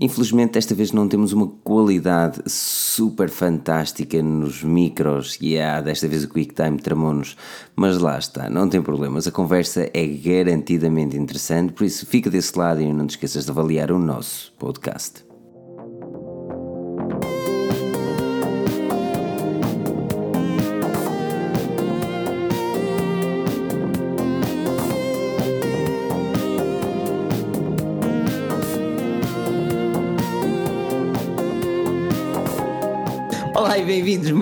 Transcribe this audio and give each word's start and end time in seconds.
Infelizmente, 0.00 0.54
desta 0.54 0.74
vez 0.74 0.90
não 0.90 1.06
temos 1.06 1.32
uma 1.32 1.46
qualidade 1.46 2.42
super 2.46 3.30
fantástica 3.30 4.20
nos 4.20 4.64
micros 4.64 5.38
e 5.40 5.56
há 5.56 5.80
desta 5.80 6.08
vez 6.08 6.24
o 6.24 6.28
QuickTime 6.28 6.78
tramou-nos, 6.78 7.36
mas 7.76 7.98
lá 7.98 8.18
está, 8.18 8.50
não 8.50 8.68
tem 8.68 8.82
problemas. 8.82 9.28
A 9.28 9.30
conversa 9.30 9.88
é 9.94 10.04
garantidamente 10.04 11.16
interessante, 11.16 11.72
por 11.72 11.84
isso 11.84 12.06
fica 12.06 12.28
desse 12.28 12.58
lado 12.58 12.80
e 12.80 12.92
não 12.92 13.06
te 13.06 13.10
esqueças 13.10 13.44
de 13.44 13.52
avaliar 13.52 13.92
o 13.92 13.98
nosso 13.98 14.52
podcast. 14.58 15.33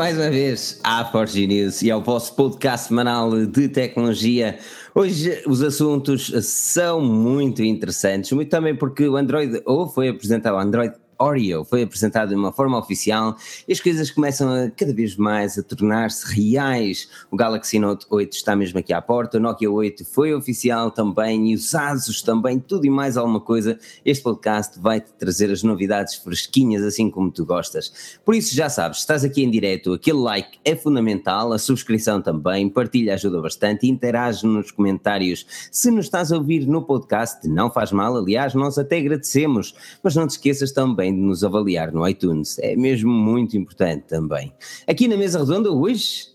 Mais 0.02 0.18
uma 0.18 0.30
vez 0.30 0.80
à 0.82 1.04
Forge 1.04 1.46
News 1.46 1.80
e 1.80 1.88
ao 1.88 2.02
vosso 2.02 2.34
podcast 2.34 2.88
semanal 2.88 3.46
de 3.46 3.68
tecnologia. 3.68 4.58
Hoje 4.92 5.40
os 5.46 5.62
assuntos 5.62 6.26
são 6.44 7.00
muito 7.00 7.62
interessantes, 7.62 8.32
muito 8.32 8.48
também 8.48 8.74
porque 8.74 9.06
o 9.06 9.16
Android 9.16 9.62
ou 9.64 9.88
foi 9.88 10.08
apresentado 10.08 10.56
o 10.56 10.58
Android 10.58 10.92
Oreo 11.22 11.64
foi 11.64 11.82
apresentado 11.82 12.30
de 12.30 12.34
uma 12.34 12.52
forma 12.52 12.78
oficial 12.78 13.36
e 13.68 13.72
as 13.72 13.80
coisas 13.80 14.10
começam 14.10 14.52
a 14.52 14.70
cada 14.70 14.92
vez 14.92 15.16
mais 15.16 15.56
a 15.56 15.62
tornar-se 15.62 16.26
reais. 16.34 17.08
O 17.30 17.36
Galaxy 17.36 17.78
Note 17.78 18.06
8 18.10 18.32
está 18.32 18.56
mesmo 18.56 18.78
aqui 18.78 18.92
à 18.92 19.00
porta, 19.00 19.38
o 19.38 19.40
Nokia 19.40 19.70
8 19.70 20.04
foi 20.04 20.34
oficial 20.34 20.90
também 20.90 21.52
e 21.52 21.54
os 21.54 21.74
Asus 21.74 22.22
também, 22.22 22.58
tudo 22.58 22.86
e 22.86 22.90
mais 22.90 23.16
alguma 23.16 23.40
coisa. 23.40 23.78
Este 24.04 24.22
podcast 24.22 24.78
vai-te 24.80 25.12
trazer 25.12 25.50
as 25.50 25.62
novidades 25.62 26.16
fresquinhas 26.16 26.82
assim 26.82 27.08
como 27.08 27.30
tu 27.30 27.46
gostas. 27.46 28.18
Por 28.24 28.34
isso 28.34 28.54
já 28.54 28.68
sabes, 28.68 28.98
estás 28.98 29.24
aqui 29.24 29.44
em 29.44 29.50
direto, 29.50 29.92
aquele 29.92 30.18
like 30.18 30.58
é 30.64 30.74
fundamental, 30.74 31.52
a 31.52 31.58
subscrição 31.58 32.20
também, 32.20 32.68
partilha 32.68 33.14
ajuda 33.14 33.40
bastante, 33.40 33.86
interage 33.86 34.46
nos 34.46 34.70
comentários. 34.70 35.46
Se 35.70 35.90
nos 35.90 36.06
estás 36.06 36.32
a 36.32 36.36
ouvir 36.36 36.66
no 36.66 36.82
podcast, 36.82 37.46
não 37.48 37.70
faz 37.70 37.92
mal, 37.92 38.16
aliás, 38.16 38.54
nós 38.54 38.76
até 38.78 38.98
agradecemos, 38.98 39.74
mas 40.02 40.16
não 40.16 40.26
te 40.26 40.30
esqueças 40.30 40.72
também 40.72 41.11
de 41.12 41.20
nos 41.20 41.44
avaliar 41.44 41.92
no 41.92 42.06
iTunes. 42.08 42.58
É 42.58 42.74
mesmo 42.76 43.10
muito 43.10 43.56
importante 43.56 44.04
também. 44.08 44.52
Aqui 44.86 45.06
na 45.08 45.16
mesa 45.16 45.38
redonda 45.38 45.70
hoje, 45.70 46.26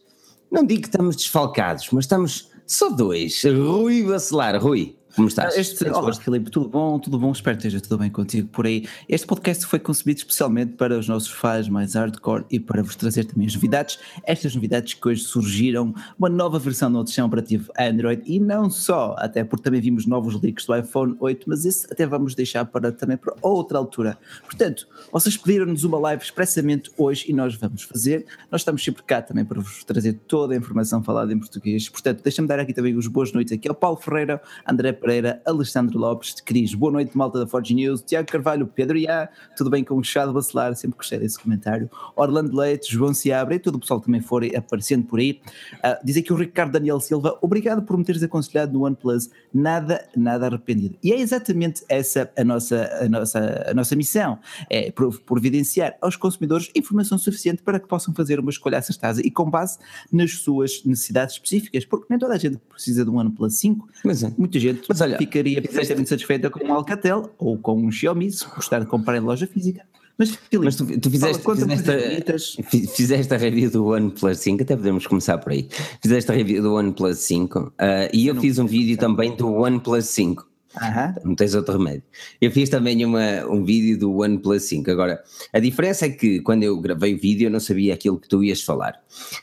não 0.52 0.66
digo 0.66 0.82
que 0.82 0.88
estamos 0.88 1.16
desfalcados, 1.16 1.88
mas 1.92 2.06
estamos 2.06 2.50
só 2.66 2.90
dois. 2.90 3.44
Rui 3.44 4.04
Bacelar. 4.04 4.62
Rui, 4.62 4.96
como 5.18 5.28
estás? 5.28 5.58
Este, 5.58 5.90
olá, 5.90 6.14
Filipe, 6.14 6.52
tudo 6.52 6.70
bom? 6.70 7.00
Tudo 7.00 7.18
bom? 7.18 7.32
Espero 7.32 7.58
que 7.58 7.66
esteja 7.66 7.82
tudo 7.82 7.98
bem 7.98 8.10
contigo 8.12 8.48
por 8.50 8.68
aí. 8.68 8.88
Este 9.10 9.26
podcast 9.26 9.66
foi 9.66 9.80
concebido 9.80 10.20
especialmente 10.20 10.74
para 10.74 10.96
os 10.96 11.08
nossos 11.08 11.30
fãs 11.30 11.68
mais 11.68 11.96
hardcore 11.96 12.46
e 12.52 12.60
para 12.60 12.84
vos 12.84 12.96
trazer 12.96 13.26
também 13.26 13.48
as 13.48 13.56
novidades. 13.56 13.98
Estas 14.24 14.54
novidades 14.54 14.94
que 14.94 15.08
hoje 15.08 15.24
surgiram, 15.24 15.92
uma 16.20 16.30
nova 16.30 16.60
versão 16.60 16.92
do 16.92 17.06
sistema 17.08 17.26
operativo 17.26 17.72
Android 17.80 18.22
e 18.28 18.40
não 18.40 18.70
só, 18.70 19.16
até 19.18 19.44
porque 19.44 19.64
também 19.64 19.82
vimos 19.82 20.06
novos 20.06 20.40
leaks 20.40 20.68
do 20.68 20.76
iPhone 20.76 21.16
8, 21.20 21.46
mas 21.50 21.66
esse 21.66 21.92
até 21.92 22.06
vamos 22.06 22.36
deixar 22.36 22.66
para 22.66 22.92
também 22.92 23.18
para 23.18 23.34
outra 23.42 23.80
altura. 23.80 24.20
Portanto, 24.46 24.88
vocês 25.12 25.36
pediram-nos 25.36 25.84
uma 25.84 25.98
live 25.98 26.22
expressamente 26.22 26.92
hoje 26.96 27.26
e 27.28 27.34
nós 27.34 27.56
vamos 27.56 27.82
fazer. 27.82 28.24
Nós 28.52 28.62
estamos 28.62 28.84
sempre 28.84 29.02
cá 29.02 29.20
também 29.24 29.44
para 29.44 29.60
vos 29.60 29.84
trazer 29.84 30.14
toda 30.28 30.54
a 30.54 30.58
informação 30.58 31.02
falada 31.02 31.34
em 31.34 31.40
português. 31.40 31.90
Portanto, 31.90 32.22
deixa-me 32.22 32.48
dar 32.48 32.60
aqui 32.60 32.72
também 32.72 32.96
os 32.96 33.08
boas 33.08 33.34
noites 33.34 33.52
aqui 33.52 33.68
ao 33.68 33.74
Paulo 33.74 33.98
Ferreira, 33.98 34.40
André 34.70 34.94
Pereira, 35.08 35.42
Alexandre 35.46 35.98
Lopes, 35.98 36.36
Cris, 36.42 36.74
boa 36.74 36.92
noite, 36.92 37.18
malta 37.18 37.40
da 37.40 37.48
Forge 37.48 37.74
News, 37.74 38.02
Tiago 38.02 38.30
Carvalho, 38.30 38.68
Pedro 38.68 38.98
Iá, 38.98 39.30
tudo 39.56 39.70
bem 39.70 39.82
com 39.82 39.96
o 39.96 40.04
Chado 40.04 40.34
Bacelar, 40.34 40.76
sempre 40.76 40.98
gostei 40.98 41.18
desse 41.18 41.40
comentário, 41.40 41.90
Orlando 42.14 42.54
Leite, 42.54 42.92
João 42.92 43.14
Seabra 43.14 43.56
e 43.56 43.60
todo 43.60 43.76
o 43.76 43.80
pessoal 43.80 44.02
que 44.02 44.08
também 44.08 44.20
for 44.20 44.44
aparecendo 44.54 45.06
por 45.06 45.20
aí. 45.20 45.40
Uh, 45.76 46.04
diz 46.04 46.18
aqui 46.18 46.34
o 46.34 46.36
Ricardo 46.36 46.74
Daniel 46.74 47.00
Silva, 47.00 47.40
obrigado 47.42 47.84
por 47.84 47.98
me 47.98 48.04
teres 48.04 48.22
aconselhado 48.22 48.74
no 48.74 48.84
OnePlus, 48.84 49.30
nada, 49.54 50.06
nada 50.14 50.48
arrependido. 50.48 50.98
E 51.02 51.14
é 51.14 51.22
exatamente 51.22 51.86
essa 51.88 52.30
a 52.38 52.44
nossa, 52.44 52.90
a 53.02 53.08
nossa, 53.08 53.66
a 53.66 53.74
nossa 53.74 53.96
missão, 53.96 54.38
é 54.70 54.92
providenciar 55.26 55.96
aos 56.02 56.18
consumidores 56.18 56.70
informação 56.76 57.18
suficiente 57.18 57.64
para 57.64 57.80
que 57.80 57.88
possam 57.88 58.14
fazer 58.14 58.42
uma 58.42 58.50
escolha 58.50 58.78
acertada 58.78 59.22
e 59.22 59.32
com 59.32 59.50
base 59.50 59.80
nas 60.12 60.34
suas 60.34 60.84
necessidades 60.84 61.36
específicas, 61.36 61.86
porque 61.86 62.08
nem 62.10 62.20
toda 62.20 62.34
a 62.34 62.38
gente 62.38 62.58
precisa 62.58 63.06
de 63.06 63.10
um 63.10 63.16
OnePlus 63.16 63.58
5, 63.58 63.88
mas 64.04 64.22
é. 64.22 64.34
muita 64.38 64.60
gente 64.60 64.86
mas 64.88 65.02
olha, 65.02 65.18
fica 65.18 65.38
ficaria 65.38 65.62
perfeitamente 65.62 66.10
satisfeita 66.10 66.50
com 66.50 66.64
um 66.64 66.74
Alcatel 66.74 67.32
ou 67.38 67.58
com 67.58 67.78
um 67.78 67.92
Xiaomi 67.92 68.32
se 68.32 68.46
gostar 68.46 68.80
de 68.80 68.86
comprar 68.86 69.18
em 69.18 69.20
loja 69.20 69.46
física. 69.48 69.82
Mas, 70.18 70.32
Filipe, 70.32 70.66
Mas 70.66 70.76
tu, 70.76 70.86
tu 71.00 71.12
fizeste, 71.12 71.44
fizeste, 71.44 72.88
fizeste, 72.96 73.34
a 73.34 73.38
review 73.38 73.70
do 73.70 73.86
OnePlus 73.86 74.40
5, 74.40 74.64
até 74.64 74.76
podemos 74.76 75.06
começar 75.06 75.38
por 75.38 75.52
aí. 75.52 75.70
Fizeste 76.02 76.32
a 76.32 76.34
review 76.34 76.64
do 76.64 76.74
OnePlus 76.74 77.20
5 77.20 77.60
uh, 77.60 77.74
e 78.12 78.26
eu, 78.26 78.34
eu 78.34 78.42
fiz 78.42 78.58
um 78.58 78.66
vídeo 78.66 78.98
também 78.98 79.36
do 79.36 79.54
OnePlus 79.54 80.06
5. 80.06 80.47
Uhum. 80.82 81.30
Não 81.30 81.36
tens 81.36 81.56
outro 81.56 81.78
remédio. 81.78 82.04
Eu 82.40 82.52
fiz 82.52 82.70
também 82.70 83.04
uma, 83.04 83.46
um 83.46 83.64
vídeo 83.64 83.98
do 83.98 84.18
OnePlus 84.18 84.64
5. 84.64 84.90
Agora, 84.92 85.22
a 85.54 85.60
diferença 85.60 86.06
é 86.06 86.10
que 86.10 86.40
quando 86.42 86.64
eu 86.64 86.80
gravei 86.80 87.16
o 87.16 87.20
vídeo 87.20 87.48
eu 87.48 87.52
não 87.52 87.60
sabia 87.60 87.94
aquilo 87.94 88.20
que 88.20 88.28
tu 88.28 88.44
ias 88.44 88.62
falar. 88.62 88.96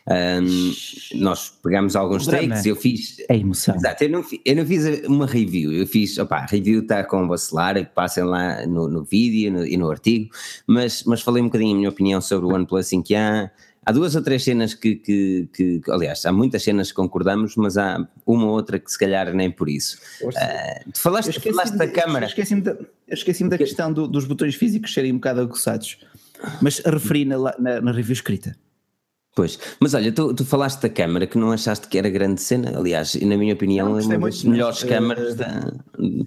Um, 0.09 0.73
nós 1.15 1.50
pegámos 1.62 1.97
alguns 1.97 2.27
takes, 2.27 2.67
eu 2.67 2.77
fiz. 2.77 3.17
É 3.28 3.37
emoção. 3.37 3.75
Exato, 3.77 4.05
eu 4.05 4.11
não, 4.11 4.25
eu 4.44 4.56
não 4.56 4.67
fiz 4.67 5.06
uma 5.06 5.27
review, 5.27 5.73
eu 5.73 5.87
fiz, 5.87 6.17
opá, 6.19 6.39
a 6.39 6.47
review 6.47 6.83
está 6.83 7.05
com 7.05 7.25
o 7.25 7.28
Bacelar, 7.28 7.75
passem 7.94 8.25
lá 8.25 8.67
no, 8.67 8.89
no 8.89 9.05
vídeo 9.05 9.53
no, 9.53 9.67
e 9.67 9.77
no 9.77 9.91
artigo, 9.91 10.31
mas, 10.67 11.05
mas 11.05 11.23
falei 11.23 11.43
um 11.43 11.47
bocadinho 11.47 11.75
a 11.75 11.77
minha 11.77 11.89
opinião 11.89 12.21
sobre 12.21 12.47
o 12.47 12.55
OnePlus 12.55 12.87
5A 12.87 13.50
Há 13.87 13.93
duas 13.93 14.15
ou 14.15 14.22
três 14.22 14.43
cenas 14.43 14.75
que, 14.75 14.97
que, 14.97 15.49
que, 15.53 15.81
aliás, 15.91 16.25
há 16.25 16.33
muitas 16.33 16.62
cenas 16.62 16.89
que 16.89 16.95
concordamos, 16.95 17.55
mas 17.56 17.77
há 17.77 18.06
uma 18.27 18.47
ou 18.47 18.53
outra 18.53 18.78
que 18.78 18.91
se 18.91 18.99
calhar 18.99 19.33
nem 19.34 19.50
por 19.50 19.69
isso. 19.69 19.99
Uh, 20.22 20.91
tu 20.93 21.00
falaste, 21.00 21.39
falaste 21.41 21.77
da 21.77 21.89
câmara. 21.89 22.27
Esqueci-me 22.27 22.62
da, 22.62 22.77
esqueci 23.09 23.49
da 23.49 23.59
questão 23.59 23.93
do, 23.93 24.09
dos 24.09 24.25
botões 24.25 24.55
físicos 24.55 24.93
serem 24.93 25.12
um 25.12 25.17
bocado 25.17 25.41
aguçados, 25.43 25.99
mas 26.62 26.78
referi 26.78 27.25
na, 27.25 27.37
na, 27.59 27.81
na 27.81 27.93
review 27.93 28.12
escrita. 28.12 28.56
Pois, 29.37 29.59
mas 29.81 29.94
olha, 29.94 30.12
tu, 30.12 30.33
tu 30.33 30.44
falaste 30.44 30.81
da 30.81 30.89
câmara 30.89 31.27
que 31.27 31.37
não 31.37 31.50
achaste 31.50 31.89
que 31.89 31.99
era 31.99 32.09
grande 32.09 32.41
cena, 32.41 32.78
aliás, 32.78 33.17
e 33.17 33.27
na 33.27 33.37
minha 33.37 33.53
opinião 33.53 33.89
não, 33.89 33.99
é 33.99 34.17
uma 34.17 34.31
das 34.31 34.44
melhores 34.44 34.81
mas, 34.83 34.89
câmaras 34.89 35.34
uh, 35.34 35.37
da. 35.37 35.73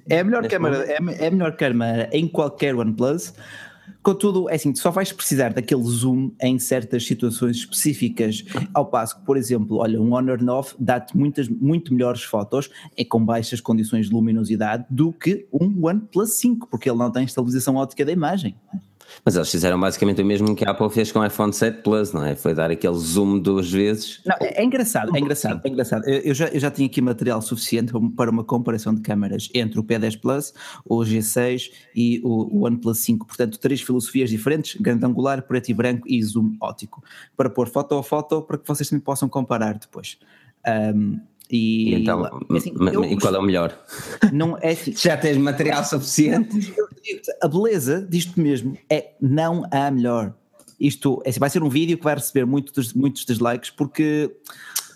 É 0.10 0.20
a 0.20 0.24
melhor 0.26 0.46
câmara, 0.48 0.86
é, 0.86 0.98
é 1.24 1.28
a 1.28 1.32
melhor 1.32 1.56
câmara 1.56 2.10
em 2.12 2.28
qualquer 2.28 2.76
OnePlus, 2.76 3.34
Contudo, 4.02 4.50
é 4.50 4.56
assim, 4.56 4.72
tu 4.72 4.80
só 4.80 4.90
vais 4.90 5.12
precisar 5.12 5.54
daquele 5.54 5.84
zoom 5.84 6.32
em 6.42 6.58
certas 6.60 7.06
situações 7.06 7.58
específicas, 7.58 8.46
ao 8.74 8.86
passo 8.86 9.20
que, 9.20 9.26
por 9.26 9.36
exemplo, 9.36 9.78
olha, 9.78 10.02
um 10.02 10.14
Honor 10.14 10.42
9 10.42 10.76
dá-te 10.80 11.18
muitas, 11.18 11.50
muito 11.50 11.94
melhores 11.94 12.24
fotos 12.24 12.70
e 12.96 13.04
com 13.04 13.24
baixas 13.24 13.60
condições 13.60 14.08
de 14.08 14.14
luminosidade 14.14 14.86
do 14.90 15.12
que 15.12 15.46
um 15.52 15.86
OnePlus 15.86 16.38
5, 16.40 16.68
porque 16.68 16.90
ele 16.90 16.98
não 16.98 17.12
tem 17.12 17.26
estabilização 17.26 17.76
óptica 17.76 18.06
da 18.06 18.12
imagem. 18.12 18.56
Mas 19.24 19.36
eles 19.36 19.50
fizeram 19.50 19.80
basicamente 19.80 20.22
o 20.22 20.26
mesmo 20.26 20.56
que 20.56 20.66
a 20.66 20.72
Apple 20.72 20.90
fez 20.90 21.12
com 21.12 21.20
o 21.20 21.26
iPhone 21.26 21.54
7 21.54 21.82
Plus, 21.82 22.14
não 22.14 22.24
é? 22.24 22.36
Foi 22.36 22.54
dar 22.54 22.72
aquele 22.72 22.96
zoom 22.96 23.40
duas 23.40 23.72
vezes. 23.72 24.22
Não, 24.26 24.36
é, 24.40 24.62
é 24.62 24.64
engraçado, 24.64 25.16
é 25.16 25.20
engraçado, 25.20 25.62
é 25.64 25.70
engraçado. 25.70 26.08
Eu, 26.08 26.34
já, 26.34 26.48
eu 26.48 26.60
já 26.60 26.72
tinha 26.72 26.88
aqui 26.88 27.02
material 27.02 27.42
suficiente 27.42 27.92
para 28.16 28.30
uma 28.30 28.44
comparação 28.44 28.94
de 28.94 29.02
câmaras 29.02 29.50
entre 29.54 29.80
o 29.80 29.84
P10 29.84 30.20
Plus, 30.20 30.54
o 30.86 31.00
G6 31.00 31.72
e 31.96 32.22
o, 32.24 32.66
OnePlus 32.66 33.00
5. 33.00 33.26
Portanto, 33.26 33.60
três 33.60 33.82
filosofias 33.82 34.30
diferentes, 34.30 34.80
grande 34.80 35.06
angular, 35.06 35.42
preto 35.42 35.70
e 35.70 35.74
branco 35.74 36.08
e 36.08 36.22
zoom 36.24 36.56
ótico. 36.62 37.04
Para 37.36 37.50
pôr 37.50 37.68
foto 37.68 37.96
a 37.96 38.04
foto, 38.04 38.42
para 38.42 38.58
que 38.58 38.68
vocês 38.68 38.90
também 38.90 39.04
possam 39.04 39.30
comparar 39.30 39.78
depois. 39.78 40.18
Um, 40.96 41.20
e, 41.50 41.96
então, 41.96 42.26
assim, 42.56 42.74
e 43.10 43.18
qual 43.18 43.34
é 43.34 43.40
o 43.40 43.42
melhor? 43.42 43.78
Não 44.34 44.58
é 44.62 44.72
assim, 44.72 44.92
Já 44.98 45.16
tens 45.16 45.38
material 45.38 45.84
suficiente? 45.84 46.74
A 47.42 47.48
beleza 47.48 48.06
disto 48.10 48.40
mesmo 48.40 48.78
é 48.90 49.12
não 49.22 49.64
há 49.72 49.90
melhor. 49.90 50.34
Isto 50.80 51.22
é 51.26 51.30
assim, 51.30 51.40
vai 51.40 51.50
ser 51.50 51.64
um 51.64 51.70
vídeo 51.70 51.98
que 51.98 52.04
vai 52.04 52.16
receber 52.16 52.46
muitos, 52.46 52.94
muitos 52.94 53.24
dislikes 53.26 53.70
porque 53.70 54.36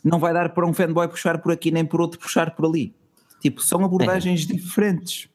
não 0.03 0.19
vai 0.19 0.33
dar 0.33 0.50
para 0.50 0.65
um 0.65 0.74
fanboy 0.74 1.07
puxar 1.07 1.39
por 1.39 1.51
aqui 1.51 1.71
nem 1.71 1.86
por 1.86 2.01
outro 2.01 2.19
puxar 2.19 2.53
por 2.53 2.65
ali. 2.65 2.94
Tipo, 3.39 3.62
são 3.62 3.83
abordagens 3.83 4.44
é. 4.44 4.53
diferentes. 4.53 5.30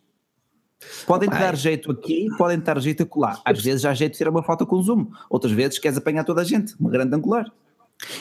Podem 1.06 1.28
te 1.28 1.32
dar 1.32 1.56
jeito 1.56 1.90
aqui, 1.90 2.28
podem 2.36 2.58
te 2.58 2.64
dar 2.64 2.78
jeito 2.80 3.02
acolá. 3.02 3.40
Às 3.44 3.62
vezes 3.62 3.84
há 3.84 3.94
jeito 3.94 4.12
de 4.12 4.18
tirar 4.18 4.30
uma 4.30 4.42
foto 4.42 4.66
com 4.66 4.80
zoom, 4.82 5.06
outras 5.30 5.52
vezes 5.52 5.78
queres 5.78 5.96
apanhar 5.96 6.22
toda 6.22 6.42
a 6.42 6.44
gente, 6.44 6.74
uma 6.78 6.90
grande 6.90 7.14
angular. 7.16 7.50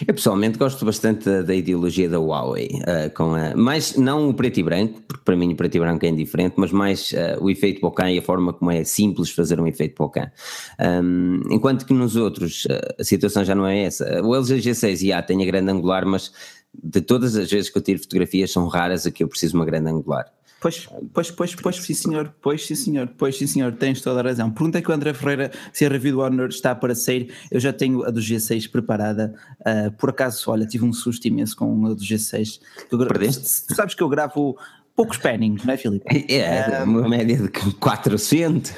Eu 0.07 0.13
pessoalmente 0.13 0.57
gosto 0.57 0.85
bastante 0.85 1.25
da, 1.25 1.41
da 1.41 1.53
ideologia 1.53 2.09
da 2.09 2.17
Huawei, 2.17 2.69
uh, 2.81 3.13
com 3.13 3.35
a, 3.35 3.55
mais 3.55 3.95
não 3.97 4.29
o 4.29 4.33
preto 4.33 4.59
e 4.59 4.63
branco, 4.63 5.01
porque 5.07 5.23
para 5.23 5.35
mim 5.35 5.51
o 5.51 5.55
preto 5.55 5.75
e 5.75 5.79
branco 5.79 6.05
é 6.05 6.09
indiferente, 6.09 6.55
mas 6.57 6.71
mais 6.71 7.11
uh, 7.11 7.43
o 7.43 7.49
efeito 7.49 7.81
bokeh 7.81 8.13
e 8.13 8.17
a 8.17 8.21
forma 8.21 8.53
como 8.53 8.71
é 8.71 8.83
simples 8.83 9.31
fazer 9.31 9.59
um 9.59 9.67
efeito 9.67 9.95
bokeh. 9.97 10.31
Um, 10.79 11.41
enquanto 11.51 11.85
que 11.85 11.93
nos 11.93 12.15
outros 12.15 12.65
uh, 12.65 12.95
a 12.99 13.03
situação 13.03 13.43
já 13.43 13.53
não 13.53 13.67
é 13.67 13.83
essa. 13.83 14.21
O 14.23 14.33
LG 14.33 14.59
G6 14.59 15.01
IA 15.03 15.21
tem 15.21 15.43
a 15.43 15.45
grande 15.45 15.71
angular, 15.71 16.05
mas 16.05 16.31
de 16.73 17.01
todas 17.01 17.35
as 17.35 17.49
vezes 17.49 17.69
que 17.69 17.77
eu 17.77 17.81
tiro 17.81 17.99
fotografias 17.99 18.51
são 18.51 18.67
raras 18.67 19.05
a 19.05 19.11
que 19.11 19.23
eu 19.23 19.27
preciso 19.27 19.55
uma 19.55 19.65
grande 19.65 19.89
angular. 19.89 20.31
Pois, 20.59 20.87
pois, 21.13 21.31
pois, 21.31 21.55
pois, 21.55 21.75
sim 21.75 21.93
senhor, 21.93 22.33
pois 22.41 22.65
sim 22.65 22.75
senhor, 22.75 23.09
pois 23.17 23.37
sim 23.37 23.45
senhor, 23.45 23.73
tens 23.73 24.01
toda 24.01 24.21
a 24.21 24.23
razão. 24.23 24.49
Perguntei 24.49 24.81
que 24.81 24.89
o 24.89 24.93
André 24.93 25.13
Ferreira 25.13 25.51
se 25.71 25.85
a 25.85 25.89
review 25.89 26.13
do 26.13 26.21
Honor 26.21 26.49
está 26.49 26.73
para 26.73 26.95
sair, 26.95 27.33
eu 27.51 27.59
já 27.59 27.71
tenho 27.71 28.03
a 28.03 28.09
do 28.09 28.19
G6 28.19 28.71
preparada, 28.71 29.35
uh, 29.59 29.91
por 29.91 30.09
acaso, 30.09 30.49
olha, 30.49 30.65
tive 30.65 30.85
um 30.85 30.93
susto 30.93 31.27
imenso 31.27 31.55
com 31.55 31.85
a 31.85 31.89
do 31.89 32.01
G6. 32.01 32.59
Tu, 32.89 32.97
Perdeste? 32.97 33.67
Tu 33.67 33.75
sabes 33.75 33.93
que 33.93 34.01
eu 34.01 34.09
gravo 34.09 34.57
poucos 34.95 35.17
pannings, 35.17 35.63
não 35.63 35.73
é 35.73 35.77
Filipe? 35.77 36.05
É, 36.33 36.83
uma 36.83 37.07
média 37.07 37.37
de 37.37 37.49
400. 37.49 38.73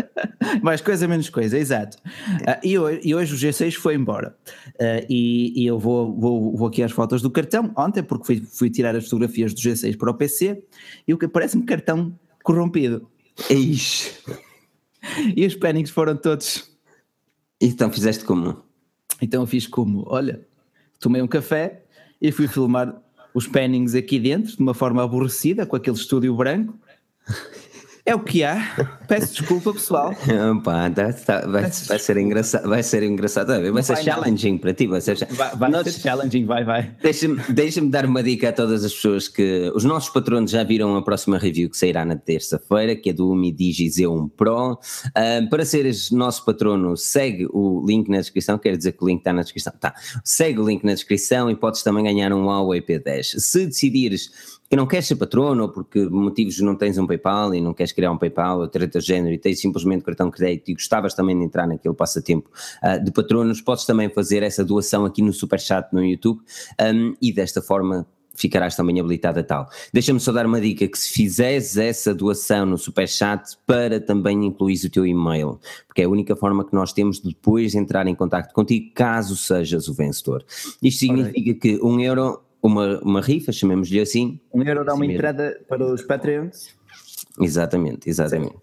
Mais 0.62 0.80
coisa, 0.80 1.06
menos 1.08 1.28
coisa, 1.28 1.58
exato. 1.58 1.96
Uh, 1.96 2.60
e, 2.62 2.78
hoje, 2.78 3.00
e, 3.04 3.14
hoje, 3.14 3.34
o 3.34 3.38
G6 3.38 3.74
foi 3.74 3.94
embora. 3.94 4.36
Uh, 4.74 5.06
e, 5.08 5.62
e, 5.62 5.66
eu 5.66 5.78
vou, 5.78 6.14
vou, 6.18 6.56
vou 6.56 6.68
aqui 6.68 6.82
às 6.82 6.92
fotos 6.92 7.22
do 7.22 7.30
cartão, 7.30 7.72
ontem, 7.76 8.02
porque 8.02 8.24
fui, 8.24 8.40
fui 8.40 8.70
tirar 8.70 8.94
as 8.96 9.04
fotografias 9.04 9.52
do 9.54 9.60
G6 9.60 9.96
para 9.96 10.10
o 10.10 10.14
PC, 10.14 10.62
e 11.06 11.14
o 11.14 11.18
que 11.18 11.28
parece-me 11.28 11.64
cartão 11.64 12.18
corrompido. 12.42 13.08
Ixi. 13.50 14.12
E 15.36 15.44
os 15.44 15.56
pennings 15.56 15.90
foram 15.90 16.16
todos. 16.16 16.70
Então 17.60 17.90
fizeste 17.90 18.24
como? 18.24 18.62
Então 19.20 19.42
eu 19.42 19.46
fiz 19.48 19.66
como? 19.66 20.04
Olha, 20.06 20.46
tomei 21.00 21.20
um 21.20 21.26
café 21.26 21.82
e 22.20 22.30
fui 22.30 22.46
filmar 22.46 23.02
os 23.34 23.46
pennings 23.46 23.94
aqui 23.94 24.18
dentro, 24.18 24.56
de 24.56 24.62
uma 24.62 24.74
forma 24.74 25.02
aborrecida, 25.02 25.66
com 25.66 25.76
aquele 25.76 25.96
estúdio 25.96 26.34
branco. 26.36 26.78
É 28.04 28.16
o 28.16 28.20
que 28.20 28.42
há. 28.42 28.98
Peço 29.06 29.34
desculpa, 29.34 29.72
pessoal. 29.72 30.12
Opa, 30.56 30.90
tá, 30.90 31.12
tá, 31.12 31.40
vai, 31.46 31.62
vai, 31.62 31.98
ser 32.00 32.16
engraçado, 32.16 32.68
vai 32.68 32.82
ser 32.82 33.04
engraçado. 33.04 33.46
Vai, 33.46 33.70
vai 33.70 33.82
ser 33.84 33.96
challenging 33.98 34.58
para 34.58 34.74
ti. 34.74 34.88
Vai 34.88 35.00
ser, 35.00 35.24
vai, 35.30 35.54
vai 35.54 35.70
Nós, 35.70 35.86
ser 35.86 36.00
challenging, 36.00 36.44
vai, 36.44 36.64
vai. 36.64 36.96
Deixa-me 37.00 37.40
deixa 37.50 37.80
dar 37.82 38.04
uma 38.04 38.20
dica 38.20 38.48
a 38.48 38.52
todas 38.52 38.84
as 38.84 38.92
pessoas 38.92 39.28
que 39.28 39.70
os 39.72 39.84
nossos 39.84 40.10
patronos 40.10 40.50
já 40.50 40.64
viram 40.64 40.96
a 40.96 41.02
próxima 41.02 41.38
review 41.38 41.70
que 41.70 41.76
sairá 41.76 42.04
na 42.04 42.16
terça-feira, 42.16 42.96
que 42.96 43.10
é 43.10 43.12
do 43.12 43.30
Umi 43.30 43.52
Digi 43.52 43.86
Z1 43.86 44.30
Pro. 44.36 44.72
Uh, 44.72 45.48
para 45.48 45.64
seres 45.64 46.10
nosso 46.10 46.44
patrono, 46.44 46.96
segue 46.96 47.46
o 47.52 47.84
link 47.86 48.08
na 48.08 48.18
descrição. 48.18 48.58
Quer 48.58 48.76
dizer 48.76 48.92
que 48.92 49.04
o 49.04 49.06
link 49.06 49.18
está 49.18 49.32
na 49.32 49.42
descrição? 49.42 49.72
Tá. 49.78 49.94
Segue 50.24 50.58
o 50.58 50.66
link 50.66 50.82
na 50.82 50.94
descrição 50.94 51.48
e 51.48 51.54
podes 51.54 51.84
também 51.84 52.02
ganhar 52.02 52.32
um 52.32 52.46
Huawei 52.46 52.82
P10. 52.82 53.38
Se 53.38 53.64
decidires 53.64 54.51
que 54.72 54.76
não 54.76 54.86
queres 54.86 55.06
ser 55.06 55.16
patrono 55.16 55.64
ou 55.64 55.68
porque 55.68 56.08
motivos 56.08 56.58
não 56.60 56.74
tens 56.74 56.96
um 56.96 57.06
PayPal 57.06 57.54
e 57.54 57.60
não 57.60 57.74
queres 57.74 57.92
criar 57.92 58.10
um 58.10 58.16
PayPal 58.16 58.58
ou 58.58 58.66
treta 58.66 59.00
de 59.00 59.06
género 59.06 59.34
e 59.34 59.38
tens 59.38 59.60
simplesmente 59.60 60.02
cartão 60.02 60.30
de 60.30 60.34
crédito 60.34 60.70
e 60.70 60.72
gostavas 60.72 61.12
também 61.12 61.38
de 61.38 61.44
entrar 61.44 61.66
naquele 61.66 61.94
passatempo 61.94 62.48
uh, 62.82 63.04
de 63.04 63.12
patronos, 63.12 63.60
podes 63.60 63.84
também 63.84 64.08
fazer 64.08 64.42
essa 64.42 64.64
doação 64.64 65.04
aqui 65.04 65.20
no 65.20 65.30
Superchat 65.30 65.92
no 65.92 66.02
YouTube 66.02 66.40
um, 66.80 67.14
e 67.20 67.30
desta 67.30 67.60
forma 67.60 68.06
ficarás 68.34 68.74
também 68.74 68.98
habilitado 68.98 69.40
a 69.40 69.42
tal. 69.42 69.68
Deixa-me 69.92 70.18
só 70.18 70.32
dar 70.32 70.46
uma 70.46 70.58
dica, 70.58 70.88
que 70.88 70.98
se 70.98 71.12
fizeres 71.12 71.76
essa 71.76 72.14
doação 72.14 72.64
no 72.64 72.78
Superchat 72.78 73.58
para 73.66 74.00
também 74.00 74.46
incluir 74.46 74.80
o 74.86 74.90
teu 74.90 75.06
e-mail, 75.06 75.60
porque 75.86 76.00
é 76.00 76.06
a 76.06 76.08
única 76.08 76.34
forma 76.34 76.64
que 76.64 76.72
nós 76.72 76.94
temos 76.94 77.20
de 77.20 77.28
depois 77.28 77.74
entrar 77.74 78.06
em 78.06 78.14
contato 78.14 78.54
contigo, 78.54 78.90
caso 78.94 79.36
sejas 79.36 79.86
o 79.86 79.92
vencedor. 79.92 80.42
Isto 80.82 81.00
significa 81.00 81.52
que 81.60 81.78
um 81.82 82.00
euro 82.00 82.40
uma, 82.62 83.00
uma 83.00 83.20
rifa, 83.20 83.50
chamemos-lhe 83.52 84.00
assim. 84.00 84.40
Um 84.54 84.62
euro 84.62 84.84
dá 84.84 84.94
uma 84.94 85.04
assim 85.04 85.14
entrada 85.14 85.60
para 85.68 85.84
os 85.84 86.02
Patreons. 86.02 86.74
Exatamente, 87.40 88.08
exatamente. 88.08 88.56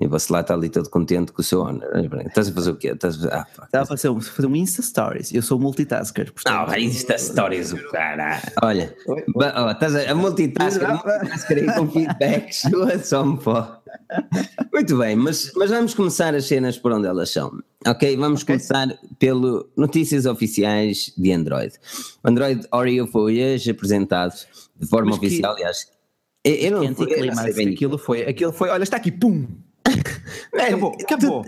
E 0.00 0.08
você 0.08 0.32
lá 0.32 0.40
está 0.40 0.54
ali 0.54 0.68
todo 0.68 0.90
contente 0.90 1.30
com 1.30 1.40
o 1.40 1.44
seu 1.44 1.60
honor. 1.60 1.88
Estás 2.26 2.48
a 2.48 2.52
fazer 2.52 2.70
o 2.72 2.76
quê? 2.76 2.88
Estás 2.88 3.24
a, 3.26 3.42
ah, 3.42 3.46
Estava 3.64 3.84
a 3.84 3.86
fazer, 3.86 4.08
um, 4.08 4.20
fazer 4.20 4.48
um 4.48 4.56
Insta 4.56 4.82
Stories. 4.82 5.32
Eu 5.32 5.40
sou 5.40 5.56
multitasker. 5.56 6.32
Portanto... 6.32 6.68
Não, 6.68 6.76
Insta 6.76 7.16
Stories, 7.16 7.72
o 7.72 7.90
cara. 7.90 8.42
Olha, 8.60 8.92
oi, 9.06 9.24
oi. 9.36 9.52
Oh, 9.56 9.70
estás 9.70 9.94
a, 9.94 10.10
a 10.10 10.14
multitasker, 10.16 10.88
multitasker 10.88 11.58
aí 11.58 11.74
com 11.76 11.88
feedbacks, 11.88 12.62
só 13.08 13.24
me 13.24 13.38
pó. 13.38 13.80
Muito 14.72 14.98
bem, 14.98 15.14
mas, 15.14 15.52
mas 15.54 15.70
vamos 15.70 15.94
começar 15.94 16.34
as 16.34 16.46
cenas 16.46 16.76
por 16.76 16.90
onde 16.90 17.06
elas 17.06 17.30
são. 17.30 17.56
Ok, 17.86 18.16
vamos 18.16 18.42
okay. 18.42 18.56
começar 18.56 18.88
pelo 19.20 19.70
notícias 19.76 20.26
oficiais 20.26 21.12
de 21.16 21.32
Android. 21.32 21.72
O 22.24 22.28
Android 22.28 22.66
Oreo 22.72 23.06
foi 23.06 23.40
hoje 23.44 23.70
apresentado 23.70 24.34
de 24.76 24.88
forma 24.88 25.10
mas 25.10 25.18
oficial, 25.18 25.54
que, 25.54 25.62
aliás. 25.62 25.86
Eu, 26.42 26.54
eu 26.54 26.70
não, 26.72 26.82
eu 26.82 27.26
não 27.26 27.34
sei 27.36 27.72
aquilo 27.72 27.96
foi, 27.96 28.22
aquilo 28.22 28.52
foi, 28.52 28.70
olha, 28.70 28.82
está 28.82 28.96
aqui, 28.96 29.12
pum! 29.12 29.46
Acabou, 30.52 30.96
acabou. 31.00 31.44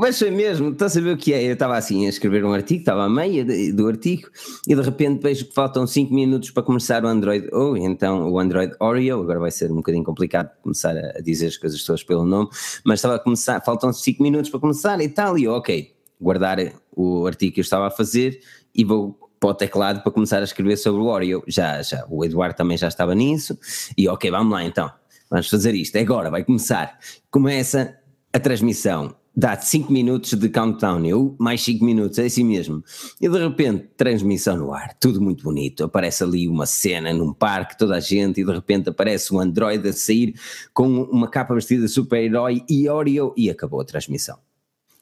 Mas 0.00 0.16
foi 0.16 0.30
mesmo, 0.30 0.70
estás 0.70 0.92
a 0.92 0.94
saber 0.94 1.12
o 1.12 1.16
que 1.16 1.32
é? 1.32 1.42
Eu 1.42 1.54
estava 1.54 1.76
assim 1.76 2.06
a 2.06 2.08
escrever 2.08 2.44
um 2.44 2.52
artigo, 2.52 2.78
estava 2.78 3.02
a 3.02 3.08
meia 3.08 3.44
do 3.72 3.88
artigo 3.88 4.28
e 4.68 4.72
de 4.72 4.80
repente 4.80 5.20
vejo 5.20 5.46
que 5.46 5.52
faltam 5.52 5.88
5 5.88 6.14
minutos 6.14 6.52
para 6.52 6.62
começar 6.62 7.04
o 7.04 7.08
Android 7.08 7.48
ou 7.52 7.72
oh, 7.72 7.76
então 7.76 8.30
o 8.30 8.38
Android 8.38 8.72
Oreo, 8.78 9.20
agora 9.20 9.40
vai 9.40 9.50
ser 9.50 9.72
um 9.72 9.76
bocadinho 9.76 10.04
complicado 10.04 10.50
começar 10.62 10.96
a 10.96 11.20
dizer 11.20 11.48
as 11.48 11.56
coisas 11.56 11.82
todas 11.82 12.04
pelo 12.04 12.24
nome, 12.24 12.48
mas 12.84 13.00
estava 13.00 13.16
a 13.16 13.18
começar, 13.18 13.60
faltam 13.64 13.92
5 13.92 14.22
minutos 14.22 14.50
para 14.50 14.60
começar 14.60 15.00
e 15.00 15.08
tal, 15.08 15.36
e 15.36 15.48
ok, 15.48 15.92
guardar 16.20 16.58
o 16.94 17.26
artigo 17.26 17.54
que 17.54 17.60
eu 17.60 17.62
estava 17.62 17.88
a 17.88 17.90
fazer 17.90 18.38
e 18.72 18.84
vou 18.84 19.18
para 19.40 19.50
o 19.50 19.54
teclado 19.54 20.02
para 20.02 20.12
começar 20.12 20.38
a 20.38 20.44
escrever 20.44 20.76
sobre 20.76 21.00
o 21.00 21.06
Oreo. 21.06 21.42
Já, 21.46 21.82
já, 21.82 22.04
o 22.08 22.24
Eduardo 22.24 22.56
também 22.56 22.76
já 22.76 22.86
estava 22.86 23.16
nisso 23.16 23.58
e 23.96 24.08
ok, 24.08 24.30
vamos 24.30 24.52
lá 24.52 24.64
então, 24.64 24.90
vamos 25.30 25.48
fazer 25.48 25.74
isto, 25.74 25.96
é 25.96 26.00
agora, 26.00 26.30
vai 26.30 26.44
começar. 26.44 26.98
Começa 27.30 27.96
a 28.32 28.38
transmissão 28.38 29.14
dá 29.38 29.56
5 29.56 29.92
minutos 29.92 30.34
de 30.34 30.48
countdown, 30.48 31.06
eu 31.06 31.36
mais 31.38 31.62
5 31.62 31.84
minutos, 31.84 32.18
é 32.18 32.26
assim 32.26 32.42
mesmo. 32.42 32.82
E 33.20 33.28
de 33.28 33.38
repente, 33.38 33.88
transmissão 33.96 34.56
no 34.56 34.74
ar, 34.74 34.94
tudo 34.94 35.20
muito 35.20 35.44
bonito. 35.44 35.84
Aparece 35.84 36.24
ali 36.24 36.48
uma 36.48 36.66
cena 36.66 37.12
num 37.12 37.32
parque, 37.32 37.78
toda 37.78 37.94
a 37.94 38.00
gente, 38.00 38.40
e 38.40 38.44
de 38.44 38.52
repente 38.52 38.88
aparece 38.88 39.32
um 39.32 39.38
Android 39.38 39.88
a 39.88 39.92
sair 39.92 40.34
com 40.74 41.02
uma 41.02 41.28
capa 41.28 41.54
vestida 41.54 41.84
de 41.84 41.88
super-herói 41.88 42.64
e 42.68 42.88
Oreo, 42.88 43.32
e 43.36 43.48
acabou 43.48 43.80
a 43.80 43.84
transmissão. 43.84 44.36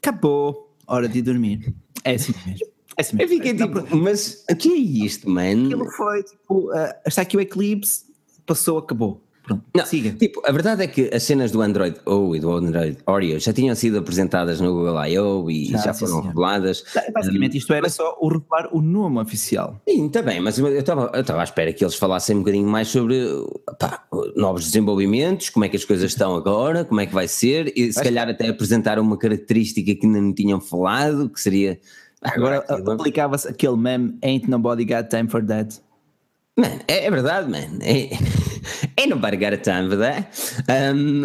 Acabou, 0.02 0.76
hora 0.86 1.08
de 1.08 1.22
dormir. 1.22 1.74
É 2.04 2.16
assim 2.16 2.34
mesmo. 2.46 2.66
É 2.94 3.00
assim 3.00 3.16
mesmo. 3.16 3.32
Eu 3.32 3.38
fiquei 3.38 3.56
tipo, 3.56 3.96
mas 3.96 4.44
o 4.50 4.54
que 4.54 4.68
é 4.68 4.76
isto, 4.76 5.30
mano? 5.30 5.64
Aquilo 5.64 5.90
foi 5.92 6.22
tipo, 6.22 6.70
uh, 6.72 6.92
está 7.06 7.22
aqui 7.22 7.38
o 7.38 7.40
eclipse, 7.40 8.04
passou, 8.44 8.76
acabou. 8.76 9.25
Pronto, 9.46 9.62
não, 9.74 9.86
siga. 9.86 10.10
Tipo, 10.10 10.42
a 10.44 10.50
verdade 10.50 10.82
é 10.82 10.86
que 10.88 11.08
as 11.14 11.22
cenas 11.22 11.52
do 11.52 11.62
Android 11.62 11.96
O 12.04 12.34
e 12.34 12.40
do 12.40 12.50
Android 12.52 12.98
Oreo 13.06 13.38
já 13.38 13.52
tinham 13.52 13.76
sido 13.76 13.98
apresentadas 13.98 14.60
no 14.60 14.72
Google 14.72 15.06
I.O. 15.06 15.48
e 15.48 15.66
já, 15.66 15.78
já 15.78 15.94
foram 15.94 16.20
sim, 16.20 16.28
reveladas. 16.28 16.84
Basicamente, 17.14 17.56
isto 17.56 17.72
era 17.72 17.82
mas, 17.82 17.94
só 17.94 18.16
o 18.20 18.28
revelar 18.28 18.68
o 18.72 18.82
nome 18.82 19.20
oficial. 19.20 19.80
Sim, 19.88 20.06
está 20.06 20.20
bem, 20.20 20.40
mas 20.40 20.58
eu 20.58 20.80
estava 20.80 21.40
à 21.40 21.44
espera 21.44 21.72
que 21.72 21.84
eles 21.84 21.94
falassem 21.94 22.34
um 22.34 22.40
bocadinho 22.40 22.68
mais 22.68 22.88
sobre 22.88 23.24
pá, 23.78 24.04
novos 24.34 24.64
desenvolvimentos, 24.64 25.48
como 25.48 25.64
é 25.64 25.68
que 25.68 25.76
as 25.76 25.84
coisas 25.84 26.10
estão 26.10 26.34
agora, 26.34 26.84
como 26.84 27.00
é 27.00 27.06
que 27.06 27.14
vai 27.14 27.28
ser, 27.28 27.72
e 27.76 27.92
se 27.92 28.02
calhar 28.02 28.28
até 28.28 28.48
apresentar 28.48 28.98
uma 28.98 29.16
característica 29.16 29.94
que 29.94 30.06
ainda 30.06 30.20
não 30.20 30.32
tinham 30.32 30.60
falado, 30.60 31.28
que 31.28 31.40
seria. 31.40 31.78
Agora 32.20 32.64
aplicava-se 32.68 33.46
aquele 33.46 33.76
meme 33.76 34.18
Ain't 34.24 34.50
nobody 34.50 34.84
got 34.84 35.08
time 35.08 35.28
for 35.28 35.44
that. 35.44 35.80
Man, 36.56 36.80
é, 36.88 37.04
é 37.04 37.10
verdade, 37.10 37.50
man. 37.50 37.78
É, 37.82 38.08
é 38.96 39.06
a 39.52 39.58
time, 39.58 39.88
verdade? 39.88 40.26
Um, 40.94 41.24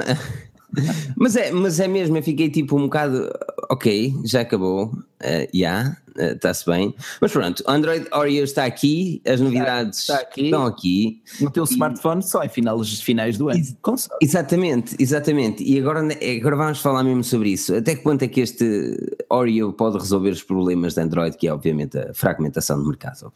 mas, 1.16 1.36
é, 1.36 1.52
mas 1.52 1.80
é 1.80 1.88
mesmo, 1.88 2.18
eu 2.18 2.24
fiquei 2.24 2.50
tipo 2.50 2.78
um 2.78 2.84
bocado, 2.84 3.30
ok, 3.70 4.14
já 4.26 4.42
acabou, 4.42 4.88
já, 4.88 5.46
uh, 5.46 5.48
yeah, 5.56 5.98
está-se 6.18 6.70
uh, 6.70 6.74
bem. 6.74 6.96
Mas 7.20 7.32
pronto, 7.32 7.64
Android 7.68 8.08
Oreo 8.14 8.44
está 8.44 8.66
aqui, 8.66 9.22
as 9.26 9.40
novidades 9.40 10.00
está, 10.00 10.18
aqui. 10.18 10.46
estão 10.46 10.66
aqui. 10.66 11.22
No 11.40 11.50
teu 11.50 11.64
e... 11.64 11.68
smartphone 11.68 12.24
só 12.24 12.44
em 12.44 12.50
finais, 12.50 13.02
finais 13.02 13.38
do 13.38 13.50
ano. 13.50 13.60
Ex 13.60 13.76
exatamente, 14.22 14.96
exatamente. 15.00 15.64
E 15.64 15.80
agora, 15.80 16.02
agora 16.40 16.56
vamos 16.56 16.80
falar 16.80 17.04
mesmo 17.04 17.24
sobre 17.24 17.50
isso. 17.50 17.76
Até 17.76 17.96
que 17.96 18.04
ponto 18.04 18.22
é 18.24 18.28
que 18.28 18.42
este 18.42 18.98
Oreo 19.30 19.74
pode 19.74 19.98
resolver 19.98 20.30
os 20.30 20.44
problemas 20.44 20.96
de 20.96 21.02
Android, 21.02 21.38
que 21.38 21.48
é 21.48 21.54
obviamente 21.54 21.98
a 21.98 22.14
fragmentação 22.14 22.78
do 22.78 22.88
mercado? 22.88 23.32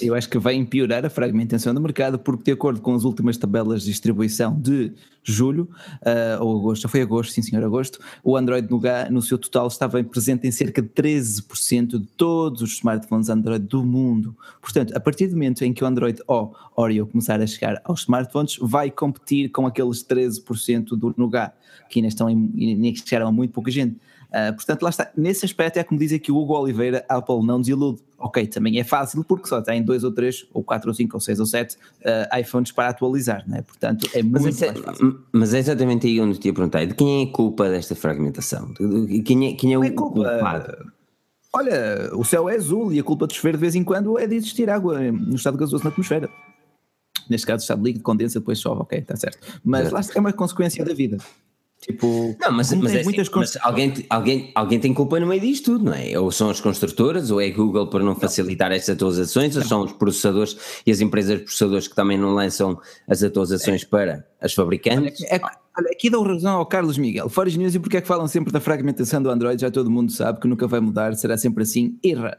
Eu 0.00 0.14
acho 0.14 0.28
que 0.28 0.38
vai 0.38 0.62
piorar 0.64 1.04
a 1.04 1.10
fragmentação 1.10 1.74
do 1.74 1.80
mercado, 1.80 2.18
porque 2.18 2.44
de 2.44 2.52
acordo 2.52 2.80
com 2.80 2.94
as 2.94 3.04
últimas 3.04 3.36
tabelas 3.36 3.82
de 3.82 3.90
distribuição 3.90 4.58
de 4.58 4.92
julho, 5.22 5.68
uh, 6.02 6.42
ou 6.42 6.58
agosto, 6.58 6.88
foi 6.88 7.02
agosto, 7.02 7.32
sim 7.32 7.42
senhor, 7.42 7.64
agosto, 7.64 7.98
o 8.22 8.36
Android 8.36 8.70
Nougat 8.70 9.10
no 9.10 9.20
seu 9.20 9.36
total 9.36 9.66
estava 9.66 10.02
presente 10.04 10.46
em 10.46 10.52
cerca 10.52 10.80
de 10.80 10.88
13% 10.88 11.85
de 11.86 12.00
todos 12.16 12.62
os 12.62 12.72
smartphones 12.74 13.28
Android 13.28 13.64
do 13.66 13.84
mundo. 13.84 14.36
Portanto, 14.60 14.94
a 14.96 15.00
partir 15.00 15.28
do 15.28 15.34
momento 15.34 15.62
em 15.62 15.72
que 15.72 15.82
o 15.82 15.86
Android 15.86 16.20
O 16.26 16.52
Oreo 16.74 17.06
começar 17.06 17.40
a 17.40 17.46
chegar 17.46 17.80
aos 17.84 18.00
smartphones, 18.00 18.56
vai 18.60 18.90
competir 18.90 19.50
com 19.50 19.66
aqueles 19.66 20.04
13% 20.04 20.96
do 20.96 21.14
Nougat, 21.16 21.54
que 21.88 22.00
ainda 22.00 22.08
estão 22.08 22.28
em, 22.28 22.52
ainda 22.56 22.98
chegaram 23.04 23.28
a 23.28 23.32
muito 23.32 23.52
pouca 23.52 23.70
gente. 23.70 23.96
Uh, 24.26 24.52
portanto, 24.54 24.82
lá 24.82 24.90
está. 24.90 25.10
Nesse 25.16 25.44
aspecto 25.44 25.78
é 25.78 25.84
como 25.84 25.98
diz 25.98 26.12
aqui 26.12 26.32
o 26.32 26.36
Hugo 26.36 26.58
Oliveira, 26.58 27.04
a 27.08 27.16
Apple 27.16 27.44
não 27.44 27.60
desilude. 27.60 28.02
Ok, 28.18 28.46
também 28.46 28.78
é 28.78 28.84
fácil 28.84 29.22
porque 29.22 29.46
só 29.46 29.60
tem 29.60 29.82
dois 29.82 30.02
ou 30.02 30.10
três, 30.10 30.46
ou 30.52 30.64
quatro 30.64 30.88
ou 30.88 30.94
cinco 30.94 31.16
ou 31.16 31.20
seis 31.20 31.38
ou 31.38 31.46
sete 31.46 31.76
uh, 31.76 32.38
iPhones 32.38 32.72
para 32.72 32.88
atualizar, 32.88 33.44
né? 33.46 33.62
portanto 33.62 34.08
é 34.14 34.22
muito 34.22 34.42
mas 34.42 34.62
é. 34.62 34.74
Mas 35.32 35.54
é 35.54 35.58
exatamente 35.58 36.06
aí 36.06 36.20
onde 36.20 36.38
te 36.38 36.48
ia 36.48 36.54
perguntar, 36.54 36.84
de 36.86 36.94
quem 36.94 37.22
é 37.22 37.28
a 37.28 37.32
culpa 37.32 37.68
desta 37.68 37.94
fragmentação? 37.94 38.72
Quem 39.24 39.48
é, 39.48 39.52
quem 39.52 39.74
é 39.74 39.78
o 39.78 39.84
é 39.84 39.90
culpado? 39.90 40.92
Olha, 41.56 42.10
o 42.12 42.22
céu 42.22 42.50
é 42.50 42.54
azul 42.54 42.92
e 42.92 43.00
a 43.00 43.02
culpa 43.02 43.26
de 43.26 43.34
chover 43.34 43.54
de 43.54 43.60
vez 43.60 43.74
em 43.74 43.82
quando 43.82 44.18
é 44.18 44.26
de 44.26 44.34
existir 44.34 44.68
água 44.68 45.00
no 45.00 45.36
estado 45.36 45.56
gasoso 45.56 45.82
na 45.82 45.88
atmosfera. 45.88 46.28
neste 47.30 47.46
caso 47.46 47.62
estado 47.62 47.82
líquido, 47.82 48.04
condensa, 48.04 48.38
depois 48.38 48.60
chove, 48.60 48.82
ok, 48.82 48.98
está 48.98 49.16
certo. 49.16 49.38
Mas 49.64 49.90
lá 49.90 50.00
é 50.14 50.20
uma 50.20 50.34
consequência 50.34 50.84
da 50.84 50.92
vida. 50.92 51.16
Tipo, 51.80 52.36
não, 52.40 52.52
mas, 52.52 52.72
mas, 52.72 52.94
é 52.94 53.04
muitas 53.04 53.28
assim, 53.28 53.38
mas 53.38 53.56
alguém, 53.62 53.92
alguém, 54.10 54.50
alguém 54.54 54.80
tem 54.80 54.92
culpa 54.92 55.20
no 55.20 55.26
meio 55.26 55.40
disto 55.40 55.72
tudo, 55.72 55.84
não 55.84 55.94
é? 55.94 56.18
Ou 56.18 56.32
são 56.32 56.50
as 56.50 56.60
construtoras, 56.60 57.30
ou 57.30 57.40
é 57.40 57.48
Google 57.50 57.88
por 57.88 58.02
não 58.02 58.14
facilitar 58.14 58.72
estas 58.72 58.96
atualizações, 58.96 59.56
ou 59.56 59.62
são 59.62 59.82
os 59.82 59.92
processadores 59.92 60.56
e 60.84 60.90
as 60.90 61.00
empresas 61.00 61.40
processadores 61.40 61.86
que 61.86 61.94
também 61.94 62.18
não 62.18 62.34
lançam 62.34 62.78
as 63.08 63.22
atualizações 63.22 63.82
é. 63.82 63.86
para 63.86 64.26
as 64.40 64.52
fabricantes. 64.52 65.22
É, 65.22 65.36
é, 65.36 65.40
olha, 65.78 65.90
aqui 65.90 66.10
dou 66.10 66.22
razão 66.22 66.58
ao 66.58 66.66
Carlos 66.66 66.98
Miguel. 66.98 67.28
Forge 67.28 67.58
News, 67.58 67.74
e 67.74 67.78
porque 67.78 67.96
é 67.96 68.00
que 68.00 68.06
falam 68.06 68.26
sempre 68.26 68.52
da 68.52 68.60
fragmentação 68.60 69.22
do 69.22 69.30
Android? 69.30 69.60
Já 69.60 69.70
todo 69.70 69.90
mundo 69.90 70.10
sabe 70.12 70.40
que 70.40 70.48
nunca 70.48 70.66
vai 70.66 70.80
mudar, 70.80 71.14
será 71.14 71.36
sempre 71.36 71.62
assim. 71.62 71.98
Erra. 72.04 72.38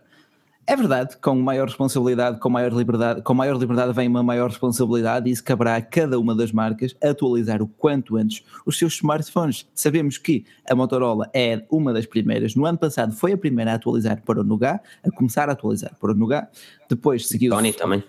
É 0.70 0.76
verdade, 0.76 1.16
com 1.22 1.34
maior 1.34 1.66
responsabilidade, 1.66 2.42
com 2.42 2.50
maior 2.50 2.74
liberdade, 2.74 3.22
com 3.22 3.34
maior 3.34 3.58
liberdade 3.58 3.94
vem 3.94 4.06
uma 4.06 4.22
maior 4.22 4.50
responsabilidade 4.50 5.30
e 5.30 5.32
isso 5.32 5.42
caberá 5.42 5.78
a 5.78 5.82
cada 5.82 6.20
uma 6.20 6.36
das 6.36 6.52
marcas 6.52 6.94
atualizar 7.02 7.62
o 7.62 7.70
quanto 7.70 8.18
antes 8.18 8.44
os 8.66 8.78
seus 8.78 8.96
smartphones. 8.96 9.66
Sabemos 9.74 10.18
que 10.18 10.44
a 10.70 10.76
Motorola 10.76 11.30
é 11.34 11.64
uma 11.72 11.94
das 11.94 12.06
primeiras, 12.06 12.54
no 12.54 12.66
ano 12.66 12.78
passado 12.78 13.14
foi 13.16 13.32
a 13.32 13.38
primeira 13.38 13.72
a 13.72 13.76
atualizar 13.76 14.22
para 14.24 14.42
o 14.42 14.44
Nougat, 14.44 14.82
a 15.06 15.10
começar 15.10 15.48
a 15.48 15.54
atualizar 15.54 15.96
para 16.02 16.12
o 16.12 16.14
Nougat, 16.14 16.50
depois 16.90 17.26
seguiu... 17.30 17.54
Sony 17.54 17.72
também. 17.72 18.04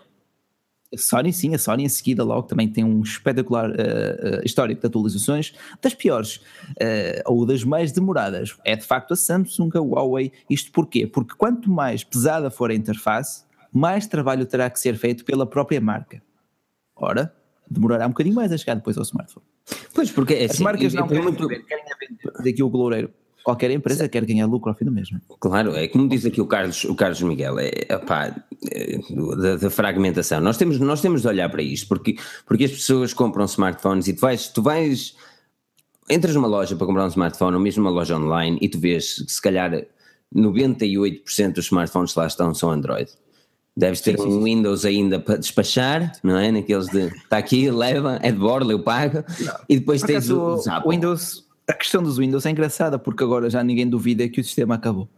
A 0.93 0.97
Sony, 0.97 1.33
sim, 1.33 1.55
a 1.55 1.59
Sony 1.59 1.85
em 1.85 1.89
seguida 1.89 2.25
logo 2.25 2.49
também 2.49 2.67
tem 2.67 2.83
um 2.83 3.03
espetacular 3.03 3.71
uh, 3.71 4.45
histórico 4.45 4.81
de 4.81 4.87
atualizações. 4.87 5.53
Das 5.83 5.93
piores 5.93 6.37
uh, 6.37 7.23
ou 7.27 7.45
das 7.45 7.63
mais 7.63 7.93
demoradas 7.93 8.57
é 8.65 8.75
de 8.75 8.85
facto 8.85 9.13
a 9.13 9.17
Samsung, 9.17 9.71
a 9.75 9.81
Huawei. 9.81 10.33
Isto 10.49 10.73
porquê? 10.73 11.07
Porque 11.07 11.35
quanto 11.37 11.71
mais 11.71 12.03
pesada 12.03 12.51
for 12.51 12.71
a 12.71 12.75
interface, 12.75 13.45
mais 13.71 14.07
trabalho 14.07 14.47
terá 14.47 14.71
que 14.71 14.81
ser 14.81 14.97
feito 14.97 15.25
pela 15.27 15.47
própria 15.47 15.81
marca. 15.81 16.23
Ora, 16.97 17.35
demorará 17.71 18.07
um 18.07 18.11
bocadinho 18.11 18.35
mais 18.35 18.51
a 18.51 18.57
chegar 18.57 18.75
depois 18.75 18.97
ao 18.97 19.03
smartphone. 19.03 19.45
Pois, 19.93 20.11
porque 20.11 20.33
é 20.35 20.45
As 20.47 20.53
assim, 20.53 20.65
marcas 20.65 20.95
não 20.95 21.07
querem, 21.07 21.23
muito... 21.23 21.47
querem 21.47 21.85
vender 22.01 22.51
aqui 22.51 22.63
o 22.63 22.71
gloureiro 22.71 23.13
qualquer 23.49 23.71
empresa 23.71 24.05
Sim. 24.05 24.11
quer 24.11 24.27
ganhar 24.27 24.45
lucro 24.45 24.69
ao 24.69 24.77
fim 24.77 24.85
do 24.85 24.93
mesmo. 24.93 25.19
Claro, 25.41 25.75
é 25.75 25.89
como 25.89 26.07
diz 26.07 26.27
aqui 26.27 26.39
o 26.39 26.47
Carlos, 26.47 26.85
o 26.85 26.95
Carlos 26.95 27.23
Miguel, 27.23 27.59
é, 27.59 27.95
opá, 27.95 28.37
é, 28.71 28.99
da, 29.41 29.57
da, 29.57 29.71
fragmentação. 29.71 30.39
Nós 30.39 30.59
temos, 30.59 30.79
nós 30.79 31.01
temos 31.01 31.23
de 31.23 31.29
olhar 31.29 31.49
para 31.49 31.63
isto, 31.63 31.89
porque, 31.89 32.17
porque 32.45 32.65
as 32.65 32.73
pessoas 32.73 33.15
compram 33.15 33.47
smartphones 33.47 34.07
e 34.07 34.13
tu 34.13 34.21
vais, 34.21 34.49
tu 34.49 34.63
vais, 34.63 35.17
entras 36.11 36.35
numa 36.35 36.47
loja 36.47 36.77
para 36.77 36.87
comprar 36.87 37.07
um 37.07 37.09
smartphone, 37.09 37.57
ou 37.57 37.63
mesmo 37.63 37.83
uma 37.83 37.91
loja 37.91 38.19
online, 38.19 38.59
e 38.61 38.69
tu 38.69 38.79
vês 38.79 39.15
que 39.15 39.33
se 39.33 39.41
calhar 39.41 39.83
98% 40.35 41.55
dos 41.55 41.65
smartphones 41.65 42.13
que 42.13 42.19
lá 42.19 42.27
estão 42.27 42.53
são 42.53 42.71
Android. 42.71 43.11
Deves 43.75 44.03
ter 44.03 44.19
sim, 44.19 44.25
sim, 44.25 44.29
um 44.29 44.43
Windows 44.43 44.85
ainda 44.85 45.21
para 45.21 45.37
despachar, 45.37 46.13
não 46.23 46.37
é? 46.37 46.53
Naqueles 46.53 46.89
de 46.89 47.07
está 47.07 47.39
aqui, 47.39 47.71
leva, 47.71 48.19
é 48.23 48.31
de 48.31 48.39
borla, 48.39 48.73
eu 48.73 48.83
pago. 48.83 49.25
Não. 49.41 49.55
E 49.69 49.79
depois 49.79 50.03
Por 50.03 50.09
tens 50.09 50.29
o, 50.29 50.57
o 50.85 50.91
Windows 50.91 51.48
a 51.69 51.75
questão 51.75 52.03
dos 52.03 52.19
Windows 52.19 52.47
é 52.47 52.51
engraçada 52.51 52.99
porque 52.99 53.23
agora 53.23 53.51
já 53.51 53.63
ninguém 53.63 53.89
duvida 53.89 54.29
que 54.29 54.41
o 54.41 54.45
sistema 54.45 54.75
acabou. 54.75 55.09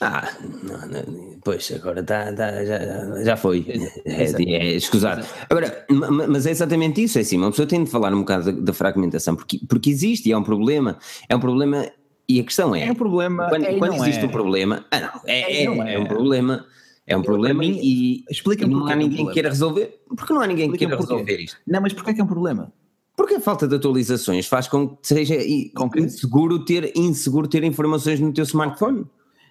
Ah, 0.00 0.28
não, 0.62 0.88
não, 0.88 1.38
pois, 1.44 1.70
agora 1.72 2.02
tá, 2.02 2.32
tá, 2.32 2.64
já, 2.64 3.22
já 3.22 3.36
foi. 3.36 3.64
É, 4.04 4.24
é, 4.24 4.42
é 4.42 4.72
escusado. 4.74 5.24
Agora, 5.48 5.86
mas 5.88 6.46
é 6.46 6.50
exatamente 6.50 7.02
isso, 7.02 7.18
é 7.18 7.20
assim, 7.20 7.38
uma 7.38 7.50
pessoa 7.50 7.66
tem 7.66 7.84
de 7.84 7.90
falar 7.90 8.12
um 8.12 8.20
bocado 8.20 8.52
da, 8.52 8.60
da, 8.60 8.72
fragmentação, 8.72 9.36
porque, 9.36 9.60
porque 9.68 9.90
existe 9.90 10.28
e 10.28 10.32
é 10.32 10.36
um 10.36 10.42
problema. 10.42 10.98
É 11.28 11.36
um 11.36 11.40
problema, 11.40 11.88
e 12.28 12.40
a 12.40 12.44
questão 12.44 12.74
é. 12.74 12.88
É 12.88 12.90
um 12.90 12.96
problema. 12.96 13.48
Quando, 13.48 13.64
é, 13.64 13.78
quando 13.78 13.94
existe 13.94 14.24
é. 14.24 14.26
um 14.26 14.30
problema. 14.30 14.84
Ah, 14.90 15.00
não, 15.00 15.20
é, 15.26 15.40
é, 15.40 15.64
é, 15.64 15.94
é 15.94 15.98
um 15.98 16.06
problema. 16.06 16.66
É 17.06 17.16
um 17.16 17.20
Eu, 17.20 17.24
problema 17.24 17.60
mim, 17.60 17.78
e, 17.82 18.24
explica 18.30 18.66
não 18.66 18.86
há 18.86 18.96
ninguém 18.96 19.26
que 19.26 19.32
queira 19.34 19.50
resolver. 19.50 20.00
Porque 20.08 20.32
não 20.32 20.40
há 20.40 20.46
ninguém 20.46 20.70
que 20.72 20.78
queira 20.78 20.96
resolver 20.96 21.36
isto. 21.38 21.58
Não, 21.66 21.80
mas 21.80 21.92
porquê 21.92 22.10
é 22.10 22.14
que 22.14 22.20
é 22.20 22.24
um 22.24 22.26
problema? 22.26 22.72
Porque 23.16 23.34
a 23.34 23.40
falta 23.40 23.68
de 23.68 23.76
atualizações 23.76 24.46
faz 24.46 24.66
com 24.66 24.88
que 24.88 25.06
seja 25.06 25.36
inseguro 25.96 26.64
ter, 26.64 26.92
inseguro 26.96 27.46
ter 27.46 27.62
informações 27.62 28.18
no 28.18 28.32
teu 28.32 28.44
smartphone. 28.44 29.06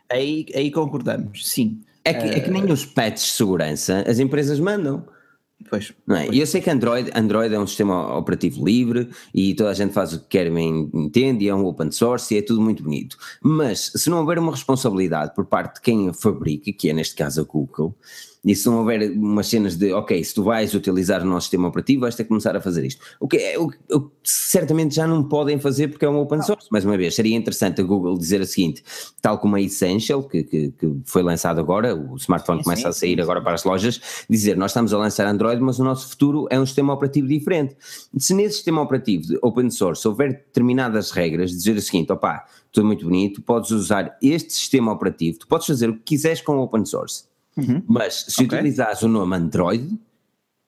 Aí, 0.09 0.45
aí 0.53 0.69
concordamos, 0.69 1.49
sim. 1.49 1.81
É 2.05 2.13
que, 2.13 2.25
é 2.25 2.39
que 2.41 2.51
nem 2.51 2.67
eh, 2.67 2.71
os 2.71 2.85
patches 2.85 3.27
de 3.27 3.31
segurança 3.33 4.03
as 4.05 4.19
empresas 4.19 4.59
mandam. 4.59 5.05
Pois. 5.69 5.93
Não 6.05 6.17
é? 6.17 6.25
Pois. 6.25 6.37
Eu 6.37 6.45
sei 6.45 6.61
que 6.61 6.69
Android, 6.69 7.09
Android 7.15 7.53
é 7.53 7.59
um 7.59 7.65
sistema 7.65 8.17
operativo 8.17 8.65
livre 8.65 9.09
e 9.33 9.55
toda 9.55 9.69
a 9.69 9.73
gente 9.73 9.93
faz 9.93 10.11
o 10.13 10.19
que 10.19 10.27
quer, 10.27 10.51
bem 10.51 10.89
entende, 10.93 11.45
e 11.45 11.47
é 11.47 11.55
um 11.55 11.65
open 11.65 11.91
source 11.91 12.33
e 12.35 12.37
é 12.37 12.41
tudo 12.41 12.61
muito 12.61 12.83
bonito. 12.83 13.17
Mas 13.41 13.91
se 13.95 14.09
não 14.09 14.19
houver 14.19 14.37
uma 14.39 14.51
responsabilidade 14.51 15.33
por 15.33 15.45
parte 15.45 15.75
de 15.75 15.81
quem 15.81 16.09
a 16.09 16.13
fabrica, 16.13 16.71
que 16.73 16.89
é 16.89 16.93
neste 16.93 17.15
caso 17.15 17.41
a 17.41 17.43
Google, 17.43 17.95
e 18.45 18.53
se 18.53 18.65
não 18.65 18.79
houver 18.79 19.11
umas 19.11 19.47
cenas 19.47 19.77
de, 19.77 19.93
ok, 19.93 20.21
se 20.21 20.33
tu 20.33 20.43
vais 20.43 20.73
utilizar 20.73 21.21
o 21.21 21.25
nosso 21.25 21.45
sistema 21.45 21.69
operativo, 21.69 22.01
vais 22.01 22.13
ter 22.13 22.23
que 22.23 22.29
começar 22.29 22.55
a 22.55 22.61
fazer 22.61 22.85
isto. 22.85 23.01
O 23.19 23.27
que, 23.27 23.37
é, 23.37 23.57
o, 23.57 23.71
o, 23.91 24.11
certamente 24.21 24.95
já 24.95 25.07
não 25.07 25.23
podem 25.23 25.57
fazer 25.59 25.87
porque 25.87 26.03
é 26.03 26.09
um 26.09 26.19
open 26.19 26.41
source. 26.41 26.67
Mais 26.69 26.83
uma 26.83 26.97
vez, 26.97 27.15
seria 27.15 27.37
interessante 27.37 27.79
a 27.79 27.83
Google 27.85 28.17
dizer 28.17 28.41
o 28.41 28.45
seguinte, 28.45 28.83
tal 29.21 29.39
como 29.39 29.55
a 29.55 29.61
Essential, 29.61 30.21
que, 30.23 30.43
que, 30.43 30.71
que 30.71 31.01
foi 31.05 31.23
lançado 31.23 31.59
agora, 31.59 31.95
o 31.95 32.17
smartphone 32.17 32.59
sim, 32.59 32.63
começa 32.65 32.81
sim, 32.81 32.87
a 32.87 32.91
sair 32.91 33.15
sim. 33.15 33.21
agora 33.21 33.41
para 33.41 33.53
as 33.53 33.63
lojas, 33.63 34.01
dizer, 34.29 34.57
nós 34.57 34.71
estamos 34.71 34.93
a 34.93 34.97
lançar 34.97 35.25
Android, 35.25 35.61
mas 35.61 35.79
o 35.79 35.83
nosso 35.83 36.09
futuro 36.09 36.45
é 36.49 36.59
um 36.59 36.65
sistema 36.65 36.93
operativo 36.93 37.27
diferente. 37.27 37.77
Se 38.17 38.33
nesse 38.33 38.55
sistema 38.55 38.81
operativo 38.81 39.23
de 39.23 39.39
open 39.41 39.69
source 39.69 40.05
houver 40.05 40.33
determinadas 40.33 41.11
regras, 41.11 41.51
dizer 41.51 41.77
o 41.77 41.81
seguinte, 41.81 42.11
opá, 42.11 42.45
tudo 42.73 42.87
muito 42.87 43.05
bonito, 43.05 43.41
podes 43.41 43.71
usar 43.71 44.17
este 44.21 44.51
sistema 44.51 44.91
operativo, 44.91 45.39
tu 45.39 45.47
podes 45.47 45.67
fazer 45.67 45.89
o 45.89 45.93
que 45.93 46.01
quiseres 46.03 46.41
com 46.41 46.57
o 46.57 46.61
open 46.61 46.83
source 46.85 47.31
Uhum. 47.55 47.83
Mas 47.87 48.25
se 48.29 48.43
okay. 48.43 48.59
utilizares 48.59 49.01
o 49.03 49.07
nome 49.07 49.35
Android, 49.35 49.99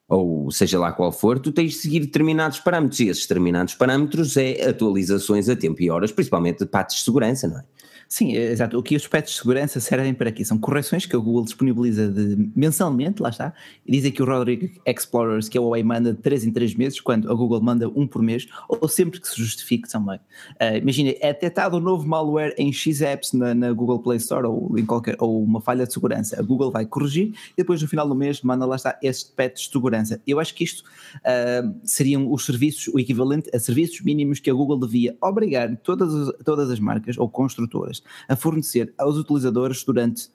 ou 0.08 0.52
seja 0.52 0.80
lá 0.80 0.92
qual 0.92 1.12
for, 1.12 1.40
tu 1.40 1.52
tens 1.52 1.72
de 1.72 1.78
seguir 1.78 2.02
determinados 2.02 2.60
parâmetros, 2.60 3.00
e 3.00 3.08
esses 3.08 3.24
determinados 3.24 3.74
parâmetros 3.74 4.38
é 4.38 4.70
atualizações 4.70 5.50
a 5.50 5.56
tempo 5.56 5.82
e 5.82 5.90
horas, 5.90 6.12
principalmente 6.12 6.60
de 6.60 6.66
patches 6.66 7.00
de 7.00 7.06
segurança, 7.06 7.48
não 7.48 7.60
é? 7.60 7.64
Sim, 8.08 8.36
é, 8.36 8.52
exato. 8.52 8.78
O 8.78 8.84
que 8.84 8.96
os 8.96 9.08
patches 9.08 9.32
de 9.32 9.38
segurança 9.40 9.80
servem 9.80 10.14
para 10.14 10.30
aqui 10.30 10.46
são 10.46 10.58
correções 10.58 11.06
que 11.06 11.16
a 11.16 11.20
Google 11.20 11.44
disponibiliza 11.44 12.08
de, 12.08 12.50
mensalmente, 12.56 13.22
lá 13.22 13.30
está, 13.30 13.54
e 13.86 13.92
dizem 13.92 14.12
que 14.12 14.22
o 14.22 14.26
Rodrigo 14.26 14.70
Explorers, 14.86 15.50
que 15.50 15.58
a 15.58 15.62
Huawei 15.62 15.84
manda 15.84 16.14
de 16.14 16.22
3 16.22 16.46
em 16.46 16.52
3 16.52 16.76
meses, 16.76 17.02
quando 17.02 17.32
a 17.32 17.34
Google 17.34 17.62
manda 17.62 17.90
um 17.90 18.06
por 18.08 18.22
mês, 18.22 18.48
ou 18.70 18.88
sempre 18.88 19.20
que 19.20 19.28
se 19.28 19.38
justifique 19.38 19.90
também. 19.90 20.20
Uh, 20.62 20.78
imagina, 20.82 21.14
é 21.20 21.34
detectado 21.34 21.78
um 21.78 21.80
novo 21.80 22.08
malware 22.08 22.54
em 22.58 22.72
X 22.72 23.02
apps 23.02 23.34
na, 23.34 23.54
na, 23.54 23.74
Google 23.74 24.00
Play 24.00 24.18
Store 24.18 24.46
ou 24.46 24.78
em 24.78 24.86
qualquer, 24.86 25.16
ou 25.20 25.44
uma 25.44 25.60
falha 25.60 25.86
de 25.86 25.94
segurança. 25.94 26.40
A 26.40 26.44
Google 26.44 26.72
vai 26.72 26.86
corrigir 26.86 27.34
e 27.52 27.58
depois 27.58 27.82
no 27.82 27.88
final 27.88 28.08
do 28.08 28.16
mês 28.16 28.42
manda 28.42 28.66
lá 28.66 28.76
está 28.76 28.98
este 29.02 29.32
patch 29.32 29.66
de 29.66 29.72
segurança. 29.74 29.95
Eu 30.26 30.40
acho 30.40 30.54
que 30.54 30.64
isto 30.64 30.82
uh, 30.82 31.80
seriam 31.84 32.32
os 32.32 32.46
serviços, 32.46 32.94
o 32.94 33.00
equivalente 33.00 33.50
a 33.54 33.60
serviços 33.60 34.02
mínimos 34.02 34.40
que 34.40 34.50
a 34.50 34.54
Google 34.54 34.80
devia 34.80 35.16
obrigar 35.22 35.76
todas, 35.78 36.32
todas 36.44 36.70
as 36.70 36.80
marcas 36.80 37.18
ou 37.18 37.30
construtoras 37.30 38.04
a 38.28 38.36
fornecer 38.36 38.94
aos 38.98 39.18
utilizadores 39.18 39.84
durante, 39.84 40.30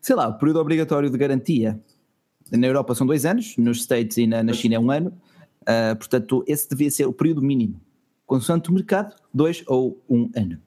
sei 0.00 0.16
lá, 0.16 0.28
o 0.28 0.38
período 0.38 0.60
obrigatório 0.60 1.10
de 1.10 1.18
garantia. 1.18 1.80
Na 2.52 2.66
Europa 2.66 2.94
são 2.94 3.06
dois 3.06 3.24
anos, 3.24 3.56
nos 3.56 3.80
States 3.80 4.16
e 4.16 4.26
na, 4.26 4.42
na 4.42 4.52
China 4.52 4.76
é 4.76 4.78
um 4.78 4.90
ano, 4.90 5.08
uh, 5.62 5.96
portanto, 5.96 6.44
esse 6.46 6.68
devia 6.68 6.90
ser 6.90 7.06
o 7.06 7.12
período 7.12 7.42
mínimo. 7.42 7.80
Consoante 8.26 8.70
o 8.70 8.72
mercado, 8.72 9.14
dois 9.32 9.62
ou 9.66 10.02
um 10.08 10.30
ano. 10.34 10.58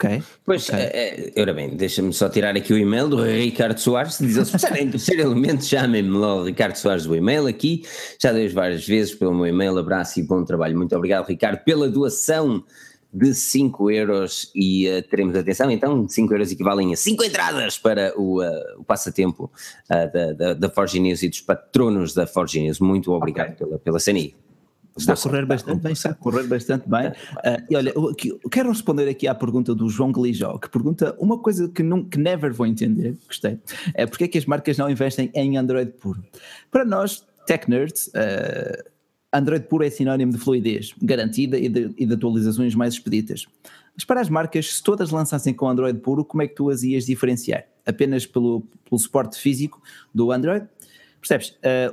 Ok. 0.00 0.22
Pois, 0.46 0.68
okay. 0.68 0.80
É, 0.80 1.32
ora 1.36 1.52
bem, 1.52 1.70
deixa-me 1.70 2.12
só 2.12 2.28
tirar 2.28 2.56
aqui 2.56 2.72
o 2.72 2.78
e-mail 2.78 3.08
do 3.08 3.20
Ricardo 3.20 3.78
Soares, 3.78 4.18
diz 4.20 4.36
ele, 4.36 4.44
se 4.44 4.52
precisarem 4.52 4.90
terceiro 4.90 5.22
elemento, 5.22 5.64
chamem-me 5.64 6.10
logo 6.10 6.44
Ricardo 6.44 6.76
Soares 6.76 7.04
do 7.04 7.16
e-mail 7.16 7.48
aqui, 7.48 7.82
já 8.22 8.30
dei 8.30 8.48
várias 8.48 8.86
vezes 8.86 9.12
pelo 9.16 9.34
meu 9.34 9.46
e-mail, 9.46 9.76
abraço 9.76 10.20
e 10.20 10.22
bom 10.22 10.44
trabalho, 10.44 10.76
muito 10.76 10.94
obrigado 10.94 11.26
Ricardo 11.26 11.64
pela 11.64 11.88
doação 11.88 12.62
de 13.12 13.34
5 13.34 13.90
euros 13.90 14.52
e 14.54 14.88
uh, 14.88 15.02
teremos 15.02 15.34
atenção, 15.34 15.68
então 15.68 16.08
5 16.08 16.32
euros 16.32 16.52
equivalem 16.52 16.92
a 16.92 16.96
5 16.96 17.24
entradas 17.24 17.76
para 17.76 18.12
o, 18.16 18.40
uh, 18.40 18.78
o 18.78 18.84
passatempo 18.84 19.50
uh, 19.90 20.12
da, 20.12 20.32
da, 20.32 20.54
da 20.54 20.70
Forge 20.70 21.00
News 21.00 21.24
e 21.24 21.28
dos 21.28 21.40
patronos 21.40 22.14
da 22.14 22.26
Forge 22.26 22.60
News. 22.60 22.78
Muito 22.78 23.10
obrigado 23.10 23.54
okay. 23.54 23.66
pela, 23.66 23.78
pela 23.78 23.98
CNI. 23.98 24.36
Está 24.98 25.12
a 25.12 25.16
correr 25.16 25.46
bastante 25.46 25.82
bem, 25.82 25.92
está 25.92 26.10
a 26.10 26.14
correr 26.14 26.46
bastante 26.46 26.88
bem. 26.88 27.08
Uh, 27.08 27.64
e 27.70 27.76
olha, 27.76 27.92
eu, 27.94 28.14
eu 28.42 28.50
quero 28.50 28.68
responder 28.68 29.08
aqui 29.08 29.26
à 29.26 29.34
pergunta 29.34 29.74
do 29.74 29.88
João 29.88 30.12
Glijó, 30.12 30.58
que 30.58 30.68
pergunta 30.68 31.16
uma 31.18 31.38
coisa 31.38 31.68
que, 31.68 31.82
não, 31.82 32.04
que 32.04 32.18
never 32.18 32.52
vou 32.52 32.66
entender, 32.66 33.16
gostei, 33.26 33.58
é 33.94 34.06
porque 34.06 34.24
é 34.24 34.28
que 34.28 34.38
as 34.38 34.46
marcas 34.46 34.76
não 34.76 34.90
investem 34.90 35.30
em 35.34 35.56
Android 35.56 35.92
puro? 35.92 36.22
Para 36.70 36.84
nós, 36.84 37.24
tech 37.46 37.68
nerds, 37.70 38.08
uh, 38.08 38.98
Android 39.32 39.66
puro 39.66 39.84
é 39.84 39.90
sinónimo 39.90 40.32
de 40.32 40.38
fluidez 40.38 40.94
garantida 41.02 41.58
e 41.58 41.68
de, 41.68 41.94
e 41.96 42.06
de, 42.06 42.14
atualizações 42.14 42.74
mais 42.74 42.94
expeditas. 42.94 43.46
Mas 43.94 44.04
para 44.04 44.20
as 44.20 44.28
marcas, 44.28 44.74
se 44.74 44.82
todas 44.82 45.10
lançassem 45.10 45.52
com 45.52 45.68
Android 45.68 45.98
puro, 45.98 46.24
como 46.24 46.42
é 46.42 46.48
que 46.48 46.54
tu 46.54 46.70
as 46.70 46.82
ias 46.82 47.04
diferenciar? 47.04 47.64
Apenas 47.84 48.24
pelo, 48.24 48.62
pelo 48.88 48.98
suporte 48.98 49.38
físico 49.38 49.82
do 50.14 50.32
Android? 50.32 50.66
Percebes? 51.20 51.50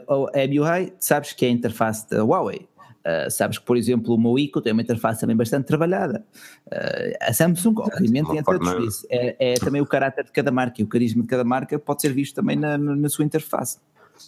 Uh, 0.07 0.27
a 0.27 0.47
MUI, 0.47 0.93
sabes 0.99 1.33
que 1.33 1.45
é 1.45 1.49
a 1.49 1.51
interface 1.51 2.09
da 2.09 2.23
Huawei. 2.23 2.67
Uh, 3.05 3.29
sabes 3.29 3.59
que, 3.59 3.65
por 3.65 3.77
exemplo, 3.77 4.15
o 4.15 4.17
Moico 4.17 4.59
tem 4.59 4.73
uma 4.73 4.81
interface 4.81 5.21
também 5.21 5.35
bastante 5.35 5.65
trabalhada. 5.65 6.25
Uh, 6.65 7.15
a 7.21 7.31
Samsung, 7.31 7.75
obviamente, 7.77 8.43
forma... 8.43 8.77
É, 9.09 9.35
é, 9.51 9.53
também 9.55 9.79
o 9.79 9.85
caráter 9.85 10.25
de 10.25 10.31
cada 10.31 10.51
marca 10.51 10.81
e 10.81 10.83
o 10.83 10.87
carisma 10.87 11.21
de 11.21 11.27
cada 11.27 11.43
marca 11.43 11.77
pode 11.77 12.01
ser 12.01 12.11
visto 12.13 12.33
também 12.33 12.55
na, 12.55 12.77
na 12.77 13.07
sua 13.07 13.23
interface. 13.23 13.77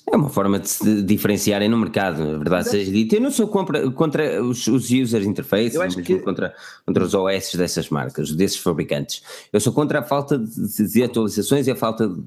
É 0.09 0.15
uma 0.15 0.29
forma 0.29 0.59
de 0.59 0.69
se 0.69 1.01
diferenciarem 1.01 1.69
no 1.69 1.77
mercado, 1.77 2.19
na 2.19 2.37
verdade 2.37 2.69
seja 2.69 2.91
dito. 2.91 3.15
Eu 3.15 3.21
não 3.21 3.31
sou 3.31 3.47
contra, 3.47 3.89
contra 3.91 4.43
os, 4.43 4.67
os 4.67 4.89
user 4.89 5.23
interfaces, 5.23 5.75
eu 5.75 5.81
acho 5.81 6.01
que... 6.01 6.19
contra, 6.19 6.53
contra 6.85 7.03
os 7.03 7.13
OS 7.13 7.55
dessas 7.55 7.89
marcas, 7.89 8.31
desses 8.31 8.57
fabricantes. 8.57 9.23
Eu 9.51 9.59
sou 9.59 9.73
contra 9.73 9.99
a 9.99 10.03
falta 10.03 10.37
de, 10.37 10.91
de 10.91 11.03
atualizações 11.03 11.67
e 11.67 11.71
a 11.71 11.75
falta 11.75 12.07
de, 12.07 12.23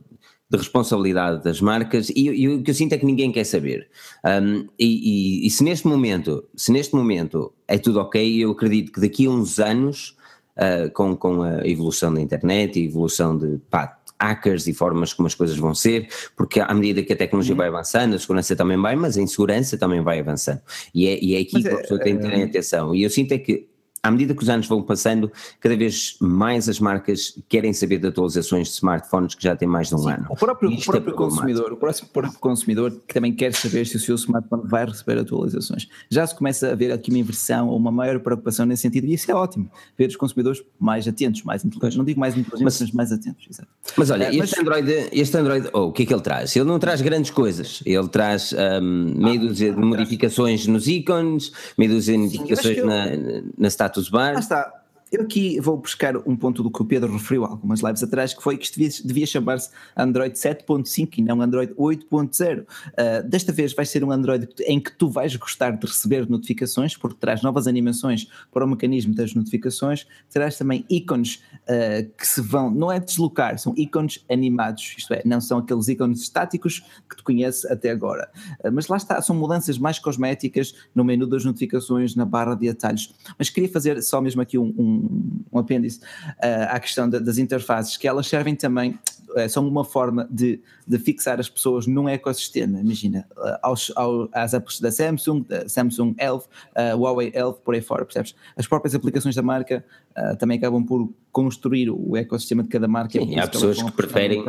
de 0.51 0.57
responsabilidade 0.59 1.45
das 1.45 1.61
marcas 1.61 2.11
e, 2.11 2.29
e, 2.29 2.49
o 2.49 2.63
que 2.63 2.73
eu 2.73 2.75
sinto 2.75 2.93
é 2.93 2.99
que 2.99 3.07
ninguém 3.07 3.31
quer 3.31 3.45
saber. 3.45 3.89
Um, 4.25 4.67
e, 4.77 5.43
e, 5.43 5.47
e, 5.47 5.51
se 5.51 5.63
neste 5.63 5.87
momento, 5.87 6.45
se 6.57 6.73
neste 6.73 6.95
momento 6.95 7.53
é 7.69 7.79
tudo 7.79 8.01
ok, 8.01 8.45
eu 8.45 8.51
acredito 8.51 8.91
que 8.91 9.01
daqui 9.01 9.27
a 9.27 9.31
uns 9.31 9.61
anos, 9.61 10.17
uh, 10.57 10.91
com, 10.93 11.17
com 11.17 11.43
a 11.43 11.67
evolução 11.67 12.13
da 12.13 12.21
internet 12.21 12.81
e 12.81 12.87
evolução 12.87 13.39
de 13.39 13.59
pá, 13.71 13.97
hackers 14.21 14.67
e 14.67 14.75
formas 14.75 15.13
como 15.13 15.29
as 15.29 15.35
coisas 15.35 15.57
vão 15.57 15.75
ser, 15.75 16.09
porque 16.37 16.61
à 16.61 16.75
medida 16.75 17.03
que 17.03 17.13
a 17.13 17.17
tecnologia 17.17 17.53
uhum. 17.55 17.59
vai 17.59 17.69
avançando, 17.69 18.15
a 18.15 18.19
segurança 18.19 18.55
também 18.57 18.77
vai, 18.77 18.97
mas 18.97 19.17
a 19.17 19.23
insegurança 19.23 19.79
também 19.79 20.03
vai 20.03 20.19
avançando. 20.19 20.61
E 20.93 21.07
é, 21.07 21.25
e 21.25 21.37
é 21.37 21.41
aqui 21.41 21.55
mas 21.55 21.63
que 21.63 21.69
a 21.69 21.73
é, 21.73 21.77
pessoa 21.77 22.01
tem 22.01 22.17
que 22.19 22.23
ter 22.23 22.33
é, 22.33 22.43
atenção. 22.43 22.95
E 22.95 23.03
eu 23.05 23.09
sinto 23.09 23.33
é 23.33 23.39
que 23.39 23.70
à 24.03 24.11
medida 24.11 24.35
que 24.35 24.43
os 24.43 24.49
anos 24.49 24.67
vão 24.67 24.83
passando, 24.83 25.31
cada 25.61 25.77
vez 25.77 26.17
mais 26.21 26.69
as 26.69 26.81
marcas 26.81 27.39
querem 27.49 27.73
saber 27.73 27.99
de 27.99 28.07
atualizações 28.09 28.69
de 28.69 28.75
smartphones 28.75 29.35
que 29.35 29.43
já 29.43 29.55
têm 29.55 29.69
mais 29.69 29.89
de 29.89 29.95
um 29.95 29.99
Sim, 29.99 30.13
ano. 30.13 30.27
O 30.31 30.37
próprio, 30.37 30.71
o 30.71 30.75
é 30.75 30.77
próprio 30.77 31.13
é 31.13 31.17
consumidor, 31.17 31.73
o 31.73 31.77
próximo, 31.77 32.09
próprio 32.09 32.39
consumidor 32.39 32.91
que 33.07 33.13
também 33.13 33.35
quer 33.35 33.53
saber 33.53 33.87
se 33.87 33.97
o 33.97 34.01
seu 34.01 34.15
smartphone 34.15 34.63
vai 34.67 34.87
receber 34.87 35.19
atualizações. 35.19 35.89
Já 36.09 36.27
se 36.27 36.35
começa 36.35 36.73
a 36.73 36.75
ver 36.75 36.93
aqui 36.93 37.11
uma 37.11 37.19
inversão 37.19 37.69
ou 37.69 37.77
uma 37.77 37.93
maior 37.93 38.19
preocupação 38.21 38.65
nesse 38.65 38.83
sentido, 38.83 39.07
e 39.07 39.15
isso 39.15 39.31
é 39.31 39.35
ótimo, 39.35 39.71
ver 39.99 40.09
os 40.09 40.17
consumidores 40.17 40.63
mais 40.79 41.07
atentos, 41.07 41.43
mais 41.43 41.63
inteligentes. 41.65 41.97
Não 41.97 42.05
digo 42.05 42.19
mais 42.19 42.35
inteligentes, 42.35 42.63
mas, 42.63 42.81
mas 42.81 42.93
mais 42.93 43.13
atentos. 43.13 43.47
Exato. 43.51 43.69
Mas 43.97 44.11
olha, 44.11 44.29
este, 44.29 44.39
mas, 44.39 44.59
Android, 44.59 45.09
este 45.13 45.37
Android, 45.37 45.69
oh, 45.75 45.87
o 45.87 45.93
que 45.93 46.05
é 46.05 46.07
que 46.07 46.15
ele 46.15 46.23
traz? 46.23 46.57
Ele 46.57 46.65
não 46.65 46.79
traz 46.79 47.03
grandes 47.03 47.31
coisas, 47.31 47.83
ele 47.85 48.09
traz 48.09 48.55
um, 48.55 49.15
meio 49.17 49.43
ah, 49.43 49.45
dúzia 49.45 49.73
de 49.73 49.81
modificações 49.81 50.67
nos 50.67 50.87
ícones, 50.87 51.53
meio 51.77 51.93
dúzia 51.93 52.15
de 52.15 52.23
modificações 52.23 52.79
na, 52.85 53.07
na 53.59 53.71
status 53.91 54.09
bar. 54.11 54.37
Ah, 54.37 54.41
está. 54.41 54.80
Eu 55.11 55.23
aqui 55.23 55.59
vou 55.59 55.77
buscar 55.77 56.17
um 56.19 56.37
ponto 56.37 56.63
do 56.63 56.71
que 56.71 56.81
o 56.81 56.85
Pedro 56.85 57.13
referiu 57.13 57.45
algumas 57.45 57.81
lives 57.81 58.01
atrás, 58.01 58.33
que 58.33 58.41
foi 58.41 58.57
que 58.57 58.65
isto 58.67 58.79
devia, 58.79 58.91
devia 59.05 59.27
chamar-se 59.27 59.69
Android 59.97 60.37
7.5 60.37 61.19
e 61.19 61.23
não 61.23 61.43
Android 61.43 61.75
8.0. 61.75 62.61
Uh, 62.61 62.67
ah, 62.97 63.21
desta 63.23 63.51
vez 63.51 63.73
vai 63.73 63.85
ser 63.85 64.05
um 64.05 64.13
Android 64.13 64.49
em 64.61 64.79
que 64.79 64.93
tu 64.93 65.09
vais 65.09 65.35
gostar 65.35 65.73
de 65.73 65.85
receber 65.85 66.31
notificações, 66.31 66.97
porque 66.97 67.17
traz 67.19 67.43
novas 67.43 67.67
animações 67.67 68.29
para 68.53 68.65
o 68.65 68.69
mecanismo 68.69 69.13
das 69.13 69.35
notificações, 69.35 70.07
terás 70.31 70.57
também 70.57 70.85
ícones 70.89 71.43
uh, 71.65 72.09
que 72.17 72.27
se 72.27 72.41
vão, 72.41 72.71
não 72.71 72.93
é 72.93 73.01
deslocar, 73.01 73.59
são 73.59 73.75
ícones 73.77 74.25
animados, 74.31 74.95
isto 74.97 75.13
é, 75.13 75.23
não 75.25 75.41
são 75.41 75.59
aqueles 75.59 75.89
ícones 75.89 76.21
estáticos 76.21 76.85
que 77.09 77.17
tu 77.17 77.25
conheces 77.25 77.65
até 77.65 77.91
agora. 77.91 78.31
Uh, 78.65 78.71
mas 78.73 78.87
lá 78.87 78.97
está, 78.97 79.21
são 79.21 79.35
mudanças 79.35 79.77
mais 79.77 79.99
cosméticas 79.99 80.73
no 80.95 81.03
menu 81.03 81.27
das 81.27 81.45
notificações, 81.45 82.15
na 82.15 82.25
barra 82.25 82.55
de 82.55 82.69
atalhos. 82.69 83.13
Mas 83.37 83.51
queria 83.51 83.69
fazer 83.69 84.01
só 84.05 84.21
mesmo 84.21 84.41
aqui 84.41 84.57
um, 84.57 84.73
um 84.79 85.00
um, 85.53 85.59
apêndice 85.59 85.99
uh, 85.99 86.69
à 86.69 86.81
questão 86.81 87.09
das 87.09 87.39
interfaces, 87.39 87.97
que 87.97 88.07
elas 88.07 88.27
servem 88.27 88.55
também, 88.55 88.99
uh, 89.31 89.49
são 89.49 89.67
uma 89.67 89.85
forma 89.85 90.29
de, 90.31 90.61
de 90.87 90.99
fixar 90.99 91.41
as 91.41 91.49
pessoas 91.49 91.87
num 91.87 92.09
ecossistema. 92.09 92.81
Imagina, 92.81 93.27
uh, 93.37 93.59
aos, 93.63 93.93
ao, 93.97 94.29
às 94.33 94.55
apps 94.55 94.81
da 94.81 94.91
Samsung, 94.91 95.43
da 95.43 95.69
Samsung 95.69 96.15
Elf, 96.19 96.47
uh, 96.47 96.97
Huawei 96.97 97.31
Elf, 97.35 97.59
por 97.59 97.75
aí 97.75 97.81
fora, 97.81 98.05
percebes? 98.05 98.35
As 98.57 98.67
próprias 98.67 98.95
aplicações 98.95 99.35
da 99.35 99.43
marca 99.43 99.85
também 100.39 100.59
acabam 100.59 100.85
por 100.85 101.09
construir 101.33 101.89
o 101.89 102.17
ecossistema 102.17 102.63
de 102.63 102.69
cada 102.69 102.89
marca. 102.89 103.19
Sim, 103.19 103.39
há 103.39 103.47
pessoas 103.47 103.81
que 103.81 103.93
preferem. 103.93 104.45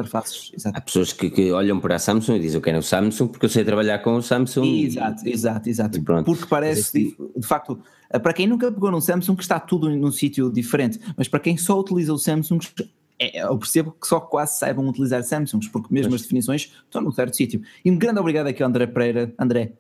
Há 0.74 0.82
pessoas 0.82 1.14
que, 1.14 1.30
que, 1.30 1.52
olham 1.52 1.80
para 1.80 1.96
a 1.96 2.00
Samsung 2.00 2.36
e 2.36 2.40
dizem 2.40 2.58
eu 2.58 2.62
quero 2.62 2.80
o 2.80 2.84
Samsung 2.84 3.28
porque 3.28 3.46
eu 3.46 3.50
sei 3.50 3.64
trabalhar 3.64 4.00
com 4.00 4.16
o 4.16 4.22
Samsung. 4.22 4.66
Exato, 4.84 5.26
e, 5.26 5.32
exato, 5.32 5.70
exato. 5.70 6.02
Porque 6.26 6.46
parece, 6.50 6.92
de, 6.92 7.16
de 7.38 7.48
facto 7.48 7.80
ah, 7.82 8.01
para 8.20 8.34
quem 8.34 8.48
nunca 8.48 8.72
pegou 8.72 8.92
num 8.92 9.02
Samsung, 9.02 9.38
está 9.40 9.60
tudo 9.60 9.90
num 9.90 10.12
sítio 10.12 10.52
diferente, 10.52 11.00
mas 11.16 11.28
para 11.28 11.40
quem 11.40 11.58
só 11.58 11.80
utiliza 11.80 12.14
o 12.14 12.18
Samsung, 12.18 12.60
é, 13.22 13.44
eu 13.44 13.56
percebo 13.56 13.92
que 13.92 14.08
só 14.08 14.20
quase 14.20 14.58
saibam 14.58 14.88
utilizar 14.88 15.22
Samsungs, 15.24 15.68
porque 15.70 15.94
mesmo 15.94 16.16
as 16.16 16.24
definições 16.24 16.72
estão 16.86 17.02
num 17.02 17.12
certo 17.12 17.36
sítio. 17.36 17.62
E 17.86 17.92
um 17.92 17.98
grande 17.98 18.20
obrigado 18.20 18.48
aqui 18.48 18.64
ao 18.64 18.70
André 18.70 18.88
Pereira. 18.88 19.32
André, 19.38 19.74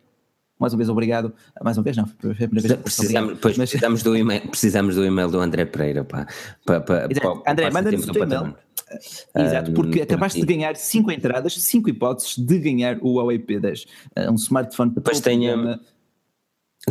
mais 0.60 0.74
uma 0.74 0.78
vez 0.78 0.90
obrigado. 0.90 1.34
Mais 1.64 1.76
uma 1.76 1.84
vez, 1.84 1.98
não, 1.98 2.06
foi 2.06 2.32
a 2.32 2.36
primeira 2.36 2.68
vez. 2.68 2.80
Precisamos, 2.82 3.40
pois, 3.42 3.58
mas... 3.58 3.72
precisamos, 3.72 4.04
do 4.04 4.16
email, 4.16 4.42
precisamos 4.48 4.96
do 4.96 5.04
e-mail 5.04 5.32
do 5.32 5.40
André 5.40 5.66
Pereira. 5.66 6.04
Para, 6.04 6.28
para, 6.64 6.82
para, 6.82 7.08
André, 7.48 7.72
manda-nos 7.72 8.08
o 8.08 8.12
teu 8.12 8.24
e-mail. 8.24 8.56
Exato, 9.36 9.72
porque 9.72 10.02
um, 10.02 10.04
acabaste 10.04 10.40
de 10.40 10.46
ganhar 10.46 10.76
5 10.76 11.12
entradas, 11.12 11.54
5 11.54 11.90
hipóteses 11.90 12.38
de 12.38 12.60
ganhar 12.60 13.00
o 13.02 13.16
Huawei 13.16 13.40
P10, 13.40 13.88
um 14.30 14.36
smartphone 14.36 14.92
para 14.92 15.02
todo 15.02 15.22
tenha, 15.22 15.80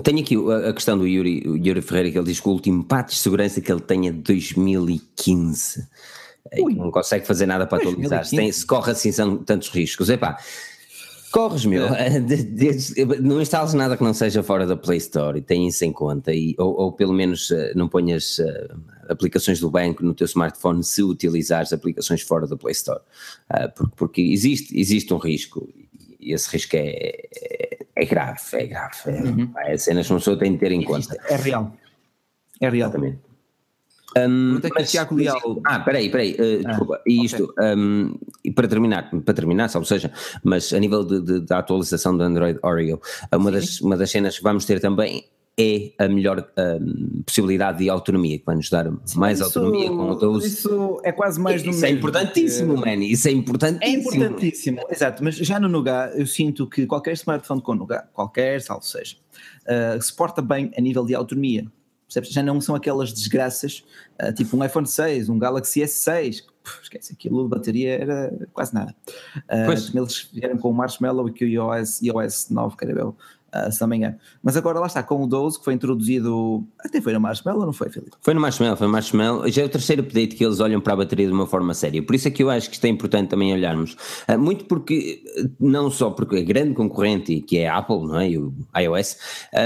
tenho 0.03 0.21
aqui 0.21 0.37
a, 0.69 0.73
questão 0.73 0.97
do 0.97 1.07
Yuri, 1.07 1.43
Yuri 1.45 1.83
Ferreira, 1.83 2.13
que 2.13 2.19
ele 2.19 2.27
diz 2.27 2.39
que 2.39 2.49
o 2.49 2.53
último 2.53 2.85
pato 2.85 3.11
de 3.11 3.19
segurança 3.19 3.61
que 3.61 3.71
ele 3.71 3.81
tem 3.81 4.09
é 4.09 4.13
de 4.13 4.19
2015. 4.19 5.89
Ui, 6.59 6.75
não 6.75 6.91
consegue 6.91 7.27
fazer 7.27 7.47
nada 7.47 7.67
para 7.67 7.79
atualizar. 7.79 8.25
Se, 8.25 8.37
tem, 8.37 8.51
se 8.51 8.65
corre 8.65 8.93
assim 8.93 9.11
são 9.11 9.39
tantos 9.39 9.69
riscos. 9.69 10.09
Epá, 10.09 10.39
corres, 11.33 11.65
meu. 11.65 11.87
É. 11.87 12.21
não 13.21 13.41
instales 13.41 13.75
nada 13.75 13.97
que 13.97 14.05
não 14.05 14.15
seja 14.15 14.43
fora 14.43 14.65
da 14.65 14.77
Play 14.77 14.99
Store 14.99 15.39
e 15.39 15.43
tenha 15.43 15.69
isso 15.69 15.85
em 15.85 15.93
conta. 15.93 16.33
E, 16.33 16.55
ou, 16.57 16.75
ou 16.75 16.93
pelo 16.93 17.13
menos 17.13 17.51
eh, 17.51 17.73
não 17.75 17.89
ponhas 17.89 18.39
uh, 18.39 18.77
aplicações 19.09 19.61
do 19.61 19.71
banco 19.71 20.05
no 20.05 20.15
teu 20.15 20.25
smartphone 20.25 20.83
se 20.85 21.03
utilizares 21.03 21.73
aplicações 21.73 22.23
fora 22.23 22.47
da 22.47 22.57
Play 22.57 22.73
Store. 22.73 23.01
Uh, 23.51 23.71
porque, 23.75 23.95
porque 23.97 24.23
existe, 24.23 24.79
existe 24.79 25.13
um 25.13 25.19
risco 25.19 25.69
e 26.21 26.35
esse 26.35 26.49
risco 26.51 26.77
é, 26.77 27.29
é 27.35 27.79
é 28.01 28.05
grave, 28.07 28.41
é 28.55 28.67
grave. 28.67 28.97
É, 29.07 29.11
uhum. 29.11 29.53
é 29.57 29.77
cenas 29.77 30.07
que 30.07 30.13
uma 30.13 30.19
pessoa 30.19 30.39
tem 30.39 30.53
de 30.53 30.59
ter 30.59 30.73
em 30.73 30.83
conta. 30.83 31.17
É 31.29 31.37
real. 31.37 31.73
É 32.61 32.69
real. 32.69 32.89
Exatamente. 32.89 33.19
Um, 34.17 34.57
é 34.57 34.69
mas, 34.75 34.91
Tiago 34.91 35.15
Leal... 35.15 35.61
Ah, 35.65 35.79
peraí, 35.81 36.11
peraí, 36.11 36.33
uh, 36.33 36.63
ah, 36.65 36.69
desculpa, 36.69 37.01
e 37.07 37.25
isto, 37.25 37.45
okay. 37.45 37.75
um, 37.77 38.19
e 38.45 38.51
para 38.51 38.67
terminar, 38.67 39.09
para 39.09 39.35
terminar, 39.35 39.71
ou 39.77 39.85
seja, 39.85 40.11
mas 40.43 40.73
a 40.73 40.81
nível 40.81 41.05
de, 41.05 41.21
de, 41.21 41.41
da 41.41 41.59
atualização 41.59 42.17
do 42.17 42.25
Android 42.25 42.59
Oreo, 42.61 43.01
uma 43.33 43.53
das, 43.53 43.81
uma 43.81 43.97
das 43.97 44.11
cenas 44.11 44.37
que 44.37 44.43
vamos 44.43 44.65
ter 44.65 44.81
também 44.81 45.25
é 45.61 46.05
a 46.05 46.09
melhor 46.09 46.49
um, 46.57 47.23
possibilidade 47.23 47.79
de 47.79 47.91
autonomia, 47.91 48.39
que 48.39 48.47
vai 48.47 48.57
nos 48.57 48.71
dar 48.71 48.91
mais 49.15 49.41
isso, 49.41 49.59
autonomia 49.59 49.89
com 49.89 50.11
o 50.11 50.15
12. 50.15 50.47
Isso 50.47 51.01
é 51.05 51.13
quase 51.13 51.39
mais 51.39 51.63
do 51.63 51.71
Isso 51.71 51.85
é 51.85 51.91
importantíssimo, 51.91 52.75
porque... 52.75 52.97
man, 52.97 53.05
isso 53.05 53.29
é 53.29 53.33
importantíssimo. 53.33 53.85
É 53.85 53.91
importantíssimo, 53.91 54.81
exato, 54.89 55.23
mas 55.23 55.37
já 55.37 55.61
no 55.61 55.69
Nougat 55.69 56.19
eu 56.19 56.27
sinto 56.27 56.67
que 56.67 56.87
qualquer 56.87 57.13
smartphone 57.13 57.61
com 57.61 57.75
Nougat, 57.75 58.09
qualquer, 58.13 58.63
salvo 58.63 58.85
seja, 58.85 59.17
uh, 59.67 60.01
se 60.01 60.15
porta 60.15 60.41
bem 60.41 60.71
a 60.77 60.81
nível 60.81 61.05
de 61.05 61.15
autonomia. 61.15 61.67
Percebes? 62.07 62.31
Já 62.31 62.43
não 62.43 62.61
são 62.61 62.75
aquelas 62.75 63.13
desgraças, 63.13 63.85
uh, 64.21 64.33
tipo 64.33 64.57
um 64.57 64.65
iPhone 64.65 64.87
6, 64.87 65.29
um 65.29 65.39
Galaxy 65.39 65.81
S6, 65.81 66.43
Puf, 66.63 66.83
esquece, 66.83 67.13
aquilo 67.15 67.43
de 67.43 67.49
bateria 67.49 67.99
era 67.99 68.49
quase 68.53 68.75
nada. 68.75 68.95
Uh, 69.37 69.67
pois. 69.67 69.95
Eles 69.95 70.29
vieram 70.33 70.59
com 70.59 70.71
o 70.71 70.75
Marshmallow 70.75 71.29
e 71.29 71.33
que 71.33 71.45
o 71.45 71.49
iOS, 71.49 72.03
iOS 72.03 72.51
9, 72.51 72.77
caramba, 72.77 73.15
uh, 73.55 73.71
se 73.71 73.81
não 73.81 73.89
me 73.89 73.97
engano. 73.97 74.17
Mas 74.43 74.57
agora 74.57 74.79
lá 74.79 74.87
está, 74.87 75.03
com 75.03 75.23
o 75.23 75.27
12 75.27 75.59
que 75.59 75.65
foi 75.65 75.75
introduzido, 75.75 76.65
até 76.79 77.01
foi 77.01 77.13
no 77.13 77.21
Marshmallow, 77.21 77.67
não 77.67 77.73
foi, 77.73 77.91
Filipe? 77.91 78.13
Foi 78.21 78.35
no 78.35 78.41
Marshmallow, 78.41 78.77
foi 78.77 78.87
no 78.87 78.93
Marshmallow. 78.93 79.49
Já 79.49 79.63
é 79.63 79.65
o 79.65 79.69
terceiro 79.69 80.03
update 80.03 80.37
que 80.37 80.45
eles 80.45 80.61
olham 80.61 80.81
para 80.81 80.93
a 80.93 80.97
bateria 80.97 81.27
de 81.27 81.33
uma 81.33 81.47
forma 81.47 81.75
séria. 81.75 82.03
Por 82.03 82.15
isso 82.15 82.29
é 82.29 82.31
que 82.31 82.43
eu 82.43 82.51
acho 82.51 82.69
que 82.69 82.77
isto 82.77 82.85
é 82.85 82.89
importante 82.89 83.29
também 83.29 83.53
olharmos. 83.53 83.97
Uh, 84.29 84.39
muito 84.39 84.65
porque, 84.65 85.23
não 85.59 85.91
só 85.91 86.11
porque 86.11 86.37
a 86.39 86.43
grande 86.43 86.75
concorrente, 86.75 87.41
que 87.41 87.59
é 87.59 87.69
a 87.69 87.79
Apple, 87.79 88.07
não 88.07 88.21
é? 88.21 88.31
E 88.31 88.39
o 88.39 88.55
iOS, 88.77 89.17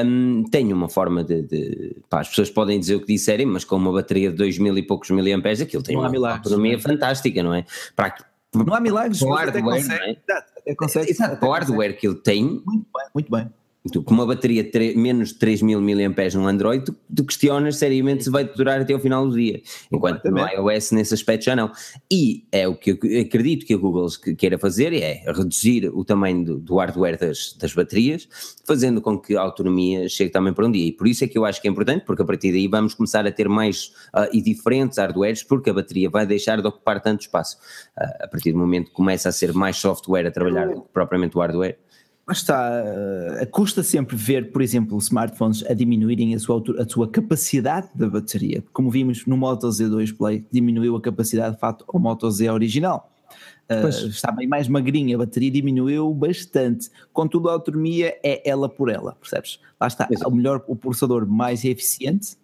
um, 0.05 0.45
tem 0.51 0.73
uma 0.73 0.89
forma 0.89 1.23
de. 1.23 1.43
de 1.43 1.97
pá, 2.09 2.21
as 2.21 2.29
pessoas 2.29 2.51
podem 2.51 2.79
dizer 2.79 2.97
o 2.97 3.01
que 3.01 3.07
disserem, 3.07 3.47
mas 3.47 3.65
com 3.65 3.77
uma 3.77 3.93
bateria 3.93 4.31
de 4.31 4.37
2 4.37 4.59
mil 4.59 4.77
e 4.79 4.83
poucos 4.83 5.11
miliamperes, 5.11 5.61
aquilo 5.61 5.83
tem 5.83 5.97
uma 5.97 6.31
autonomia 6.33 6.79
fantástica, 6.79 7.43
não 7.43 7.55
é? 7.55 7.65
Para, 7.95 8.15
não 8.55 8.73
há 8.73 8.81
milagres, 8.81 9.21
o 9.21 9.31
hardware, 9.31 9.65
consegue, 9.65 10.19
é? 10.67 10.75
consegue, 10.75 11.11
exato, 11.11 11.45
o 11.45 11.51
hardware 11.51 11.97
que 11.99 12.07
ele 12.07 12.17
tem. 12.17 12.45
Muito 12.65 12.87
bem, 12.95 13.07
muito 13.15 13.31
bem 13.31 13.51
tu, 13.93 14.03
com 14.03 14.15
uma 14.15 14.27
bateria 14.27 14.65
de 14.65 14.97
menos 14.97 15.29
de 15.29 15.39
3000 15.39 15.81
mAh 15.81 16.35
no 16.35 16.47
Android, 16.47 16.85
tu, 16.85 16.97
tu, 17.15 17.25
questionas 17.25 17.77
seriamente 17.77 18.25
se 18.25 18.31
vai 18.31 18.45
durar 18.45 18.81
até 18.81 18.95
o 18.95 18.99
final 18.99 19.29
do 19.29 19.37
dia, 19.37 19.61
enquanto 19.93 20.25
no 20.31 20.39
iOS 20.39 20.93
nesse 20.93 21.13
aspecto 21.13 21.45
já 21.45 21.55
não. 21.55 21.71
E 22.11 22.47
é 22.51 22.67
o 22.67 22.75
que 22.75 22.93
eu 22.93 23.21
acredito 23.21 23.67
que 23.67 23.75
a 23.75 23.77
Google 23.77 24.09
queira 24.39 24.59
fazer, 24.59 24.93
é 24.95 25.23
reduzir 25.27 25.91
o 25.93 26.05
tamanho 26.05 26.45
do, 26.45 26.59
do 26.59 26.77
hardware 26.77 27.19
das, 27.19 27.55
das 27.61 27.75
baterias, 27.75 28.27
fazendo 28.67 29.03
com 29.03 29.19
que 29.19 29.37
a 29.37 29.43
autonomia 29.43 30.09
chegue 30.09 30.31
também 30.31 30.55
para 30.55 30.67
um 30.67 30.71
dia. 30.71 30.87
E 30.87 30.93
por 30.93 31.07
isso 31.07 31.25
é 31.25 31.29
que 31.29 31.37
eu 31.37 31.45
acho 31.45 31.61
que 31.61 31.69
é 31.69 31.71
importante, 31.71 32.05
porque 32.07 32.23
a 32.23 32.25
partir 32.25 32.53
daí 32.53 32.67
vamos 32.67 32.95
começar 32.95 33.27
a 33.27 33.33
ter 33.33 33.49
mais 33.49 33.93
uh, 34.15 34.29
e 34.33 34.41
diferentes 34.41 34.97
hardwares, 34.97 35.43
porque 35.43 35.69
a 35.69 35.75
bateria 35.75 36.09
vai 36.09 36.27
deixar 36.27 36.61
de 36.61 36.67
ocupar 36.67 37.03
tanto 37.03 37.23
espaço. 37.23 37.59
Uh, 37.99 38.25
a 38.25 38.29
partir 38.29 38.53
do 38.53 38.59
momento 38.59 38.87
que 38.87 38.95
começa 38.95 39.29
a 39.29 39.33
ser 39.33 39.53
mais 39.53 39.77
software 39.77 40.27
a 40.27 40.31
trabalhar 40.31 40.69
do 40.69 40.83
que 40.83 40.89
propriamente 40.93 41.37
o 41.37 41.41
hardware, 41.41 41.79
está, 42.33 42.83
uh, 42.83 43.47
custa 43.51 43.83
sempre 43.83 44.17
ver, 44.17 44.51
por 44.51 44.63
exemplo, 44.63 44.97
smartphones 44.99 45.65
a 45.65 45.75
diminuírem 45.75 46.35
a 46.35 46.39
sua, 46.39 46.63
a 46.79 46.89
sua 46.89 47.09
capacidade 47.09 47.89
da 47.95 48.09
bateria. 48.09 48.63
Como 48.73 48.91
vimos 48.91 49.27
no 49.27 49.37
Moto 49.37 49.69
Z2 49.69 50.17
Play, 50.17 50.45
diminuiu 50.51 50.97
a 50.97 51.01
capacidade 51.01 51.55
de 51.55 51.61
fato 51.61 51.85
ao 51.87 52.01
Moto 52.01 52.31
Z 52.31 52.49
original. 52.51 53.11
Uh, 53.71 53.89
está 53.89 54.31
bem 54.31 54.47
mais 54.47 54.69
magrinha, 54.69 55.17
a 55.17 55.19
bateria 55.19 55.51
diminuiu 55.51 56.13
bastante. 56.15 56.91
Contudo, 57.13 57.49
a 57.49 57.53
autonomia 57.53 58.19
é 58.23 58.49
ela 58.49 58.69
por 58.69 58.89
ela, 58.89 59.17
percebes? 59.21 59.61
Lá 59.81 59.87
está, 59.87 60.09
o 60.27 60.31
melhor, 60.31 60.65
o 60.67 60.77
processador 60.77 61.27
mais 61.27 61.65
eficiente, 61.65 62.37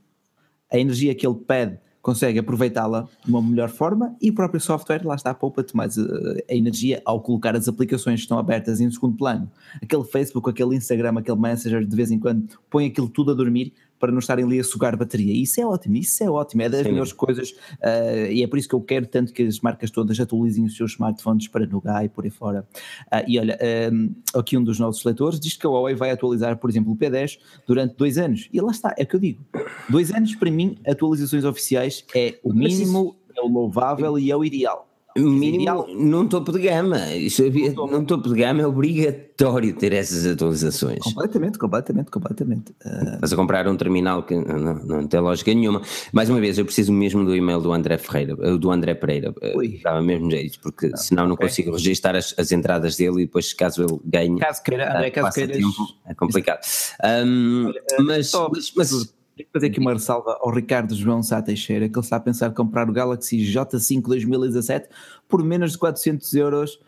a 0.70 0.78
energia 0.78 1.14
que 1.14 1.26
ele 1.26 1.36
pede 1.36 1.78
consegue 2.02 2.38
aproveitá-la 2.38 3.06
de 3.24 3.30
uma 3.30 3.42
melhor 3.42 3.68
forma 3.68 4.14
e 4.20 4.30
o 4.30 4.34
próprio 4.34 4.60
software, 4.60 5.02
lá 5.04 5.14
está, 5.14 5.34
poupa-te 5.34 5.76
mais 5.76 5.98
a, 5.98 6.02
eh, 6.02 6.44
a, 6.50 6.54
energia 6.54 7.02
ao 7.04 7.20
colocar 7.20 7.54
as 7.54 7.68
aplicações 7.68 8.20
que 8.20 8.22
estão 8.22 8.38
abertas 8.38 8.80
em 8.80 8.90
segundo 8.90 9.16
plano. 9.16 9.50
Aquele 9.82 10.04
Facebook, 10.04 10.48
aquele 10.48 10.76
Instagram, 10.76 11.18
aquele 11.18 11.38
Messenger, 11.38 11.84
de 11.84 11.96
vez 11.96 12.10
em 12.10 12.18
quando 12.18 12.48
põe 12.70 12.86
aquilo 12.86 13.08
tudo 13.08 13.32
a 13.32 13.34
dormir 13.34 13.72
para 14.00 14.10
não 14.10 14.18
estarem 14.18 14.44
ali 14.44 14.58
a 14.58 14.64
sugar 14.64 14.96
bateria. 14.96 15.32
Isso 15.32 15.60
é 15.60 15.66
ótimo, 15.66 15.96
isso 15.96 16.24
é 16.24 16.30
ótimo, 16.30 16.62
é 16.62 16.68
das 16.68 16.82
Sim. 16.82 16.88
melhores 16.88 17.12
coisas 17.12 17.50
uh, 17.50 18.32
e 18.32 18.42
é 18.42 18.46
por 18.46 18.58
isso 18.58 18.68
que 18.68 18.74
eu 18.74 18.80
quero 18.80 19.06
tanto 19.06 19.32
que 19.32 19.42
as 19.42 19.60
marcas 19.60 19.90
todas 19.90 20.18
atualizem 20.18 20.64
os 20.64 20.76
seus 20.76 20.92
smartphones 20.92 21.46
para 21.46 21.66
Nougat 21.66 22.06
e 22.06 22.08
por 22.08 22.24
aí 22.24 22.30
fora. 22.30 22.66
Uh, 23.06 23.22
e 23.28 23.38
olha, 23.38 23.58
um, 23.92 24.14
aqui 24.34 24.56
um 24.56 24.64
dos 24.64 24.80
nossos 24.80 25.04
leitores 25.04 25.38
diz 25.38 25.56
que 25.56 25.66
a 25.66 25.70
Huawei 25.70 25.94
vai 25.94 26.10
atualizar, 26.10 26.56
por 26.56 26.70
exemplo, 26.70 26.92
o 26.92 26.96
P10 26.96 27.38
durante 27.66 27.94
dois 27.94 28.16
anos. 28.16 28.48
E 28.52 28.60
lá 28.60 28.70
está, 28.70 28.94
é 28.96 29.02
o 29.02 29.06
que 29.06 29.16
eu 29.16 29.20
digo. 29.20 29.44
Dois 29.88 30.10
anos, 30.10 30.34
para 30.34 30.50
mim, 30.50 30.78
atualizações 30.86 31.44
oficiais 31.44 32.04
é 32.14 32.38
o 32.42 32.52
mínimo, 32.52 33.16
é 33.36 33.40
o 33.42 33.46
louvável 33.46 34.18
e 34.18 34.30
é 34.30 34.36
o 34.36 34.44
ideal. 34.44 34.89
Mínimo 35.16 35.86
num 35.88 36.28
topo 36.28 36.52
de 36.52 36.60
gama. 36.60 37.12
Isso 37.14 37.44
havia, 37.44 37.72
num 37.72 38.04
topo 38.04 38.28
de 38.28 38.40
gama 38.40 38.62
é 38.62 38.66
obrigatório 38.66 39.74
ter 39.74 39.92
essas 39.92 40.24
atualizações. 40.24 41.00
Completamente, 41.00 41.58
completamente, 41.58 42.10
completamente. 42.10 42.72
Uh... 42.84 43.14
Estás 43.14 43.32
a 43.32 43.36
comprar 43.36 43.66
um 43.66 43.76
terminal 43.76 44.22
que 44.22 44.36
não, 44.36 44.74
não, 44.74 45.06
tem 45.06 45.18
lógica 45.18 45.52
nenhuma. 45.52 45.82
Mais 46.12 46.30
uma 46.30 46.40
vez, 46.40 46.58
eu 46.58 46.64
preciso 46.64 46.92
mesmo 46.92 47.24
do 47.24 47.34
e-mail 47.34 47.60
do 47.60 47.72
André 47.72 47.98
Ferreira, 47.98 48.36
eh, 48.40 48.56
do 48.56 48.70
André 48.70 48.94
Pereira. 48.94 49.34
Eh, 49.42 49.56
Ui. 49.56 49.80
Dava 49.82 50.00
mesmo 50.00 50.30
jeito, 50.30 50.60
porque 50.60 50.88
não, 50.88 50.96
senão 50.96 51.26
não 51.26 51.34
okay. 51.34 51.48
consigo 51.48 51.72
registrar 51.72 52.14
as, 52.14 52.32
as, 52.38 52.52
entradas 52.52 52.96
dele 52.96 53.22
e 53.22 53.26
depois, 53.26 53.52
caso 53.52 53.82
ele 53.82 53.98
ganhe. 54.04 54.38
Caso 54.38 54.62
queira, 54.62 54.96
André, 54.96 55.10
caso 55.10 55.34
queiras... 55.34 55.56
tempo, 55.56 55.88
é 56.06 56.14
complicado. 56.14 56.60
Um, 57.04 57.72
mas, 57.98 58.32
mas, 58.32 58.72
mas 58.76 59.19
tenho 59.40 59.46
que 59.46 59.52
fazer 59.52 59.66
aqui 59.68 59.80
uma 59.80 59.92
ressalva 59.92 60.38
ao 60.40 60.50
Ricardo 60.50 60.94
João 60.94 61.22
Sá 61.22 61.40
Teixeira, 61.40 61.88
que 61.88 61.98
ele 61.98 62.04
está 62.04 62.16
a 62.16 62.20
pensar 62.20 62.52
comprar 62.52 62.88
o 62.88 62.92
Galaxy 62.92 63.38
J5 63.38 64.02
2017 64.02 64.88
por 65.28 65.42
menos 65.42 65.72
de 65.72 65.78
400 65.78 66.34
euros. 66.34 66.80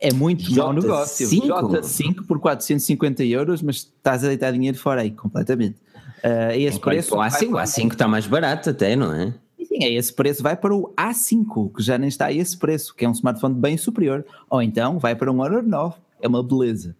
É 0.00 0.12
muito 0.12 0.44
J5? 0.44 0.56
mau 0.56 0.72
negócio. 0.72 1.28
J5 1.28 2.26
por 2.26 2.40
450 2.40 3.24
euros, 3.24 3.62
mas 3.62 3.76
estás 3.76 4.24
a 4.24 4.28
deitar 4.28 4.52
dinheiro 4.52 4.78
fora 4.78 5.02
aí, 5.02 5.10
completamente. 5.10 5.76
Uh, 6.24 6.52
esse 6.56 6.80
preço. 6.80 7.14
O 7.14 7.18
A5, 7.18 7.48
o 7.48 7.52
A5 7.52 7.92
está 7.92 8.08
mais 8.08 8.26
barato 8.26 8.70
até, 8.70 8.96
não 8.96 9.12
é? 9.12 9.34
Sim, 9.58 9.84
é 9.84 9.92
esse 9.92 10.12
preço 10.12 10.42
vai 10.42 10.56
para 10.56 10.74
o 10.74 10.92
A5, 10.96 11.76
que 11.76 11.82
já 11.82 11.98
nem 11.98 12.08
está 12.08 12.26
a 12.26 12.32
esse 12.32 12.56
preço, 12.56 12.94
que 12.94 13.04
é 13.04 13.08
um 13.08 13.12
smartphone 13.12 13.54
bem 13.54 13.76
superior. 13.76 14.24
Ou 14.48 14.62
então 14.62 14.98
vai 14.98 15.14
para 15.14 15.30
um 15.30 15.40
Honor 15.40 15.62
9, 15.62 15.96
é 16.20 16.28
uma 16.28 16.42
beleza. 16.42 16.96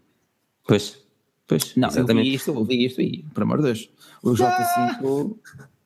Pois, 0.66 0.98
pois. 1.46 1.74
Não, 1.76 1.88
exatamente. 1.88 2.18
eu 2.18 2.24
vi 2.24 2.34
isto, 2.34 2.50
eu 2.50 2.64
vi 2.64 2.84
isto 2.84 3.00
e, 3.00 3.24
por 3.34 3.42
amor 3.42 3.58
de 3.58 3.64
Deus. 3.64 3.90
O 4.24 4.32
J5, 4.32 5.36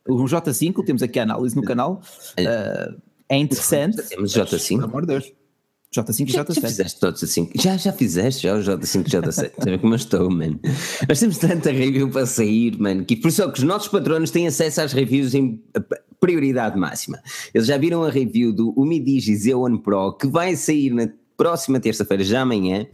o 0.09 0.25
J5, 0.25 0.85
temos 0.85 1.03
aqui 1.03 1.19
a 1.19 1.25
análise 1.25 1.57
no 1.57 1.63
canal, 1.63 2.01
uh, 2.39 3.03
é 3.29 3.37
interessante. 3.37 4.03
Temos 4.03 4.33
J5. 4.33 4.69
Pelo 4.69 4.85
amor 4.85 5.03
de 5.03 5.09
Deus. 5.09 5.33
J5 5.95 6.29
e 6.29 6.33
já, 6.33 6.45
J7. 6.45 6.55
Já 6.55 6.69
fizeste 6.69 7.01
todos 7.01 7.25
assim. 7.25 7.51
Já, 7.55 7.77
já 7.77 7.93
fizeste 7.93 8.43
já 8.43 8.55
o 8.55 8.61
J5 8.61 9.07
e 9.07 9.11
J7. 9.11 9.53
Sabe 9.59 9.79
como 9.79 9.95
eu 9.95 9.97
estou, 9.97 10.31
mano? 10.31 10.61
Nós 11.09 11.19
temos 11.19 11.39
tanta 11.39 11.71
review 11.71 12.11
para 12.11 12.27
sair, 12.27 12.79
mano, 12.79 13.05
que 13.05 13.17
por 13.17 13.29
isso 13.29 13.43
é 13.43 13.51
que 13.51 13.59
os 13.59 13.65
nossos 13.65 13.89
patronos 13.89 14.31
têm 14.31 14.47
acesso 14.47 14.81
às 14.83 14.93
reviews 14.93 15.35
em 15.35 15.63
prioridade 16.21 16.79
máxima. 16.79 17.21
Eles 17.55 17.67
já 17.67 17.79
viram 17.79 18.05
a 18.05 18.11
review 18.11 18.53
do 18.53 18.71
Umidigi 18.77 19.33
Z1 19.33 19.83
Pro, 19.83 20.13
que 20.13 20.27
vai 20.27 20.55
sair 20.57 20.91
na 20.91 21.09
próxima 21.37 21.81
terça-feira, 21.81 22.23
já 22.23 22.43
amanhã. 22.43 22.87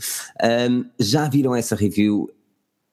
Um, 0.71 0.85
já 0.99 1.29
viram 1.29 1.55
essa 1.55 1.75
review 1.75 2.31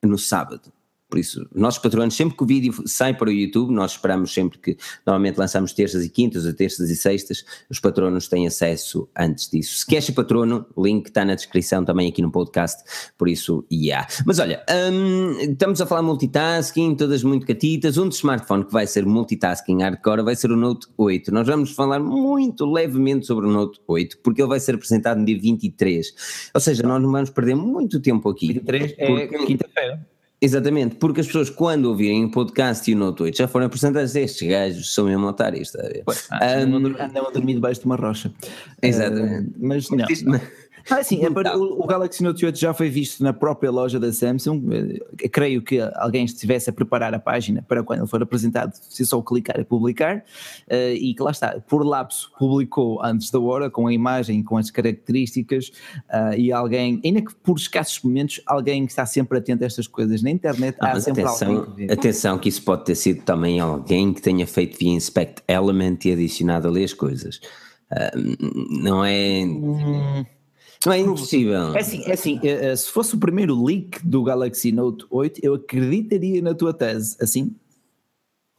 no 0.04 0.18
sábado. 0.18 0.72
Por 1.12 1.20
isso, 1.20 1.46
nossos 1.54 1.82
patronos, 1.82 2.16
sempre 2.16 2.38
que 2.38 2.44
o 2.44 2.48
vídeo 2.48 2.74
sai 2.86 3.14
para 3.14 3.28
o 3.28 3.34
YouTube, 3.34 3.74
nós 3.74 3.92
esperamos 3.92 4.34
sempre 4.34 4.58
que, 4.58 4.78
normalmente 5.06 5.38
lançamos 5.38 5.74
terças 5.74 6.06
e 6.06 6.10
quintas, 6.10 6.46
ou 6.46 6.54
terças 6.54 6.90
e 6.90 6.96
sextas, 6.96 7.44
os 7.70 7.82
patronos 7.82 8.30
têm 8.30 8.48
acesso 8.48 9.10
antes 9.14 9.50
disso. 9.50 9.80
Se 9.80 9.86
queres 9.86 10.06
ser 10.06 10.14
patrono, 10.14 10.66
link 10.78 11.08
está 11.08 11.26
na 11.26 11.36
descrição 11.36 11.84
também 11.84 12.08
aqui 12.08 12.22
no 12.22 12.32
podcast, 12.32 12.82
por 13.18 13.28
isso, 13.28 13.66
yeah. 13.70 14.08
Mas 14.26 14.40
olha, 14.40 14.64
um, 14.94 15.38
estamos 15.42 15.82
a 15.82 15.86
falar 15.86 16.02
multitasking, 16.02 16.96
todas 16.96 17.24
muito 17.24 17.46
catitas, 17.46 17.98
um 17.98 18.08
dos 18.08 18.20
smartphones 18.20 18.68
que 18.68 18.72
vai 18.72 18.88
ser 18.88 19.06
multitasking 19.06 19.82
hardcore 19.82 20.24
vai 20.24 20.38
ser 20.38 20.50
o 20.50 20.56
Note 20.56 20.88
8. 20.98 21.30
Nós 21.30 21.46
vamos 21.46 21.72
falar 21.72 22.00
muito 22.00 22.66
levemente 22.66 23.26
sobre 23.26 23.48
o 23.48 23.52
Note 23.52 23.82
8, 23.86 24.20
porque 24.20 24.42
ele 24.42 24.48
vai 24.48 24.62
ser 24.62 24.76
apresentado 24.76 25.18
no 25.18 25.26
dia 25.26 25.38
23. 25.38 26.50
Ou 26.54 26.62
seja, 26.62 26.84
nós 26.84 27.02
não 27.02 27.12
vamos 27.12 27.30
perder 27.32 27.56
muito 27.56 28.00
tempo 28.00 28.30
aqui. 28.30 28.54
23 28.54 28.96
é 28.98 29.28
quinta-feira. 29.46 30.10
Exatamente, 30.44 30.96
porque 30.96 31.22
as 31.22 31.28
pessoas 31.28 31.52
quando 31.52 31.86
ouvirem 31.86 32.26
o 32.26 32.32
podcast 32.32 32.90
e 32.90 32.96
o 32.96 32.98
no 32.98 33.14
Twitch 33.14 33.38
já 33.38 33.48
foram 33.48 33.68
apresentadas 33.68 34.16
estes 34.16 34.48
gajos, 34.48 34.92
são 34.92 35.06
mesmo 35.06 35.28
otários, 35.28 35.68
está 35.68 35.86
a 35.86 35.90
ver? 35.90 36.02
Pois, 36.04 36.28
ah, 36.32 36.40
um, 36.68 36.76
andam 37.00 37.28
a 37.28 37.32
dormir 37.32 37.54
debaixo 37.54 37.82
de 37.82 37.86
uma 37.86 37.96
rocha. 37.96 38.34
Exatamente. 38.82 39.50
Uh, 39.50 39.54
mas 39.60 39.90
não. 39.92 40.08
Ah, 40.90 41.04
sim, 41.04 41.22
é 41.24 41.30
o, 41.30 41.84
o, 41.84 41.88
Galaxy 41.88 42.24
Note 42.24 42.46
8 42.46 42.58
já 42.58 42.74
foi 42.74 42.90
visto 42.90 43.24
na 43.24 43.34
própria 43.34 43.70
loja 43.72 44.00
da 44.00 44.12
Samsung. 44.12 44.62
Eu 45.20 45.30
creio 45.30 45.62
que 45.62 45.80
alguém 45.96 46.26
estivesse 46.26 46.70
a 46.70 46.74
preparar 46.74 47.14
a 47.14 47.20
página 47.20 47.64
para 47.68 47.84
quando 47.84 48.00
ele 48.00 48.08
for 48.08 48.22
apresentado, 48.22 48.74
se 48.74 49.06
só 49.06 49.22
clicar 49.22 49.60
e 49.60 49.64
publicar. 49.64 50.24
Uh, 50.70 50.94
e 50.94 51.14
que 51.14 51.22
lá 51.22 51.32
está, 51.32 51.60
por 51.68 51.86
lapso, 51.86 52.32
publicou 52.38 53.04
antes 53.04 53.30
da 53.30 53.40
hora, 53.40 53.70
com 53.70 53.88
a 53.88 53.94
imagem, 53.94 54.44
com 54.44 54.58
as 54.58 54.72
características. 54.72 55.70
Uh, 56.10 56.36
e 56.38 56.52
alguém, 56.52 57.00
ainda 57.04 57.22
que 57.22 57.34
por 57.36 57.58
escassos 57.58 58.02
momentos, 58.02 58.42
alguém 58.46 58.86
que 58.86 58.92
está 58.92 59.06
sempre 59.06 59.38
atento 59.38 59.64
a 59.64 59.68
estas 59.68 59.88
coisas 59.88 60.22
na 60.22 60.32
internet, 60.32 60.78
há 60.80 61.00
sempre 61.00 61.24
atenção, 61.24 61.58
alguém 61.58 61.88
que 61.88 61.94
Atenção, 61.94 62.38
que 62.38 62.50
isso 62.50 62.64
pode 62.64 62.86
ter 62.86 62.96
sido 62.96 63.22
também 63.24 63.60
alguém 63.60 64.14
que 64.14 64.22
tenha 64.22 64.48
feito 64.48 64.78
via 64.78 64.92
Inspect 64.92 65.44
Element 65.48 66.00
e 66.06 66.14
adicionado 66.14 66.68
ali 66.68 66.84
as 66.84 66.94
coisas. 66.94 67.40
Uh, 67.92 68.82
não 68.82 69.04
é. 69.04 69.44
Hum. 69.44 70.26
Não 70.86 70.94
é 70.94 71.00
impossível. 71.00 71.76
É 71.76 71.80
assim, 71.80 72.04
é 72.06 72.14
assim 72.14 72.40
eh, 72.44 72.72
eh, 72.72 72.76
se 72.76 72.90
fosse 72.90 73.16
o 73.16 73.18
primeiro 73.18 73.64
leak 73.64 74.06
do 74.06 74.24
Galaxy 74.24 74.72
Note 74.72 75.06
8, 75.10 75.40
eu 75.44 75.54
acreditaria 75.54 76.42
na 76.42 76.56
tua 76.56 76.74
tese, 76.74 77.16
assim. 77.22 77.56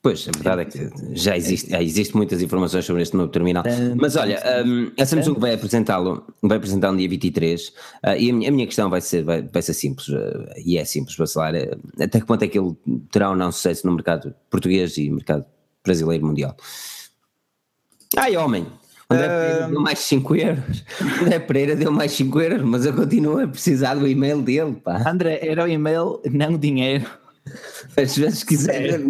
Pois, 0.03 0.27
a 0.29 0.33
verdade 0.33 0.63
é 0.63 0.65
que 0.65 1.15
já 1.15 1.37
existe, 1.37 1.71
já 1.71 1.81
existe 1.81 2.17
muitas 2.17 2.43
informações 2.43 2.85
sobre 2.85 3.03
este 3.03 3.17
novo 3.17 3.31
terminal. 3.31 3.63
Mas 3.97 4.17
olha, 4.17 4.43
um, 4.67 4.91
a 5.01 5.07
Samsung 5.07 5.39
vai 5.39 5.55
apresentá-lo, 5.55 6.27
vai 6.43 6.57
apresentá-lo 6.57 6.95
no 6.95 6.99
dia 6.99 7.09
23 7.09 7.69
uh, 7.69 7.73
e 8.19 8.31
a 8.31 8.33
minha, 8.33 8.49
a 8.49 8.53
minha, 8.53 8.67
questão 8.67 8.91
vai 8.91 9.01
ser, 9.01 9.23
vai, 9.23 9.43
vai 9.43 9.63
ser 9.63 9.75
simples, 9.75 10.09
uh, 10.09 10.45
e 10.65 10.77
é 10.77 10.85
simples 10.85 11.17
para 11.17 11.27
falar, 11.29 11.55
uh, 11.55 11.81
até 12.01 12.19
que 12.19 12.27
ponto 12.27 12.43
é 12.43 12.49
que 12.49 12.59
ele 12.59 12.75
terá 13.13 13.31
ou 13.31 13.37
não 13.37 13.53
sucesso 13.53 13.87
no 13.87 13.93
mercado 13.93 14.35
português 14.51 14.97
e 14.97 15.09
mercado 15.09 15.45
brasileiro 15.85 16.27
mundial? 16.27 16.57
Ai 18.17 18.37
homem, 18.37 18.67
André 19.13 19.29
Pereira 19.29 19.69
deu 19.69 19.81
mais 19.81 19.99
5 19.99 20.37
euros. 20.37 20.85
André 21.21 21.39
Pereira 21.39 21.77
deu 21.77 21.93
mais 21.93 22.13
5 22.13 22.41
euros, 22.41 22.63
mas 22.63 22.87
eu 22.87 22.93
continuo 22.95 23.39
a 23.41 23.49
precisar 23.49 23.95
do 23.95 24.07
e-mail 24.07 24.43
dele, 24.43 24.75
pá. 24.75 25.03
André, 25.09 25.39
era 25.43 25.65
o 25.65 25.69
e-mail, 25.69 26.21
não 26.31 26.57
dinheiro. 26.57 27.07
Às 27.97 28.17
vezes 28.17 28.45
quiser, 28.45 29.01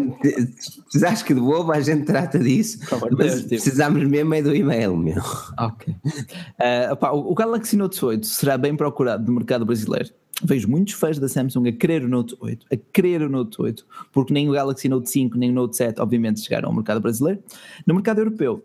precisares 0.85 1.23
que 1.23 1.35
devolva, 1.35 1.75
a 1.75 1.81
gente 1.81 2.05
trata 2.05 2.39
disso. 2.39 2.79
mas 3.17 3.37
tipo. 3.37 3.49
precisamos 3.51 4.03
mesmo 4.05 4.35
é 4.35 4.43
do 4.43 4.55
e-mail, 4.55 4.97
meu. 4.97 5.23
Ok. 5.59 5.95
Uh, 5.95 6.93
opa, 6.93 7.13
o 7.13 7.35
Galaxy 7.35 7.77
Note 7.77 8.03
8 8.03 8.27
será 8.27 8.57
bem 8.57 8.75
procurado 8.75 9.27
no 9.27 9.35
mercado 9.35 9.67
brasileiro. 9.67 10.09
Vejo 10.45 10.69
muitos 10.69 10.95
fãs 10.95 11.19
da 11.19 11.29
Samsung 11.29 11.69
a 11.69 11.73
querer 11.73 12.05
o 12.05 12.09
Note 12.09 12.35
8, 12.41 12.67
a 12.73 12.77
querer 12.93 13.23
o 13.23 13.29
Note 13.29 13.61
8, 13.61 13.87
porque 14.13 14.33
nem 14.33 14.49
o 14.49 14.53
Galaxy 14.53 14.89
Note 14.89 15.09
5 15.11 15.39
nem 15.39 15.51
o 15.51 15.55
Note 15.55 15.77
7, 15.77 16.01
obviamente, 16.01 16.41
chegaram 16.41 16.69
ao 16.69 16.75
mercado 16.75 17.01
brasileiro. 17.01 17.41
No 17.87 17.95
mercado 17.95 18.19
europeu, 18.19 18.65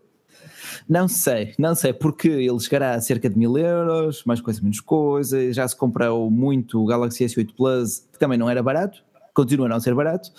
não 0.88 1.08
sei, 1.08 1.54
não 1.58 1.74
sei, 1.74 1.92
porque 1.92 2.28
ele 2.28 2.60
chegará 2.60 2.94
a 2.94 3.00
cerca 3.00 3.28
de 3.30 3.38
mil 3.38 3.56
euros, 3.56 4.22
mais 4.24 4.40
coisa, 4.40 4.60
menos 4.60 4.80
coisa. 4.80 5.52
Já 5.52 5.66
se 5.66 5.76
comprou 5.76 6.30
muito 6.30 6.82
o 6.82 6.86
Galaxy 6.86 7.24
S8 7.24 7.54
Plus, 7.56 8.06
que 8.12 8.18
também 8.18 8.36
não 8.36 8.50
era 8.50 8.62
barato, 8.62 9.02
continua 9.32 9.66
a 9.66 9.68
não 9.68 9.80
ser 9.80 9.94
barato. 9.94 10.30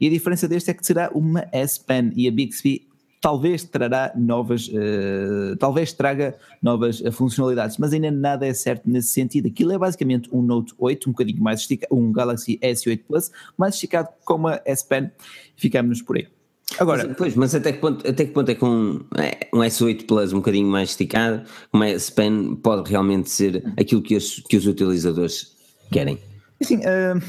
E 0.00 0.06
a 0.06 0.10
diferença 0.10 0.46
deste 0.46 0.70
é 0.70 0.74
que 0.74 0.84
será 0.84 1.10
uma 1.14 1.46
S 1.52 1.80
Pen 1.80 2.12
e 2.14 2.28
a 2.28 2.30
Bixby 2.30 2.88
talvez 3.20 3.64
trará 3.64 4.12
novas, 4.16 4.68
uh, 4.68 5.56
talvez 5.58 5.92
traga 5.92 6.36
novas 6.62 7.00
uh, 7.00 7.10
funcionalidades, 7.10 7.76
mas 7.78 7.92
ainda 7.92 8.10
nada 8.10 8.46
é 8.46 8.54
certo 8.54 8.88
nesse 8.88 9.08
sentido. 9.08 9.48
Aquilo 9.48 9.72
é 9.72 9.78
basicamente 9.78 10.28
um 10.32 10.42
Note 10.42 10.74
8, 10.78 11.08
um 11.08 11.12
bocadinho 11.12 11.42
mais 11.42 11.60
esticado, 11.60 11.94
um 11.94 12.12
Galaxy 12.12 12.58
S8 12.62 13.00
Plus, 13.06 13.30
mais 13.56 13.74
esticado 13.74 14.08
com 14.24 14.34
uma 14.34 14.60
S 14.64 14.86
Pen. 14.86 15.10
Ficamos 15.56 16.02
por 16.02 16.16
aí. 16.16 16.37
Agora, 16.78 17.06
mas, 17.06 17.16
pois, 17.16 17.34
mas 17.34 17.54
até 17.54 17.72
que 17.72 17.78
ponto, 17.78 18.06
até 18.06 18.24
que 18.24 18.32
ponto 18.32 18.50
é 18.50 18.54
que 18.54 18.64
um, 18.64 19.04
é, 19.16 19.48
um 19.52 19.58
S8 19.60 20.06
Plus 20.06 20.32
um 20.32 20.36
bocadinho 20.36 20.68
mais 20.68 20.90
esticado, 20.90 21.42
uma 21.72 21.88
S 21.88 22.12
Pen 22.12 22.56
pode 22.56 22.88
realmente 22.90 23.30
ser 23.30 23.64
aquilo 23.76 24.02
que 24.02 24.16
os, 24.16 24.40
que 24.40 24.56
os 24.56 24.66
utilizadores 24.66 25.56
querem? 25.90 26.18
Assim, 26.60 26.76
uh, 26.76 27.22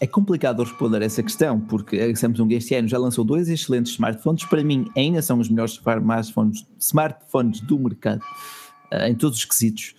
é 0.00 0.06
complicado 0.06 0.62
responder 0.62 1.02
essa 1.02 1.22
questão, 1.22 1.60
porque 1.60 1.98
a 1.98 2.16
Samsung 2.16 2.52
este 2.54 2.74
ano 2.74 2.88
já 2.88 2.98
lançou 2.98 3.24
dois 3.24 3.48
excelentes 3.48 3.92
smartphones, 3.92 4.44
para 4.44 4.62
mim 4.64 4.90
ainda 4.96 5.22
são 5.22 5.38
os 5.38 5.48
melhores 5.48 5.74
smartphones, 5.74 6.66
smartphones 6.78 7.60
do 7.60 7.78
mercado. 7.78 8.22
em 9.06 9.14
todos 9.14 9.38
os 9.38 9.44
quesitos, 9.44 9.94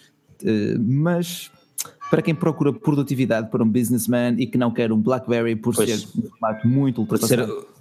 mas 0.80 1.50
para 2.10 2.22
quem 2.22 2.36
procura 2.36 2.72
produtividade 2.72 3.50
para 3.50 3.64
um 3.64 3.70
businessman 3.70 4.36
e 4.38 4.48
que 4.48 4.58
não 4.58 4.72
quer 4.72 4.92
um 4.92 5.00
BlackBerry 5.00 5.56
por 5.56 5.76
pois, 5.76 5.90
ser 5.90 6.08
um 6.18 6.22
formato 6.30 6.68
muito 6.68 7.02
ultrapassado. 7.02 7.77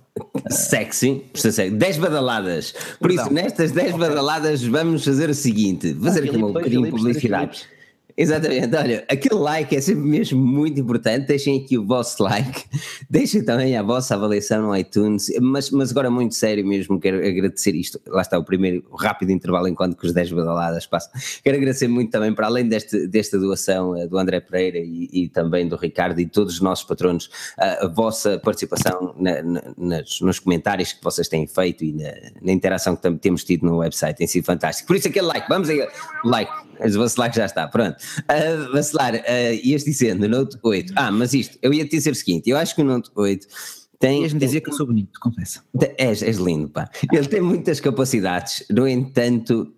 Sexy, 0.49 1.25
sexy, 1.35 1.71
10 1.71 1.99
badaladas. 1.99 2.75
Por 3.01 3.11
isso, 3.11 3.33
nestas 3.33 3.73
10 3.73 3.97
badaladas, 3.97 4.63
vamos 4.63 5.05
fazer 5.05 5.29
o 5.29 5.35
seguinte: 5.35 5.95
fazer 5.95 6.25
aqui 6.25 6.37
um 6.37 6.53
bocadinho 6.53 6.85
de 6.85 6.91
publicidade. 6.91 7.76
Exatamente, 8.19 8.75
olha, 8.75 9.05
aquele 9.11 9.35
like 9.35 9.77
é 9.77 9.81
sempre 9.81 10.05
mesmo 10.05 10.41
muito 10.41 10.81
importante. 10.81 11.27
Deixem 11.27 11.61
aqui 11.61 11.77
o 11.77 11.85
vosso 11.85 12.23
like, 12.23 12.65
deixem 13.11 13.45
também 13.45 13.77
a 13.77 13.83
vossa 13.83 14.15
avaliação 14.15 14.63
no 14.63 14.77
iTunes. 14.77 15.31
Mas, 15.41 15.71
mas 15.71 15.91
agora, 15.91 16.11
muito 16.11 16.35
sério 16.35 16.67
mesmo, 16.67 16.99
quero 16.99 17.19
agradecer 17.19 17.75
isto. 17.75 18.01
Lá 18.07 18.23
está 18.23 18.39
o 18.39 18.45
primeiro 18.45 18.83
rápido 18.97 19.33
intervalo 19.33 19.69
enquanto 19.69 19.97
que 19.97 20.07
os 20.07 20.15
10 20.15 20.33
badaladas 20.33 20.87
passam. 20.87 21.13
Quero 21.45 21.59
agradecer 21.59 21.89
muito 21.89 22.11
também, 22.11 22.35
para 22.35 22.47
além 22.47 22.67
deste, 22.67 23.07
desta 23.07 23.39
doação 23.39 23.91
uh, 23.91 24.09
do 24.09 24.17
André 24.17 24.41
Pereira 24.41 24.79
e, 24.79 25.11
e, 25.13 25.29
também 25.29 25.69
do 25.69 25.77
Ricardo 25.77 26.19
e 26.19 26.27
todos 26.27 26.55
os 26.55 26.61
nossos 26.63 26.87
patronos, 26.87 27.27
uh, 27.59 27.85
a 27.85 27.89
vossa 27.89 28.39
participação 28.39 29.15
na, 29.19 29.43
na, 29.43 30.03
nos 30.23 30.39
comentários 30.39 30.95
que 30.95 31.05
vocês 31.05 31.29
têm 31.29 31.47
feito 31.47 31.85
e 31.85 31.93
na, 31.93 32.13
na 32.41 32.53
interação 32.53 32.97
que 32.97 33.11
temos 33.17 33.45
tido 33.45 33.67
no 33.67 33.77
website 33.79 34.17
tem 34.17 34.27
sido 34.27 34.45
fantástico. 34.45 34.87
Por 34.87 34.97
isso, 34.97 35.09
aquele 35.09 35.27
like, 35.27 35.47
vamos 35.49 35.69
aí, 35.69 35.87
like, 36.25 36.66
o 36.85 36.99
vosso 36.99 37.21
like 37.21 37.37
já 37.37 37.47
está, 37.47 37.67
pronto. 37.69 37.97
Uh, 38.21 38.73
vacilar, 38.73 39.15
uh, 39.15 39.55
ias 39.63 39.85
dizendo, 39.85 40.29
Note 40.29 40.59
8. 40.63 40.93
Ah, 40.97 41.11
mas 41.11 41.35
isto, 41.35 41.59
eu 41.63 41.73
ia 41.73 41.85
te 41.85 41.93
dizer 41.93 42.11
o 42.11 42.15
seguinte: 42.15 42.51
eu 42.51 42.57
acho 42.57 42.75
que 42.75 42.83
o 42.83 42.85
Note 42.85 43.11
8 43.15 43.47
tem. 43.99 44.23
Ias-me 44.23 44.41
dizer 44.41 44.61
que 44.61 44.71
eu 44.71 44.75
sou 44.75 44.87
bonito, 44.87 45.19
confesso. 45.21 45.63
És, 45.97 46.23
és 46.23 46.37
lindo, 46.37 46.69
pá. 46.69 46.89
Ele 47.13 47.27
tem 47.27 47.41
muitas 47.41 47.81
capacidades, 47.81 48.65
no 48.71 48.87
entanto, 48.87 49.73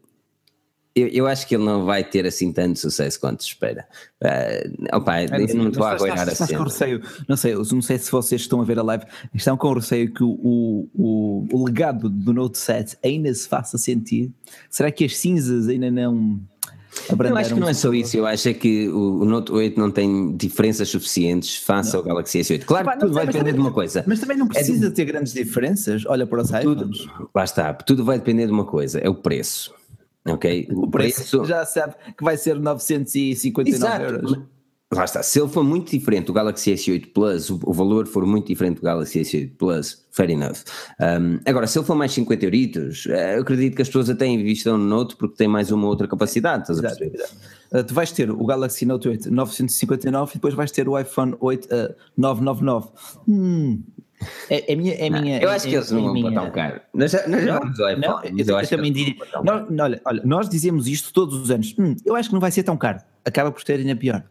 eu, 0.99 1.07
eu, 1.09 1.27
acho 1.29 1.47
que 1.47 1.55
ele 1.55 1.65
não 1.65 1.85
vai 1.85 2.03
ter 2.03 2.27
assim 2.27 2.53
tanto 2.53 2.79
sucesso 2.79 3.21
quanto 3.21 3.43
se 3.43 3.51
espera. 3.51 3.87
Uh, 4.23 4.97
opa, 4.97 5.21
é, 5.21 5.29
não 5.55 5.69
estou 5.69 5.85
a 5.85 5.93
aguardar 5.93 6.29
assim. 6.29 6.57
Com 6.57 6.65
receio, 6.65 7.01
não 7.29 7.37
sei, 7.37 7.55
não 7.55 7.83
sei 7.83 7.99
se 7.99 8.11
vocês 8.11 8.41
estão 8.41 8.61
a 8.61 8.65
ver 8.65 8.79
a 8.79 8.83
live, 8.83 9.05
estão 9.33 9.57
com 9.57 9.73
receio 9.73 10.13
que 10.13 10.25
o, 10.25 10.89
o, 10.93 11.47
o 11.53 11.65
legado 11.65 12.09
do 12.09 12.33
Note 12.33 12.59
7 12.59 12.99
ainda 13.05 13.33
se 13.33 13.49
faça 13.49 13.79
sentir. 13.79 14.33
Será 14.69 14.91
que 14.91 15.05
as 15.05 15.17
cinzas 15.17 15.69
ainda 15.69 15.91
não 15.91 16.41
eu 17.11 17.37
acho 17.37 17.55
que 17.55 17.61
não 17.61 17.69
é 17.69 17.75
só 17.75 17.93
isso, 17.93 18.17
eu 18.17 18.27
acho 18.27 18.49
é 18.49 18.55
que 18.55 18.89
o, 18.89 19.25
Note 19.25 19.53
8 19.53 19.79
não 19.79 19.91
tem 19.91 20.37
diferenças 20.37 20.89
suficientes 20.89 21.57
face 21.57 21.93
não. 21.93 22.01
ao 22.01 22.05
Galaxy 22.05 22.41
S8. 22.41 22.65
Claro 22.65 22.91
que 22.91 22.99
tudo 22.99 23.15
vai 23.15 23.27
depender 23.27 23.53
de 23.53 23.61
uma 23.61 23.73
coisa. 23.73 24.05
Mas 24.07 24.21
também 24.21 24.37
não 24.37 24.47
é 24.47 24.49
precisa 24.51 24.87
é 24.87 24.89
de... 24.89 24.95
ter 24.95 25.05
grandes 25.05 25.33
diferenças, 25.33 26.05
olha 26.07 26.27
para 26.27 26.41
os 26.43 26.49
iPhones. 26.51 26.99
Tudo, 26.99 27.31
lá 27.35 27.45
está, 27.45 27.75
tudo 27.75 28.05
vai 28.05 28.19
depender 28.19 28.47
de 28.47 28.53
uma 28.53 28.65
coisa, 28.65 28.99
é 28.99 29.09
o 29.09 29.15
preço. 29.15 29.75
Ok? 30.27 30.69
O, 30.71 30.85
o 30.87 30.91
preço, 30.91 31.17
preço, 31.17 31.45
já 31.45 31.65
sabe 31.65 31.95
que 32.17 32.23
vai 32.23 32.37
ser 32.37 32.59
959 32.59 33.71
Exato. 33.71 34.03
euros. 34.03 34.58
Lá 34.91 35.05
está, 35.05 35.23
se 35.23 35.39
ele 35.39 35.49
for 35.49 35.63
muito 35.63 35.91
diferente 35.91 36.27
do 36.27 36.33
Galaxy 36.33 36.73
S8 36.73 37.13
Plus, 37.13 37.51
o, 37.51 37.61
o, 37.63 37.75
valor 37.75 38.07
for 38.07 38.25
muito 38.25 38.47
diferente 38.47 38.77
do 38.77 38.83
Galaxy 38.83 39.21
S8 39.21 39.51
Plus, 39.59 40.07
fair 40.11 40.31
enough. 40.31 40.65
Um, 40.99 41.39
agora, 41.45 41.67
se 41.67 41.79
ele 41.79 41.85
for 41.85 41.95
mais 41.95 42.11
50 42.13 42.45
euritos, 42.47 43.07
eh, 43.07 43.37
eu 43.37 43.43
acredito 43.43 43.77
que 43.77 43.83
as 43.83 43.89
pessoas 43.89 44.09
até 44.09 44.27
investam 44.27 44.79
no 44.79 44.85
Note 44.85 45.15
porque 45.17 45.37
tem 45.37 45.47
mais 45.47 45.71
uma 45.71 45.87
outra 45.87 46.09
capacidade, 46.09 46.63
estás 46.63 46.79
a 46.79 46.83
perceber? 46.83 47.23
Uh, 47.71 47.85
tu 47.85 47.93
vais 47.93 48.11
ter 48.11 48.31
o 48.31 48.47
Galaxy 48.47 48.87
Note 48.87 49.09
8 49.11 49.31
959 49.31 50.31
e 50.31 50.35
depois 50.35 50.55
vais 50.55 50.71
ter 50.71 50.89
o 50.89 50.99
iPhone 50.99 51.37
8 51.39 51.67
uh, 51.67 51.95
999. 52.17 52.89
Hum, 53.29 53.83
é, 54.49 54.73
é, 54.73 54.75
minha, 54.75 54.95
é 54.95 55.11
não, 55.11 55.21
minha. 55.21 55.39
Eu 55.39 55.51
acho 55.51 55.67
é, 55.67 55.71
que 55.71 55.77
eles 55.77 55.91
não 55.91 55.99
é 55.99 56.03
vão 56.03 56.13
minha... 56.15 56.31
botar 56.31 56.43
um 56.45 56.51
caro. 56.51 56.81
Nós, 56.95 57.13
nós 57.13 57.45
já 57.45 57.59
vamos 57.59 57.79
ao 57.79 57.91
iPhone. 57.91 58.07
Não, 58.07 58.25
eu, 58.25 58.47
eu, 58.47 58.61
eu 58.61 58.69
também 58.69 58.91
diria. 58.91 59.17
Nós, 59.45 59.67
olha, 59.79 60.01
olha, 60.03 60.23
nós 60.25 60.49
dizemos 60.49 60.87
isto 60.87 61.13
todos 61.13 61.37
os 61.37 61.51
anos. 61.51 61.75
Hum, 61.79 61.95
eu 62.07 62.17
acho 62.17 62.31
que 62.31 62.33
não 62.33 62.41
vai 62.41 62.51
ser 62.51 62.63
tão 62.63 62.77
caro. 62.79 63.01
Acaba 63.23 63.53
por 63.53 63.63
ter 63.63 63.79
ainda 63.81 63.95
pior. 63.95 64.25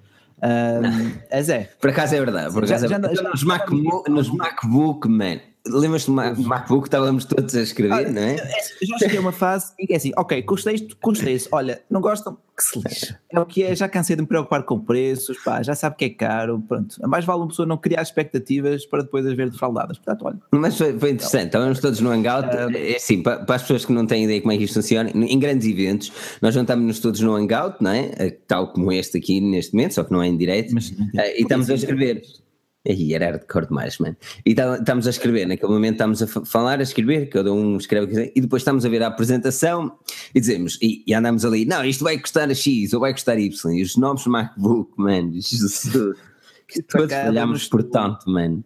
Um, 0.43 1.13
mas 1.32 1.50
é. 1.50 1.69
Por 1.82 1.89
acaso 1.89 2.15
é 2.15 2.19
verdade. 2.19 2.54
Por 2.54 2.63
acaso 2.63 2.88
já, 2.88 2.95
é 2.95 3.00
verdade. 3.00 3.15
Já, 3.15 3.23
já, 3.23 3.30
nos, 3.30 4.08
nos 4.08 4.30
MacBook, 4.30 5.08
man, 5.08 5.39
Lembras-te 5.69 6.08
do 6.08 6.13
MacBook 6.13 6.84
que 6.84 6.88
estávamos 6.88 7.25
todos 7.25 7.56
a 7.56 7.62
escrever, 7.62 8.12
não 8.12 8.21
é? 8.21 8.36
Eu 8.82 8.88
já 8.88 8.97
cheguei 8.99 9.17
a 9.17 9.21
uma 9.21 9.32
fase 9.32 9.73
em 9.80 9.86
que 9.86 9.93
é 9.93 9.97
assim, 9.97 10.12
ok, 10.17 10.41
custei 10.43 10.75
isto, 10.75 10.97
custei 11.01 11.34
isso, 11.34 11.49
olha, 11.51 11.82
não 11.89 12.01
gostam, 12.01 12.38
que 12.58 12.63
se 12.63 12.80
lixe. 12.80 13.15
É 13.32 13.39
o 13.39 13.45
que 13.45 13.63
é, 13.63 13.75
já 13.75 13.88
cansei 13.88 14.15
de 14.15 14.23
me 14.23 14.27
preocupar 14.27 14.63
com 14.63 14.80
preços, 14.80 15.38
pá, 15.43 15.62
já 15.62 15.75
sabe 15.75 15.95
que 15.95 16.06
é 16.06 16.10
caro, 16.10 16.63
pronto. 16.67 16.95
Mais 17.08 17.23
vale 17.23 17.41
uma 17.41 17.47
pessoa 17.47 17.67
não 17.67 17.77
criar 17.77 18.01
expectativas 18.01 18.86
para 18.86 19.03
depois 19.03 19.25
as 19.27 19.36
ver 19.36 19.49
defraudadas, 19.49 19.97
portanto, 19.99 20.25
olha. 20.25 20.39
Mas 20.51 20.75
foi, 20.75 20.97
foi 20.97 21.12
interessante, 21.12 21.47
estávamos 21.47 21.80
todos 21.80 21.99
no 21.99 22.10
Hangout, 22.10 22.49
é 22.75 22.95
assim, 22.95 23.21
para, 23.21 23.45
para, 23.45 23.56
as 23.56 23.62
pessoas 23.62 23.86
que 23.86 23.93
não 23.93 24.08
têm 24.08 24.23
ideia 24.23 24.41
como 24.41 24.51
é 24.51 24.58
que 24.58 24.63
isto 24.63 24.73
funciona, 24.73 25.12
em 25.12 25.39
grandes 25.39 25.67
eventos, 25.67 26.12
nós 26.41 26.53
juntamos-nos 26.53 26.99
todos 26.99 27.19
no 27.21 27.36
Hangout, 27.36 27.77
não 27.80 27.91
é? 27.91 28.32
Tal 28.47 28.73
como 28.73 28.91
este 28.91 29.17
aqui 29.17 29.39
neste 29.39 29.75
momento, 29.75 29.93
só 29.93 30.03
que 30.03 30.12
não 30.12 30.23
é 30.23 30.27
em 30.27 30.36
direto, 30.36 30.73
Mas, 30.73 30.89
e 30.89 31.41
estamos 31.41 31.69
a 31.69 31.75
escrever 31.75 32.23
Aí 32.88 33.13
era 33.13 33.32
hardcore 33.32 33.67
demais, 33.67 33.97
mano. 33.97 34.15
E 34.45 34.56
tá, 34.56 34.78
estamos 34.78 35.08
a 35.08 35.10
escrever, 35.10 35.45
naquele 35.45 35.71
momento 35.71 35.93
estamos 35.93 36.23
a 36.23 36.28
falar, 36.28 36.80
a 36.80 36.84
escrever, 36.84 37.28
cada 37.28 37.52
um 37.52 37.78
escreve, 37.78 38.32
e 38.36 38.41
depois 38.41 38.62
estamos 38.62 38.86
a 38.86 38.89
ver 38.89 39.04
a 39.04 39.08
apresentação 39.08 39.97
e 40.34 40.39
dizemos, 40.39 40.80
e, 40.82 41.04
e 41.06 41.13
andamos 41.13 41.43
ali, 41.43 41.65
não, 41.65 41.84
isto 41.84 42.04
vai 42.04 42.17
custar 42.17 42.54
X 42.54 42.93
ou 42.93 43.02
vai 43.02 43.12
custar 43.12 43.38
Y, 43.38 43.71
e 43.73 43.82
os 43.82 43.97
novos 43.97 44.26
MacBook, 44.26 44.91
mano, 44.95 45.34
Jesus, 45.34 45.91
que 46.67 46.82
todos 46.82 47.12
falhámos 47.12 47.67
por 47.67 47.84
tanto, 47.84 48.30
mano. 48.30 48.63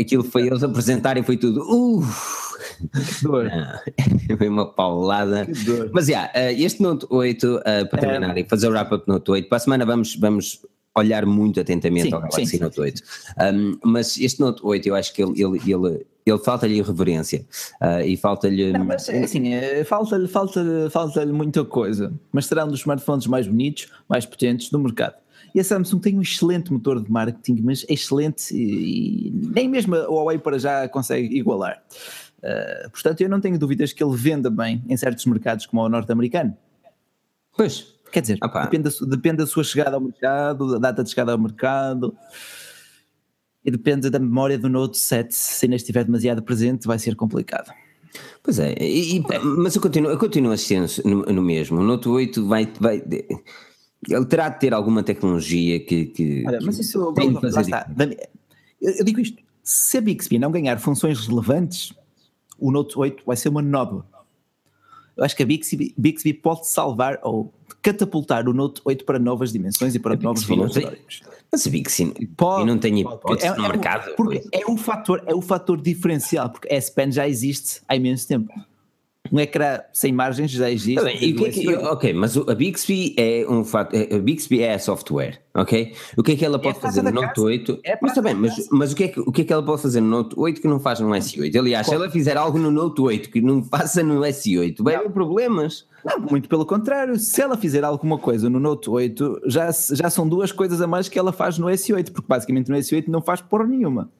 Aquilo 0.00 0.22
foi 0.22 0.46
eles 0.46 0.62
apresentarem, 0.62 1.24
foi 1.24 1.36
tudo, 1.36 1.62
uh, 1.62 2.06
dor. 3.22 3.50
foi 4.38 4.48
uma 4.48 4.72
paulada. 4.72 5.48
Mas 5.92 6.06
já, 6.06 6.30
yeah, 6.32 6.52
este 6.52 6.80
Note 6.80 7.06
8, 7.10 7.56
uh, 7.56 7.60
para 7.90 7.98
terminar 7.98 8.36
é. 8.36 8.42
e 8.42 8.48
fazer 8.48 8.68
o 8.68 8.70
wrap-up 8.70 9.08
Note 9.08 9.28
8, 9.28 9.48
para 9.48 9.56
a 9.56 9.60
semana 9.60 9.84
vamos, 9.84 10.14
vamos 10.14 10.64
olhar 10.98 11.24
muito 11.26 11.60
atentamente 11.60 12.08
sim, 12.08 12.14
ao 12.14 12.20
Galaxy 12.20 12.46
sim, 12.46 12.58
Note 12.58 12.74
sim, 12.74 12.80
8. 12.80 13.02
Um, 13.54 13.78
mas 13.84 14.18
este 14.18 14.40
Note 14.40 14.60
8 14.64 14.88
eu 14.88 14.94
acho 14.94 15.12
que 15.12 15.22
ele, 15.22 15.42
ele, 15.42 15.72
ele, 15.72 16.06
ele 16.26 16.38
falta-lhe 16.38 16.82
reverência 16.82 17.44
uh, 17.80 18.00
e 18.04 18.16
falta-lhe. 18.16 18.72
Não, 18.72 18.84
mas 18.84 19.08
é 19.08 19.24
assim, 19.24 19.54
é, 19.54 19.84
falta-lhe 19.84 20.28
falta, 20.28 20.88
falta 20.90 21.24
muita 21.26 21.64
coisa, 21.64 22.12
mas 22.32 22.46
será 22.46 22.64
um 22.64 22.68
dos 22.68 22.80
smartphones 22.80 23.26
mais 23.26 23.46
bonitos, 23.46 23.88
mais 24.08 24.26
potentes 24.26 24.70
do 24.70 24.78
mercado. 24.78 25.14
E 25.54 25.60
a 25.60 25.64
Samsung 25.64 25.98
tem 25.98 26.18
um 26.18 26.22
excelente 26.22 26.72
motor 26.72 27.02
de 27.02 27.10
marketing, 27.10 27.62
mas 27.62 27.84
é 27.88 27.94
excelente 27.94 28.54
e, 28.54 29.28
e 29.28 29.30
nem 29.30 29.68
mesmo 29.68 29.94
a 29.94 30.06
Huawei 30.06 30.38
para 30.38 30.58
já 30.58 30.88
consegue 30.88 31.36
igualar. 31.36 31.82
Uh, 32.38 32.90
portanto, 32.90 33.20
eu 33.20 33.28
não 33.28 33.40
tenho 33.40 33.58
dúvidas 33.58 33.92
que 33.92 34.02
ele 34.02 34.16
venda 34.16 34.50
bem 34.50 34.84
em 34.88 34.96
certos 34.96 35.24
mercados 35.26 35.66
como 35.66 35.82
o 35.82 35.88
norte-americano. 35.88 36.56
Pois, 37.56 37.97
Quer 38.10 38.22
dizer, 38.22 38.38
depende 38.38 38.84
da, 38.84 39.06
depende 39.06 39.36
da 39.38 39.46
sua 39.46 39.62
chegada 39.64 39.96
ao 39.96 40.00
mercado, 40.00 40.72
da 40.72 40.78
data 40.78 41.04
de 41.04 41.10
chegada 41.10 41.32
ao 41.32 41.38
mercado 41.38 42.16
e 43.64 43.70
depende 43.70 44.08
da 44.08 44.18
memória 44.18 44.58
do 44.58 44.68
Note 44.68 44.96
7. 44.96 45.34
Se 45.34 45.66
ainda 45.66 45.76
estiver 45.76 46.04
demasiado 46.04 46.42
presente, 46.42 46.86
vai 46.86 46.98
ser 46.98 47.14
complicado. 47.14 47.70
Pois 48.42 48.58
é, 48.58 48.74
e, 48.80 49.22
mas 49.42 49.76
eu 49.76 49.82
continuo, 49.82 50.10
eu 50.10 50.18
continuo 50.18 50.52
a 50.52 50.56
no, 51.04 51.22
no, 51.24 51.42
mesmo. 51.42 51.78
O 51.78 51.82
Note 51.82 52.08
8 52.08 52.46
vai, 52.46 52.72
vai. 52.80 53.04
Ele 53.06 54.24
terá 54.26 54.48
de 54.48 54.60
ter 54.60 54.72
alguma 54.72 55.02
tecnologia 55.02 55.78
que. 55.80 56.06
que 56.06 56.44
Olha, 56.46 56.58
mas 56.62 56.78
isso. 56.78 57.12
Tem 57.12 57.32
de 57.32 57.40
fazer 57.40 57.60
está, 57.60 57.86
eu, 58.80 58.92
eu 58.92 59.04
digo 59.04 59.20
isto: 59.20 59.42
se 59.62 59.98
a 59.98 60.00
Bixby 60.00 60.38
não 60.38 60.50
ganhar 60.50 60.78
funções 60.78 61.26
relevantes, 61.26 61.92
o 62.58 62.70
Note 62.70 62.98
8 62.98 63.22
vai 63.26 63.36
ser 63.36 63.50
uma 63.50 63.60
nódoa. 63.60 64.06
Eu 65.18 65.24
acho 65.24 65.36
que 65.36 65.42
a 65.42 65.46
Bixby, 65.46 65.92
Bixby 65.98 66.32
pode 66.32 66.68
salvar 66.68 67.18
ou 67.24 67.52
catapultar 67.82 68.48
o 68.48 68.52
Note 68.52 68.80
8 68.84 69.04
para 69.04 69.18
novas 69.18 69.52
dimensões 69.52 69.94
e 69.94 69.98
para 69.98 70.16
novos 70.16 70.44
valores 70.44 70.76
históricos. 70.76 71.22
Mas 71.50 71.66
a 71.66 71.70
Bixby 71.70 72.26
pode, 72.36 72.66
não 72.66 72.78
tem 72.78 73.00
hipótese 73.00 73.48
é, 73.48 73.56
no 73.56 73.64
é, 73.64 73.68
mercado. 73.68 74.14
Porque 74.14 74.44
é 74.52 74.64
o, 74.64 74.76
fator, 74.76 75.22
é 75.26 75.34
o 75.34 75.42
fator 75.42 75.80
diferencial, 75.80 76.50
porque 76.50 76.72
a 76.72 76.76
S 76.76 76.92
Pen 76.92 77.10
já 77.10 77.28
existe 77.28 77.80
há 77.88 77.96
imenso 77.96 78.28
tempo 78.28 78.52
um 79.32 79.38
ecrã 79.38 79.80
sem 79.92 80.12
margens 80.12 80.50
já 80.50 80.70
existe. 80.70 80.96
Tá 80.96 81.04
bem, 81.04 81.18
que 81.18 81.44
é 81.44 81.50
que, 81.50 81.74
ok, 81.74 82.12
mas 82.12 82.36
a 82.36 82.54
Bixby 82.54 83.14
é 83.16 83.46
um 83.48 83.64
fato, 83.64 83.94
é, 83.94 84.14
a 84.14 84.18
Bixby 84.18 84.62
é 84.62 84.78
software, 84.78 85.40
ok? 85.54 85.94
O 86.16 86.22
que 86.22 86.32
é 86.32 86.36
que 86.36 86.44
ela 86.44 86.58
pode 86.58 86.78
é 86.78 86.80
fazer 86.80 87.02
no 87.02 87.10
Note 87.10 87.40
8? 87.40 87.80
É 87.84 87.98
mas 88.00 88.12
também, 88.12 88.34
mas, 88.34 88.68
mas 88.70 88.92
o, 88.92 88.96
que 88.96 89.04
é 89.04 89.08
que, 89.08 89.20
o 89.20 89.32
que 89.32 89.42
é 89.42 89.44
que 89.44 89.52
ela 89.52 89.62
pode 89.62 89.82
fazer 89.82 90.00
no 90.00 90.08
Note 90.08 90.34
8 90.38 90.60
que 90.60 90.68
não 90.68 90.80
faz 90.80 91.00
no 91.00 91.08
S8? 91.10 91.56
Aliás, 91.56 91.86
se 91.86 91.94
ela 91.94 92.10
fizer 92.10 92.36
algo 92.36 92.58
no 92.58 92.70
Note 92.70 93.00
8 93.00 93.30
que 93.30 93.40
não 93.40 93.62
faça 93.62 94.02
no 94.02 94.20
S8, 94.20 94.82
vai 94.82 94.94
haver 94.94 95.10
problemas. 95.10 95.86
Não, 96.04 96.20
muito 96.20 96.48
pelo 96.48 96.64
contrário, 96.64 97.18
se 97.18 97.40
ela 97.40 97.56
fizer 97.56 97.84
alguma 97.84 98.18
coisa 98.18 98.48
no 98.48 98.60
Note 98.60 98.88
8, 98.88 99.42
já, 99.46 99.70
já 99.70 100.08
são 100.10 100.28
duas 100.28 100.52
coisas 100.52 100.80
a 100.80 100.86
mais 100.86 101.08
que 101.08 101.18
ela 101.18 101.32
faz 101.32 101.58
no 101.58 101.66
S8, 101.66 102.12
porque 102.12 102.28
basicamente 102.28 102.70
no 102.70 102.76
S8 102.76 103.08
não 103.08 103.20
faz 103.20 103.40
porra 103.40 103.66
nenhuma. 103.66 104.10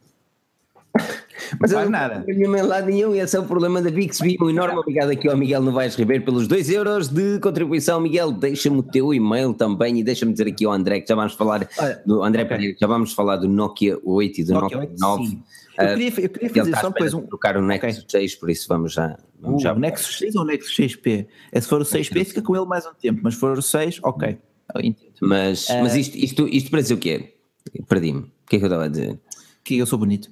Mas 1.60 1.70
não 1.70 1.78
faz 1.78 1.90
nada. 1.90 2.24
Não 2.26 2.66
lado 2.66 2.86
nenhum 2.86 3.14
e 3.14 3.20
esse 3.20 3.36
é 3.36 3.40
o 3.40 3.44
problema 3.44 3.80
da 3.80 3.90
Bixby. 3.90 4.36
Um 4.40 4.50
enorme 4.50 4.78
obrigado 4.78 5.10
aqui 5.10 5.28
ao 5.28 5.36
Miguel 5.36 5.62
Novaes 5.62 5.94
Ribeiro 5.94 6.24
pelos 6.24 6.46
2 6.46 6.70
euros 6.70 7.08
de 7.08 7.38
contribuição. 7.40 8.00
Miguel, 8.00 8.32
deixa-me 8.32 8.78
o 8.78 8.82
teu 8.82 9.14
e-mail 9.14 9.54
também 9.54 9.98
e 9.98 10.04
deixa-me 10.04 10.32
dizer 10.32 10.48
aqui 10.48 10.64
ao 10.64 10.72
André 10.72 11.00
que 11.00 11.08
já 11.08 11.14
vamos 11.14 11.34
falar 11.34 11.68
do 12.04 12.22
André 12.22 12.42
okay. 12.42 12.76
já 12.80 12.86
vamos 12.86 13.12
falar 13.12 13.36
do 13.36 13.48
Nokia 13.48 13.98
8 14.04 14.40
e 14.40 14.44
do 14.44 14.54
Nokia, 14.54 14.76
Nokia 14.78 14.94
9. 14.98 15.26
Sim. 15.26 15.42
Eu 15.78 15.86
queria, 15.86 16.08
eu 16.08 16.30
queria 16.30 16.50
fazer 16.50 16.76
só 16.76 16.88
depois 16.88 17.14
um. 17.14 17.22
trocar 17.22 17.56
o 17.56 17.62
Nexus 17.62 18.02
okay. 18.02 18.20
6, 18.22 18.34
por 18.34 18.50
isso 18.50 18.66
vamos 18.68 18.92
já 18.92 19.16
Uh, 19.42 19.58
já 19.58 19.72
o 19.72 19.78
Nexus 19.78 20.18
6 20.18 20.34
ou 20.36 20.42
o 20.42 20.44
Nexus 20.44 20.74
6P? 20.76 21.26
É, 21.52 21.60
se 21.60 21.68
for 21.68 21.80
o 21.80 21.84
6P, 21.84 22.24
fica 22.24 22.42
com 22.42 22.56
ele 22.56 22.66
mais 22.66 22.84
um 22.86 22.94
tempo, 22.94 23.20
mas 23.22 23.34
se 23.34 23.40
for 23.40 23.56
o 23.56 23.62
6, 23.62 24.00
ok. 24.02 24.38
Mas, 25.20 25.68
uh, 25.68 25.82
mas 25.82 25.94
isto, 25.94 26.16
isto, 26.16 26.48
isto 26.48 26.70
para 26.70 26.80
dizer 26.80 26.94
o 26.94 26.98
quê? 26.98 27.34
Perdi-me. 27.88 28.20
O 28.20 28.30
que 28.48 28.56
é 28.56 28.58
que 28.58 28.64
eu 28.64 28.68
estava 28.68 28.84
a 28.84 28.88
dizer? 28.88 29.18
Que 29.64 29.78
eu 29.78 29.86
sou 29.86 29.98
bonito. 29.98 30.30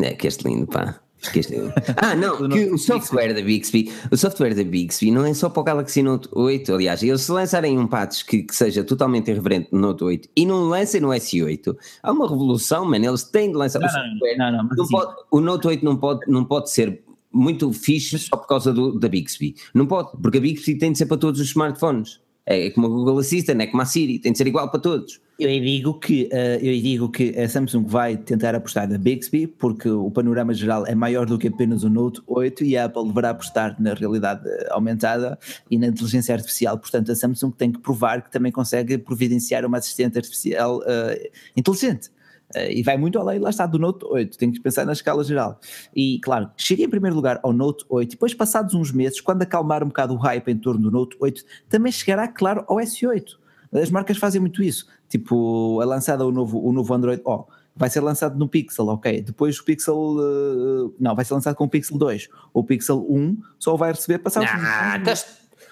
É, 0.00 0.14
que 0.14 0.26
este 0.26 0.46
lindo, 0.46 0.66
pá. 0.66 1.00
Ah, 1.96 2.14
não, 2.14 2.48
que 2.50 2.66
o 2.66 2.76
software 2.76 3.32
da 3.32 3.40
Bixby, 3.40 3.90
o 4.10 4.16
software 4.16 4.54
da 4.54 4.62
Bixby 4.62 5.10
não 5.10 5.24
é 5.24 5.32
só 5.32 5.48
para 5.48 5.60
o 5.60 5.64
Galaxy 5.64 6.02
Note 6.02 6.28
8, 6.32 6.74
aliás, 6.74 7.02
eles 7.02 7.22
se 7.22 7.32
lançarem 7.32 7.78
um 7.78 7.86
patch 7.86 8.24
que, 8.24 8.42
que 8.42 8.54
seja 8.54 8.84
totalmente 8.84 9.30
irreverente 9.30 9.68
no 9.72 9.80
Note 9.80 10.04
8 10.04 10.28
e 10.36 10.44
não 10.44 10.64
lancem 10.64 11.00
no 11.00 11.08
S8, 11.08 11.74
há 12.02 12.12
uma 12.12 12.28
revolução, 12.28 12.84
mano, 12.84 13.06
eles 13.06 13.22
têm 13.22 13.50
de 13.50 13.56
lançar 13.56 13.78
não, 13.78 13.86
o 13.86 13.90
software. 13.90 14.36
Não, 14.36 14.52
não, 14.52 14.64
não 14.64 14.86
pode, 14.86 15.14
o 15.30 15.40
Note 15.40 15.66
8 15.66 15.84
não 15.84 15.96
pode, 15.96 16.20
não 16.30 16.44
pode 16.44 16.70
ser 16.70 17.02
muito 17.32 17.72
fixe 17.72 18.18
só 18.18 18.36
por 18.36 18.46
causa 18.46 18.72
do, 18.72 18.98
da 18.98 19.08
Bixby. 19.08 19.56
Não 19.74 19.86
pode, 19.86 20.10
porque 20.22 20.38
a 20.38 20.40
Bixby 20.40 20.78
tem 20.78 20.92
de 20.92 20.98
ser 20.98 21.06
para 21.06 21.16
todos 21.16 21.40
os 21.40 21.48
smartphones. 21.48 22.20
É 22.46 22.70
como 22.70 22.86
a 22.86 22.90
Google 22.90 23.18
Assistant, 23.18 23.60
é 23.60 23.66
como 23.66 23.82
a 23.82 23.86
Siri, 23.86 24.18
tem 24.18 24.32
de 24.32 24.38
ser 24.38 24.46
igual 24.46 24.70
para 24.70 24.80
todos. 24.80 25.20
Eu 25.38 25.48
digo 25.48 25.98
que 25.98 26.28
uh, 26.32 26.64
eu 26.64 26.80
digo 26.80 27.08
que 27.08 27.36
a 27.38 27.48
Samsung 27.48 27.84
vai 27.86 28.16
tentar 28.16 28.54
apostar 28.54 28.88
na 28.88 28.98
Bixby 28.98 29.46
porque 29.46 29.88
o 29.88 30.10
panorama 30.10 30.54
geral 30.54 30.86
é 30.86 30.94
maior 30.94 31.26
do 31.26 31.38
que 31.38 31.48
apenas 31.48 31.82
o 31.82 31.90
Note 31.90 32.22
8 32.26 32.62
e 32.62 32.76
a 32.76 32.84
Apple 32.84 33.08
deverá 33.08 33.30
apostar 33.30 33.74
na 33.80 33.94
realidade 33.94 34.42
aumentada 34.70 35.36
e 35.70 35.76
na 35.76 35.88
inteligência 35.88 36.34
artificial. 36.34 36.78
Portanto, 36.78 37.10
a 37.10 37.16
Samsung 37.16 37.50
tem 37.50 37.72
que 37.72 37.80
provar 37.80 38.22
que 38.22 38.30
também 38.30 38.52
consegue 38.52 38.96
providenciar 38.96 39.64
uma 39.64 39.78
assistente 39.78 40.18
artificial 40.18 40.78
uh, 40.78 41.30
inteligente. 41.56 42.10
Uh, 42.54 42.70
e 42.70 42.82
vai 42.82 42.96
muito 42.96 43.18
além, 43.18 43.38
lá 43.38 43.50
está, 43.50 43.66
do 43.66 43.78
Note 43.78 44.04
8, 44.04 44.38
tem 44.38 44.52
que 44.52 44.60
pensar 44.60 44.84
na 44.84 44.92
escala 44.92 45.24
geral. 45.24 45.58
E 45.94 46.20
claro, 46.20 46.50
chega 46.56 46.82
em 46.82 46.88
primeiro 46.88 47.16
lugar 47.16 47.40
ao 47.42 47.52
Note 47.52 47.84
8, 47.88 48.10
depois 48.10 48.34
passados 48.34 48.74
uns 48.74 48.92
meses, 48.92 49.20
quando 49.20 49.42
acalmar 49.42 49.82
um 49.82 49.88
bocado 49.88 50.14
o 50.14 50.16
hype 50.16 50.48
em 50.48 50.58
torno 50.58 50.82
do 50.82 50.90
Note 50.90 51.16
8, 51.18 51.42
também 51.68 51.90
chegará, 51.90 52.28
claro, 52.28 52.64
ao 52.68 52.76
S8. 52.76 53.36
As 53.72 53.90
marcas 53.90 54.18
fazem 54.18 54.40
muito 54.40 54.62
isso, 54.62 54.86
tipo, 55.08 55.80
é 55.82 55.84
lançado 55.84 56.20
o 56.22 56.30
novo, 56.30 56.64
o 56.64 56.72
novo 56.72 56.94
Android, 56.94 57.20
ó, 57.24 57.40
oh, 57.40 57.52
vai 57.74 57.90
ser 57.90 58.00
lançado 58.00 58.38
no 58.38 58.48
Pixel, 58.48 58.86
ok, 58.86 59.20
depois 59.20 59.58
o 59.58 59.64
Pixel, 59.64 59.96
uh, 59.96 60.94
não, 61.00 61.14
vai 61.16 61.24
ser 61.24 61.34
lançado 61.34 61.56
com 61.56 61.64
o 61.64 61.68
Pixel 61.68 61.98
2, 61.98 62.28
o 62.52 62.62
Pixel 62.62 63.04
1 63.10 63.36
só 63.58 63.76
vai 63.76 63.90
receber 63.90 64.18
passados... 64.18 64.48
Ah, 64.48 65.00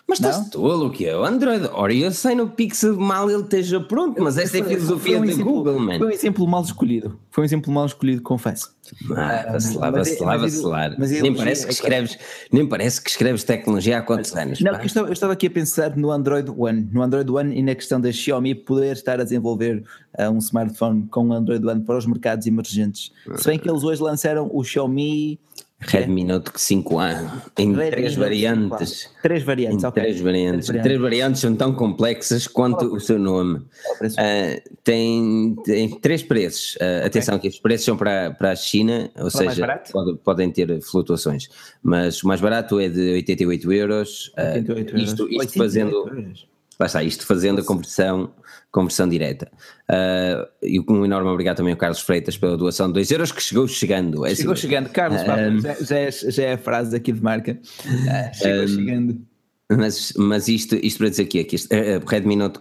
mas 0.06 0.18
estás 0.18 0.50
tolo, 0.50 0.88
o 0.88 0.90
que 0.90 1.06
é? 1.06 1.16
O 1.16 1.24
Android 1.24 1.66
Oreo 1.72 2.10
sai 2.10 2.34
no 2.34 2.50
Pixel 2.50 2.98
mal 2.98 3.30
ele 3.30 3.42
esteja 3.42 3.80
pronto, 3.80 4.22
mas 4.22 4.36
esta 4.36 4.58
é 4.58 4.60
a 4.60 4.64
filosofia 4.64 5.18
um 5.18 5.24
da 5.24 5.34
Google, 5.34 5.78
mano. 5.78 5.98
Foi 5.98 6.08
um 6.08 6.10
exemplo 6.10 6.46
mal 6.46 6.62
escolhido. 6.62 7.18
Foi 7.30 7.42
um 7.42 7.44
exemplo 7.44 7.72
mal 7.72 7.86
escolhido, 7.86 8.20
confesso. 8.20 8.74
Ah, 9.16 9.52
vacilar, 9.52 9.92
vacilar, 9.92 10.38
vacilar. 10.38 10.96
Nem 10.98 11.34
parece 11.34 11.66
que 11.66 11.72
escreves, 11.72 12.18
nem 12.52 12.68
parece 12.68 13.00
que 13.00 13.08
escreves 13.08 13.44
tecnologia 13.44 13.98
há 13.98 14.02
quantos 14.02 14.34
anos? 14.36 14.60
Não, 14.60 14.74
eu 14.74 14.84
estava, 14.84 15.08
eu 15.08 15.12
estava, 15.12 15.32
aqui 15.32 15.46
a 15.46 15.50
pensar 15.50 15.96
no 15.96 16.10
Android 16.10 16.50
One, 16.50 16.88
no 16.92 17.00
Android 17.00 17.30
One 17.30 17.56
e 17.56 17.62
na 17.62 17.74
questão 17.74 18.00
da 18.00 18.12
Xiaomi 18.12 18.54
poder 18.54 18.92
estar 18.92 19.18
a 19.18 19.24
desenvolver 19.24 19.82
uh, 20.18 20.30
um 20.30 20.38
smartphone 20.38 21.06
com 21.06 21.28
o 21.28 21.32
Android 21.32 21.66
One 21.66 21.80
para 21.82 21.96
os 21.96 22.04
mercados 22.04 22.46
emergentes. 22.46 23.12
Se 23.36 23.46
bem 23.46 23.58
que 23.58 23.70
eles 23.70 23.82
hoje 23.82 24.02
lançaram 24.02 24.50
o 24.52 24.62
Xiaomi 24.62 25.40
Redmi 25.82 26.24
Note 26.24 26.50
5A 26.52 27.50
em 27.58 27.74
Redmi 27.74 27.90
três 27.90 28.14
variantes. 28.14 29.10
Três 29.22 29.42
variantes, 29.42 29.84
em 29.84 29.86
ok. 29.86 30.02
Três 30.02 30.20
variantes. 30.20 30.66
Três 30.66 30.66
variantes. 30.66 30.82
três 30.82 31.00
variantes. 31.00 31.40
são 31.40 31.56
tão 31.56 31.74
complexas 31.74 32.46
quanto 32.46 32.86
o 32.94 33.00
seu 33.00 33.18
nome. 33.18 33.58
Uh, 33.58 34.70
tem, 34.84 35.56
tem 35.64 35.88
três 36.00 36.22
preços. 36.22 36.74
Uh, 36.74 36.76
okay. 36.76 37.06
Atenção 37.06 37.38
que 37.38 37.48
os 37.48 37.58
preços 37.58 37.84
são 37.84 37.96
para, 37.96 38.30
para 38.32 38.52
a 38.52 38.56
China, 38.56 39.10
ou 39.18 39.30
seja, 39.30 39.80
pode, 39.92 40.16
podem 40.18 40.50
ter 40.50 40.80
flutuações. 40.82 41.48
Mas 41.82 42.22
o 42.22 42.28
mais 42.28 42.40
barato 42.40 42.78
é 42.78 42.88
de 42.88 43.12
88 43.14 43.72
euros. 43.72 44.32
88 44.36 44.94
uh, 44.94 44.98
isto, 44.98 45.22
euros. 45.22 45.46
isto 45.46 45.58
fazendo. 45.58 46.08
Euros. 46.08 46.51
Lá 46.82 46.86
está, 46.86 47.02
isto 47.04 47.24
fazendo 47.24 47.60
a 47.60 47.64
conversão 47.64 48.32
conversão 48.72 49.08
direta. 49.08 49.48
Uh, 49.88 50.48
e 50.62 50.80
um 50.80 51.04
enorme 51.04 51.28
obrigado 51.28 51.58
também 51.58 51.72
ao 51.72 51.78
Carlos 51.78 52.00
Freitas 52.00 52.36
pela 52.36 52.56
doação 52.56 52.88
de 52.88 52.94
2 52.94 53.10
euros 53.12 53.30
que 53.30 53.40
chegou 53.40 53.68
chegando. 53.68 54.26
É 54.26 54.34
chegou 54.34 54.54
assim, 54.54 54.62
chegando, 54.62 54.88
Carlos, 54.88 55.20
uh, 55.20 55.60
já, 55.60 55.74
já, 55.74 55.98
é, 55.98 56.10
já 56.10 56.42
é 56.42 56.52
a 56.54 56.58
frase 56.58 56.96
aqui 56.96 57.12
de 57.12 57.22
marca. 57.22 57.56
Uh, 57.84 58.34
chegou 58.34 58.66
chegando. 58.66 59.20
Mas, 59.70 60.12
mas 60.16 60.48
isto, 60.48 60.74
isto 60.74 60.98
para 60.98 61.10
dizer 61.10 61.22
aqui, 61.22 61.44
que 61.44 61.54
isto, 61.54 61.72
uh, 61.72 62.04
Redmi 62.04 62.34
Note 62.34 62.60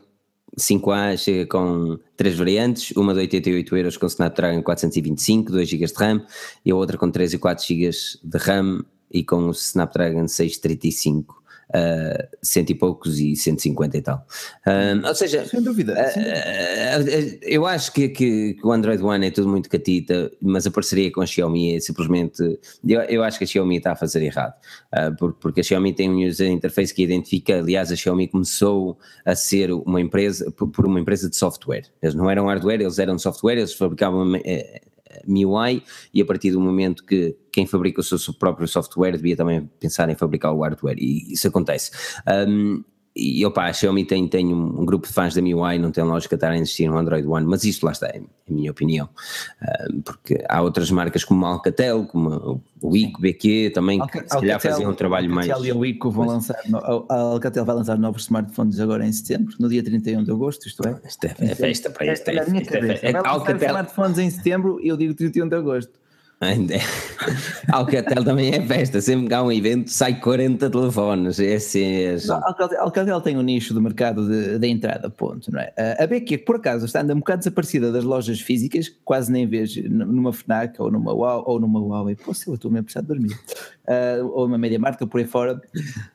5A 0.59 1.17
chega 1.17 1.47
com 1.47 1.97
três 2.15 2.37
variantes, 2.37 2.95
uma 2.95 3.13
de 3.13 3.21
88 3.21 3.75
euros 3.75 3.97
com 3.97 4.05
Snapdragon 4.05 4.61
425, 4.61 5.51
2 5.51 5.67
GB 5.67 5.85
de 5.87 5.93
RAM, 5.95 6.25
e 6.63 6.71
a 6.71 6.75
outra 6.75 6.95
com 6.95 7.09
3 7.09 7.33
e 7.33 7.37
4 7.39 7.65
GB 7.65 7.89
de 8.23 8.37
RAM 8.37 8.85
e 9.09 9.23
com 9.23 9.47
o 9.47 9.51
Snapdragon 9.51 10.27
635 10.27 11.40
uh, 11.71 12.37
cento 12.41 12.69
e 12.69 12.75
poucos 12.75 13.19
e 13.19 13.35
150 13.35 13.97
e 13.97 14.01
tal. 14.01 14.25
Uh, 14.65 15.07
ou 15.07 15.15
seja, 15.15 15.45
sem 15.45 15.61
dúvida, 15.61 15.93
uh, 15.93 17.39
eu 17.41 17.65
acho 17.65 17.91
que, 17.91 18.09
que, 18.09 18.53
que, 18.55 18.65
o 18.65 18.71
Android 18.71 19.01
One 19.03 19.27
é 19.27 19.31
tudo 19.31 19.47
muito 19.47 19.69
catita, 19.69 20.31
mas 20.41 20.67
a 20.67 20.71
parceria 20.71 21.11
com 21.11 21.21
a 21.21 21.25
Xiaomi 21.25 21.75
é 21.75 21.79
simplesmente. 21.79 22.59
Eu, 22.87 23.01
eu 23.01 23.23
acho 23.23 23.37
que 23.37 23.43
a 23.43 23.47
Xiaomi 23.47 23.77
está 23.77 23.93
a 23.93 23.95
fazer 23.95 24.21
errado, 24.23 24.53
porque 25.39 25.61
a 25.61 25.63
Xiaomi 25.63 25.93
tem 25.93 26.09
um 26.09 26.27
user 26.27 26.49
interface 26.49 26.93
que 26.93 27.03
identifica. 27.03 27.57
Aliás, 27.57 27.91
a 27.91 27.95
Xiaomi 27.95 28.27
começou 28.27 28.97
a 29.25 29.35
ser 29.35 29.71
uma 29.71 30.01
empresa 30.01 30.51
por 30.51 30.85
uma 30.85 30.99
empresa 30.99 31.29
de 31.29 31.35
software. 31.35 31.85
Eles 32.01 32.15
não 32.15 32.29
eram 32.29 32.47
hardware, 32.47 32.81
eles 32.81 32.99
eram 32.99 33.17
software, 33.17 33.57
eles 33.57 33.73
fabricavam 33.73 34.25
MIUI 35.27 35.83
e 36.13 36.21
a 36.21 36.25
partir 36.25 36.51
do 36.51 36.59
momento 36.59 37.05
que 37.05 37.35
quem 37.51 37.65
fabrica 37.65 38.01
o 38.01 38.03
seu 38.03 38.17
próprio 38.33 38.67
software 38.67 39.13
devia 39.13 39.35
também 39.35 39.69
pensar 39.79 40.09
em 40.09 40.15
fabricar 40.15 40.53
o 40.53 40.61
hardware 40.61 40.97
e 40.99 41.33
isso 41.33 41.47
acontece. 41.47 41.91
Um, 42.47 42.83
e 43.13 43.45
opa, 43.45 43.65
a 43.65 43.73
Xiaomi 43.73 44.05
tem, 44.05 44.25
tem 44.27 44.53
um, 44.53 44.81
um, 44.81 44.85
grupo 44.85 45.05
de 45.05 45.13
fãs 45.13 45.33
da 45.33 45.41
MIUI, 45.41 45.77
não 45.77 45.91
tem 45.91 46.03
lógica 46.03 46.35
estar 46.35 46.49
a 46.49 46.57
insistir 46.57 46.87
no 46.87 46.97
Android 46.97 47.27
One, 47.27 47.45
mas 47.45 47.65
isto 47.65 47.85
lá 47.85 47.91
está, 47.91 48.07
é 48.07 48.19
a 48.19 48.53
minha 48.53 48.71
opinião. 48.71 49.09
Uh, 49.61 50.01
porque 50.01 50.41
há 50.47 50.61
outras 50.61 50.89
marcas 50.89 51.25
como 51.25 51.45
a 51.45 51.49
Alcatel, 51.49 52.05
como 52.05 52.63
o 52.81 52.95
ICO, 52.95 53.21
BQ, 53.21 53.71
também 53.73 53.97
que 53.97 54.03
Alcatel, 54.03 54.29
se 54.29 54.39
calhar 54.39 54.61
faziam 54.61 54.91
um 54.91 54.95
trabalho 54.95 55.29
Alcatel 55.29 55.35
mais. 55.35 55.49
A 55.49 55.53
Alcatel 55.55 55.75
e 55.75 55.77
o 55.77 55.85
ICO 55.85 56.09
vão 56.09 56.25
lançar, 56.25 56.57
a 57.09 57.15
Alcatel 57.15 57.65
vai 57.65 57.75
lançar 57.75 57.97
novos 57.97 58.23
smartphones 58.23 58.79
agora 58.79 59.05
em 59.05 59.11
setembro, 59.11 59.53
no 59.59 59.67
dia 59.67 59.83
31 59.83 60.23
de 60.23 60.31
agosto, 60.31 60.67
isto 60.67 60.87
é. 60.87 60.99
Isto 61.05 61.25
é, 61.25 61.35
é 61.39 61.55
festa 61.55 61.89
para 61.89 62.13
isto. 62.13 62.29
É, 62.29 62.35
é, 62.35 62.37
é, 62.37 62.49
minha 62.49 62.65
cabeça. 62.65 63.05
É, 63.05 63.11
vai 63.11 63.21
lançar 63.21 63.29
Alcatel... 63.29 63.67
smartphones 63.67 64.17
em 64.19 64.29
setembro 64.29 64.79
e 64.81 64.87
eu 64.87 64.95
digo 64.95 65.13
31 65.13 65.49
de 65.49 65.55
agosto. 65.55 66.00
Alcatel 67.71 68.23
também 68.23 68.51
é 68.51 68.65
festa, 68.65 68.99
sempre 68.99 69.27
que 69.27 69.33
há 69.33 69.43
um 69.43 69.51
evento 69.51 69.91
sai 69.91 70.19
40 70.19 70.71
telefones. 70.71 71.37
Esse 71.37 71.83
é 71.83 72.17
não, 72.25 72.35
Alcatel, 72.37 72.81
Alcatel, 72.81 73.21
tem 73.21 73.37
um 73.37 73.43
nicho 73.43 73.75
do 73.75 73.81
mercado 73.81 74.27
de, 74.27 74.57
de 74.57 74.67
entrada, 74.67 75.07
ponto, 75.07 75.51
não 75.51 75.59
é? 75.59 75.71
A 75.99 76.07
BQ, 76.07 76.39
por 76.39 76.55
acaso, 76.55 76.85
está 76.85 77.01
andando 77.01 77.17
um 77.17 77.19
bocado 77.19 77.39
desaparecida 77.39 77.91
das 77.91 78.03
lojas 78.03 78.41
físicas, 78.41 78.91
quase 79.05 79.31
nem 79.31 79.45
vejo 79.45 79.87
numa 79.87 80.33
FNAC 80.33 80.81
ou 80.81 80.89
numa 80.89 81.13
Huawei, 81.13 81.43
ou 81.45 81.59
numa 81.59 81.79
Huawei, 81.79 82.15
pô, 82.15 82.31
eu 82.47 82.55
estou 82.55 82.71
mesmo 82.71 82.85
precisar 82.85 83.01
de 83.01 83.07
dormir, 83.07 83.33
uh, 83.87 84.25
ou 84.33 84.47
numa 84.47 84.57
média 84.57 84.79
marca 84.79 85.05
por 85.05 85.19
aí 85.19 85.27
fora, 85.27 85.61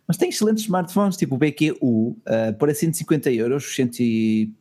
mas 0.09 0.17
tem 0.17 0.29
excelentes 0.29 0.65
smartphones, 0.65 1.17
tipo 1.17 1.37
o 1.37 1.39
BQ 1.39 1.77
U, 1.81 2.17
uh, 2.27 2.53
para 2.59 2.75
150 2.75 3.31
euros, 3.31 3.77
100 3.77 4.53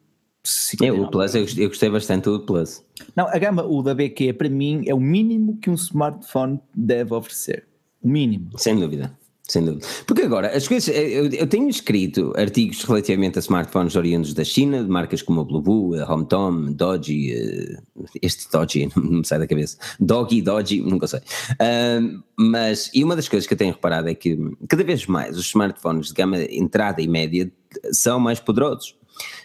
é, 0.81 0.91
o 0.91 1.08
Plus, 1.10 1.36
eu, 1.36 1.45
eu 1.58 1.69
gostei 1.69 1.89
bastante 1.89 2.25
do 2.25 2.39
Plus. 2.39 2.84
Não, 3.15 3.27
a 3.27 3.38
gama 3.38 3.63
U 3.63 3.81
da 3.81 3.93
BQ 3.93 4.34
para 4.34 4.49
mim 4.49 4.84
é 4.88 4.93
o 4.93 4.99
mínimo 4.99 5.58
que 5.58 5.69
um 5.69 5.75
smartphone 5.75 6.60
deve 6.75 7.13
oferecer. 7.13 7.67
O 8.01 8.08
mínimo. 8.08 8.51
Sem 8.58 8.79
dúvida. 8.79 9.17
Sem 9.47 9.63
dúvida. 9.63 9.86
Porque 10.08 10.23
agora, 10.23 10.55
as 10.55 10.67
coisas, 10.67 10.89
eu, 10.89 11.27
eu, 11.27 11.45
tenho 11.45 11.69
escrito 11.69 12.34
artigos 12.36 12.84
relativamente 12.84 13.38
a 13.38 13.41
smartphones 13.41 13.95
oriundos 13.95 14.34
da 14.34 14.43
China, 14.43 14.84
de 14.84 14.89
marcas 14.89 15.21
como 15.21 15.41
a 15.41 15.43
Blueboo, 15.43 15.93
a 15.93 16.12
HomeTom, 16.12 16.71
Doji, 16.71 17.31
eh, 17.31 17.77
este 18.23 18.49
Doji 18.51 18.89
não 18.97 19.19
me 19.19 19.25
sai 19.25 19.38
da 19.38 19.45
cabeça, 19.45 19.77
Doggy, 19.99 20.41
Doji, 20.41 20.81
nunca 20.81 21.05
sei. 21.05 21.19
Uh, 21.19 22.23
mas, 22.36 22.89
e 22.91 23.03
uma 23.03 23.15
das 23.15 23.29
coisas 23.29 23.45
que 23.45 23.53
eu 23.53 23.58
tenho 23.58 23.73
reparado 23.73 24.10
é 24.10 24.15
que 24.15 24.36
cada 24.67 24.84
vez 24.84 25.05
mais 25.05 25.38
os 25.38 25.45
smartphones 25.45 26.08
de 26.08 26.13
gama 26.13 26.41
entrada 26.41 26.99
e 26.99 27.08
média 27.08 27.51
são 27.91 28.19
mais 28.19 28.39
poderosos. 28.39 28.95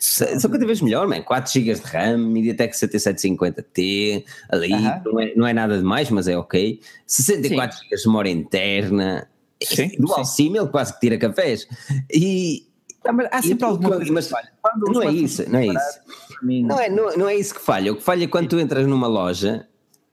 São 0.00 0.50
cada 0.50 0.66
vez 0.66 0.80
melhor, 0.80 1.06
man. 1.06 1.22
4 1.22 1.52
GB 1.52 1.74
de 1.74 1.80
RAM, 1.82 2.18
MediaTek 2.18 2.74
7750T, 2.74 4.24
ali, 4.48 4.70
não, 5.04 5.20
é, 5.20 5.34
não 5.34 5.46
é 5.46 5.52
nada 5.52 5.76
demais, 5.76 6.10
mas 6.10 6.26
é 6.26 6.36
ok. 6.36 6.80
64 7.06 7.78
GB 7.78 7.96
de 7.96 8.06
memória 8.06 8.30
interna, 8.30 9.28
sim, 9.62 9.92
dual 9.98 10.24
sim. 10.24 10.52
SIM, 10.52 10.66
quase 10.66 10.94
que 10.94 11.00
tira 11.00 11.18
cafés. 11.18 11.66
E, 12.12 12.66
não, 13.04 13.14
mas 13.14 13.28
há 13.30 13.42
sempre 13.42 13.64
alguma 13.64 13.96
coisa 13.96 14.12
mas 14.12 14.30
não 14.76 15.02
é 15.02 15.10
isso, 15.10 15.50
não 15.50 15.58
é 15.58 15.66
isso. 15.66 16.00
Não 16.42 16.80
é, 16.80 16.88
não, 16.88 17.16
não 17.16 17.28
é 17.28 17.36
isso 17.36 17.54
que 17.54 17.60
falha. 17.60 17.92
O 17.92 17.96
que 17.96 18.02
falha 18.02 18.24
é 18.24 18.26
quando 18.26 18.48
tu 18.48 18.58
entras 18.58 18.86
numa 18.86 19.06
loja 19.06 19.66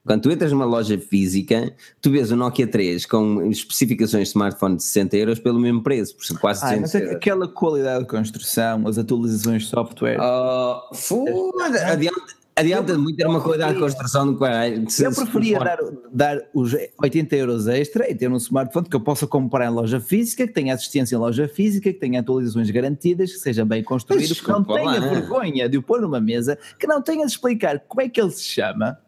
quando 0.06 0.22
tu 0.22 0.30
entras 0.30 0.50
numa 0.50 0.64
loja 0.64 0.98
física, 0.98 1.74
tu 2.00 2.10
vês 2.10 2.30
o 2.30 2.36
Nokia 2.36 2.66
3 2.66 3.04
com 3.04 3.50
especificações 3.50 4.24
de 4.24 4.28
smartphone 4.28 4.76
de 4.76 4.82
60 4.82 5.16
euros 5.16 5.38
pelo 5.38 5.60
mesmo 5.60 5.82
preço, 5.82 6.16
por 6.16 6.40
quase 6.40 6.62
200 6.62 6.76
ah, 6.76 6.80
mas 6.80 6.94
euros. 6.94 7.16
aquela 7.16 7.46
qualidade 7.46 8.04
de 8.04 8.10
construção, 8.10 8.86
as 8.86 8.96
atualizações 8.96 9.64
de 9.64 9.68
software. 9.68 10.18
Oh, 10.18 10.94
foda, 10.94 11.86
adianta, 11.88 12.34
adianta 12.56 12.96
muito 12.96 13.16
ter 13.16 13.26
uma 13.26 13.40
qualidade 13.42 13.74
de 13.74 13.80
construção 13.80 14.32
do 14.32 14.38
caralho. 14.38 14.86
Eu 14.98 15.14
preferia 15.14 15.58
dar, 15.58 15.78
dar 16.10 16.38
os 16.54 16.74
80 17.02 17.36
euros 17.36 17.66
extra 17.66 18.10
e 18.10 18.14
ter 18.14 18.30
um 18.30 18.36
smartphone 18.36 18.88
que 18.88 18.96
eu 18.96 19.00
possa 19.00 19.26
comprar 19.26 19.66
em 19.66 19.74
loja 19.74 20.00
física, 20.00 20.46
que 20.46 20.52
tenha 20.54 20.72
assistência 20.72 21.16
em 21.16 21.18
loja 21.18 21.46
física, 21.46 21.92
que 21.92 21.98
tenha 21.98 22.20
atualizações 22.20 22.70
garantidas, 22.70 23.30
que 23.30 23.38
seja 23.40 23.62
bem 23.62 23.84
construído, 23.84 24.34
que 24.34 24.48
não 24.48 24.64
tenha 24.64 24.84
lá, 24.84 25.00
vergonha 25.00 25.68
de 25.68 25.76
o 25.76 25.82
pôr 25.82 26.00
numa 26.00 26.20
mesa, 26.20 26.58
que 26.78 26.86
não 26.86 27.02
tenha 27.02 27.26
de 27.26 27.32
explicar 27.32 27.78
como 27.86 28.00
é 28.00 28.08
que 28.08 28.18
ele 28.18 28.30
se 28.30 28.44
chama 28.44 28.98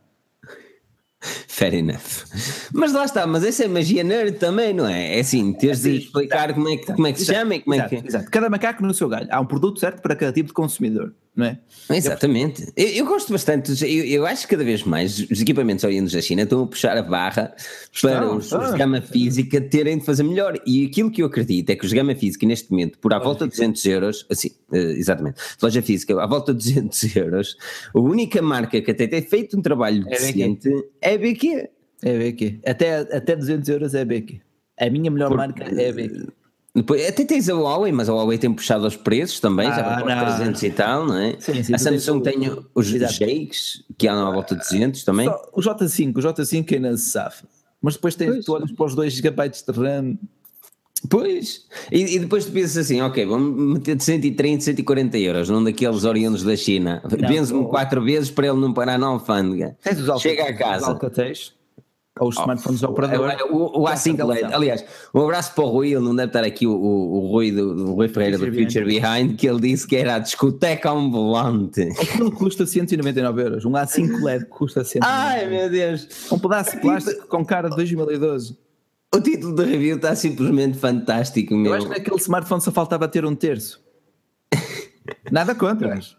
Fair 1.48 1.74
enough. 1.74 2.24
Mas 2.72 2.92
lá 2.92 3.04
está, 3.04 3.26
mas 3.26 3.44
essa 3.44 3.64
é 3.64 3.68
magia 3.68 4.02
nerd 4.02 4.38
também, 4.38 4.72
não 4.72 4.86
é? 4.86 5.16
É 5.16 5.20
assim, 5.20 5.52
teres 5.52 5.82
de 5.82 5.98
explicar 5.98 6.54
como 6.54 6.68
é 6.68 6.76
que, 6.76 6.86
como 6.86 7.06
é 7.06 7.12
que 7.12 7.20
se 7.20 7.26
chama 7.26 7.54
e 7.54 7.60
como 7.60 7.74
é 7.74 7.88
que. 7.88 7.96
Exato, 7.96 8.30
cada 8.30 8.48
macaco 8.48 8.82
no 8.82 8.94
seu 8.94 9.08
galho. 9.08 9.28
Há 9.30 9.40
um 9.40 9.46
produto 9.46 9.78
certo 9.78 10.00
para 10.00 10.16
cada 10.16 10.32
tipo 10.32 10.48
de 10.48 10.54
consumidor 10.54 11.12
não 11.40 11.46
é? 11.46 11.58
Exatamente. 11.90 12.72
Eu, 12.76 12.88
eu 12.88 13.06
gosto 13.06 13.32
bastante, 13.32 13.72
eu, 13.82 14.04
eu, 14.04 14.26
acho 14.26 14.42
que 14.42 14.50
cada 14.50 14.64
vez 14.64 14.82
mais 14.82 15.18
os 15.18 15.40
equipamentos 15.40 15.84
oriundos 15.84 16.12
da 16.12 16.20
China 16.20 16.42
estão 16.42 16.62
a 16.62 16.66
puxar 16.66 16.96
a 16.96 17.02
barra 17.02 17.54
para 18.00 18.36
Estão, 18.36 18.36
os, 18.36 18.50
gama 18.74 19.00
física 19.00 19.60
terem 19.60 19.98
de 19.98 20.04
fazer 20.04 20.22
melhor. 20.22 20.60
E 20.66 20.86
aquilo 20.86 21.10
que 21.10 21.22
eu 21.22 21.26
acredito 21.26 21.70
é 21.70 21.76
que 21.76 21.84
os 21.84 21.92
gama 21.92 22.14
física 22.14 22.46
neste 22.46 22.70
momento, 22.70 22.98
por 22.98 23.14
à 23.14 23.18
volta 23.18 23.44
de 23.44 23.50
200 23.52 23.84
euros, 23.86 24.26
assim, 24.30 24.50
uh, 24.70 24.76
exatamente, 24.76 25.40
loja 25.62 25.82
física, 25.82 26.20
à 26.20 26.26
volta 26.26 26.52
de 26.52 26.74
200 26.74 27.16
euros, 27.16 27.56
a 27.94 27.98
única 27.98 28.42
marca 28.42 28.80
que 28.80 28.90
até 28.90 29.06
tem 29.06 29.22
feito 29.22 29.56
um 29.56 29.62
trabalho 29.62 30.04
é 30.08 30.10
decente 30.10 30.68
BQ. 30.68 30.88
É 31.10 31.14
a 31.14 31.18
BQ. 31.18 31.68
É 32.02 32.18
BQ. 32.18 32.60
Até, 32.66 32.98
até 32.98 33.36
200 33.36 33.68
euros 33.68 33.94
é 33.94 34.04
BQ. 34.04 34.40
A 34.78 34.88
minha 34.90 35.10
melhor 35.10 35.28
Porque, 35.28 35.60
marca 35.60 35.64
é 35.64 35.90
a 35.90 35.92
BQ. 35.92 36.26
Depois, 36.74 37.04
até 37.06 37.24
tens 37.24 37.48
a 37.48 37.54
Huawei, 37.54 37.90
mas 37.90 38.08
a 38.08 38.12
Huawei 38.12 38.38
tem 38.38 38.52
puxado 38.52 38.86
os 38.86 38.96
preços 38.96 39.40
também, 39.40 39.66
ah, 39.66 39.74
já 39.74 39.82
vai 39.82 40.04
para 40.04 40.36
300 40.36 40.62
e 40.62 40.70
tal, 40.70 41.04
não 41.04 41.16
é? 41.16 41.36
Sim, 41.40 41.64
sim, 41.64 41.74
a 41.74 41.78
Samsung 41.78 42.20
tem 42.20 42.36
os 42.74 42.86
Jakes, 42.86 43.84
que 43.98 44.06
andam 44.06 44.28
à 44.28 44.30
volta 44.30 44.54
de 44.54 44.60
200 44.60 45.02
também. 45.02 45.26
Só, 45.26 45.50
o 45.52 45.60
J5, 45.60 46.16
o 46.16 46.20
J5 46.20 46.74
ainda 46.74 46.96
se 46.96 47.10
safa. 47.10 47.44
Mas 47.82 47.94
depois 47.94 48.14
tens, 48.14 48.44
tu 48.44 48.52
olhas 48.52 48.70
para 48.70 48.86
os 48.86 48.94
2 48.94 49.12
GB 49.12 49.48
de 49.48 49.72
RAM. 49.72 50.16
Pois, 51.10 51.66
e, 51.90 52.14
e, 52.14 52.18
depois 52.20 52.44
tu 52.44 52.52
pensas 52.52 52.76
assim, 52.76 53.00
ok, 53.00 53.26
vamos 53.26 53.74
meter 53.74 53.96
de 53.96 54.04
130, 54.04 54.62
140 54.62 55.18
euros 55.18 55.48
num 55.48 55.64
daqueles 55.64 56.04
oriundos 56.04 56.44
da 56.44 56.54
China. 56.54 57.02
Benzo-me 57.28 57.66
4 57.68 58.00
vezes 58.00 58.30
para 58.30 58.46
ele 58.46 58.58
não 58.58 58.72
parar 58.72 58.96
na 58.96 59.08
alfândega. 59.08 59.76
Chega 60.20 60.44
a 60.44 60.54
casa. 60.54 60.92
Os 60.92 61.60
ou 62.20 62.28
os 62.28 62.38
smartphones 62.38 62.80
do 62.80 62.90
operador. 62.90 63.34
O, 63.50 63.80
o, 63.80 63.84
A5 63.86 64.24
LED. 64.24 64.52
Aliás, 64.52 64.84
um 65.14 65.22
abraço 65.22 65.54
para 65.54 65.64
o 65.64 65.68
Rui, 65.68 65.88
ele 65.88 66.04
não 66.04 66.14
deve 66.14 66.28
estar 66.28 66.44
aqui, 66.44 66.66
o, 66.66 66.72
o, 66.72 67.24
o 67.24 67.28
Rui, 67.28 67.50
do, 67.50 67.74
do 67.74 67.94
Rui 67.94 68.08
Ferreira 68.08 68.38
do 68.38 68.46
Future 68.46 68.84
Behind, 68.84 69.36
que 69.36 69.48
ele 69.48 69.60
disse 69.60 69.86
que 69.86 69.96
era 69.96 70.16
a 70.16 70.18
discoteca 70.18 70.90
ambulante. 70.90 71.82
Aquilo 71.98 72.30
custa 72.30 72.66
199 72.66 73.42
euros. 73.42 73.64
Um 73.64 73.72
A5 73.72 74.22
LED 74.22 74.44
custa 74.46 74.84
199 74.84 75.00
Ai 75.02 75.48
meu 75.48 75.70
Deus! 75.70 76.06
Um 76.30 76.38
pedaço 76.38 76.72
de 76.72 76.82
plástico 76.82 77.26
com 77.26 77.44
cara 77.44 77.70
de 77.70 77.76
2012. 77.76 78.56
O 79.14 79.20
título 79.20 79.54
da 79.54 79.64
review 79.64 79.96
está 79.96 80.14
simplesmente 80.14 80.78
fantástico, 80.78 81.54
meu. 81.54 81.72
Eu 81.72 81.78
acho 81.78 81.88
que 81.88 81.98
naquele 81.98 82.16
smartphone 82.16 82.60
só 82.60 82.70
faltava 82.70 83.08
ter 83.08 83.24
um 83.24 83.34
terço. 83.34 83.82
Nada 85.30 85.54
contra, 85.54 85.88
mas. 85.88 86.16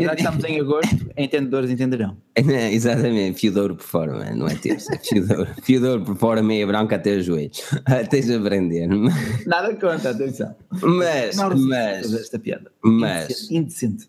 Já 0.00 0.14
estamos 0.14 0.44
em 0.44 0.60
agosto, 0.60 1.10
entendedores 1.16 1.70
entenderão. 1.70 2.16
É, 2.36 2.72
exatamente, 2.72 3.38
fio 3.38 3.52
de 3.52 3.58
ouro 3.58 3.76
por 3.76 3.84
fora, 3.84 4.34
não 4.34 4.46
é 4.46 4.54
terça, 4.54 4.94
é 4.94 4.98
fio 4.98 5.26
de 5.26 5.34
ouro. 5.34 5.50
Fio 5.62 5.80
de 5.80 5.86
ouro 5.86 6.04
por 6.04 6.16
fora, 6.16 6.42
meia 6.42 6.66
branca 6.66 6.96
até 6.96 7.16
os 7.16 7.24
joelhos. 7.24 7.62
Tens 8.10 8.30
a 8.30 8.36
aprender. 8.36 8.88
Nada 9.46 9.74
conta, 9.74 10.10
atenção. 10.10 10.54
Mas, 10.70 11.36
mas, 11.36 12.12
esta 12.12 12.38
piada. 12.38 12.70
Mas, 12.82 13.50
indecente. 13.50 14.08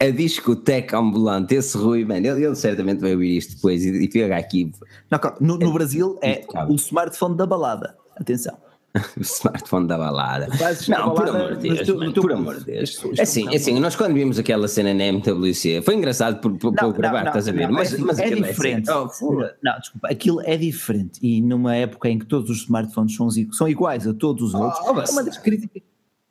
A 0.00 0.10
discoteca 0.10 0.96
ambulante, 0.96 1.56
esse 1.56 1.76
Rui, 1.76 2.04
mano, 2.04 2.24
ele, 2.24 2.44
ele 2.44 2.54
certamente 2.54 3.00
vai 3.00 3.14
ouvir 3.14 3.36
isto 3.36 3.56
depois 3.56 3.84
e, 3.84 4.04
e 4.04 4.10
fica 4.10 4.36
aqui. 4.36 4.70
Não, 5.10 5.18
no, 5.40 5.58
no 5.58 5.72
Brasil 5.72 6.16
é 6.22 6.44
o 6.68 6.76
smartphone 6.76 7.36
da 7.36 7.44
balada, 7.44 7.96
atenção. 8.16 8.56
o 9.16 9.20
smartphone 9.20 9.86
da 9.86 9.98
balada. 9.98 10.48
Não, 10.88 11.14
por 11.14 11.28
amor 11.28 11.56
de 11.56 11.68
Deus, 11.68 12.12
tu, 12.14 12.22
por 12.22 12.32
amor 12.32 12.58
de 12.58 12.64
Deus. 12.64 13.02
É 13.16 13.22
assim, 13.22 13.52
é 13.52 13.56
assim, 13.56 13.78
nós 13.78 13.96
quando 13.96 14.14
vimos 14.14 14.38
aquela 14.38 14.68
cena 14.68 14.94
na 14.94 15.04
MWC, 15.04 15.82
foi 15.82 15.94
engraçado 15.94 16.40
por, 16.40 16.56
por, 16.56 16.72
não, 16.72 16.92
por 16.92 16.96
gravar, 16.96 17.22
não, 17.22 17.28
estás 17.28 17.48
a 17.48 17.52
ver? 17.52 17.68
mas, 17.68 17.92
é, 17.92 17.98
mas 17.98 18.18
é 18.18 18.30
diferente. 18.30 18.88
É 18.88 18.92
assim, 18.92 19.24
oh, 19.26 19.44
não, 19.62 19.78
desculpa, 19.78 20.08
aquilo 20.08 20.40
é 20.42 20.56
diferente 20.56 21.18
e 21.22 21.42
numa 21.42 21.74
época 21.74 22.08
em 22.08 22.18
que 22.18 22.26
todos 22.26 22.50
os 22.50 22.58
smartphones 22.58 23.14
são, 23.14 23.28
são 23.52 23.68
iguais 23.68 24.06
a 24.06 24.14
todos 24.14 24.48
os 24.48 24.54
oh, 24.54 24.62
outros, 24.62 24.80
oh, 24.84 25.00
é 25.00 25.10
uma 25.10 25.24
das 25.24 25.38
críticas. 25.38 25.82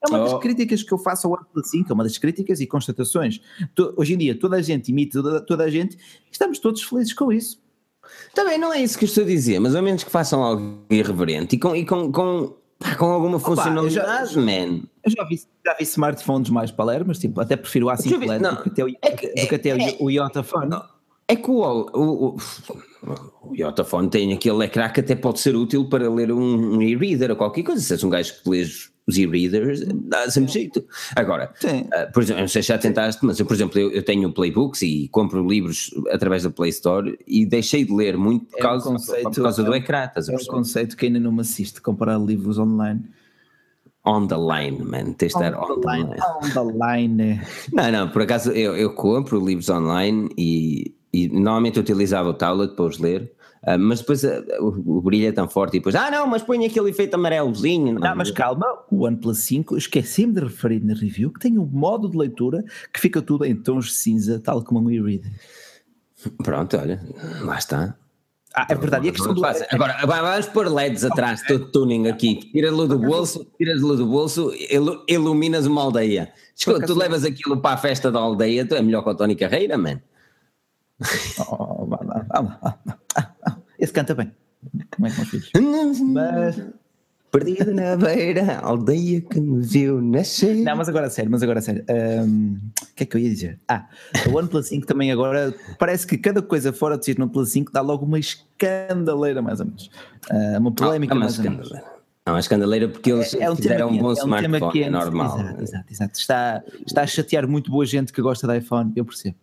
É 0.04 0.10
uma 0.10 0.20
das 0.20 0.34
oh. 0.34 0.40
críticas 0.40 0.84
que 0.84 0.92
eu 0.92 0.98
faço 0.98 1.28
ao 1.28 1.34
OnePlus 1.34 1.70
5, 1.70 1.92
é 1.92 1.94
uma 1.94 2.04
das 2.04 2.18
críticas 2.18 2.60
e 2.60 2.68
constatações. 2.68 3.42
Hoje 3.96 4.14
em 4.14 4.18
dia 4.18 4.40
toda 4.40 4.58
a 4.58 4.62
gente 4.62 4.90
imita 4.90 5.22
toda, 5.22 5.42
toda 5.42 5.64
a 5.64 5.70
gente, 5.70 5.98
estamos 6.32 6.60
todos 6.60 6.84
felizes 6.84 7.14
com 7.14 7.32
isso. 7.32 7.60
Também 8.34 8.58
não 8.58 8.72
é 8.72 8.82
isso 8.82 8.98
que 8.98 9.06
eu 9.06 9.08
estou 9.08 9.24
a 9.24 9.28
dizer, 9.28 9.60
mas 9.60 9.76
ao 9.76 9.84
menos 9.84 10.04
que 10.04 10.12
façam 10.12 10.44
algo 10.44 10.86
irreverente 10.90 11.56
e 11.56 11.60
com, 11.60 11.76
e 11.76 11.86
com, 11.86 12.12
com, 12.12 12.56
com 12.98 13.06
alguma 13.06 13.38
Opa, 13.38 13.48
funcionalidade, 13.48 14.36
eu 14.36 14.36
já, 14.36 14.42
man. 14.42 14.82
Eu 15.04 15.12
já 15.12 15.24
vi, 15.26 15.42
já 15.66 15.74
vi 15.74 15.84
smartphones 15.84 16.50
mais 16.50 16.72
palermas, 16.72 17.18
tipo, 17.20 17.42
até 17.42 17.56
prefiro 17.56 17.88
o 17.88 17.90
A5 17.90 18.26
LED 18.26 18.44
do 18.44 18.64
que 18.64 18.70
até 18.70 18.84
o, 18.86 18.88
é 19.02 19.12
que, 19.12 19.28
do 19.28 19.48
que 19.48 19.56
até 19.56 19.70
é, 19.70 19.98
o, 20.00 20.10
Iota 20.10 20.44
Phone. 20.44 20.76
É 21.28 21.36
que 21.36 21.52
o, 21.52 21.62
o, 21.62 22.38
o, 22.38 22.38
o 23.50 23.54
Yotaphone 23.54 24.10
tem 24.10 24.32
aquele 24.32 24.64
ecrã 24.64 24.88
que 24.88 25.02
até 25.02 25.14
pode 25.14 25.42
ser 25.42 25.58
útil 25.58 25.90
para 25.90 26.10
ler 26.10 26.32
um, 26.32 26.78
um 26.78 26.82
e-reader 26.82 27.32
ou 27.32 27.36
qualquer 27.36 27.64
coisa. 27.64 27.82
Se 27.82 27.92
és 27.92 28.04
um 28.04 28.10
gajo 28.10 28.42
que 28.42 28.50
lês 28.50 28.90
os 29.08 29.18
e-readers, 29.18 29.86
dá 29.88 30.30
sempre 30.30 30.52
jeito. 30.52 30.86
Agora, 31.16 31.52
uh, 31.64 32.12
por 32.12 32.22
exemplo, 32.22 32.42
não 32.42 32.48
sei 32.48 32.62
se 32.62 32.68
já 32.68 32.78
tentaste, 32.78 33.26
mas 33.26 33.40
eu, 33.40 33.46
por 33.46 33.54
exemplo, 33.54 33.80
eu, 33.80 33.92
eu, 33.92 34.04
tenho 34.04 34.32
playbooks 34.32 34.82
e 34.82 35.08
compro 35.10 35.48
livros 35.48 35.92
através 36.12 36.44
da 36.44 36.50
Play 36.50 36.70
Store 36.70 37.18
e 37.26 37.46
deixei 37.46 37.86
de 37.86 37.94
ler 37.94 38.18
muito 38.18 38.46
por 38.48 38.60
causa, 38.60 38.86
é 38.86 38.90
um 38.90 38.94
conceito, 38.94 39.32
por 39.32 39.44
causa 39.44 39.64
do 39.64 39.74
é 39.74 39.78
ecrã. 39.78 40.12
é 40.16 40.20
um 40.20 40.46
conceito 40.46 40.98
que 40.98 41.06
ainda 41.06 41.20
não 41.20 41.32
me 41.32 41.42
assiste, 41.42 41.82
comprar 41.82 42.18
livros 42.18 42.60
online. 42.60 43.02
On 44.06 44.28
the 44.28 44.38
line, 44.38 44.84
man. 44.84 45.14
Tens 45.14 45.34
de 45.34 45.44
estar 45.44 45.54
on, 45.54 45.82
the 45.82 45.92
line. 45.92 46.10
On 46.10 46.50
the 46.50 46.86
line. 46.86 47.42
Não, 47.74 47.92
não, 47.92 48.10
por 48.10 48.22
acaso 48.22 48.52
eu, 48.52 48.74
eu 48.76 48.94
compro 48.94 49.44
livros 49.44 49.70
online 49.70 50.30
e 50.38 50.96
e 51.14 51.28
normalmente 51.28 51.78
eu 51.78 51.82
utilizava 51.84 52.30
o 52.30 52.34
tablet 52.34 52.76
para 52.76 52.86
os 52.86 53.00
ler, 53.00 53.32
uh, 53.64 53.80
mas 53.80 54.00
depois 54.00 54.24
uh, 54.24 54.44
o, 54.60 54.98
o, 54.98 55.02
brilho 55.02 55.28
é 55.28 55.32
tão 55.32 55.48
forte 55.48 55.78
e 55.78 55.80
depois, 55.80 55.96
ah 55.96 56.10
não, 56.12 56.28
mas 56.28 56.44
põe 56.44 56.66
aquele 56.66 56.90
efeito 56.90 57.16
amarelozinho. 57.16 57.94
Não, 57.94 58.02
não 58.02 58.16
mas 58.16 58.32
calma, 58.32 58.66
o 58.92 59.06
OnePlus 59.06 59.40
5, 59.40 59.78
esqueci-me 59.78 60.34
de 60.34 60.42
referir 60.42 60.84
na 60.84 60.94
review 60.94 61.32
que 61.32 61.40
tem 61.40 61.58
um 61.58 61.66
modo 61.66 62.10
de 62.10 62.18
leitura 62.18 62.64
que 62.94 63.00
fica 63.00 63.22
tudo 63.22 63.46
em 63.46 63.56
tons 63.56 63.86
de 63.86 63.94
cinza, 63.94 64.40
tal 64.40 64.64
como 64.64 64.82
um 64.82 64.92
e-reader. 64.92 65.32
Pronto, 66.44 66.78
olha, 66.78 67.00
lá 67.42 67.58
está. 67.58 67.96
Ah, 68.56 68.66
é 68.70 68.76
verdade. 68.76 69.06
E 69.06 69.10
a 69.10 69.14
questão 69.14 69.36
do... 69.36 69.46
Agora, 69.46 69.98
vamos 70.04 70.48
pôr 70.48 70.68
LEDs 70.68 71.04
atrás, 71.04 71.44
todo 71.44 71.72
tuning 71.72 72.08
aqui. 72.08 72.38
Tira-lo 72.52 72.88
do 72.88 72.98
bolso, 72.98 73.46
tiras-lo 73.56 73.96
do 73.96 74.08
bolso, 74.08 74.52
iluminas 75.08 75.68
uma 75.68 75.84
aldeia. 75.84 76.34
Escuta, 76.56 76.88
tu 76.88 76.96
levas 76.96 77.24
aquilo 77.24 77.62
para 77.62 77.76
a 77.76 77.78
festa 77.78 78.12
da 78.12 78.20
aldeia, 78.20 78.66
tu 78.66 78.74
é 78.74 78.82
melhor 78.82 79.04
que 79.04 79.10
o 79.12 79.16
Tony 79.16 79.36
Carreira, 79.36 79.78
mano. 79.78 80.02
Oh, 81.52 81.88
Esse 83.80 83.94
canta 83.94 84.16
bem. 84.16 84.32
Como 84.92 85.08
é 85.08 85.10
que 85.12 85.26
filhos? 85.26 85.52
Mas. 86.02 86.62
Perdido 87.30 87.74
na 87.74 87.98
beira, 87.98 88.60
aldeia 88.60 89.20
que 89.20 89.40
me 89.40 89.62
viu 89.62 90.02
nascer. 90.02 90.56
Não, 90.56 90.78
mas 90.78 90.88
agora 90.88 91.10
sério, 91.10 91.30
mas 91.30 91.44
agora 91.44 91.60
sério. 91.60 91.84
O 91.90 92.24
um, 92.24 92.58
que 92.96 93.04
é 93.04 93.06
que 93.06 93.18
eu 93.18 93.20
ia 93.20 93.30
dizer? 93.30 93.60
Ah, 93.68 93.86
o 94.32 94.38
OnePlus 94.38 94.68
5 94.68 94.88
também 94.88 95.12
agora 95.12 95.54
parece 95.78 96.08
que 96.08 96.18
cada 96.18 96.42
coisa 96.42 96.72
fora 96.72 96.98
de 96.98 97.04
si 97.04 97.20
no 97.20 97.26
OnePlus 97.26 97.52
5 97.52 97.72
dá 97.74 97.82
logo 97.82 98.06
uma 98.06 98.18
escandaleira, 98.18 99.42
mais 99.42 99.60
ou 99.60 99.66
menos. 99.66 99.92
Uh, 100.32 100.58
uma 100.58 100.72
polémica, 100.72 101.14
oh, 101.14 101.20
mais 101.20 101.38
ou 101.38 101.44
menos. 101.44 101.70
Não, 102.26 102.36
a 102.36 102.40
escandaleira 102.40 102.88
porque 102.88 103.12
eles 103.12 103.34
é, 103.34 103.44
é 103.44 103.52
um 103.52 103.56
fizeram 103.58 103.90
um 103.90 103.98
bom 103.98 104.10
é 104.10 104.14
um 104.14 104.14
smartphone, 104.14 104.84
é 104.84 104.90
normal. 104.90 105.40
Exato, 105.40 105.64
exato, 105.64 105.94
exato. 105.94 106.20
Está, 106.20 106.64
está 106.86 107.02
a 107.02 107.08
chatear 107.08 107.48
muito 107.48 107.70
boa 107.70 107.86
gente 107.86 108.14
que 108.14 108.22
gosta 108.22 108.48
de 108.48 108.58
iPhone, 108.58 108.94
eu 108.96 109.04
percebo. 109.04 109.36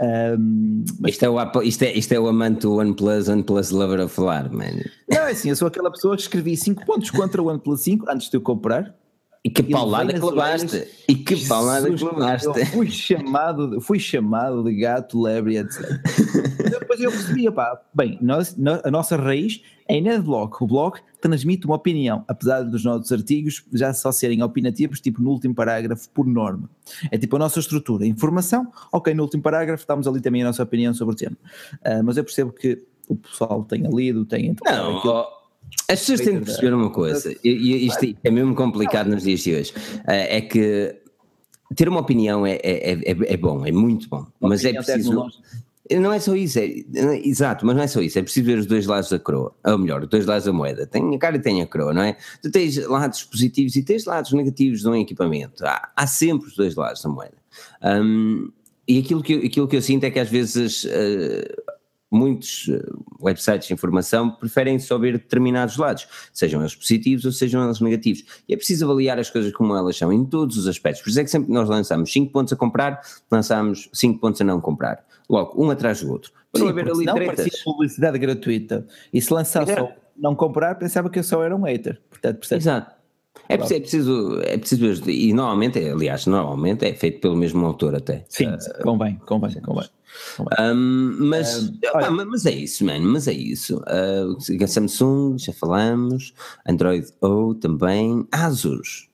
Um, 0.00 0.84
mas... 1.00 1.12
isto, 1.12 1.24
é 1.24 1.28
o, 1.28 1.62
isto, 1.62 1.82
é, 1.82 1.92
isto 1.92 2.12
é 2.12 2.20
o 2.20 2.26
amante 2.26 2.62
do 2.62 2.76
OnePlus, 2.76 3.28
OnePlus 3.28 3.70
Lover 3.70 4.00
a 4.00 4.08
falar, 4.08 4.50
mano. 4.50 4.82
Não, 5.08 5.22
é 5.22 5.32
assim, 5.32 5.50
eu 5.50 5.56
sou 5.56 5.68
aquela 5.68 5.90
pessoa 5.90 6.16
que 6.16 6.22
escrevi 6.22 6.56
5 6.56 6.84
pontos 6.86 7.10
contra 7.10 7.42
o 7.42 7.48
OnePlus 7.48 7.82
5 7.82 8.10
antes 8.10 8.30
de 8.30 8.36
eu 8.36 8.40
comprar. 8.40 8.94
E 9.46 9.50
que 9.50 9.62
paulada 9.62 10.12
que 10.12 10.18
levaste! 10.18 10.88
E 11.06 11.14
que 11.14 11.46
paulada 11.46 11.88
que 11.88 12.04
levaste! 12.04 12.66
Fui 12.66 12.90
chamado, 12.90 13.80
fui 13.80 14.00
chamado 14.00 14.64
de 14.64 14.74
gato, 14.74 15.22
lebre, 15.22 15.56
etc. 15.56 15.82
Depois 16.68 17.00
eu 17.00 17.12
percebi, 17.12 17.48
pá, 17.52 17.80
bem, 17.94 18.18
nós, 18.20 18.56
a 18.82 18.90
nossa 18.90 19.14
raiz 19.14 19.62
é 19.86 20.00
na 20.00 20.18
blog. 20.18 20.52
O 20.60 20.66
blog 20.66 20.98
transmite 21.20 21.64
uma 21.64 21.76
opinião, 21.76 22.24
apesar 22.26 22.62
dos 22.62 22.84
nossos 22.84 23.12
artigos 23.12 23.64
já 23.72 23.94
só 23.94 24.10
serem 24.10 24.42
opinativos, 24.42 25.00
tipo 25.00 25.22
no 25.22 25.30
último 25.30 25.54
parágrafo, 25.54 26.10
por 26.10 26.26
norma. 26.26 26.68
É 27.12 27.16
tipo 27.16 27.36
a 27.36 27.38
nossa 27.38 27.60
estrutura. 27.60 28.04
Informação, 28.04 28.66
ok, 28.90 29.14
no 29.14 29.22
último 29.22 29.44
parágrafo 29.44 29.86
damos 29.86 30.08
ali 30.08 30.20
também 30.20 30.42
a 30.42 30.46
nossa 30.46 30.64
opinião 30.64 30.92
sobre 30.92 31.14
o 31.14 31.16
tema. 31.16 31.36
Uh, 31.74 32.02
mas 32.02 32.16
eu 32.16 32.24
percebo 32.24 32.50
que 32.52 32.82
o 33.08 33.14
pessoal 33.14 33.62
tenha 33.62 33.88
lido, 33.88 34.24
tenha. 34.24 34.56
Não, 34.64 35.00
as 35.88 36.00
pessoas 36.00 36.20
têm 36.20 36.38
que 36.38 36.46
perceber 36.46 36.74
uma 36.74 36.90
coisa, 36.90 37.34
e, 37.44 37.86
isto 37.86 38.16
é 38.24 38.30
mesmo 38.30 38.54
complicado 38.54 39.08
nos 39.08 39.22
dias 39.22 39.40
de 39.40 39.54
hoje, 39.54 39.72
eh, 40.08 40.38
é 40.38 40.40
que 40.40 40.96
ter 41.74 41.88
uma 41.88 42.00
opinião 42.00 42.46
é, 42.46 42.54
é, 42.62 42.92
é, 42.92 43.16
é 43.34 43.36
bom, 43.36 43.64
é 43.64 43.72
muito 43.72 44.08
bom, 44.08 44.26
mas 44.40 44.64
é 44.64 44.72
preciso. 44.72 45.28
Não 45.88 46.12
é 46.12 46.18
só 46.18 46.34
isso, 46.34 46.58
é, 46.58 46.68
exato, 47.22 47.64
mas 47.64 47.76
não 47.76 47.82
é 47.82 47.86
só 47.86 48.00
isso, 48.00 48.18
é 48.18 48.22
preciso 48.22 48.46
ver 48.46 48.58
os 48.58 48.66
dois 48.66 48.86
lados 48.86 49.08
da 49.08 49.20
coroa, 49.20 49.54
ou 49.64 49.78
melhor, 49.78 50.02
os 50.02 50.08
dois 50.08 50.26
lados 50.26 50.44
da 50.44 50.52
moeda. 50.52 50.84
Tem 50.84 51.14
a 51.14 51.18
cara 51.18 51.36
e 51.36 51.38
tem 51.38 51.62
a 51.62 51.66
coroa, 51.66 51.94
não 51.94 52.02
é? 52.02 52.16
Tu 52.42 52.50
tens 52.50 52.76
lados 52.88 53.22
positivos 53.22 53.76
e 53.76 53.84
tens 53.84 54.04
lados 54.04 54.32
negativos 54.32 54.80
de 54.80 54.88
um 54.88 54.96
equipamento. 54.96 55.64
Há, 55.64 55.92
há 55.94 56.06
sempre 56.08 56.48
os 56.48 56.56
dois 56.56 56.74
lados 56.74 57.02
da 57.02 57.08
moeda. 57.08 57.36
Um, 57.84 58.50
e 58.88 58.98
aquilo 58.98 59.22
que, 59.22 59.34
aquilo 59.46 59.68
que 59.68 59.76
eu 59.76 59.82
sinto 59.82 60.02
é 60.04 60.10
que 60.10 60.18
às 60.18 60.28
vezes 60.28 60.84
uh, 60.84 61.62
muitos 62.10 62.68
eh, 62.68 62.80
websites 63.20 63.68
de 63.68 63.74
informação 63.74 64.30
preferem 64.30 64.78
só 64.78 64.98
ver 64.98 65.12
determinados 65.12 65.76
lados, 65.76 66.06
sejam 66.32 66.60
eles 66.60 66.74
positivos 66.74 67.24
ou 67.24 67.32
sejam 67.32 67.64
eles 67.64 67.80
negativos. 67.80 68.24
E 68.48 68.54
é 68.54 68.56
preciso 68.56 68.84
avaliar 68.84 69.18
as 69.18 69.30
coisas 69.30 69.52
como 69.52 69.74
elas 69.74 69.96
são, 69.96 70.12
em 70.12 70.24
todos 70.24 70.56
os 70.56 70.68
aspectos. 70.68 71.02
Por 71.02 71.10
isso 71.10 71.20
é 71.20 71.24
que 71.24 71.30
sempre 71.30 71.52
nós 71.52 71.68
lançamos 71.68 72.12
5 72.12 72.32
pontos 72.32 72.52
a 72.52 72.56
comprar, 72.56 73.00
lançamos 73.30 73.88
5 73.92 74.20
pontos 74.20 74.40
a 74.40 74.44
não 74.44 74.60
comprar. 74.60 75.04
Logo, 75.28 75.62
um 75.62 75.70
atrás 75.70 76.00
do 76.00 76.10
outro. 76.10 76.32
Para 76.52 76.62
Sim, 76.62 76.68
haver 76.68 76.90
ali 76.90 77.04
não 77.04 77.14
tretas. 77.14 77.62
publicidade 77.62 78.18
gratuita. 78.18 78.86
E 79.12 79.20
se 79.20 79.32
lançar 79.32 79.68
é. 79.68 79.96
não 80.16 80.34
comprar, 80.34 80.76
pensava 80.76 81.10
que 81.10 81.18
eu 81.18 81.24
só 81.24 81.42
era 81.42 81.54
um 81.54 81.62
hater. 81.62 82.00
Portanto, 82.08 82.38
percebe? 82.38 82.62
Exato. 82.62 82.95
É 83.48 83.56
preciso, 83.56 83.76
é 83.76 83.80
preciso, 83.80 84.40
é 84.42 84.58
preciso, 84.58 85.10
e 85.10 85.32
normalmente, 85.32 85.78
aliás, 85.78 86.26
normalmente 86.26 86.84
é 86.84 86.92
feito 86.94 87.20
pelo 87.20 87.36
mesmo 87.36 87.64
autor 87.64 87.94
até. 87.94 88.24
Sim, 88.28 88.48
uh, 88.48 88.82
convém, 88.82 89.16
convém, 89.26 89.60
convém. 89.60 89.88
Um, 90.58 91.16
mas, 91.20 91.70
opa, 91.88 92.10
mas 92.10 92.46
é 92.46 92.52
isso, 92.52 92.84
mano, 92.84 93.06
mas 93.12 93.28
é 93.28 93.32
isso. 93.32 93.78
Uh, 93.82 94.66
Samsung, 94.66 95.38
já 95.38 95.52
falamos, 95.52 96.34
Android 96.68 97.06
O 97.20 97.54
também, 97.54 98.26
Asus. 98.32 99.08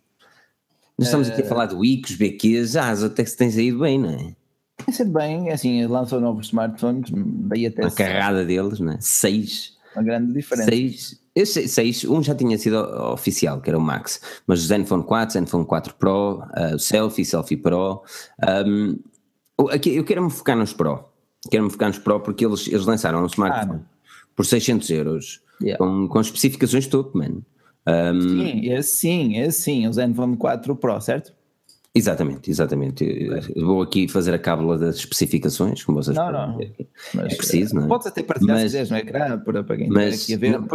Nós 0.98 1.08
estamos 1.08 1.28
aqui 1.28 1.42
a 1.42 1.46
falar 1.46 1.66
do 1.66 1.84
Icos, 1.84 2.16
BQs, 2.16 2.76
Asus 2.76 3.04
até 3.04 3.24
que 3.24 3.30
se 3.30 3.36
tem 3.36 3.50
saído 3.50 3.80
bem, 3.80 3.98
não 3.98 4.10
é? 4.10 4.34
Tem 4.84 4.94
sido 4.94 5.10
bem, 5.10 5.48
é 5.48 5.52
assim, 5.52 5.84
lançou 5.86 6.20
novos 6.20 6.46
smartphones, 6.46 7.10
daí 7.12 7.66
até... 7.66 7.84
A 7.84 7.90
carrada 7.90 8.44
deles, 8.44 8.80
não 8.80 8.92
é? 8.92 8.98
Seis. 9.00 9.76
Uma 9.94 10.04
grande 10.04 10.32
diferença. 10.32 10.70
Seis, 10.70 11.21
esse 11.34 11.66
6, 11.66 12.04
um 12.04 12.22
já 12.22 12.34
tinha 12.34 12.58
sido 12.58 12.76
oficial, 13.12 13.60
que 13.60 13.70
era 13.70 13.78
o 13.78 13.80
Max, 13.80 14.20
mas 14.46 14.62
o 14.62 14.66
Zenfone 14.66 15.02
4, 15.02 15.32
Zenfone 15.32 15.64
4 15.64 15.94
Pro, 15.94 16.40
uh, 16.40 16.74
o 16.74 16.78
Selfie, 16.78 17.24
Selfie 17.24 17.56
Pro, 17.56 18.02
um, 18.66 18.98
aqui, 19.70 19.96
eu 19.96 20.04
quero 20.04 20.22
me 20.22 20.30
focar 20.30 20.56
nos 20.56 20.72
Pro, 20.72 21.04
quero 21.50 21.64
me 21.64 21.70
focar 21.70 21.88
nos 21.88 21.98
Pro 21.98 22.20
porque 22.20 22.44
eles, 22.44 22.66
eles 22.68 22.84
lançaram 22.84 23.22
um 23.22 23.26
smartphone 23.26 23.80
ah, 23.82 24.16
por 24.36 24.44
600 24.44 24.90
euros, 24.90 25.40
yeah. 25.62 25.82
com, 25.82 26.06
com 26.06 26.20
especificações 26.20 26.86
top, 26.86 27.16
mano. 27.16 27.44
Um, 27.86 28.20
sim, 28.20 28.70
esse 28.70 28.96
sim, 28.96 29.38
esse 29.38 29.62
sim, 29.62 29.88
o 29.88 29.92
Zenfone 29.92 30.36
4 30.36 30.76
Pro, 30.76 31.00
certo? 31.00 31.32
Exatamente, 31.94 32.50
exatamente. 32.50 33.28
Vou 33.54 33.82
aqui 33.82 34.08
fazer 34.08 34.32
a 34.32 34.38
cábula 34.38 34.78
das 34.78 34.96
especificações, 34.96 35.84
como 35.84 36.02
vocês 36.02 36.16
não, 36.16 36.32
não. 36.32 36.58
Mas, 37.12 37.34
é 37.34 37.36
preciso, 37.36 37.74
não 37.74 37.84
é? 37.84 37.88
Podes 37.88 38.06
até 38.06 38.22
partilhar 38.22 38.56
mas, 38.56 38.62
se 38.62 38.78
quiseres 38.78 38.90
no 38.90 38.96
ecrã 38.96 39.38
para, 39.38 39.62
para 39.62 39.76
quem 39.76 39.88
mas, 39.90 40.22
aqui 40.22 40.32
a 40.32 40.38
ver. 40.38 40.52
Não, 40.52 40.66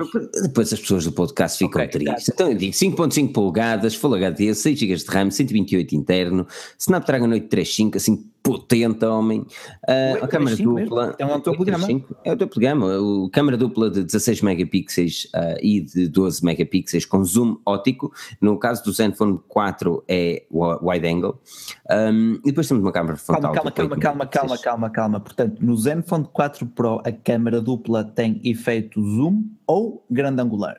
depois 0.43 0.71
as 0.71 0.79
pessoas 0.79 1.05
do 1.05 1.11
podcast 1.11 1.57
ficam 1.57 1.81
okay, 1.81 1.87
tristes. 1.87 2.29
Então 2.29 2.51
eu 2.51 2.55
digo 2.55 2.71
5.5 2.71 3.33
polegadas, 3.33 3.95
Full 3.95 4.13
HD, 4.13 4.53
6 4.53 4.79
GB 4.79 4.95
de 4.95 5.05
RAM, 5.05 5.31
128 5.31 5.95
interno, 5.95 6.45
Snapdragon 6.77 7.29
835, 7.29 7.97
assim 7.97 8.29
potente, 8.47 9.05
homem. 9.05 9.39
Uh, 9.41 10.23
a 10.23 10.27
câmera 10.27 10.55
dupla. 10.55 11.15
É 11.19 11.25
o 11.25 11.39
teu 11.39 11.53
programa. 11.53 11.87
É 12.23 12.33
o 12.33 12.37
teu 12.37 12.47
programa. 12.47 12.87
A 12.95 13.29
câmera 13.31 13.57
dupla 13.57 13.89
de 13.89 14.03
16 14.03 14.41
megapixels 14.41 15.25
uh, 15.25 15.57
e 15.61 15.81
de 15.81 16.07
12 16.07 16.43
megapixels 16.43 17.05
com 17.05 17.23
zoom 17.23 17.57
óptico. 17.65 18.11
No 18.41 18.57
caso 18.57 18.83
do 18.83 18.91
Zenfone 18.91 19.39
4 19.47 20.03
é 20.07 20.45
wide 20.51 21.07
angle. 21.07 21.39
Um, 21.89 22.35
e 22.43 22.49
depois 22.49 22.67
temos 22.67 22.83
uma 22.83 22.91
câmera 22.91 23.17
frontal. 23.17 23.53
Calma, 23.53 23.71
calma, 23.71 23.97
calma, 23.97 24.25
calma, 24.25 24.57
calma, 24.57 24.89
calma. 24.89 25.19
Portanto, 25.19 25.59
no 25.59 25.75
Zenfone 25.75 26.27
4 26.31 26.65
Pro 26.67 27.01
a 27.05 27.11
câmera 27.11 27.61
dupla 27.61 28.03
tem 28.03 28.41
efeito 28.43 29.01
zoom 29.01 29.43
ou 29.65 30.05
grande 30.09 30.41
angular? 30.41 30.77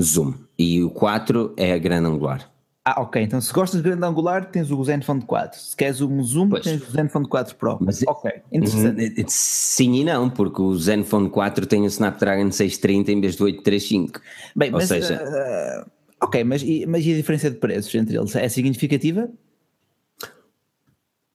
Zoom. 0.00 0.34
E 0.58 0.82
o 0.82 0.90
4 0.90 1.54
é 1.56 1.78
grande 1.78 2.08
angular. 2.08 2.55
Ah, 2.88 3.02
ok. 3.02 3.20
Então 3.20 3.40
se 3.40 3.52
gostas 3.52 3.82
de 3.82 3.88
grande 3.88 4.06
angular, 4.06 4.44
tens 4.44 4.70
o 4.70 4.84
Zenfone 4.84 5.20
4. 5.22 5.58
Se 5.58 5.76
queres 5.76 6.00
um 6.00 6.22
zoom, 6.22 6.50
pois. 6.50 6.62
tens 6.62 6.88
o 6.88 6.92
Zenfone 6.92 7.26
4 7.26 7.56
Pro. 7.56 7.78
Mas, 7.80 8.00
ok, 8.06 8.30
interessante. 8.52 9.24
Sim 9.26 9.92
e 9.94 10.04
não, 10.04 10.30
porque 10.30 10.62
o 10.62 10.72
Zenfone 10.76 11.28
4 11.28 11.66
tem 11.66 11.82
o 11.82 11.86
Snapdragon 11.86 12.52
630 12.52 13.10
em 13.10 13.20
vez 13.20 13.34
do 13.34 13.42
835. 13.42 14.20
Bem, 14.54 14.68
Ou 14.68 14.78
mas, 14.78 14.86
seja... 14.86 15.20
Uh, 15.20 15.90
ok, 16.20 16.44
mas, 16.44 16.62
mas 16.86 17.04
e 17.04 17.12
a 17.12 17.16
diferença 17.16 17.50
de 17.50 17.56
preços 17.56 17.92
entre 17.92 18.16
eles? 18.16 18.36
É 18.36 18.48
significativa? 18.48 19.28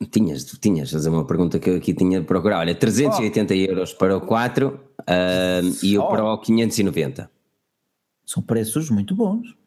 Tinhas, 0.09 0.45
tinhas 0.45 0.89
fazer 0.89 1.09
uma 1.09 1.27
pergunta 1.27 1.59
que 1.59 1.69
eu 1.69 1.75
aqui 1.75 1.93
tinha 1.93 2.21
de 2.21 2.25
procurar. 2.25 2.59
Olha, 2.59 2.73
380 2.73 3.53
oh. 3.53 3.57
euros 3.57 3.93
para 3.93 4.15
o 4.15 4.21
4 4.21 4.69
uh, 4.69 5.85
e 5.85 5.97
o 5.97 6.07
Pro 6.07 6.37
590. 6.37 7.29
São 8.25 8.41
preços 8.41 8.89
muito 8.89 9.13
bons. 9.13 9.59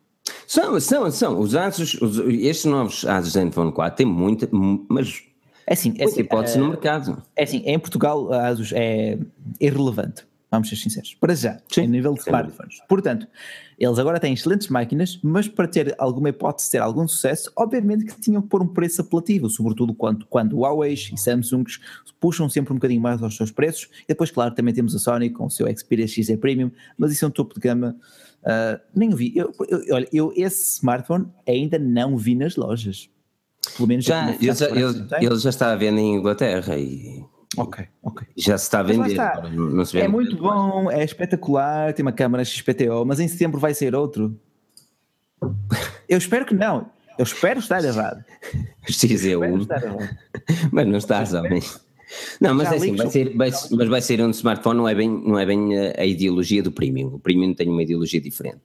São, 0.47 0.79
são, 0.81 1.11
são. 1.11 1.41
Os 1.41 1.55
Asus, 1.55 1.95
os, 1.95 2.19
estes 2.19 2.65
novos 2.65 3.05
Asus 3.05 3.33
Zenfone 3.33 3.73
4 3.73 3.97
têm 3.97 4.07
muita, 4.07 4.49
mas 4.89 5.23
é 5.67 5.73
assim, 5.73 5.95
é 5.99 6.05
assim, 6.05 6.21
hipótese 6.21 6.59
uh, 6.59 6.61
no 6.61 6.69
mercado. 6.69 7.23
É 7.37 7.45
assim, 7.45 7.63
em 7.65 7.79
Portugal 7.79 8.33
a 8.33 8.49
Asus 8.49 8.73
é 8.75 9.19
irrelevante, 9.61 10.27
vamos 10.51 10.69
ser 10.69 10.77
sinceros, 10.77 11.15
para 11.15 11.35
já, 11.35 11.59
Sim, 11.71 11.83
em 11.83 11.89
nível 11.89 12.13
de 12.15 12.21
smartphones. 12.21 12.81
Portanto, 12.89 13.27
eles 13.79 13.99
agora 13.99 14.21
têm 14.21 14.35
excelentes 14.35 14.69
máquinas, 14.69 15.19
mas 15.23 15.49
para 15.49 15.67
ter 15.67 15.95
alguma 15.99 16.29
hipótese 16.29 16.69
de 16.69 16.73
ter 16.73 16.79
algum 16.79 17.09
sucesso, 17.09 17.51
obviamente 17.57 18.05
que 18.05 18.21
tinham 18.21 18.43
que 18.43 18.49
pôr 18.49 18.63
um 18.63 18.69
preço 18.69 19.01
apelativo, 19.01 19.49
sobretudo 19.49 19.95
quando, 19.95 20.27
quando 20.27 20.59
Huawei 20.59 20.93
e 20.95 21.19
Samsungs 21.19 21.81
puxam 22.21 22.49
sempre 22.49 22.73
um 22.73 22.77
bocadinho 22.77 23.01
mais 23.01 23.23
aos 23.23 23.37
seus 23.37 23.51
preços. 23.51 23.89
E 24.05 24.09
depois, 24.09 24.31
claro, 24.31 24.55
também 24.55 24.73
temos 24.73 24.95
a 24.95 24.99
Sony 24.99 25.31
com 25.31 25.47
o 25.47 25.51
seu 25.51 25.67
Xperia 25.77 26.07
XZ 26.07 26.37
Premium, 26.37 26.71
mas 26.97 27.11
isso 27.13 27.25
é 27.25 27.29
um 27.29 27.31
topo 27.31 27.55
de 27.55 27.61
gama 27.61 27.97
Uh, 28.45 28.81
nem 28.95 29.11
vi. 29.11 29.33
Eu, 29.35 29.53
eu, 29.69 29.95
olha, 29.95 30.09
eu 30.13 30.33
esse 30.37 30.77
smartphone 30.77 31.27
ainda 31.49 31.79
não 31.79 32.17
vi 32.17 32.35
nas 32.35 32.57
lojas. 32.57 33.09
Pelo 33.77 33.89
menos 33.89 34.05
já, 34.05 34.31
ele, 34.35 34.53
já, 34.53 34.69
ele, 34.69 35.07
ele 35.21 35.39
já 35.39 35.51
está 35.51 35.73
a 35.73 35.77
vender 35.77 36.03
em 36.03 36.17
Inglaterra 36.17 36.77
e 36.77 37.25
Ok, 37.57 37.87
ok. 38.03 38.27
Já 38.37 38.59
se 38.59 38.65
está 38.65 38.81
a 38.81 38.83
vender. 38.83 39.17
Se 39.87 40.01
é 40.01 40.09
muito 40.09 40.37
bom, 40.37 40.91
é 40.91 41.05
espetacular, 41.05 41.93
tem 41.93 42.05
uma 42.05 42.13
câmera 42.13 42.45
XPTO, 42.45 43.05
mas 43.07 43.21
em 43.21 43.29
setembro 43.29 43.61
vai 43.61 43.75
ser 43.75 43.95
outro. 43.95 44.39
Eu 46.09 46.19
espero 46.19 46.45
que 46.45 46.55
não. 46.55 46.91
Eu 47.17 47.23
espero 47.23 47.61
estar 47.61 47.85
errado. 47.85 48.25
XE1. 48.89 49.69
Mas 50.73 50.87
não 50.87 50.97
estás, 50.97 51.33
homem. 51.33 51.63
Não, 52.41 52.55
mas 52.55 52.73
é 52.73 52.77
assim, 52.77 52.97
vai 52.97 53.11
ser, 53.11 53.37
vai, 53.37 53.51
mas 53.51 53.89
vai 53.89 54.01
ser 54.01 54.21
um 54.21 54.31
smartphone, 54.31 54.79
não 54.79 54.89
é 54.89 54.95
bem, 54.95 55.09
não 55.09 55.39
é 55.39 55.47
bem 55.47 55.79
a, 55.97 56.05
ideologia 56.05 56.63
do 56.63 56.73
premium. 56.73 57.15
O 57.15 57.19
premium 57.19 57.55
tem 57.55 57.69
uma 57.69 57.83
ideologia 57.83 58.21
diferente. 58.21 58.63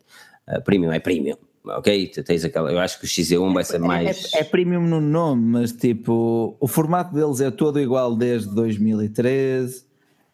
Uh, 0.47 0.61
premium 0.63 0.91
é 0.91 0.99
premium, 0.99 1.37
ok? 1.65 2.07
Tu 2.07 2.23
tens 2.23 2.43
aquela, 2.43 2.71
eu 2.71 2.79
acho 2.79 2.99
que 2.99 3.05
o 3.05 3.07
XE1 3.07 3.53
vai 3.53 3.63
ser 3.63 3.77
é, 3.77 3.79
mais. 3.79 4.33
É, 4.33 4.39
é, 4.39 4.43
premium 4.43 4.81
no 4.81 4.99
nome, 4.99 5.43
mas 5.43 5.71
tipo, 5.71 6.57
o 6.59 6.67
formato 6.67 7.13
deles 7.13 7.39
é 7.41 7.51
todo 7.51 7.79
igual 7.79 8.15
desde 8.15 8.53
2013, 8.53 9.85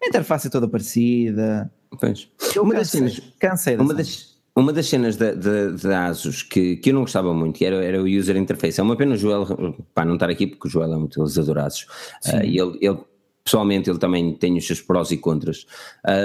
a 0.01 0.07
interface 0.07 0.47
é 0.47 0.49
toda 0.49 0.67
parecida. 0.67 1.71
Pois. 1.99 2.27
Eu 2.55 2.63
uma 2.63 2.73
cansei, 2.73 3.01
das 3.01 3.13
cenas, 3.13 3.33
cansei 3.39 3.75
uma 3.77 3.93
das, 3.93 4.34
uma 4.55 4.71
das 4.71 4.87
cenas 4.87 5.17
da, 5.17 5.33
da, 5.33 5.69
da, 5.71 6.05
Asus 6.05 6.41
que, 6.41 6.77
que 6.77 6.89
eu 6.89 6.93
não 6.93 7.01
gostava 7.01 7.33
muito 7.33 7.61
era, 7.61 7.83
era 7.83 8.01
o 8.01 8.07
user 8.07 8.37
interface. 8.37 8.79
É 8.79 8.83
uma 8.83 8.95
pena 8.95 9.15
o 9.15 9.17
Joel, 9.17 9.45
para 9.93 10.05
não 10.05 10.13
estar 10.13 10.29
aqui, 10.29 10.47
porque 10.47 10.67
o 10.67 10.71
Joel 10.71 10.93
é 10.93 10.97
um 10.97 11.03
utilizador 11.03 11.57
Asus. 11.57 11.83
Uh, 12.25 12.43
e 12.45 12.57
ele, 12.57 12.77
ele, 12.79 12.97
pessoalmente, 13.43 13.89
ele 13.89 13.99
também 13.99 14.33
tem 14.33 14.57
os 14.57 14.65
seus 14.65 14.79
prós 14.79 15.11
e 15.11 15.17
contras. 15.17 15.65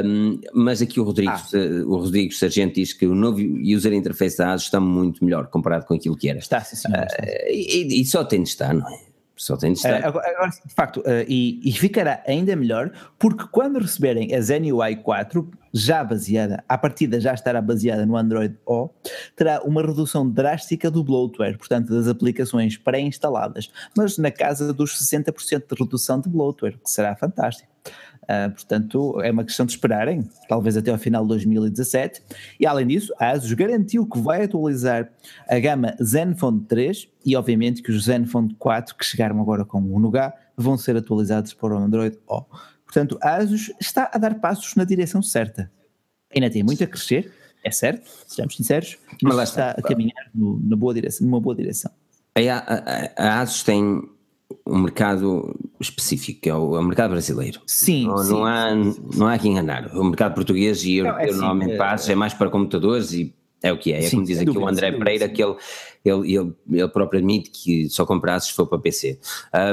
Um, 0.04 0.40
mas 0.54 0.80
aqui 0.80 1.00
o 1.00 1.02
Rodrigo, 1.02 1.32
ah. 1.32 1.44
o 1.86 1.96
Rodrigo 1.96 2.32
Sargento 2.32 2.76
diz 2.76 2.92
que 2.92 3.06
o 3.06 3.14
novo 3.16 3.40
user 3.40 3.92
interface 3.92 4.38
da 4.38 4.52
Asus 4.52 4.66
está 4.66 4.78
muito 4.78 5.24
melhor 5.24 5.48
comparado 5.48 5.84
com 5.84 5.94
aquilo 5.94 6.16
que 6.16 6.28
era. 6.28 6.38
Está, 6.38 6.60
sim, 6.60 6.76
sim. 6.76 6.88
Uh, 6.88 7.50
e, 7.50 8.00
e, 8.00 8.04
só 8.04 8.22
tem 8.22 8.44
de 8.44 8.48
estar, 8.48 8.72
não 8.72 8.88
é? 8.88 9.09
Só 9.40 9.56
tem 9.56 9.72
de 9.72 9.78
estar. 9.78 10.02
Uh, 10.02 10.18
agora, 10.18 10.50
de 10.50 10.74
facto, 10.74 11.00
uh, 11.00 11.24
e, 11.26 11.62
e, 11.64 11.72
ficará 11.72 12.22
ainda 12.26 12.54
melhor, 12.54 12.92
porque 13.18 13.46
quando 13.50 13.78
receberem 13.78 14.34
a 14.34 14.40
Zen 14.42 14.70
UI 14.70 14.96
4, 14.96 15.50
já 15.72 16.04
baseada, 16.04 16.62
a 16.68 16.76
partida 16.76 17.18
já 17.18 17.32
estará 17.32 17.62
baseada 17.62 18.04
no 18.04 18.18
Android 18.18 18.54
O, 18.66 18.90
terá 19.34 19.62
uma 19.62 19.80
redução 19.80 20.28
drástica 20.28 20.90
do 20.90 21.02
bloatware, 21.02 21.56
portanto, 21.56 21.88
das 21.88 22.06
aplicações 22.06 22.76
pré-instaladas, 22.76 23.72
mas 23.96 24.18
na 24.18 24.30
casa 24.30 24.74
dos 24.74 24.92
60% 25.02 25.74
de 25.74 25.82
redução 25.82 26.20
de 26.20 26.28
bloatware, 26.28 26.76
que 26.76 26.90
será 26.90 27.16
fantástico. 27.16 27.69
Uh, 28.30 28.48
portanto, 28.52 29.20
é 29.22 29.30
uma 29.32 29.42
questão 29.42 29.66
de 29.66 29.72
esperarem, 29.72 30.22
talvez 30.48 30.76
até 30.76 30.92
ao 30.92 30.98
final 30.98 31.22
de 31.22 31.28
2017. 31.30 32.22
E 32.60 32.66
além 32.66 32.86
disso, 32.86 33.12
a 33.18 33.30
ASUS 33.30 33.52
garantiu 33.54 34.06
que 34.06 34.20
vai 34.20 34.44
atualizar 34.44 35.10
a 35.48 35.58
gama 35.58 35.96
Zenfone 36.00 36.60
3 36.60 37.08
e, 37.26 37.34
obviamente, 37.34 37.82
que 37.82 37.90
os 37.90 38.04
Zenfone 38.04 38.54
4 38.56 38.94
que 38.94 39.04
chegaram 39.04 39.40
agora 39.40 39.64
com 39.64 39.82
o 39.82 39.98
Nougat 39.98 40.36
vão 40.56 40.78
ser 40.78 40.96
atualizados 40.96 41.52
para 41.54 41.74
o 41.74 41.78
Android 41.78 42.16
O. 42.28 42.44
Portanto, 42.84 43.18
a 43.20 43.36
ASUS 43.36 43.72
está 43.80 44.08
a 44.12 44.18
dar 44.18 44.36
passos 44.36 44.76
na 44.76 44.84
direção 44.84 45.20
certa. 45.20 45.70
Ainda 46.32 46.48
tem 46.48 46.62
muito 46.62 46.84
a 46.84 46.86
crescer, 46.86 47.32
é 47.64 47.70
certo, 47.72 48.08
sejamos 48.28 48.54
sinceros, 48.54 48.96
mas, 49.20 49.34
mas 49.34 49.48
está 49.48 49.70
a 49.72 49.82
caminhar 49.82 50.30
no, 50.32 50.60
na 50.62 50.76
boa 50.76 50.94
direção, 50.94 51.26
numa 51.26 51.40
boa 51.40 51.56
direção. 51.56 51.90
A, 52.36 52.40
a, 52.40 53.12
a 53.16 53.40
ASUS 53.40 53.64
tem 53.64 54.02
um 54.66 54.78
mercado 54.78 55.54
específico, 55.80 56.40
que 56.42 56.48
é 56.50 56.54
o, 56.54 56.76
é 56.76 56.80
o 56.80 56.82
mercado 56.82 57.10
brasileiro. 57.10 57.60
Sim, 57.66 58.06
não, 58.06 58.18
sim, 58.18 58.30
não, 58.32 58.44
há, 58.46 58.70
não 59.16 59.26
há 59.26 59.38
que 59.38 59.48
enganar. 59.48 59.94
O 59.96 60.04
mercado 60.04 60.34
português 60.34 60.82
e 60.84 60.96
europeu 60.96 61.18
é 61.20 61.24
assim, 61.30 61.38
normalmente 61.38 61.72
é- 61.72 61.76
passa, 61.76 62.12
é 62.12 62.14
mais 62.14 62.34
para 62.34 62.50
computadores 62.50 63.12
e 63.12 63.34
é 63.62 63.72
o 63.72 63.78
que 63.78 63.92
é. 63.92 63.98
É 63.98 64.02
Sim, 64.02 64.16
como 64.16 64.26
diz 64.26 64.36
aqui 64.38 64.46
dúvida, 64.46 64.64
o 64.64 64.68
André 64.68 64.92
Pereira, 64.92 65.28
que 65.28 65.42
ele, 65.42 65.54
ele, 66.04 66.34
ele, 66.36 66.52
ele 66.70 66.88
próprio 66.88 67.18
admite 67.18 67.50
que 67.50 67.88
só 67.90 68.06
compra 68.06 68.34
ASUS 68.34 68.48
se 68.50 68.54
for 68.54 68.66
para 68.66 68.78
PC. 68.78 69.18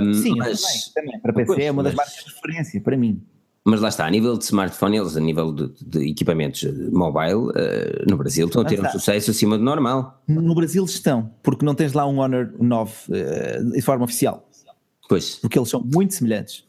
Um, 0.02 0.14
Sim, 0.14 0.36
mas, 0.38 0.62
também, 0.94 1.10
também. 1.12 1.20
Para 1.22 1.34
PC 1.34 1.46
Pois, 1.48 1.60
é 1.66 1.72
uma 1.72 1.84
das 1.84 1.94
mas- 1.96 2.06
marcas 2.08 2.26
de 2.26 2.34
referência, 2.36 2.82
para 2.82 2.98
mim. 2.98 3.22
mas 3.64 3.80
lá 3.82 3.88
está, 3.90 4.06
a 4.06 4.10
nível 4.10 4.38
de 4.38 4.44
smartphone, 4.44 4.98
eles 4.98 5.16
a 5.16 5.20
nível 5.22 5.54
de, 5.54 5.70
de 5.86 6.10
equipamentos 6.10 6.64
mobile, 6.92 7.52
eh, 7.56 8.04
no 8.10 8.18
Brasil 8.18 8.48
estão 8.48 8.62
a 8.62 8.66
ter 8.66 8.80
um 8.82 8.90
sucesso 8.90 9.32
acima 9.32 9.58
do 9.58 9.64
normal. 9.64 10.22
No 10.28 10.54
Brasil 10.56 10.84
estão, 10.86 11.32
porque 11.44 11.66
não 11.66 11.74
tens 11.76 11.92
lá 11.94 12.06
um 12.06 12.20
Honor 12.20 12.54
9 12.60 12.92
eh, 13.12 13.62
de 13.74 13.82
forma 13.82 14.04
oficial, 14.06 14.47
Pois, 15.08 15.36
porque 15.36 15.58
eles 15.58 15.70
são 15.70 15.82
muito 15.82 16.14
semelhantes. 16.14 16.64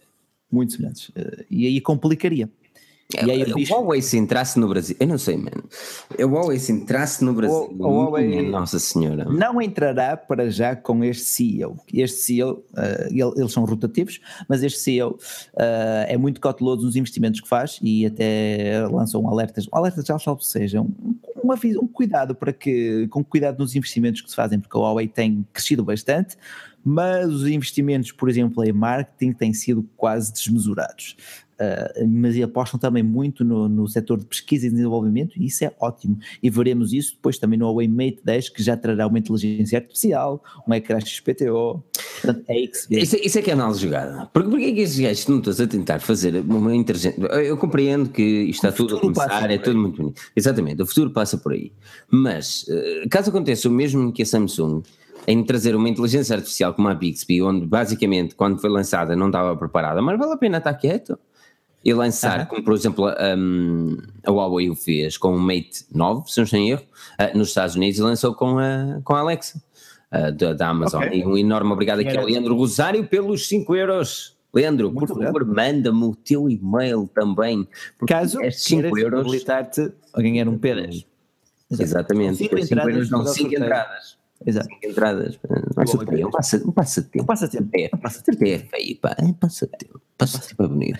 Muito 0.50 0.72
semelhantes. 0.72 1.10
Eh, 1.14 1.44
e 1.50 1.66
aí 1.66 1.80
complicaria. 1.80 2.48
E 3.10 3.30
aí 3.30 3.42
o 3.42 3.56
o 3.56 3.62
Huawei 3.80 4.02
se 4.02 4.18
entrasse 4.18 4.58
no 4.60 4.68
Brasil, 4.68 4.94
eu 5.00 5.06
não 5.06 5.16
sei, 5.16 5.34
mano. 5.38 5.64
O 6.18 6.26
Huawei 6.26 6.58
se 6.58 6.70
entrasse 6.72 7.24
no 7.24 7.32
Brasil, 7.32 7.56
O- 7.78 7.86
o 7.86 8.02
Huawei- 8.04 8.46
Nossa 8.50 8.78
Senhora. 8.78 9.24
não 9.24 9.62
entrará 9.62 10.14
para 10.14 10.50
já 10.50 10.76
com 10.76 11.02
este 11.02 11.24
CEO. 11.24 11.78
Este 11.92 12.18
CEO, 12.18 12.62
eh, 12.76 13.08
ele- 13.10 13.32
eles 13.36 13.50
são 13.50 13.64
rotativos, 13.64 14.20
mas 14.46 14.62
este 14.62 14.78
CEO 14.80 15.18
eh, 15.58 16.06
é 16.10 16.18
muito 16.18 16.38
cauteloso 16.38 16.84
nos 16.84 16.96
investimentos 16.96 17.40
que 17.40 17.48
faz 17.48 17.78
e 17.82 18.04
até 18.04 18.86
lançam 18.92 19.26
alertas, 19.26 19.64
um 19.72 19.76
alertas 19.78 20.04
já 20.04 20.18
salvo 20.18 20.42
seja, 20.42 20.82
um, 20.82 20.92
um 21.42 21.50
aviso, 21.50 21.80
um 21.80 21.88
cuidado 21.88 22.34
para 22.34 22.52
que, 22.52 23.08
com 23.08 23.24
cuidado 23.24 23.58
nos 23.58 23.74
investimentos 23.74 24.20
que 24.20 24.28
se 24.28 24.36
fazem, 24.36 24.60
porque 24.60 24.76
a 24.76 24.80
Huawei 24.80 25.08
tem 25.08 25.46
crescido 25.50 25.82
bastante, 25.82 26.36
mas 26.84 27.26
os 27.32 27.46
investimentos, 27.46 28.12
por 28.12 28.28
exemplo, 28.28 28.62
em 28.64 28.72
marketing 28.72 29.32
têm 29.32 29.54
sido 29.54 29.88
quase 29.96 30.30
desmesurados. 30.30 31.16
Uh, 31.60 32.06
mas 32.08 32.40
apostam 32.40 32.78
também 32.78 33.02
muito 33.02 33.44
no, 33.44 33.68
no 33.68 33.88
setor 33.88 34.18
de 34.18 34.26
pesquisa 34.26 34.68
e 34.68 34.70
desenvolvimento 34.70 35.36
e 35.36 35.46
isso 35.46 35.64
é 35.64 35.72
ótimo. 35.80 36.16
E 36.40 36.48
veremos 36.48 36.92
isso 36.92 37.14
depois 37.16 37.36
também 37.36 37.58
no 37.58 37.66
Huawei 37.66 37.88
Mate 37.88 38.20
10, 38.24 38.48
que 38.50 38.62
já 38.62 38.76
trará 38.76 39.06
uma 39.08 39.18
inteligência 39.18 39.78
artificial, 39.78 40.42
um 40.66 40.72
ecrã 40.74 41.00
XPTO. 41.00 41.82
Portanto, 42.22 42.44
é. 42.48 42.60
Isso, 42.60 43.16
é- 43.16 43.20
isso 43.24 43.38
é 43.38 43.42
que 43.42 43.50
é 43.50 43.54
análise 43.54 43.80
jogada. 43.80 44.28
Porque 44.32 44.48
porquê 44.48 44.66
é 44.66 44.72
que 44.72 44.80
estes 44.80 45.00
gajos 45.00 45.26
não 45.26 45.38
estão 45.38 45.64
a 45.64 45.68
tentar 45.68 45.98
fazer 46.00 46.36
uma 46.36 46.74
inteligência? 46.74 47.20
Eu 47.26 47.56
compreendo 47.56 48.08
que 48.08 48.22
isto 48.22 48.64
está 48.66 48.72
tudo 48.72 48.96
a 48.96 49.00
começar, 49.00 49.50
é 49.50 49.58
tudo 49.58 49.78
muito 49.78 49.96
bonito. 49.96 50.20
Exatamente, 50.36 50.80
o 50.82 50.86
futuro 50.86 51.10
passa 51.10 51.36
por 51.36 51.52
aí. 51.52 51.72
Mas, 52.10 52.64
eh, 52.68 53.06
caso 53.10 53.30
aconteça 53.30 53.68
o 53.68 53.72
mesmo 53.72 54.12
que 54.12 54.22
a 54.22 54.26
Samsung, 54.26 54.82
em 55.26 55.42
trazer 55.44 55.74
uma 55.74 55.88
inteligência 55.88 56.34
artificial 56.36 56.72
como 56.72 56.88
a 56.88 56.94
Bixby, 56.94 57.42
onde 57.42 57.66
basicamente 57.66 58.34
quando 58.34 58.60
foi 58.60 58.70
lançada 58.70 59.14
não 59.14 59.26
estava 59.26 59.56
preparada, 59.56 60.00
mas 60.00 60.18
vale 60.18 60.32
a 60.32 60.36
pena 60.36 60.58
estar 60.58 60.72
quieto. 60.74 61.18
E 61.88 61.94
lançar, 61.94 62.40
Aham. 62.40 62.46
como 62.46 62.62
por 62.62 62.74
exemplo 62.74 63.06
a, 63.06 63.34
um, 63.34 63.96
a 64.26 64.30
Huawei 64.30 64.68
o 64.68 64.74
fez 64.74 65.16
com 65.16 65.34
o 65.34 65.40
Mate 65.40 65.86
9, 65.90 66.30
se 66.30 66.36
não 66.38 66.44
estou 66.44 66.58
em 66.60 66.70
erro, 66.70 66.82
eh, 67.18 67.32
nos 67.34 67.48
Estados 67.48 67.76
Unidos 67.76 67.98
e 67.98 68.02
lançou 68.02 68.34
com 68.34 68.58
a, 68.58 69.00
com 69.02 69.14
a 69.14 69.20
Alexa 69.20 69.62
eh, 70.12 70.30
da, 70.32 70.52
da 70.52 70.68
Amazon. 70.68 71.02
Ok. 71.04 71.18
E 71.18 71.24
um 71.24 71.38
enorme 71.38 71.72
obrigado 71.72 72.00
aqui 72.00 72.14
ao 72.14 72.26
Leandro 72.26 72.54
Rosário 72.54 73.06
pelos 73.06 73.48
5 73.48 73.74
euros. 73.74 74.36
Leandro, 74.52 74.92
por 74.92 75.08
Muito 75.08 75.14
favor, 75.24 75.46
manda-me 75.46 76.04
o 76.04 76.14
teu 76.14 76.50
e-mail 76.50 77.08
também. 77.14 77.66
porque 77.98 78.12
Caso 78.12 78.38
estes 78.42 78.64
5 78.64 78.82
queiras 78.82 79.02
euros. 79.02 79.20
habilitar-te 79.20 79.90
a 80.12 80.20
ganhar 80.20 80.46
um 80.46 80.58
P10. 80.58 81.06
Exatamente, 81.70 82.36
Cinco 82.36 82.56
5 82.62 82.74
entradas 82.74 83.10
não, 83.10 83.20
para 83.22 83.30
o 83.30 83.32
5 83.32 83.40
sorteio. 83.48 83.64
entradas. 83.64 84.17
Exato. 84.46 84.68
5 84.68 84.78
entradas. 84.86 85.38
Não 85.48 85.56
é 85.56 85.84
Bom, 85.84 85.86
sorteio, 85.86 86.22
é 86.22 86.26
um 86.26 86.30
passa- 86.30 86.62
um 86.66 86.70
passatempo. 86.72 87.22
Um 87.22 87.26
passatempo. 87.26 87.68
É, 87.74 87.88
passatempo 87.88 88.44
é 88.46 88.58
feio, 88.58 88.96
pá. 89.00 89.14
É 89.18 89.32
passatempo. 89.32 90.00
Passatempo 90.16 90.62
é 90.62 90.68
bonito. 90.68 90.98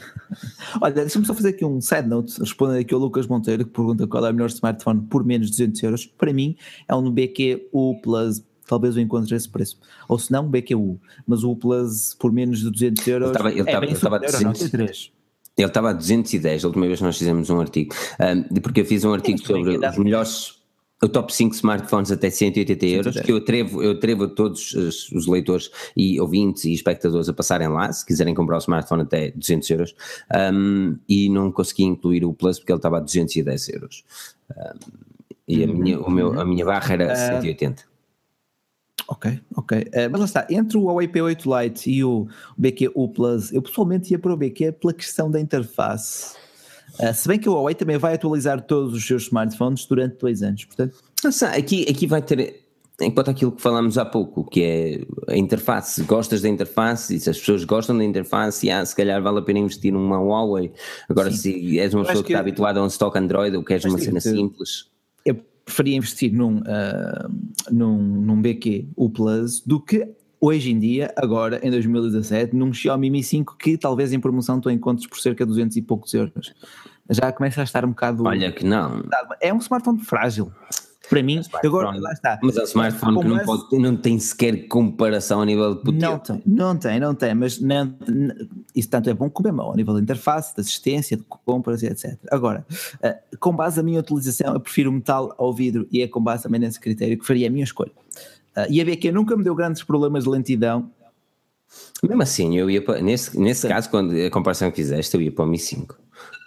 Olha, 0.81 0.95
deixa-me 0.95 1.25
só 1.25 1.35
fazer 1.35 1.51
aqui 1.51 1.65
um 1.65 1.81
side 1.81 2.09
note, 2.09 2.39
respondendo 2.39 2.81
aqui 2.81 2.93
ao 2.95 3.01
Lucas 3.01 3.27
Monteiro, 3.27 3.65
que 3.65 3.71
pergunta 3.73 4.07
qual 4.07 4.27
é 4.27 4.31
o 4.31 4.35
melhor 4.35 4.49
smartphone 4.49 5.03
por 5.03 5.25
menos 5.25 5.47
de 5.51 5.53
200 5.67 5.83
euros. 5.83 6.07
Para 6.07 6.33
mim, 6.33 6.57
é 6.89 6.95
um 6.95 7.11
BQ 7.11 7.69
U 7.73 8.01
Plus, 8.03 8.43
talvez 8.67 8.97
eu 8.97 9.03
encontre 9.03 9.35
esse 9.35 9.49
preço. 9.49 9.79
Ou 10.09 10.19
se 10.19 10.31
não, 10.33 10.45
um 10.45 10.49
BQ-U. 10.51 11.01
Mas 11.27 11.43
o 11.43 11.51
U 11.53 11.57
Plus 11.57 12.15
por 12.19 12.33
menos 12.33 12.59
de 12.61 12.71
200 12.71 13.07
euros. 13.07 13.29
Ele 13.29 13.37
estava- 13.37 13.51
ele 13.53 13.61
é 13.61 13.65
bem 13.81 13.89
ele 13.89 13.93
estava 13.97 14.17
a 14.17 14.19
superior 14.21 14.47
ao 14.47 14.53
200. 14.53 14.73
93. 14.73 15.11
Ele 15.57 15.67
estava 15.67 15.91
a 15.91 15.93
210, 15.93 16.65
a 16.65 16.69
última 16.69 16.87
vez 16.87 16.99
que 17.01 17.05
nós 17.05 17.19
fizemos 17.19 17.51
um 17.51 17.61
artigo, 17.61 17.95
Ahm, 18.21 18.43
porque 18.63 18.81
eu 18.83 18.85
fiz 18.85 19.05
um 19.05 19.13
artigo 19.13 19.39
sobre 19.45 19.77
dá 19.79 19.91
os 19.91 19.99
melhores, 19.99 20.58
o 21.03 21.09
top 21.09 21.33
5 21.33 21.55
smartphones 21.55 22.11
até 22.11 22.29
180 22.29 22.87
euros, 22.87 23.15
110. 23.15 23.27
que 23.27 23.33
eu 23.33 23.37
atrevo, 23.37 23.83
eu 23.83 23.93
atrevo 23.93 24.25
a 24.25 24.29
todos 24.29 24.73
os, 24.75 25.27
leitores 25.27 25.71
e 25.97 26.21
ouvintes 26.21 26.65
e 26.65 26.73
espectadores 26.73 27.29
a 27.29 27.33
passarem 27.33 27.69
lá, 27.69 27.93
se 27.93 28.05
quiserem 28.05 28.35
comprar 28.35 28.57
o 28.57 28.59
smartphone 28.59 29.03
até 29.03 29.31
200 29.31 29.71
euros, 29.71 29.95
Ahm, 30.31 30.97
e 31.09 31.29
não 31.29 31.53
consegui 31.53 31.85
incluir 31.85 32.25
o 32.25 32.33
Plus 32.33 32.59
porque 32.59 32.73
ele 32.73 32.79
estava 32.79 32.99
a 32.99 33.01
210 33.01 33.69
euros. 33.69 34.05
Ahm, 34.51 34.79
e 35.47 35.65
a 35.65 35.67
minha, 35.67 35.99
o 36.01 36.11
meu, 36.11 36.39
a 36.39 36.45
minha 36.45 36.65
barra 36.65 36.93
era 36.93 37.17
180. 37.17 37.85
Ok, 39.09 39.41
ok. 39.57 39.89
Eh, 39.93 40.09
mas 40.09 40.21
lá 40.21 40.27
está, 40.27 40.47
entre 40.51 40.77
o 40.77 40.83
Huawei 40.83 41.09
P8 41.09 41.63
Lite 41.63 41.91
e 41.91 42.05
o 42.05 42.29
BQ 42.59 42.93
U 42.95 43.09
Plus, 43.09 43.51
eu 43.53 43.63
pessoalmente 43.63 44.13
ia 44.13 44.19
para 44.19 44.35
o 44.35 44.37
BQ 44.37 44.73
pela 44.73 44.93
questão 44.93 45.31
da 45.31 45.41
interface. 45.41 46.37
Eh, 47.01 47.13
se 47.13 47.29
bem 47.29 47.39
que 47.39 47.49
o 47.49 47.53
Huawei 47.55 47.75
também 47.75 47.99
vai 47.99 48.15
atualizar 48.15 48.61
todos 48.63 48.95
os 48.95 49.07
seus 49.07 49.25
smartphones 49.25 49.85
durante 49.87 50.17
dois 50.19 50.43
anos, 50.43 50.65
portanto, 50.65 50.97
Não 51.23 51.33
sei, 51.33 51.49
aqui, 51.49 51.87
aqui 51.89 52.07
vai 52.07 52.23
ter, 52.23 52.61
enquanto 53.01 53.31
aquilo 53.31 53.53
que 53.53 53.61
falámos 53.63 53.97
há 53.99 54.05
pouco, 54.05 54.45
que 54.49 54.63
é 54.63 55.33
a 55.33 55.37
interface, 55.37 56.03
gostas 56.05 56.41
da 56.43 56.49
interface 56.49 57.15
e 57.17 57.21
se 57.21 57.29
as 57.31 57.39
pessoas 57.39 57.65
gostam 57.65 57.97
da 57.99 58.05
interface, 58.05 58.71
ah, 58.71 58.85
se 58.85 58.95
calhar 58.97 59.23
vale 59.23 59.39
a 59.39 59.43
pena 59.43 59.59
investir 59.61 59.93
numa 59.93 60.19
Huawei. 60.19 60.73
Agora, 61.09 61.31
se 61.31 61.79
és 61.79 61.93
uma 61.95 62.03
Eu 62.03 62.07
pessoa 62.07 62.21
acho 62.21 62.25
que 62.25 62.33
está 62.33 62.43
que- 62.43 62.49
habituada 62.49 62.81
a 62.81 62.83
um 62.83 62.87
stock 62.87 63.17
Android 63.19 63.57
ou 63.57 63.63
queres 63.65 63.85
Mas 63.85 63.93
uma 63.93 63.99
cena 64.01 64.19
digo-te- 64.21 64.41
simples, 64.41 64.87
eu 65.25 65.37
preferia 65.65 65.97
investir 65.97 66.33
num, 66.33 66.63
ah, 66.67 67.29
num, 67.71 67.99
num 67.99 68.41
BQ 68.41 68.89
U 68.97 69.11
Plus 69.11 69.61
do 69.61 69.79
que 69.81 70.09
hoje 70.41 70.71
em 70.71 70.79
dia, 70.79 71.13
agora 71.17 71.61
em 71.63 71.71
2017, 71.71 72.55
num 72.55 72.73
Xiaomi 72.73 73.11
Mi 73.11 73.23
5 73.23 73.57
que 73.57 73.77
talvez 73.77 74.13
em 74.13 74.21
promoção 74.21 74.61
tu 74.61 74.71
encontres 74.71 75.07
por 75.07 75.19
cerca 75.19 75.45
de 75.45 75.49
200 75.49 75.77
e 75.77 75.83
poucos 75.83 76.15
euros. 76.15 76.55
Já 77.11 77.33
começa 77.33 77.61
a 77.61 77.65
estar 77.65 77.85
um 77.85 77.91
bocado. 77.91 78.25
olha 78.25 78.53
que 78.53 78.65
não. 78.65 79.03
É 79.41 79.53
um 79.53 79.59
smartphone 79.59 80.01
frágil. 80.01 80.53
Para 81.09 81.23
mim, 81.23 81.41
agora 81.65 81.99
lá 81.99 82.13
está. 82.13 82.39
Mas 82.43 82.57
é 82.59 82.61
um 82.61 82.65
smartphone 82.65 83.21
que 83.21 83.29
não, 83.29 83.39
pode, 83.39 83.79
não 83.79 83.97
tem 83.97 84.19
sequer 84.19 84.69
comparação 84.69 85.41
a 85.41 85.47
nível 85.47 85.77
de 85.77 85.83
potência. 85.83 86.09
Não 86.11 86.19
tem, 86.19 86.43
não 86.47 86.77
tem, 86.77 87.01
não 87.01 87.15
tem, 87.15 87.35
mas 87.35 87.59
não, 87.59 87.95
isso 88.75 88.91
tanto 88.91 89.09
é 89.09 89.15
bom 89.15 89.31
como 89.31 89.49
é 89.49 89.53
mau, 89.53 89.73
a 89.73 89.77
nível 89.77 89.95
de 89.95 90.03
interface, 90.03 90.55
de 90.55 90.61
assistência, 90.61 91.17
de 91.17 91.23
compras 91.23 91.83
e 91.83 91.87
etc. 91.87 92.19
Agora, 92.31 92.67
eh, 93.03 93.19
com 93.41 93.57
base 93.57 93.79
na 93.79 93.83
minha 93.83 94.01
utilização, 94.01 94.53
eu 94.53 94.61
prefiro 94.61 94.93
metal 94.93 95.35
ao 95.39 95.55
vidro 95.55 95.89
e 95.91 96.03
é 96.03 96.09
com 96.09 96.21
base 96.21 96.43
também 96.43 96.61
nesse 96.61 96.79
critério 96.79 97.19
que 97.19 97.27
faria 97.27 97.47
a 97.47 97.51
minha 97.51 97.65
escolha. 97.65 97.93
Eh, 98.59 98.67
e 98.71 98.81
a 98.81 98.85
BQ 98.85 99.13
nunca 99.13 99.37
me 99.37 99.45
deu 99.45 99.55
grandes 99.55 99.83
problemas 99.83 100.25
de 100.25 100.31
lentidão, 100.31 100.91
Mesmo 102.03 102.23
assim, 102.23 102.57
eu 102.57 102.71
ia 102.71 102.81
para, 102.81 103.01
nesse, 103.03 103.39
nesse 103.39 103.67
caso, 103.67 103.91
quando 103.91 104.15
a 104.15 104.31
comparação 104.31 104.71
que 104.71 104.77
fizeste, 104.77 105.15
eu 105.17 105.21
ia 105.21 105.33
para 105.33 105.45
o 105.45 105.49
Mi 105.49 105.59
5. 105.59 105.99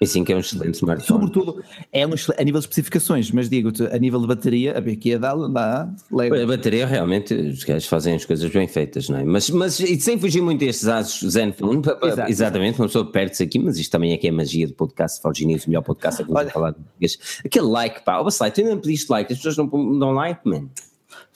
Mi 0.02 0.08
5 0.08 0.32
é 0.32 0.36
um 0.36 0.40
excelente 0.40 0.76
smartphone. 0.76 1.22
sobretudo 1.22 1.64
é 1.92 2.08
um, 2.08 2.12
a 2.12 2.44
nível 2.44 2.60
de 2.60 2.66
especificações, 2.66 3.32
mas 3.32 3.50
digo-te, 3.50 3.84
a 3.84 3.98
nível 4.00 4.20
de 4.22 4.28
bateria, 4.28 4.78
a 4.78 4.82
BQ 4.82 5.20
dá, 5.20 5.36
dá 5.36 5.94
lego. 6.12 6.36
A 6.36 6.46
bateria 6.46 6.88
realmente, 6.88 7.34
os 7.34 7.64
gajos 7.64 7.88
fazem 7.88 8.16
as 8.16 8.26
coisas 8.26 8.50
bem 8.50 8.68
feitas, 8.68 9.10
não 9.10 9.20
é? 9.20 9.24
Mas, 9.24 9.50
mas 9.50 9.80
e 9.80 10.00
sem 10.00 10.18
fugir 10.18 10.42
muito 10.42 10.60
destes 10.60 10.88
asos 10.88 11.30
Zenfone, 11.30 11.82
Exato. 12.02 12.32
exatamente, 12.32 12.80
uma 12.80 12.88
pessoa 12.88 13.06
perde-se 13.06 13.44
aqui, 13.44 13.60
mas 13.60 13.78
isto 13.78 13.92
também 13.92 14.14
é 14.14 14.18
que 14.18 14.28
é 14.28 14.30
a 14.32 14.34
magia 14.34 14.68
do 14.68 14.74
podcast 14.74 15.22
Forge 15.22 15.46
News, 15.46 15.66
o 15.66 15.70
melhor 15.70 15.84
podcast 15.84 16.22
é 16.22 16.26
que 16.26 16.32
a 16.32 16.50
falar 16.50 16.72
de 16.72 16.78
português. 16.78 17.20
Aquele 17.46 17.68
like, 17.68 18.04
pá, 18.04 18.20
ó 18.20 18.24
Bacelai, 18.24 18.52
tu 18.52 18.62
ainda 18.62 18.72
não 18.72 18.82
pediste 18.82 19.12
like, 19.12 19.32
as 19.32 19.38
pessoas 19.38 19.58
não 19.58 19.68
não 19.68 20.00
dão 20.00 20.12
like, 20.14 20.42
man. 20.46 20.70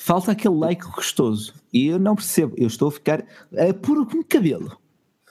Falta 0.05 0.33
aquele 0.33 0.53
like 0.53 0.85
gostoso 0.85 1.51
e 1.73 1.87
eu 1.87 1.97
não 1.97 2.15
percebo, 2.15 2.53
eu 2.59 2.67
estou 2.67 2.89
a 2.89 2.91
ficar 2.91 3.21
uh, 3.21 3.73
puro 3.73 4.05
como 4.05 4.23
cabelo. 4.23 4.77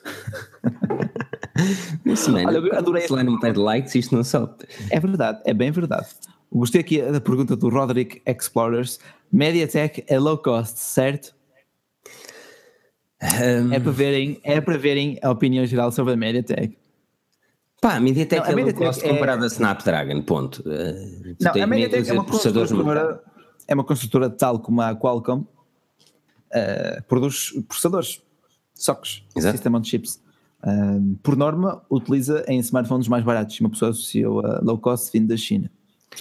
Man, 2.29 2.45
Olha, 2.45 2.59
eu 2.59 2.77
adorei 2.77 3.07
não 3.23 3.39
pede 3.39 3.61
likes, 3.61 3.95
isto 3.95 4.17
não 4.17 4.25
sobe. 4.25 4.65
É 4.91 4.99
verdade, 4.99 5.41
é 5.45 5.55
bem 5.55 5.71
verdade. 5.71 6.09
Gostei 6.53 6.81
aqui 6.81 7.01
da 7.01 7.21
pergunta 7.21 7.55
do 7.55 7.69
Roderick 7.69 8.21
Explorers. 8.27 8.99
MediaTek 9.33 10.03
é 10.09 10.19
low 10.19 10.39
cost, 10.39 10.77
certo? 10.77 11.33
Um, 13.23 13.73
É 13.73 13.79
para 13.79 13.93
verem, 13.93 14.41
é 14.43 14.61
para 14.61 14.77
verem 14.77 15.21
a 15.23 15.31
opinião 15.31 15.65
geral 15.67 15.93
sobre 15.93 16.15
a 16.15 16.17
MediaTek. 16.17 16.77
pá, 17.81 17.95
a 17.95 18.01
MediaTek 18.01 18.43
Não, 18.43 18.49
a 18.57 18.61
é 18.61 18.65
low 18.65 18.75
cost 18.75 19.05
é- 19.05 19.09
comparada 19.09 19.45
a 19.45 19.47
Snapdragon, 19.47 20.21
ponto. 20.23 20.63
Uh, 20.63 21.37
tu 21.39 21.45
Não, 21.45 21.63
a 21.63 21.67
MediaTek 21.69 21.99
é 21.99 22.03
de 22.03 22.11
uma 22.11 22.25
construtora, 22.25 23.23
é 23.67 23.75
uma 23.75 23.85
construtora 23.85 24.31
tal 24.31 24.59
como 24.59 24.81
a 24.81 24.95
Qualcomm, 24.95 25.45
eh, 26.53 27.03
produz 27.09 27.53
processadores, 27.69 28.23
SOCs, 28.75 29.25
Exato. 29.37 29.57
System 29.57 29.75
on 29.75 29.85
Chips. 29.85 30.23
Um, 30.67 31.17
por 31.23 31.37
norma, 31.37 31.83
utiliza 31.91 32.45
em 32.49 32.59
smartphones 32.59 33.07
mais 33.07 33.23
baratos. 33.23 33.61
Uma 33.61 33.71
pessoa 33.71 33.91
associou 33.91 34.45
a 34.45 34.61
low 34.61 34.79
cost 34.79 35.11
vindo 35.13 35.29
da 35.29 35.37
China. 35.37 35.71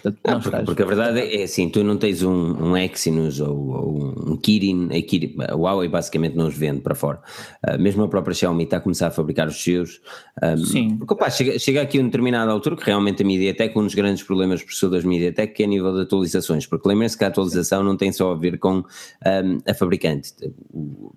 Portanto, 0.01 0.19
ah, 0.23 0.39
porque, 0.39 0.63
porque, 0.65 0.83
a 0.83 0.85
verdade 0.85 1.19
é 1.19 1.43
assim, 1.43 1.69
tu 1.69 1.83
não 1.83 1.97
tens 1.97 2.23
um, 2.23 2.31
um 2.31 2.77
Exynos 2.77 3.39
ou, 3.39 3.69
ou 3.69 4.31
um 4.31 4.37
Kirin, 4.37 4.89
a, 4.91 5.01
Kirin, 5.01 5.35
a 5.47 5.55
Huawei 5.55 5.87
basicamente 5.87 6.35
não 6.35 6.47
os 6.47 6.57
vende 6.57 6.81
para 6.81 6.95
fora. 6.95 7.21
Uh, 7.67 7.79
mesmo 7.79 8.03
a 8.03 8.07
própria 8.07 8.33
Xiaomi 8.33 8.63
está 8.63 8.77
a 8.77 8.79
começar 8.79 9.07
a 9.07 9.11
fabricar 9.11 9.47
os 9.47 9.61
seus. 9.61 10.01
Um, 10.41 10.57
Sim. 10.57 10.97
Porque, 10.97 11.13
opa, 11.13 11.29
chega, 11.29 11.59
chega 11.59 11.81
aqui 11.81 11.97
a 11.97 12.01
uma 12.01 12.07
determinada 12.07 12.51
altura 12.51 12.75
que 12.75 12.85
realmente 12.85 13.23
a 13.23 13.25
MediaTek, 13.25 13.77
um 13.77 13.83
dos 13.83 13.95
grandes 13.95 14.23
problemas 14.23 14.63
por 14.63 14.89
das 14.89 15.03
MediaTek 15.03 15.61
é 15.61 15.65
a 15.65 15.69
nível 15.69 15.93
de 15.93 16.01
atualizações, 16.01 16.65
porque 16.65 16.87
lembrem-se 16.87 17.17
que 17.17 17.23
a 17.23 17.27
atualização 17.27 17.83
não 17.83 17.95
tem 17.95 18.11
só 18.11 18.31
a 18.31 18.35
ver 18.35 18.57
com 18.57 18.77
um, 18.77 19.57
a 19.65 19.73
fabricante. 19.73 20.33
O, 20.71 21.13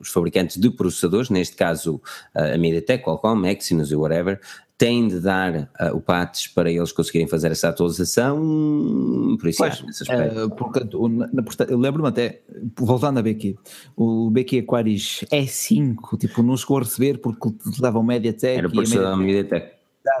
os 0.00 0.10
fabricantes 0.10 0.58
de 0.58 0.70
processadores, 0.70 1.30
neste 1.30 1.56
caso 1.56 2.00
a 2.34 2.58
MediaTek, 2.58 3.02
Qualcomm, 3.02 3.46
Exynos 3.46 3.90
e 3.90 3.96
whatever, 3.96 4.38
têm 4.76 5.06
de 5.06 5.20
dar 5.20 5.70
uh, 5.80 5.96
o 5.96 6.00
patch 6.00 6.52
para 6.54 6.70
eles 6.70 6.92
conseguirem 6.92 7.28
fazer 7.28 7.50
essa 7.52 7.68
atualização, 7.68 9.36
por 9.38 9.48
isso 9.48 9.58
pois, 9.58 9.82
nesse 9.82 10.02
aspecto. 10.02 10.44
Uh, 10.44 10.50
portanto, 10.50 11.08
na, 11.08 11.44
eu 11.68 11.78
lembro-me 11.78 12.08
até, 12.08 12.42
voltando 12.76 13.18
a 13.18 13.22
BQ, 13.22 13.56
o 13.96 14.30
BQ 14.30 14.60
Aquaris 14.60 15.24
E5, 15.30 16.18
tipo, 16.18 16.42
não 16.42 16.56
chegou 16.56 16.78
a 16.78 16.80
receber 16.80 17.18
porque 17.18 17.50
dava 17.78 17.98
o 17.98 18.02
MediaTek. 18.02 18.58
Era 18.58 18.68
por 18.68 18.84
da 18.86 19.16
MediaTek. 19.16 19.74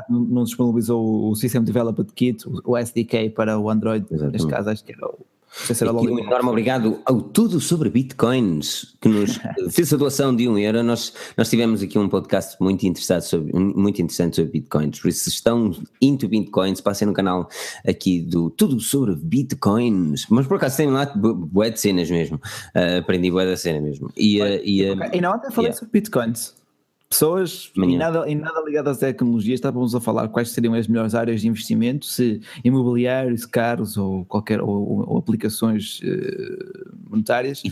Não, 0.08 0.20
não 0.20 0.44
disponibilizou 0.44 1.30
o 1.30 1.34
System 1.34 1.62
Development 1.62 2.06
Kit, 2.14 2.44
o 2.64 2.78
SDK 2.78 3.30
para 3.30 3.58
o 3.58 3.68
Android, 3.68 4.06
Exatamente. 4.06 4.32
neste 4.32 4.48
caso 4.48 4.70
acho 4.70 4.84
que 4.84 4.92
era 4.92 5.06
o 5.06 5.26
Aqui 5.62 6.08
um 6.08 6.18
enorme 6.18 6.48
obrigado 6.48 7.00
ao 7.04 7.22
Tudo 7.22 7.60
sobre 7.60 7.88
Bitcoins, 7.88 8.94
que 9.00 9.08
nos 9.08 9.38
fez 9.70 9.92
a 9.94 9.96
doação 9.96 10.34
de 10.34 10.48
um 10.48 10.58
euro. 10.58 10.82
Nós, 10.82 11.14
nós 11.36 11.48
tivemos 11.48 11.80
aqui 11.80 11.98
um 11.98 12.08
podcast 12.08 12.56
muito 12.60 12.84
interessante, 12.84 13.26
sobre, 13.26 13.52
muito 13.52 14.02
interessante 14.02 14.36
sobre 14.36 14.50
Bitcoins, 14.50 14.98
por 14.98 15.08
isso 15.08 15.24
se 15.24 15.30
estão 15.30 15.70
into 16.02 16.28
Bitcoins, 16.28 16.80
passem 16.80 17.06
no 17.06 17.14
canal 17.14 17.48
aqui 17.86 18.20
do 18.20 18.50
Tudo 18.50 18.80
sobre 18.80 19.14
Bitcoins. 19.14 20.26
Mas 20.28 20.46
por 20.46 20.56
acaso 20.56 20.76
tem 20.76 20.90
lá 20.90 21.06
bué 21.14 21.70
de 21.70 21.80
cenas 21.80 22.10
mesmo, 22.10 22.36
uh, 22.36 22.98
aprendi 22.98 23.30
bué 23.30 23.46
da 23.46 23.56
cena 23.56 23.80
mesmo. 23.80 24.10
E, 24.16 24.42
uh, 24.42 24.60
e, 24.62 24.90
uh, 24.90 24.96
e 25.12 25.20
não 25.20 25.32
até 25.32 25.50
falei 25.50 25.68
yeah. 25.68 25.78
sobre 25.78 25.92
Bitcoins 25.92 26.63
pessoas 27.08 27.70
e 27.76 27.96
nada, 27.96 28.28
e 28.28 28.34
nada 28.34 28.60
ligadas 28.64 28.96
à 28.98 29.06
tecnologia, 29.06 29.54
estávamos 29.54 29.94
a 29.94 30.00
falar 30.00 30.28
quais 30.28 30.50
seriam 30.50 30.74
as 30.74 30.88
melhores 30.88 31.14
áreas 31.14 31.40
de 31.40 31.48
investimento, 31.48 32.06
se 32.06 32.40
imobiliários, 32.64 33.46
carros 33.46 33.96
ou 33.96 34.24
qualquer 34.24 34.60
ou, 34.60 35.08
ou 35.08 35.18
aplicações 35.18 36.00
uh, 36.00 37.10
monetárias. 37.10 37.62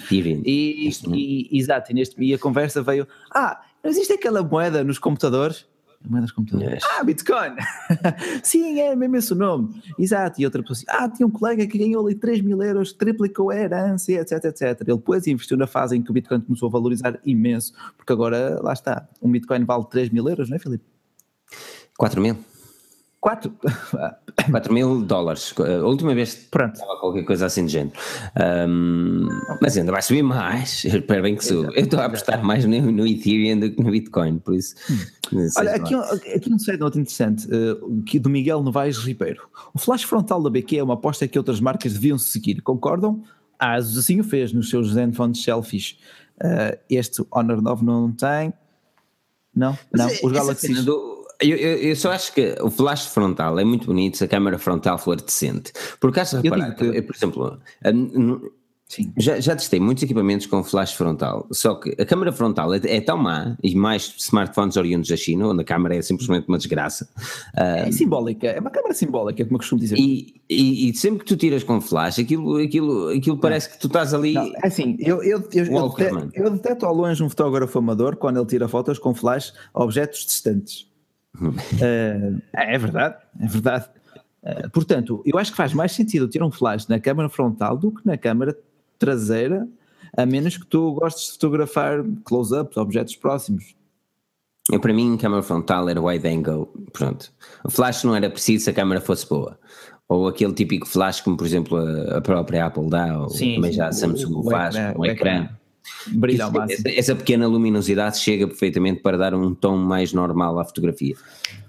E, 0.45 0.89
e, 1.15 1.49
e, 1.53 1.59
exato, 1.59 1.91
e, 1.91 1.95
neste, 1.95 2.23
e 2.23 2.33
a 2.33 2.39
conversa 2.39 2.83
veio: 2.83 3.07
ah, 3.35 3.61
não 3.83 3.91
existe 3.91 4.13
aquela 4.13 4.43
moeda 4.43 4.85
nos 4.85 4.99
computadores? 4.99 5.67
Moedas 6.09 6.33
computadores. 6.33 6.75
Yes. 6.75 6.85
Ah, 6.99 7.05
Bitcoin! 7.05 7.55
Sim, 8.43 8.81
é 8.81 8.95
mesmo 8.95 9.17
esse 9.17 9.33
o 9.33 9.37
nome. 9.37 9.83
Exato. 9.99 10.41
E 10.41 10.45
outra 10.45 10.63
pessoa 10.63 10.77
assim, 10.77 10.87
ah, 10.89 11.09
tinha 11.09 11.27
um 11.27 11.31
colega 11.31 11.67
que 11.67 11.79
ganhou 11.79 12.05
ali 12.07 12.15
3 12.15 12.41
mil 12.41 12.63
euros, 12.63 12.93
triplicou 12.93 13.51
a 13.51 13.57
herança, 13.57 14.13
etc, 14.13 14.45
etc. 14.45 14.81
Ele 14.81 14.97
depois 14.97 15.27
investiu 15.27 15.57
na 15.57 15.67
fase 15.67 15.97
em 15.97 16.03
que 16.03 16.11
o 16.11 16.15
Bitcoin 16.15 16.41
começou 16.41 16.69
a 16.69 16.73
valorizar 16.73 17.19
imenso, 17.25 17.73
porque 17.97 18.13
agora, 18.13 18.61
lá 18.63 18.73
está, 18.73 19.09
um 19.21 19.31
Bitcoin 19.31 19.65
vale 19.65 19.85
3 19.91 20.11
mil 20.11 20.29
euros, 20.29 20.49
não 20.49 20.57
é, 20.57 20.59
Filipe? 20.59 20.85
4 21.97 22.21
mil. 22.21 22.37
4? 23.23 23.55
4 24.51 24.75
mil 24.75 25.01
dólares. 25.03 25.55
A 25.57 25.87
última 25.87 26.13
vez 26.13 26.35
Pronto. 26.51 26.75
estava 26.75 26.99
qualquer 26.99 27.23
coisa 27.23 27.47
assim 27.47 27.65
de 27.65 27.73
género. 27.73 27.97
Um, 28.69 29.29
mas 29.61 29.77
ainda 29.77 29.93
vai 29.93 30.03
subir 30.03 30.25
mais. 30.25 30.85
Eu 30.85 30.99
espero 30.99 31.23
bem 31.23 31.37
que 31.37 31.45
suba. 31.45 31.73
Eu 31.73 31.85
estou 31.85 32.01
a 32.01 32.07
apostar 32.07 32.43
mais 32.43 32.65
no, 32.65 32.91
no, 32.91 33.07
Ethereum 33.07 33.61
do 33.61 33.71
que 33.71 33.81
no 33.81 33.93
Bitcoin, 33.93 34.39
por 34.39 34.55
isso. 34.55 34.75
Hum. 34.91 34.99
Olha, 35.57 35.75
aqui, 35.75 35.95
aqui 35.95 36.53
um 36.53 36.59
site 36.59 36.81
muito 36.81 36.99
interessante 36.99 37.47
uh, 37.47 38.03
que 38.03 38.19
do 38.19 38.29
Miguel 38.29 38.63
Novaes 38.63 38.99
Ribeiro. 38.99 39.49
O 39.73 39.79
flash 39.79 40.03
frontal 40.03 40.43
da 40.43 40.51
BQ 40.51 40.79
é 40.79 40.83
uma 40.83 40.95
aposta 40.95 41.27
que 41.27 41.39
outras 41.39 41.61
marcas 41.61 41.93
deviam 41.95 42.19
seguir. 42.19 42.61
Concordam? 42.63 43.23
A 43.59 43.75
Asus 43.75 43.99
assim 43.99 44.21
o 44.21 44.25
fez 44.25 44.53
nos 44.53 44.69
seus 44.69 44.93
Zenfone 44.93 45.37
selfies. 45.37 45.99
Uh, 46.37 46.77
este 46.91 47.25
Honor 47.31 47.63
9 47.63 47.85
não 47.85 48.13
tem. 48.13 48.53
Não, 49.55 49.79
não. 49.93 50.09
Os 50.23 50.33
Galaxy. 50.33 50.73
Eu, 51.41 51.57
eu, 51.57 51.77
eu, 51.79 51.97
só 51.97 52.13
acho 52.13 52.33
que 52.33 52.55
o 52.61 52.71
flash 52.71 53.07
frontal 53.07 53.59
é 53.59 53.65
muito 53.65 53.87
bonito 53.87 54.17
se 54.17 54.25
a 54.25 54.29
câmera 54.29 54.59
frontal 54.59 54.97
for 54.97 55.21
decente. 55.21 55.73
Porque 55.99 56.21
reparado, 56.21 56.77
que, 56.77 57.03
por 57.03 57.17
exemplo, 57.17 57.61
Sim. 58.93 59.11
Já, 59.17 59.41
já 59.41 59.57
testei 59.57 59.81
muitos 59.81 60.05
equipamentos 60.05 60.47
com 60.47 60.63
flash 60.63 60.93
frontal, 60.93 61.47
só 61.51 61.77
que 61.77 61.97
a 61.99 62.05
câmera 62.05 62.31
frontal 62.31 62.75
é, 62.75 62.81
é, 62.85 63.01
tão 63.01 63.17
má, 63.17 63.57
e 63.63 63.75
mais 63.75 64.15
smartphones 64.19 64.77
oriundos 64.77 65.09
da 65.09 65.17
China, 65.17 65.49
onde 65.49 65.63
a 65.63 65.65
câmera 65.65 65.97
é 65.97 66.03
simplesmente 66.03 66.47
uma 66.47 66.59
desgraça. 66.59 67.09
É 67.57 67.87
um, 67.89 67.93
simbólica, 67.93 68.49
é 68.49 68.61
uma 68.61 68.69
câmera 68.69 68.93
simbólica, 68.93 69.43
como 69.45 69.57
eu 69.57 69.61
costumo 69.61 69.81
dizer. 69.81 69.99
E, 69.99 70.35
e, 70.47 70.91
e, 70.91 70.95
sempre 70.95 71.21
que 71.21 71.25
tu 71.25 71.39
tiras 71.39 71.65
com 71.65 71.81
flash, 71.81 72.19
aquilo, 72.19 72.59
aquilo, 72.59 73.09
aquilo 73.09 73.39
parece 73.39 73.71
que 73.71 73.79
tu 73.79 73.87
estás 73.87 74.13
ali. 74.13 74.35
Não, 74.35 74.53
é 74.63 74.67
assim, 74.67 74.95
eu, 75.01 75.23
eu, 75.23 75.43
eu, 75.55 75.65
eu, 75.65 75.89
deteto, 75.89 76.31
eu 76.35 76.51
deteto 76.51 76.85
ao 76.85 76.95
longe 76.95 77.23
um 77.23 77.31
fotógrafo 77.31 77.79
amador 77.79 78.17
quando 78.17 78.39
ele 78.39 78.47
tira 78.47 78.69
fotos 78.69 78.99
com 78.99 79.15
flash 79.15 79.55
a 79.73 79.83
objetos 79.83 80.27
distantes 80.27 80.93
uh, 81.41 82.43
é 82.53 82.79
verdade, 82.79 83.17
é 83.41 83.47
verdade. 83.47 83.87
Uh, 84.43 84.71
portanto, 84.71 85.23
eu 85.25 85.39
acho 85.39 85.51
que 85.51 85.57
faz 85.57 85.73
mais 85.73 85.93
sentido 85.93 86.29
ter 86.29 86.43
um 86.43 86.51
flash 86.51 86.87
na 86.89 86.99
câmara 87.01 87.29
frontal 87.29 87.77
do 87.77 87.91
que 87.91 88.05
na 88.05 88.19
câmara 88.19 88.57
traseira, 89.03 89.69
a 90.17 90.25
menos 90.25 90.57
que 90.57 90.67
tu 90.67 90.93
gostes 90.93 91.27
de 91.27 91.33
fotografar 91.33 92.05
close-ups, 92.25 92.77
objetos 92.77 93.17
próximos. 93.17 93.75
Eu, 94.71 94.79
para 94.79 94.93
mim, 94.93 95.17
câmara 95.17 95.43
frontal 95.43 95.89
era 95.89 96.01
wide 96.01 96.29
angle, 96.29 96.69
pronto. 96.93 97.33
O 97.65 97.71
flash 97.71 98.05
não 98.05 98.15
era 98.15 98.31
preciso 98.31 98.65
se 98.65 98.71
a 98.71 98.73
câmera 98.73 99.01
fosse 99.01 99.29
boa. 99.29 99.59
Ou 100.09 100.29
aquele 100.29 100.53
típico 100.53 100.87
flash 100.87 101.21
como, 101.21 101.37
por 101.37 101.47
exemplo, 101.47 101.79
a, 102.15 102.21
própria 102.21 102.67
Apple 102.67 102.89
dá, 102.89 103.19
ou 103.19 103.29
sim, 103.29 103.57
também 103.57 103.73
já 103.73 103.89
a 103.89 103.93
Samsung 103.93 104.37
o, 104.37 104.49
faz, 104.49 104.77
o 104.77 104.79
ecrã. 104.79 104.95
O 104.97 105.07
ecrã. 105.07 105.49
Brilha 106.07 106.45
ao 106.45 106.53
máximo. 106.53 106.85
Essa, 106.87 107.17
pequena 107.17 107.47
luminosidade 107.49 108.19
chega 108.19 108.47
perfeitamente 108.47 109.01
para 109.01 109.19
dar 109.19 109.35
um 109.35 109.53
tom 109.53 109.77
mais 109.77 110.13
normal 110.13 110.61
à 110.61 110.65
fotografia. 110.65 111.17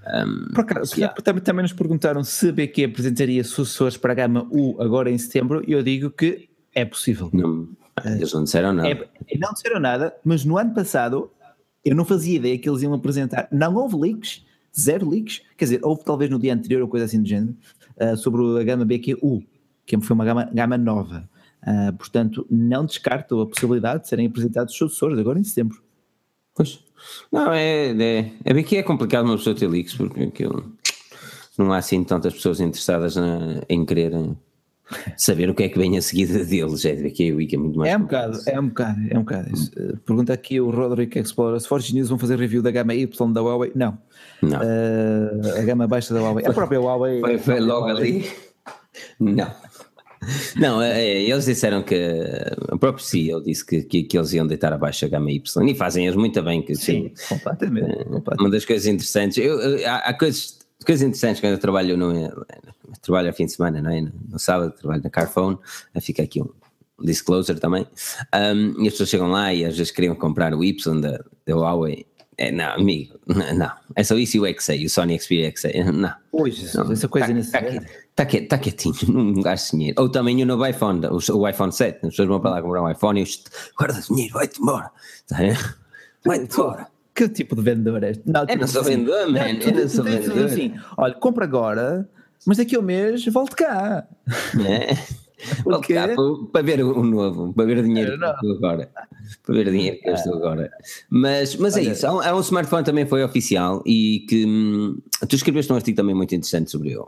Um, 0.05 0.53
Por 0.53 0.61
acaso, 0.61 0.95
yeah. 0.95 1.19
também, 1.21 1.41
também 1.41 1.63
nos 1.63 1.73
perguntaram 1.73 2.23
se 2.23 2.49
a 2.49 2.51
BQ 2.51 2.83
apresentaria 2.85 3.43
sucessores 3.43 3.97
para 3.97 4.11
a 4.11 4.15
gama 4.15 4.47
U 4.51 4.79
agora 4.79 5.09
em 5.09 5.17
setembro, 5.17 5.63
e 5.65 5.71
eu 5.71 5.81
digo 5.81 6.11
que 6.11 6.47
é 6.73 6.85
possível. 6.85 7.29
Não, 7.31 7.67
eles 8.05 8.33
não 8.33 8.43
disseram 8.43 8.73
nada. 8.73 8.89
É, 9.27 9.37
não 9.37 9.53
disseram 9.53 9.79
nada, 9.79 10.15
mas 10.23 10.43
no 10.43 10.57
ano 10.57 10.73
passado 10.73 11.29
eu 11.83 11.95
não 11.95 12.05
fazia 12.05 12.37
ideia 12.37 12.57
que 12.57 12.69
eles 12.69 12.81
iam 12.81 12.93
apresentar. 12.93 13.47
Não 13.51 13.75
houve 13.75 13.95
leaks, 13.95 14.43
zero 14.77 15.09
leaks, 15.09 15.41
quer 15.57 15.65
dizer, 15.65 15.79
houve 15.83 16.03
talvez 16.03 16.29
no 16.29 16.39
dia 16.39 16.53
anterior 16.53 16.81
ou 16.81 16.87
coisa 16.87 17.05
assim 17.05 17.21
do 17.21 17.27
género, 17.27 17.55
uh, 17.97 18.17
sobre 18.17 18.41
a 18.59 18.63
gama 18.63 18.85
BQ-U, 18.85 19.43
que 19.85 19.99
foi 19.99 20.13
uma 20.13 20.25
gama, 20.25 20.49
gama 20.53 20.77
nova. 20.77 21.29
Uh, 21.61 21.93
portanto, 21.93 22.45
não 22.49 22.85
descarto 22.85 23.41
a 23.41 23.47
possibilidade 23.47 24.03
de 24.03 24.09
serem 24.09 24.27
apresentados 24.27 24.75
sucessores 24.75 25.17
agora 25.17 25.39
em 25.39 25.43
setembro. 25.43 25.81
Pois. 26.55 26.83
Não, 27.31 27.51
é, 27.51 27.89
é, 27.89 28.31
é 28.45 28.53
bem 28.53 28.63
que 28.63 28.77
é 28.77 28.83
complicado 28.83 29.25
uma 29.25 29.37
pessoa 29.37 29.55
ter 29.55 29.67
leaks, 29.67 29.93
porque 29.93 30.23
aquilo, 30.23 30.73
não 31.57 31.71
há 31.73 31.77
assim 31.77 32.03
tantas 32.03 32.33
pessoas 32.33 32.59
interessadas 32.59 33.15
na, 33.15 33.61
em 33.67 33.85
querer 33.85 34.13
saber 35.17 35.49
o 35.49 35.53
que 35.53 35.63
é 35.63 35.69
que 35.69 35.77
vem 35.77 35.97
a 35.97 36.01
seguida 36.01 36.43
deles. 36.45 36.85
É 36.85 36.95
que 37.09 37.23
é, 37.23 37.27
é 37.29 37.57
muito 37.57 37.77
mais. 37.77 37.91
É 37.91 37.97
um 37.97 38.01
bocado, 38.01 38.39
é 38.47 38.59
um 38.59 38.67
bocado, 38.67 38.99
é 39.09 39.17
um 39.17 39.23
bocado. 39.23 39.49
Hum. 39.51 39.97
Pergunta 40.05 40.33
aqui 40.33 40.59
o 40.59 40.69
Roderick 40.69 41.19
Explorer: 41.19 41.59
se 41.59 41.67
Forge 41.67 41.93
News 41.93 42.09
vão 42.09 42.17
fazer 42.17 42.37
review 42.37 42.61
da 42.61 42.71
gama 42.71 42.93
Y 42.93 43.33
da 43.33 43.41
Huawei? 43.41 43.71
Não. 43.75 43.97
Não. 44.41 44.59
Uh, 44.59 45.59
a 45.59 45.61
gama 45.63 45.87
baixa 45.87 46.13
da 46.13 46.21
Huawei. 46.21 46.45
A 46.45 46.53
própria 46.53 46.79
Huawei. 46.79 47.19
Foi, 47.19 47.37
foi 47.37 47.59
logo 47.59 47.87
ali. 47.87 48.25
Não. 49.19 49.51
Não, 50.55 50.81
é, 50.81 51.01
é, 51.01 51.23
eles 51.23 51.45
disseram 51.45 51.83
que 51.83 51.95
o 52.71 52.77
próprio 52.77 53.03
CEO 53.03 53.41
disse 53.41 53.65
que, 53.65 53.81
que, 53.83 54.03
que, 54.03 54.17
eles 54.17 54.33
iam 54.33 54.47
deitar 54.47 54.71
abaixo 54.73 55.05
a 55.05 55.07
gama 55.07 55.31
Y 55.31 55.69
e 55.69 55.75
fazem 55.75 56.05
eles 56.05 56.15
muito 56.15 56.41
bem. 56.41 56.61
Que, 56.61 56.75
Sim, 56.75 57.09
que, 57.09 57.27
completamente, 57.27 57.91
é, 57.91 58.03
completamente, 58.03 58.39
Uma 58.41 58.49
das 58.49 58.65
coisas 58.65 58.85
interessantes, 58.85 59.37
eu, 59.37 59.57
há, 59.85 59.97
há, 59.97 60.13
coisas, 60.13 60.59
coisas 60.85 61.01
interessantes 61.01 61.39
quando 61.39 61.53
eu 61.53 61.59
trabalho 61.59 61.97
no, 61.97 62.45
trabalho 63.01 63.29
ao 63.29 63.33
fim 63.33 63.45
de 63.45 63.53
semana, 63.53 63.81
não 63.81 63.91
é? 63.91 64.01
No, 64.01 64.39
sábado 64.39 64.71
trabalho 64.71 65.03
na 65.03 65.09
Carphone, 65.09 65.57
fica 66.01 66.23
aqui 66.23 66.41
um 66.41 66.49
disclosure 67.03 67.59
também. 67.59 67.87
Um, 68.33 68.83
e 68.83 68.87
as 68.87 68.93
pessoas 68.93 69.09
chegam 69.09 69.31
lá 69.31 69.53
e 69.53 69.65
às 69.65 69.77
vezes 69.77 69.91
queriam 69.91 70.15
comprar 70.15 70.53
o 70.53 70.63
Y 70.63 71.01
da, 71.01 71.23
da 71.45 71.55
Huawei 71.55 72.05
é, 72.37 72.51
não, 72.51 72.73
amigo, 72.73 73.19
não. 73.27 73.71
É 73.95 74.03
só 74.03 74.15
isso 74.15 74.37
e 74.37 74.39
o 74.39 74.61
XA, 74.61 74.73
o 74.73 74.89
Sony 74.89 75.19
Xperia 75.19 75.53
XA. 75.55 75.91
Não. 75.91 76.13
Hoje, 76.31 76.65
não, 76.75 76.91
essa 76.91 77.07
coisa 77.07 77.27
tá, 77.27 77.33
nesse. 77.33 77.51
Tá, 77.51 77.61
tá, 78.15 78.25
tá, 78.49 78.57
quietinho, 78.57 78.95
não 79.07 79.41
gasto 79.41 79.71
dinheiro. 79.71 80.01
Ou 80.01 80.09
também 80.09 80.41
o 80.41 80.45
novo 80.45 80.65
iPhone, 80.65 81.01
o, 81.07 81.37
o 81.37 81.47
iPhone 81.47 81.71
7. 81.71 81.97
As 81.97 82.01
pessoas 82.09 82.27
vão 82.27 82.39
para 82.39 82.51
lá 82.51 82.61
comprar 82.61 82.81
um 82.81 82.89
iPhone 82.89 83.23
e 83.23 83.27
guarda 83.77 84.01
dinheiro, 84.01 84.33
vai-te 84.33 84.61
embora. 84.61 84.91
Tá, 85.27 85.37
vai-te 86.25 86.53
embora. 86.53 86.87
Que 87.13 87.29
tipo 87.29 87.55
de 87.55 87.61
vendedor 87.61 88.03
é 88.03 88.11
este? 88.11 88.23
Não, 88.25 88.45
eu 88.47 88.57
não 88.57 88.67
sou 88.67 88.81
assim, 88.81 88.91
vendedor, 88.91 89.31
man. 89.31 89.39
Eu 89.39 89.73
não 89.73 89.89
sou 89.89 90.03
vendedor. 90.03 90.45
Assim, 90.45 90.73
olha, 90.97 91.13
compra 91.13 91.45
agora, 91.45 92.09
mas 92.45 92.57
daqui 92.57 92.75
a 92.75 92.79
um 92.79 92.83
mês 92.83 93.25
volto 93.25 93.55
cá. 93.55 94.07
É. 94.65 95.23
Porque... 95.63 95.93
Para, 95.93 96.15
para 96.51 96.61
ver 96.61 96.83
o 96.83 97.03
novo, 97.03 97.53
para 97.53 97.65
ver 97.65 97.79
o 97.79 97.83
dinheiro 97.83 98.17
que 98.17 98.23
eu 98.23 98.31
estou 98.31 98.55
agora. 98.55 98.89
Para 99.45 99.55
ver 99.55 99.67
o 99.67 99.71
dinheiro 99.71 99.99
que 99.99 100.09
eu 100.09 100.13
estou 100.13 100.35
agora. 100.35 100.71
Mas, 101.09 101.55
mas 101.57 101.75
é 101.75 101.83
isso, 101.83 102.07
há 102.07 102.13
um, 102.13 102.21
há 102.21 102.35
um 102.35 102.39
smartphone 102.39 102.83
também 102.83 103.05
foi 103.05 103.23
oficial 103.23 103.83
e 103.85 104.25
que 104.29 104.45
hum, 104.45 105.01
tu 105.27 105.35
escreveste 105.35 105.71
um 105.71 105.75
artigo 105.75 105.97
também 105.97 106.15
muito 106.15 106.33
interessante 106.33 106.71
sobre 106.71 106.91
ele, 106.91 107.05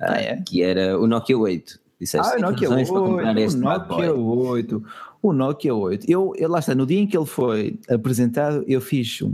ah, 0.00 0.20
é? 0.20 0.36
que 0.46 0.62
era 0.62 0.98
o 0.98 1.06
Nokia 1.06 1.36
8. 1.36 1.80
Disseste, 2.00 2.32
ah, 2.34 2.36
o 2.36 2.40
Nokia 2.40 2.70
8, 2.70 2.94
o 2.94 3.56
Nokia 3.56 4.14
8, 4.14 4.84
o 5.22 5.32
Nokia 5.32 5.74
8. 5.74 6.10
Eu, 6.10 6.32
eu, 6.36 6.50
lá 6.50 6.58
está, 6.58 6.74
no 6.74 6.84
dia 6.84 6.98
em 6.98 7.06
que 7.06 7.16
ele 7.16 7.26
foi 7.26 7.78
apresentado, 7.88 8.64
eu 8.66 8.80
fiz 8.80 9.22
um, 9.22 9.32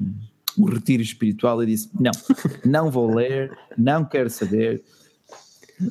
um 0.59 0.64
retiro 0.66 1.03
espiritual 1.03 1.62
e 1.62 1.66
disse: 1.66 1.89
Não, 1.99 2.12
não 2.64 2.91
vou 2.91 3.12
ler, 3.12 3.57
não 3.76 4.05
quero 4.05 4.28
saber. 4.28 4.84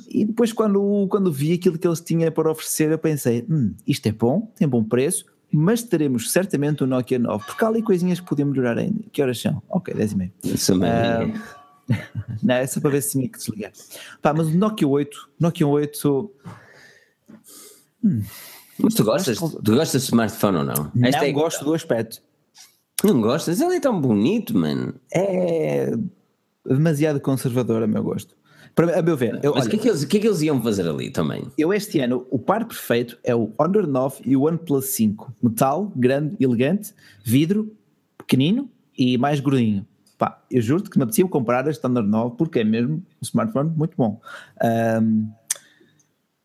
E 0.09 0.25
depois, 0.25 0.53
quando, 0.53 1.07
quando 1.09 1.31
vi 1.31 1.53
aquilo 1.53 1.77
que 1.77 1.87
eles 1.87 2.01
tinham 2.01 2.31
para 2.31 2.51
oferecer, 2.51 2.91
eu 2.91 2.99
pensei: 2.99 3.45
hum, 3.49 3.73
isto 3.87 4.05
é 4.07 4.11
bom, 4.11 4.51
tem 4.55 4.67
bom 4.67 4.83
preço, 4.83 5.25
mas 5.51 5.81
teremos 5.81 6.31
certamente 6.31 6.83
o 6.83 6.87
Nokia 6.87 7.17
9, 7.17 7.45
porque 7.45 7.65
há 7.65 7.67
ali 7.67 7.81
coisinhas 7.81 8.19
que 8.19 8.27
podiam 8.27 8.49
melhorar 8.49 8.77
ainda. 8.77 9.03
Que 9.11 9.21
horas 9.21 9.39
são? 9.39 9.61
Ok, 9.69 9.93
10 9.93 10.11
e 10.11 10.15
meia. 10.15 10.33
Isso 10.43 10.75
uh, 10.75 10.79
Não, 12.43 12.55
é 12.55 12.67
só 12.67 12.81
para 12.81 12.91
ver 12.91 13.01
se 13.01 13.11
tinha 13.11 13.29
que 13.29 13.37
desligar. 13.37 13.71
Pá, 14.21 14.33
mas 14.33 14.47
o 14.47 14.57
Nokia 14.57 14.87
8, 14.87 15.29
Nokia 15.39 15.67
8 15.67 16.31
Hum. 18.03 18.21
Mas 18.79 18.93
tu 18.93 19.03
gostas, 19.03 19.37
tu 19.37 19.75
gostas 19.75 20.01
de 20.03 20.07
smartphone 20.07 20.57
ou 20.57 20.63
não? 20.63 20.91
Não 20.93 21.07
é 21.07 21.31
gosto 21.31 21.65
do 21.65 21.73
aspecto. 21.73 22.21
Não 23.03 23.21
gostas? 23.21 23.61
Ele 23.61 23.75
é 23.75 23.79
tão 23.79 23.99
bonito, 23.99 24.57
mano. 24.57 24.95
É 25.13 25.91
demasiado 26.65 27.19
conservador 27.19 27.83
a 27.83 27.87
meu 27.87 28.03
gosto. 28.03 28.35
Para, 28.75 28.99
a 28.99 29.01
meu 29.01 29.17
ver. 29.17 29.39
Eu, 29.41 29.55
Mas 29.55 29.65
o 29.65 29.69
que, 29.69 29.75
é 29.75 29.79
que, 29.79 29.89
eles, 29.89 30.05
que 30.05 30.17
é 30.17 30.19
que 30.19 30.27
eles 30.27 30.41
iam 30.41 30.61
fazer 30.61 30.87
ali 30.87 31.09
também? 31.09 31.47
Eu 31.57 31.73
este 31.73 31.99
ano, 31.99 32.27
o 32.29 32.37
par 32.37 32.65
perfeito 32.65 33.17
é 33.23 33.35
o 33.35 33.51
Honor 33.57 33.87
9 33.87 34.21
e 34.25 34.35
o 34.35 34.43
OnePlus 34.43 34.85
5. 34.87 35.33
Metal, 35.41 35.91
grande, 35.95 36.35
elegante, 36.39 36.93
vidro, 37.23 37.71
pequenino 38.17 38.69
e 38.97 39.17
mais 39.17 39.39
gordinho. 39.39 39.85
Pá, 40.17 40.43
eu 40.49 40.61
juro-te 40.61 40.89
que 40.89 40.97
me 40.97 41.03
apetecia 41.03 41.27
comprar 41.27 41.67
este 41.67 41.85
Honor 41.85 42.03
9 42.03 42.35
porque 42.37 42.59
é 42.59 42.63
mesmo 42.63 42.95
um 42.95 43.03
smartphone 43.21 43.71
muito 43.75 43.95
bom. 43.97 44.19
Um, 45.01 45.29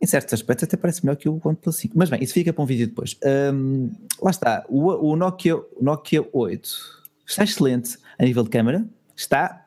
em 0.02 0.06
certos 0.06 0.34
aspectos 0.34 0.64
até 0.64 0.76
parece 0.76 1.04
melhor 1.04 1.16
que 1.16 1.28
o 1.28 1.40
OnePlus 1.42 1.76
5. 1.76 1.96
Mas 1.96 2.10
bem, 2.10 2.22
isso 2.22 2.34
fica 2.34 2.52
para 2.52 2.62
um 2.62 2.66
vídeo 2.66 2.88
depois. 2.88 3.16
Um, 3.54 3.88
lá 4.20 4.32
está, 4.32 4.64
o, 4.68 4.88
o, 4.88 5.14
Nokia, 5.14 5.56
o 5.56 5.66
Nokia 5.80 6.28
8 6.32 6.68
está 7.24 7.44
excelente 7.44 7.96
a 8.18 8.24
nível 8.24 8.42
de 8.42 8.50
câmera, 8.50 8.84
está, 9.14 9.64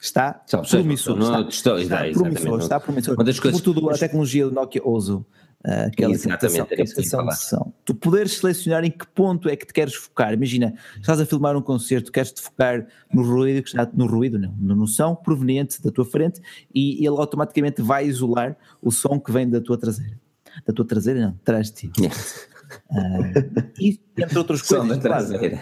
está 0.00 0.42
promissor, 0.68 1.18
está, 1.20 1.40
está, 1.42 1.80
está, 1.80 1.98
promissor, 2.12 2.58
está 2.58 2.80
promissor. 2.80 3.14
Uma 3.14 3.22
das 3.22 3.38
coisas, 3.38 3.60
Sobretudo 3.60 3.88
a 3.88 3.96
tecnologia 3.96 4.46
do 4.46 4.50
Nokia 4.52 4.82
Ozo, 4.84 5.24
uh, 5.64 5.86
aquela 5.86 6.12
Exatamente, 6.12 6.76
captação, 6.76 7.26
de 7.26 7.38
som. 7.38 7.72
Tu 7.84 7.94
poderes 7.94 8.32
selecionar 8.32 8.84
em 8.84 8.90
que 8.90 9.06
ponto 9.06 9.48
é 9.48 9.56
que 9.56 9.66
te 9.66 9.72
queres 9.72 9.94
focar. 9.94 10.32
Imagina, 10.32 10.74
estás 11.00 11.20
a 11.20 11.26
filmar 11.26 11.56
um 11.56 11.62
concerto, 11.62 12.10
queres-te 12.10 12.40
focar 12.40 12.86
no 13.12 13.22
ruído, 13.22 13.62
que 13.62 13.68
está, 13.68 13.88
no 13.92 14.06
ruído 14.06 14.38
não, 14.38 14.52
no 14.56 14.86
som 14.86 15.14
proveniente 15.14 15.82
da 15.82 15.90
tua 15.90 16.04
frente 16.04 16.40
e 16.74 16.98
ele 16.98 17.16
automaticamente 17.16 17.82
vai 17.82 18.06
isolar 18.06 18.56
o 18.82 18.90
som 18.90 19.18
que 19.18 19.32
vem 19.32 19.48
da 19.48 19.60
tua 19.60 19.78
traseira. 19.78 20.18
Da 20.66 20.72
tua 20.72 20.84
traseira 20.84 21.20
não, 21.20 21.28
atrás 21.28 21.70
de 21.70 21.90
ti. 21.90 21.90
uh, 22.00 23.72
e 23.80 24.00
entre 24.16 24.38
outras 24.38 24.62
coisas. 24.62 24.88
da 24.88 24.98
traseira. 24.98 25.60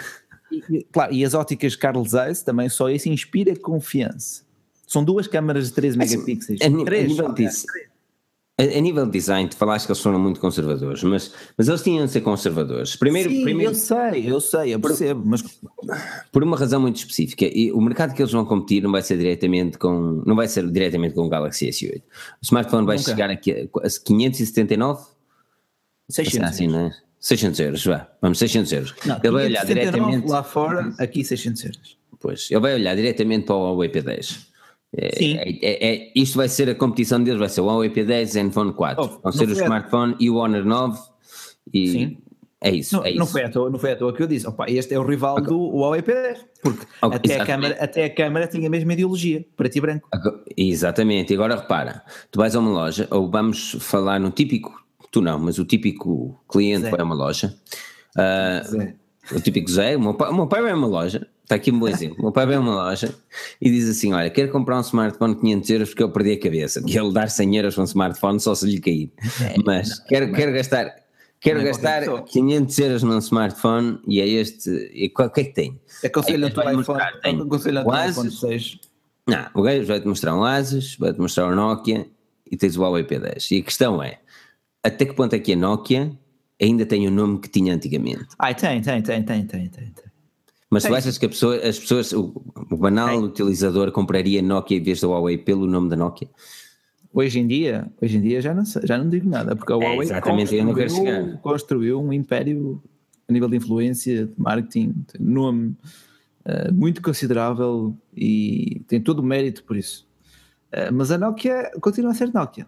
E, 0.70 0.86
claro, 0.92 1.12
e 1.12 1.24
as 1.24 1.34
óticas 1.34 1.74
Carl 1.74 2.04
Zeiss 2.04 2.42
também 2.42 2.68
só 2.68 2.88
isso 2.88 3.08
inspira 3.08 3.56
confiança. 3.56 4.44
São 4.86 5.02
duas 5.02 5.26
câmaras 5.26 5.68
de 5.68 5.74
13 5.74 5.98
megapixels. 5.98 6.60
A, 6.60 6.66
a, 6.66 6.84
3, 6.84 7.04
a 7.04 7.08
nível 7.08 7.32
disso, 7.32 7.66
a, 8.56 8.62
a, 8.62 8.80
nível 8.80 9.04
de 9.06 9.12
design, 9.12 9.48
tu 9.48 9.56
falaste 9.56 9.86
que 9.86 9.92
eles 9.92 10.00
foram 10.00 10.18
muito 10.18 10.38
conservadores, 10.38 11.02
mas, 11.02 11.32
mas 11.58 11.66
eles 11.66 11.82
tinham 11.82 12.06
de 12.06 12.12
ser 12.12 12.20
conservadores. 12.20 12.94
Primeiro, 12.94 13.28
Sim, 13.28 13.42
primeiro, 13.42 13.72
eu 13.72 13.74
sei, 13.74 14.30
eu 14.30 14.40
sei, 14.40 14.74
eu 14.74 14.80
percebo, 14.80 15.22
por, 15.22 15.28
mas... 15.28 15.42
Por 16.30 16.44
uma 16.44 16.56
razão 16.56 16.80
muito 16.80 16.96
específica, 16.96 17.44
e 17.44 17.72
o 17.72 17.80
mercado 17.80 18.14
que 18.14 18.22
eles 18.22 18.32
vão 18.32 18.44
competir 18.44 18.82
não 18.82 18.92
vai 18.92 19.02
ser 19.02 19.18
diretamente 19.18 19.76
com, 19.76 20.22
não 20.24 20.36
vai 20.36 20.46
ser 20.46 20.70
diretamente 20.70 21.14
com 21.14 21.22
o 21.22 21.28
Galaxy 21.28 21.68
S8. 21.68 21.98
O 21.98 22.02
smartphone 22.42 22.86
vai 22.86 22.96
Nunca. 22.96 23.10
chegar 23.10 23.28
aqui 23.28 23.52
a, 23.52 23.86
a 23.86 23.90
579? 24.04 25.04
600 26.08 26.48
assim, 26.48 26.68
não 26.68 26.86
é? 26.86 26.92
600 27.18 27.58
euros, 27.58 27.84
vá, 27.86 28.08
vamos, 28.20 28.38
600 28.38 28.72
euros. 28.72 28.94
Não, 29.04 29.16
ele 29.16 29.30
vai 29.30 29.44
olhar 29.46 29.64
diretamente... 29.66 30.28
lá 30.28 30.42
fora, 30.42 30.94
aqui 30.98 31.24
600 31.24 31.64
euros. 31.64 31.98
Pois, 32.20 32.48
ele 32.50 32.60
vai 32.60 32.74
olhar 32.74 32.94
diretamente 32.94 33.46
para 33.46 33.56
o 33.56 33.60
Huawei 33.60 33.90
P10. 33.90 34.53
É, 34.96 35.16
Sim. 35.16 35.36
É, 35.38 35.50
é, 35.62 35.94
é, 35.94 36.12
isto 36.14 36.36
vai 36.36 36.48
ser 36.48 36.68
a 36.70 36.74
competição 36.74 37.22
deles, 37.22 37.38
vai 37.38 37.48
ser 37.48 37.60
o 37.60 37.66
Huawei 37.66 37.90
P10 37.90 38.20
e 38.20 38.22
o 38.22 38.26
Zenfone 38.26 38.72
4. 38.72 39.04
Oh, 39.04 39.20
Vão 39.22 39.32
ser 39.32 39.48
o 39.48 39.52
smartphone 39.52 40.14
e 40.20 40.30
o 40.30 40.36
Honor 40.36 40.64
9 40.64 40.98
e 41.72 41.88
Sim. 41.88 42.18
é 42.60 42.70
isso. 42.70 42.96
Não, 42.96 43.04
é 43.04 43.14
não, 43.14 43.26
Foi 43.26 43.42
à 43.42 43.50
toa, 43.50 43.70
não 43.70 43.78
foi 43.78 43.92
à 43.92 43.96
toa 43.96 44.14
que 44.14 44.22
eu 44.22 44.26
disse, 44.26 44.46
opa, 44.46 44.70
este 44.70 44.94
é 44.94 44.98
o 44.98 45.04
rival 45.04 45.34
okay. 45.34 45.46
do 45.46 45.58
Huawei 45.58 46.02
P10, 46.02 46.38
porque 46.62 46.86
okay, 47.02 47.16
até, 47.16 47.40
a 47.40 47.46
câmara, 47.46 47.76
até 47.80 48.04
a 48.04 48.14
câmara 48.14 48.46
tinha 48.46 48.68
a 48.68 48.70
mesma 48.70 48.92
ideologia, 48.92 49.44
preto 49.56 49.76
e 49.76 49.80
branco. 49.80 50.08
Exatamente, 50.56 51.32
e 51.32 51.34
agora 51.34 51.56
repara, 51.56 52.02
tu 52.30 52.38
vais 52.38 52.54
a 52.54 52.60
uma 52.60 52.70
loja, 52.70 53.08
ou 53.10 53.28
vamos 53.28 53.76
falar 53.80 54.20
no 54.20 54.30
típico, 54.30 54.72
tu 55.10 55.20
não, 55.20 55.38
mas 55.38 55.58
o 55.58 55.64
típico 55.64 56.40
cliente 56.48 56.82
Zé. 56.82 56.90
vai 56.90 57.00
a 57.00 57.04
uma 57.04 57.14
loja, 57.14 57.52
uh, 58.16 59.36
o 59.36 59.40
típico 59.40 59.70
Zé, 59.70 59.96
o 59.96 60.00
meu 60.00 60.14
pai, 60.14 60.30
o 60.30 60.34
meu 60.34 60.46
pai 60.46 60.62
vai 60.62 60.70
a 60.70 60.76
uma 60.76 60.86
loja, 60.86 61.26
Está 61.44 61.56
aqui 61.56 61.70
um 61.70 61.78
bom 61.78 61.86
exemplo. 61.86 62.16
O 62.18 62.22
meu 62.22 62.32
pai 62.32 62.46
vai 62.46 62.54
a 62.56 62.60
uma 62.60 62.74
loja 62.74 63.14
e 63.60 63.70
diz 63.70 63.86
assim: 63.88 64.14
Olha, 64.14 64.30
quero 64.30 64.50
comprar 64.50 64.78
um 64.78 64.80
smartphone 64.80 65.34
de 65.34 65.40
500 65.42 65.70
euros 65.70 65.88
porque 65.90 66.02
eu 66.02 66.10
perdi 66.10 66.32
a 66.32 66.40
cabeça. 66.40 66.82
Que 66.82 66.98
ele 66.98 67.12
dar 67.12 67.28
100 67.28 67.56
euros 67.56 67.74
para 67.74 67.82
um 67.82 67.84
smartphone 67.84 68.40
só 68.40 68.54
se 68.54 68.66
lhe 68.66 68.80
cair. 68.80 69.12
É, 69.42 69.54
Mas 69.62 69.90
não, 69.90 70.06
quero, 70.06 70.26
não, 70.28 70.34
quero 70.34 70.52
gastar, 70.52 70.94
quero 71.38 71.60
é 71.60 71.64
gastar 71.64 72.24
500 72.24 72.78
euros 72.78 73.02
num 73.02 73.18
smartphone 73.18 74.00
e 74.08 74.22
é 74.22 74.26
este. 74.26 74.70
E 74.94 75.10
qual, 75.10 75.28
o 75.28 75.30
que 75.30 75.42
é 75.42 75.44
que 75.44 75.52
tem? 75.52 75.78
Aconselho-te 76.02 76.58
o 76.58 76.80
iPhone, 76.80 77.02
aconselho 77.42 77.86
o 77.86 78.04
iPhone 78.08 78.30
6. 78.30 78.78
Não, 79.26 79.46
o 79.54 79.62
gajo 79.62 79.86
vai-te 79.86 80.06
mostrar 80.06 80.34
um 80.34 80.44
Asus, 80.44 80.96
vai-te 80.96 81.20
mostrar 81.20 81.46
um 81.46 81.54
Nokia 81.54 82.06
e 82.50 82.56
tens 82.56 82.74
o 82.76 82.80
Huawei 82.80 83.04
P10. 83.04 83.50
E 83.50 83.60
a 83.60 83.62
questão 83.62 84.02
é: 84.02 84.18
até 84.82 85.04
que 85.04 85.12
ponto 85.12 85.34
é 85.34 85.38
que 85.38 85.52
a 85.52 85.56
Nokia 85.56 86.10
ainda 86.60 86.86
tem 86.86 87.06
o 87.06 87.10
nome 87.10 87.38
que 87.38 87.50
tinha 87.50 87.74
antigamente? 87.74 88.28
Ah, 88.38 88.54
tem, 88.54 88.80
tem, 88.80 89.02
tem, 89.02 89.22
tem, 89.22 89.46
tem, 89.46 89.68
tem. 89.68 89.92
Mas 90.74 90.82
tu 90.82 90.92
achas 90.92 91.16
que 91.16 91.28
pessoa, 91.28 91.56
as 91.56 91.78
pessoas, 91.78 92.12
o, 92.12 92.32
o 92.68 92.76
banal 92.76 93.20
utilizador 93.20 93.92
compraria 93.92 94.42
Nokia 94.42 94.76
em 94.76 94.82
vez 94.82 95.00
da 95.00 95.06
Huawei 95.06 95.38
pelo 95.38 95.68
nome 95.68 95.88
da 95.88 95.94
Nokia? 95.94 96.28
Hoje 97.12 97.38
em 97.38 97.46
dia, 97.46 97.88
hoje 98.02 98.16
em 98.16 98.20
dia 98.20 98.42
já 98.42 98.52
não, 98.52 98.64
já 98.64 98.98
não 98.98 99.08
digo 99.08 99.28
nada, 99.28 99.54
porque 99.54 99.72
a 99.72 99.76
é, 99.76 99.78
Huawei 99.78 99.98
é, 100.00 100.02
exatamente, 100.02 100.56
construiu, 100.56 101.38
construiu 101.38 102.02
um 102.02 102.12
império 102.12 102.82
a 103.28 103.32
nível 103.32 103.48
de 103.48 103.56
influência, 103.56 104.26
de 104.26 104.32
marketing, 104.36 105.04
de 105.12 105.22
nome 105.22 105.76
uh, 106.44 106.74
muito 106.74 107.00
considerável 107.00 107.96
e 108.12 108.82
tem 108.88 109.00
todo 109.00 109.20
o 109.20 109.22
mérito 109.22 109.62
por 109.62 109.76
isso. 109.76 110.04
Uh, 110.72 110.92
mas 110.92 111.12
a 111.12 111.16
Nokia 111.16 111.70
continua 111.80 112.10
a 112.10 112.14
ser 112.14 112.34
Nokia. 112.34 112.66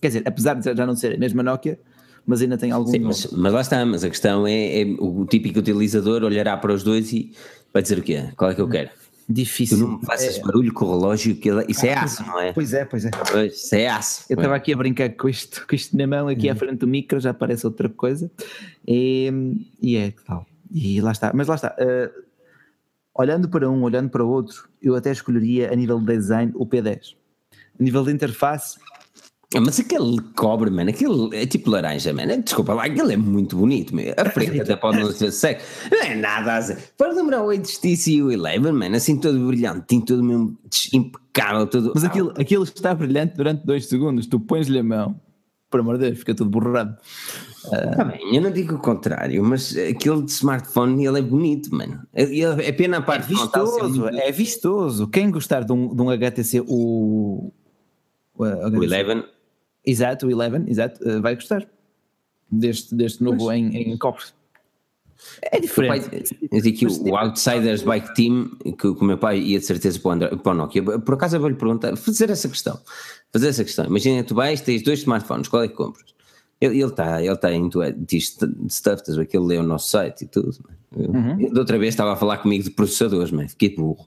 Quer 0.00 0.08
dizer, 0.08 0.22
apesar 0.24 0.54
de 0.54 0.74
já 0.74 0.86
não 0.86 0.96
ser 0.96 1.16
a 1.16 1.18
mesma 1.18 1.42
Nokia, 1.42 1.78
mas 2.26 2.42
ainda 2.42 2.56
tem 2.56 2.70
algum. 2.70 2.90
Sim, 2.90 3.00
mas, 3.00 3.26
mas, 3.32 3.52
lá 3.52 3.60
está, 3.60 3.84
mas 3.84 4.04
a 4.04 4.08
questão 4.08 4.46
é, 4.46 4.82
é, 4.82 4.84
o 4.98 5.24
típico 5.26 5.58
utilizador 5.58 6.22
olhará 6.22 6.56
para 6.56 6.72
os 6.72 6.82
dois 6.82 7.12
e 7.12 7.32
vai 7.72 7.82
dizer 7.82 7.98
o 7.98 8.02
quê? 8.02 8.30
Qual 8.36 8.50
é 8.50 8.54
que 8.54 8.60
eu 8.60 8.68
quero? 8.68 8.90
Difícil. 9.28 9.78
Tu 9.78 9.86
não 9.86 10.00
faças 10.00 10.36
é. 10.36 10.42
barulho 10.42 10.72
com 10.72 10.84
o 10.84 10.98
relógio, 10.98 11.34
que 11.36 11.48
ele, 11.48 11.64
isso 11.68 11.86
é 11.86 11.94
ah, 11.94 12.02
aço, 12.02 12.22
não 12.26 12.40
é? 12.40 12.52
Pois 12.52 12.74
é, 12.74 12.84
pois 12.84 13.04
é. 13.06 13.10
Isso 13.46 13.74
é 13.74 13.88
aço. 13.88 14.24
Eu 14.28 14.36
estava 14.36 14.54
aqui 14.54 14.72
a 14.72 14.76
brincar 14.76 15.08
com 15.10 15.28
isto, 15.28 15.66
com 15.66 15.74
isto 15.74 15.96
na 15.96 16.06
mão, 16.06 16.28
aqui 16.28 16.48
à 16.48 16.52
uhum. 16.52 16.58
frente 16.58 16.78
do 16.78 16.86
micro, 16.86 17.18
já 17.20 17.32
parece 17.32 17.66
outra 17.66 17.88
coisa. 17.88 18.30
E, 18.86 19.32
e 19.80 19.96
é 19.96 20.12
tal. 20.26 20.46
E 20.70 21.00
lá 21.00 21.12
está. 21.12 21.32
Mas 21.34 21.48
lá 21.48 21.54
está. 21.54 21.74
Uh, 21.78 22.22
olhando 23.14 23.48
para 23.48 23.70
um, 23.70 23.82
olhando 23.82 24.10
para 24.10 24.22
o 24.22 24.28
outro, 24.28 24.68
eu 24.82 24.94
até 24.94 25.10
escolheria 25.10 25.72
a 25.72 25.76
nível 25.76 25.98
de 25.98 26.16
design 26.16 26.52
o 26.54 26.66
P10. 26.66 27.14
A 27.80 27.82
nível 27.82 28.04
de 28.04 28.12
interface, 28.12 28.78
mas 29.60 29.78
aquele 29.78 30.20
cobre, 30.34 30.70
mano, 30.70 30.90
aquele 30.90 31.36
é 31.36 31.46
tipo 31.46 31.70
laranja, 31.70 32.12
mano. 32.12 32.42
Desculpa 32.42 32.74
lá, 32.74 32.84
aquele 32.84 33.14
é 33.14 33.16
muito 33.16 33.56
bonito, 33.56 33.94
meu. 33.94 34.12
A 34.16 34.24
frente 34.30 34.60
até 34.60 34.74
pode 34.74 34.98
não 34.98 35.12
ser 35.12 35.30
seco. 35.30 35.62
Não 35.90 36.02
é 36.02 36.14
nada 36.14 36.58
a 36.58 36.76
Pode 36.96 37.14
lembrar 37.14 37.42
o 37.42 37.50
HTC 37.50 38.10
e 38.10 38.22
o 38.22 38.32
Eleven, 38.32 38.72
mano, 38.72 38.96
assim 38.96 39.16
todo 39.16 39.38
brilhante, 39.46 40.00
todo 40.04 40.22
mesmo 40.22 40.58
impecável. 40.92 41.66
Todo... 41.66 41.92
Mas 41.94 42.04
aquilo, 42.04 42.32
aquilo 42.36 42.64
está 42.64 42.94
brilhante 42.94 43.36
durante 43.36 43.64
dois 43.64 43.86
segundos. 43.86 44.26
Tu 44.26 44.40
pões-lhe 44.40 44.78
a 44.78 44.82
mão, 44.82 45.20
por 45.70 45.80
amor 45.80 45.98
de 45.98 46.06
Deus, 46.06 46.18
fica 46.18 46.34
tudo 46.34 46.50
borrado. 46.50 46.96
Uh... 47.66 47.96
Tá 47.96 48.04
bem, 48.04 48.34
eu 48.34 48.42
não 48.42 48.50
digo 48.50 48.74
o 48.74 48.78
contrário, 48.78 49.42
mas 49.44 49.76
aquele 49.76 50.22
de 50.22 50.32
smartphone 50.32 51.06
ele 51.06 51.20
é 51.20 51.22
bonito, 51.22 51.72
mano. 51.72 52.02
É, 52.12 52.24
é 52.40 52.72
pena 52.72 52.98
a 52.98 53.02
parte 53.02 53.26
é 53.26 53.36
vistoso, 53.36 54.08
é 54.08 54.32
vistoso. 54.32 55.08
Quem 55.08 55.30
gostar 55.30 55.62
de 55.62 55.72
um, 55.72 55.94
de 55.94 56.02
um 56.02 56.10
HTC, 56.10 56.64
o. 56.66 57.52
O, 58.36 58.42
o 58.42 58.82
Eleven 58.82 59.22
Exato, 59.84 60.26
o 60.26 60.30
Eleven, 60.30 60.64
exato, 60.68 61.06
uh, 61.06 61.20
vai 61.20 61.34
gostar 61.34 61.66
deste, 62.50 62.94
deste 62.94 63.22
novo 63.22 63.52
em, 63.52 63.76
em 63.76 63.96
cobre. 63.98 64.24
É 65.42 65.60
diferente. 65.60 66.08
Pai, 66.08 66.22
eu 66.50 66.60
digo 66.60 66.78
que 66.78 66.86
o, 66.86 67.16
Outsiders 67.16 67.82
Bike 67.82 68.14
Team, 68.14 68.50
que, 68.78 68.86
o 68.86 69.04
meu 69.04 69.16
pai 69.16 69.38
ia 69.38 69.58
de 69.58 69.64
certeza 69.64 69.98
para 69.98 70.34
o, 70.34 70.38
para 70.38 70.52
o 70.52 70.54
Nokia, 70.54 70.82
por 70.82 71.14
acaso 71.14 71.36
eu 71.36 71.40
vou-lhe 71.40 71.56
perguntar, 71.56 71.96
fazer 71.96 72.30
essa 72.30 72.48
questão, 72.48 72.78
fazer 73.32 73.48
essa 73.48 73.64
questão. 73.64 73.86
Imagina, 73.86 74.22
tu 74.22 74.34
vais, 74.34 74.60
tens 74.60 74.82
dois 74.82 75.00
smartphones, 75.00 75.48
qual 75.48 75.62
é 75.62 75.68
que 75.68 75.74
compras? 75.74 76.14
Ele 76.60 76.82
está, 76.82 77.20
ele 77.20 77.32
está 77.32 77.52
em 77.52 77.68
stuff, 78.68 79.02
que 79.26 79.36
ele 79.36 79.46
lê 79.46 79.58
o 79.58 79.62
nosso 79.62 79.90
site 79.90 80.22
e 80.22 80.26
tudo. 80.26 80.56
Uhum. 80.96 81.52
Da 81.52 81.60
outra 81.60 81.78
vez 81.78 81.92
estava 81.92 82.12
a 82.12 82.16
falar 82.16 82.38
comigo 82.38 82.64
de 82.64 82.70
processadores, 82.70 83.30
mas 83.30 83.52
fiquei 83.52 83.74
burro. 83.74 84.06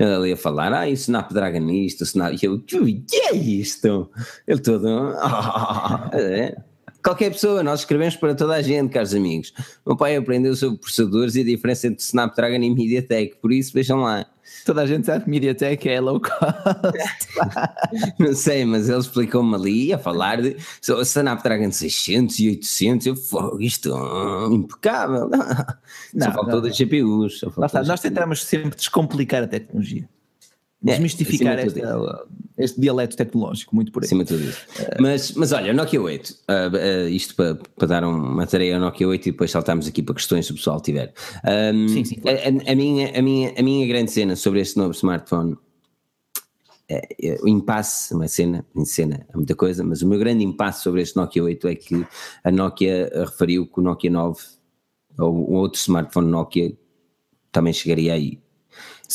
Ele 0.00 0.30
ia 0.30 0.36
falar, 0.36 0.72
ah, 0.72 0.86
o 0.86 0.92
Snapdragon 0.92 1.68
isto, 1.68 2.04
Snap... 2.04 2.32
E 2.32 2.46
eu, 2.46 2.58
que 2.58 3.16
é 3.16 3.36
isto? 3.36 4.10
Ele 4.48 4.58
todo, 4.58 4.88
oh, 4.88 6.16
é. 6.16 6.56
Qualquer 7.02 7.30
pessoa, 7.30 7.62
nós 7.62 7.80
escrevemos 7.80 8.16
para 8.16 8.34
toda 8.34 8.54
a 8.54 8.62
gente, 8.62 8.90
caros 8.90 9.14
amigos. 9.14 9.52
O 9.84 9.90
meu 9.90 9.96
pai 9.98 10.16
aprendeu 10.16 10.56
sobre 10.56 10.78
processadores 10.78 11.34
e 11.34 11.40
a 11.40 11.44
diferença 11.44 11.86
entre 11.86 12.02
Snapdragon 12.02 12.56
e 12.56 12.70
MediaTek, 12.70 13.36
por 13.42 13.52
isso 13.52 13.74
vejam 13.74 14.00
lá. 14.00 14.26
Toda 14.64 14.82
a 14.82 14.86
gente 14.86 15.06
sabe 15.06 15.24
que 15.24 15.30
MediaTek 15.30 15.88
é 15.88 16.00
low 16.00 16.20
cost. 16.20 16.40
não 18.18 18.34
sei, 18.34 18.64
mas 18.64 18.88
ele 18.88 18.98
explicou-me 18.98 19.54
ali 19.54 19.92
a 19.92 19.98
falar 19.98 20.40
de 20.40 20.56
Snapdragon 20.80 21.70
600 21.70 22.38
e 22.40 22.48
800. 22.50 23.06
Eu 23.06 23.16
fogo, 23.16 23.60
isto 23.60 23.90
é 23.90 24.54
impecável. 24.54 25.30
Não, 26.12 26.26
só 26.26 26.32
faltou 26.32 26.60
das 26.60 26.76
GPUs. 26.76 27.42
Está, 27.42 27.82
nós 27.82 28.00
tentamos 28.00 28.44
sempre 28.44 28.76
descomplicar 28.76 29.44
a 29.44 29.46
tecnologia. 29.46 30.08
É, 30.86 30.92
desmistificar 30.92 31.58
é, 31.58 31.66
esta, 31.66 32.26
este 32.56 32.80
dialeto 32.80 33.16
tecnológico, 33.16 33.74
muito 33.74 33.92
por 33.92 34.02
aí. 34.02 34.06
Acima 34.06 34.24
de 34.24 34.28
tudo 34.28 34.48
isso. 34.48 34.60
Uh, 34.78 35.02
mas, 35.02 35.32
mas 35.32 35.52
olha, 35.52 35.74
Nokia 35.74 36.00
8, 36.00 36.30
uh, 36.30 36.34
uh, 37.04 37.08
isto 37.08 37.34
para, 37.34 37.54
para 37.76 37.86
dar 37.86 38.04
uma 38.04 38.46
tarefa 38.46 38.76
ao 38.76 38.80
Nokia 38.80 39.06
8 39.06 39.28
e 39.28 39.32
depois 39.32 39.50
saltamos 39.50 39.86
aqui 39.86 40.02
para 40.02 40.14
questões 40.14 40.46
se 40.46 40.52
o 40.52 40.54
pessoal 40.54 40.80
tiver. 40.80 41.12
Um, 41.74 41.86
sim, 41.88 42.04
sim. 42.04 42.16
Claro. 42.16 42.38
A, 42.38 42.72
a, 42.72 42.74
minha, 42.74 43.18
a, 43.18 43.20
minha, 43.20 43.54
a 43.58 43.62
minha 43.62 43.86
grande 43.86 44.10
cena 44.10 44.36
sobre 44.36 44.60
este 44.60 44.78
novo 44.78 44.92
smartphone 44.92 45.56
é, 46.88 47.08
é, 47.22 47.38
o 47.42 47.48
impasse, 47.48 48.14
uma 48.14 48.26
cena, 48.26 48.66
em 48.74 48.84
cena 48.84 49.26
é 49.28 49.36
muita 49.36 49.54
coisa, 49.54 49.84
mas 49.84 50.00
o 50.00 50.08
meu 50.08 50.18
grande 50.18 50.42
impasse 50.42 50.82
sobre 50.82 51.02
este 51.02 51.14
Nokia 51.16 51.44
8 51.44 51.68
é 51.68 51.74
que 51.74 52.06
a 52.42 52.50
Nokia 52.50 53.10
referiu 53.14 53.66
que 53.66 53.78
o 53.78 53.82
Nokia 53.82 54.10
9 54.10 54.40
ou 55.18 55.50
um 55.50 55.54
outro 55.56 55.78
smartphone 55.78 56.28
Nokia 56.28 56.72
também 57.52 57.72
chegaria 57.72 58.14
aí. 58.14 58.40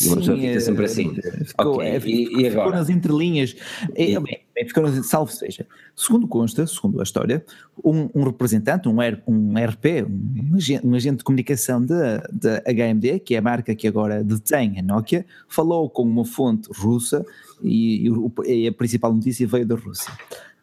E 0.02 0.08
uma 0.08 0.18
pessoa 0.18 0.38
fica 0.38 0.60
sempre 0.60 0.86
assim. 0.86 1.16
Ficou, 1.46 1.76
okay, 1.76 1.88
é, 1.88 2.00
e, 2.00 2.48
e 2.48 2.50
ficou 2.50 2.72
nas 2.72 2.90
entrelinhas. 2.90 3.56
É, 3.96 4.14
é, 4.58 4.66
ficou 4.66 4.84
nas, 4.84 5.06
salvo 5.06 5.32
seja. 5.32 5.66
Segundo 5.96 6.28
consta, 6.28 6.68
segundo 6.68 7.00
a 7.00 7.04
história, 7.04 7.46
um, 7.84 8.10
um 8.14 8.24
representante, 8.24 8.90
um, 8.90 9.02
R, 9.02 9.22
um 9.26 9.54
RP, 9.54 10.06
um 10.08 10.56
agente, 10.56 10.86
um 10.86 10.96
agente 10.96 11.18
de 11.18 11.24
comunicação 11.24 11.86
da 11.86 12.22
HMD, 12.66 13.20
que 13.20 13.36
é 13.36 13.38
a 13.38 13.42
marca 13.42 13.74
que 13.74 13.88
agora 13.88 14.24
detém 14.24 14.80
a 14.80 14.82
Nokia, 14.82 15.26
falou 15.48 15.90
com 15.90 16.04
uma 16.04 16.26
fonte 16.26 16.70
russa 16.74 17.26
e, 17.64 18.10
e 18.46 18.68
a 18.68 18.74
principal 18.74 19.14
notícia 19.14 19.48
veio 19.48 19.66
da 19.66 19.76
Rússia. 19.76 20.12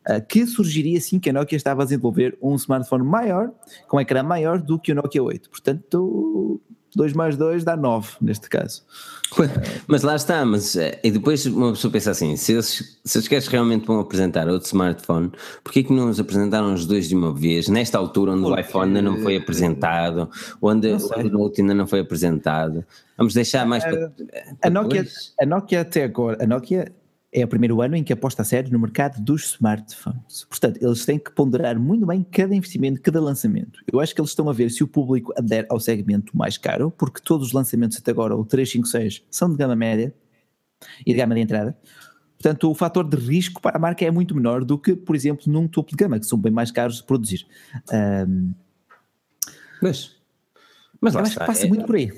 Uh, 0.08 0.20
que 0.26 0.44
surgiria 0.46 0.98
assim 0.98 1.20
que 1.20 1.30
a 1.30 1.32
Nokia 1.32 1.56
estava 1.56 1.82
a 1.82 1.84
desenvolver 1.84 2.36
um 2.42 2.56
smartphone 2.56 3.04
maior, 3.04 3.52
com 3.86 3.96
um 3.96 4.00
ecrã 4.00 4.22
maior 4.22 4.60
do 4.60 4.76
que 4.76 4.90
o 4.90 4.94
Nokia 4.96 5.22
8. 5.22 5.48
Portanto, 5.48 6.60
2 6.94 7.12
mais 7.12 7.36
2 7.36 7.64
dá 7.64 7.76
9 7.76 8.10
neste 8.20 8.48
caso. 8.48 8.82
Mas 9.86 10.02
lá 10.02 10.14
está, 10.14 10.44
mas 10.44 10.76
eh, 10.76 10.98
e 11.02 11.10
depois 11.10 11.46
uma 11.46 11.72
pessoa 11.72 11.90
pensa 11.90 12.10
assim: 12.10 12.36
se 12.36 12.52
eles, 12.52 12.98
se 13.02 13.18
eles 13.18 13.28
queres 13.28 13.46
realmente 13.46 13.86
vão 13.86 13.98
apresentar 13.98 14.48
outro 14.48 14.66
smartphone, 14.66 15.32
porquê 15.64 15.82
que 15.82 15.92
não 15.92 16.10
os 16.10 16.20
apresentaram 16.20 16.74
os 16.74 16.84
dois 16.84 17.08
de 17.08 17.14
uma 17.14 17.32
vez, 17.32 17.68
nesta 17.68 17.98
altura 17.98 18.32
onde 18.32 18.42
Porque... 18.42 18.60
o 18.60 18.60
iPhone 18.60 18.86
ainda 18.88 19.02
não 19.02 19.22
foi 19.22 19.36
apresentado, 19.36 20.28
onde, 20.60 20.92
onde 20.92 21.28
o 21.28 21.30
Note 21.30 21.60
ainda 21.62 21.74
não 21.74 21.86
foi 21.86 22.00
apresentado? 22.00 22.84
Vamos 23.16 23.32
deixar 23.34 23.66
mais 23.66 23.82
para. 23.82 24.10
para 24.10 24.12
a, 24.62 24.70
Nokia, 24.70 25.06
a 25.40 25.46
Nokia 25.46 25.80
até 25.80 26.04
agora, 26.04 26.42
a 26.42 26.46
Nokia 26.46 26.92
é 27.32 27.44
o 27.44 27.48
primeiro 27.48 27.80
ano 27.80 27.96
em 27.96 28.04
que 28.04 28.12
aposta 28.12 28.42
a 28.42 28.44
sério 28.44 28.70
no 28.70 28.78
mercado 28.78 29.20
dos 29.22 29.54
smartphones. 29.54 30.44
Portanto, 30.44 30.78
eles 30.82 31.06
têm 31.06 31.18
que 31.18 31.32
ponderar 31.32 31.78
muito 31.78 32.04
bem 32.04 32.22
cada 32.22 32.54
investimento, 32.54 33.00
cada 33.00 33.20
lançamento. 33.20 33.80
Eu 33.90 34.00
acho 34.00 34.14
que 34.14 34.20
eles 34.20 34.30
estão 34.30 34.50
a 34.50 34.52
ver 34.52 34.70
se 34.70 34.84
o 34.84 34.88
público 34.88 35.32
adere 35.36 35.66
ao 35.70 35.80
segmento 35.80 36.36
mais 36.36 36.58
caro, 36.58 36.90
porque 36.90 37.22
todos 37.22 37.48
os 37.48 37.52
lançamentos 37.54 37.96
até 37.96 38.10
agora, 38.10 38.36
o 38.36 38.44
356, 38.44 39.24
são 39.30 39.50
de 39.50 39.56
gama 39.56 39.74
média 39.74 40.14
e 41.06 41.12
de 41.12 41.18
gama 41.18 41.34
de 41.34 41.40
entrada. 41.40 41.76
Portanto, 42.38 42.70
o 42.70 42.74
fator 42.74 43.08
de 43.08 43.16
risco 43.16 43.62
para 43.62 43.76
a 43.76 43.80
marca 43.80 44.04
é 44.04 44.10
muito 44.10 44.34
menor 44.34 44.64
do 44.64 44.76
que, 44.76 44.94
por 44.94 45.16
exemplo, 45.16 45.50
num 45.50 45.66
topo 45.66 45.90
de 45.90 45.96
gama, 45.96 46.18
que 46.18 46.26
são 46.26 46.38
bem 46.38 46.52
mais 46.52 46.70
caros 46.70 46.96
de 46.96 47.04
produzir. 47.04 47.46
Um, 48.28 48.52
mas, 51.00 51.14
mas 51.14 51.30
que 51.30 51.38
passa 51.38 51.66
é, 51.66 51.68
muito 51.68 51.86
por 51.86 51.96
aí. 51.96 52.12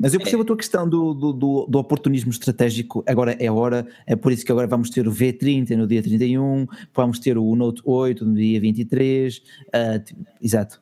Mas 0.00 0.14
eu 0.14 0.20
percebo 0.20 0.42
é. 0.42 0.44
a 0.44 0.46
tua 0.46 0.56
questão 0.56 0.88
do, 0.88 1.12
do, 1.12 1.32
do, 1.68 1.78
oportunismo 1.78 2.30
estratégico. 2.30 3.04
Agora 3.06 3.36
é 3.38 3.50
hora, 3.50 3.86
é 4.06 4.16
por 4.16 4.32
isso 4.32 4.46
que 4.46 4.50
agora 4.50 4.66
vamos 4.66 4.88
ter 4.88 5.06
o 5.06 5.12
V30 5.12 5.76
no 5.76 5.86
dia 5.86 6.02
31, 6.02 6.66
vamos 6.94 7.18
ter 7.18 7.36
o 7.36 7.54
Note 7.54 7.82
8 7.84 8.24
no 8.24 8.34
dia 8.34 8.58
23. 8.58 9.36
Uh, 9.36 9.42
ah, 9.74 10.02
exato. 10.40 10.80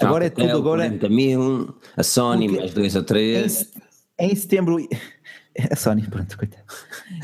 Agora 0.00 0.24
ah, 0.24 0.26
é 0.26 0.30
tudo 0.30 0.48
é 0.48 0.50
agora. 0.50 0.82
40 0.88 1.08
mil, 1.08 1.74
a 1.96 2.02
Sony 2.02 2.48
mais 2.48 2.74
dois 2.74 2.96
ou 2.96 3.04
três. 3.04 3.70
Em, 4.18 4.32
em 4.32 4.34
setembro 4.34 4.76
a 5.70 5.76
Sony, 5.76 6.02
pronto, 6.02 6.36
coitado. 6.38 6.62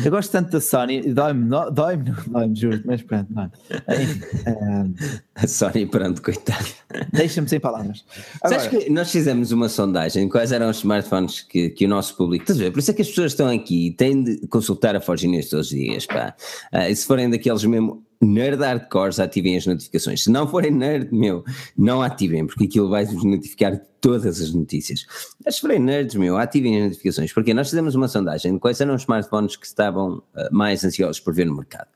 Eu 0.05 0.11
gosto 0.11 0.31
tanto 0.31 0.51
da 0.51 0.61
Sony, 0.61 1.12
dói-me, 1.12 1.49
dói-me, 1.72 2.14
dói-me, 2.26 2.55
juro, 2.55 2.83
mas 2.85 3.03
pronto, 3.03 3.33
mano. 3.33 3.53
A 5.35 5.47
Sony, 5.47 5.87
pronto, 5.87 6.20
coitado. 6.20 6.66
Deixa-me 7.12 7.49
sem 7.49 7.61
palavras. 7.61 8.05
Agora, 8.43 8.61
Sabes 8.61 8.85
que 8.85 8.91
nós 8.91 9.11
fizemos 9.11 9.53
uma 9.53 9.68
sondagem 9.68 10.29
quais 10.29 10.51
eram 10.53 10.68
os 10.68 10.79
smartphones 10.79 11.43
que, 11.43 11.70
que 11.70 11.87
o 11.87 11.89
nosso 11.89 12.16
público. 12.16 12.43
Estás 12.43 12.61
a 12.61 12.64
ver? 12.64 12.72
Por 12.72 12.81
isso 12.81 12.91
é 12.91 12.95
que 12.95 13.03
as 13.03 13.09
pessoas 13.09 13.33
estão 13.33 13.49
aqui 13.49 13.87
e 13.87 13.93
têm 13.93 14.24
de 14.24 14.47
consultar 14.49 14.97
a 14.97 15.01
Forginês 15.01 15.49
todos 15.49 15.66
os 15.66 15.72
dias, 15.72 16.07
pá. 16.07 16.35
Uh, 16.72 16.91
e 16.91 16.97
se 16.97 17.07
forem 17.07 17.31
daqueles 17.31 17.64
mesmo 17.64 18.05
nerd 18.20 18.60
hardcores 18.60 19.20
ativem 19.20 19.56
as 19.56 19.66
notificações. 19.66 20.24
Se 20.24 20.30
não 20.30 20.46
forem 20.46 20.72
nerd, 20.72 21.12
meu, 21.12 21.44
não 21.76 22.02
ativem, 22.02 22.46
porque 22.46 22.64
aquilo 22.64 22.88
vai-vos 22.88 23.22
notificar 23.24 23.80
todas 24.00 24.40
as 24.40 24.52
notícias. 24.52 25.06
Mas 25.44 25.56
se 25.56 25.60
forem 25.60 25.78
nerds, 25.78 26.14
meu, 26.16 26.36
ativem 26.36 26.76
as 26.76 26.84
notificações, 26.84 27.32
porque 27.32 27.54
nós 27.54 27.68
fizemos 27.68 27.94
uma 27.94 28.08
sondagem 28.08 28.54
de 28.54 28.60
quais 28.60 28.80
eram 28.80 28.94
os 28.94 29.02
smartphones 29.02 29.56
que 29.56 29.66
estavam 29.66 30.18
uh, 30.18 30.22
mais 30.50 30.84
ansiosos 30.84 31.20
por 31.20 31.34
ver 31.34 31.46
no 31.46 31.56
mercado. 31.56 31.88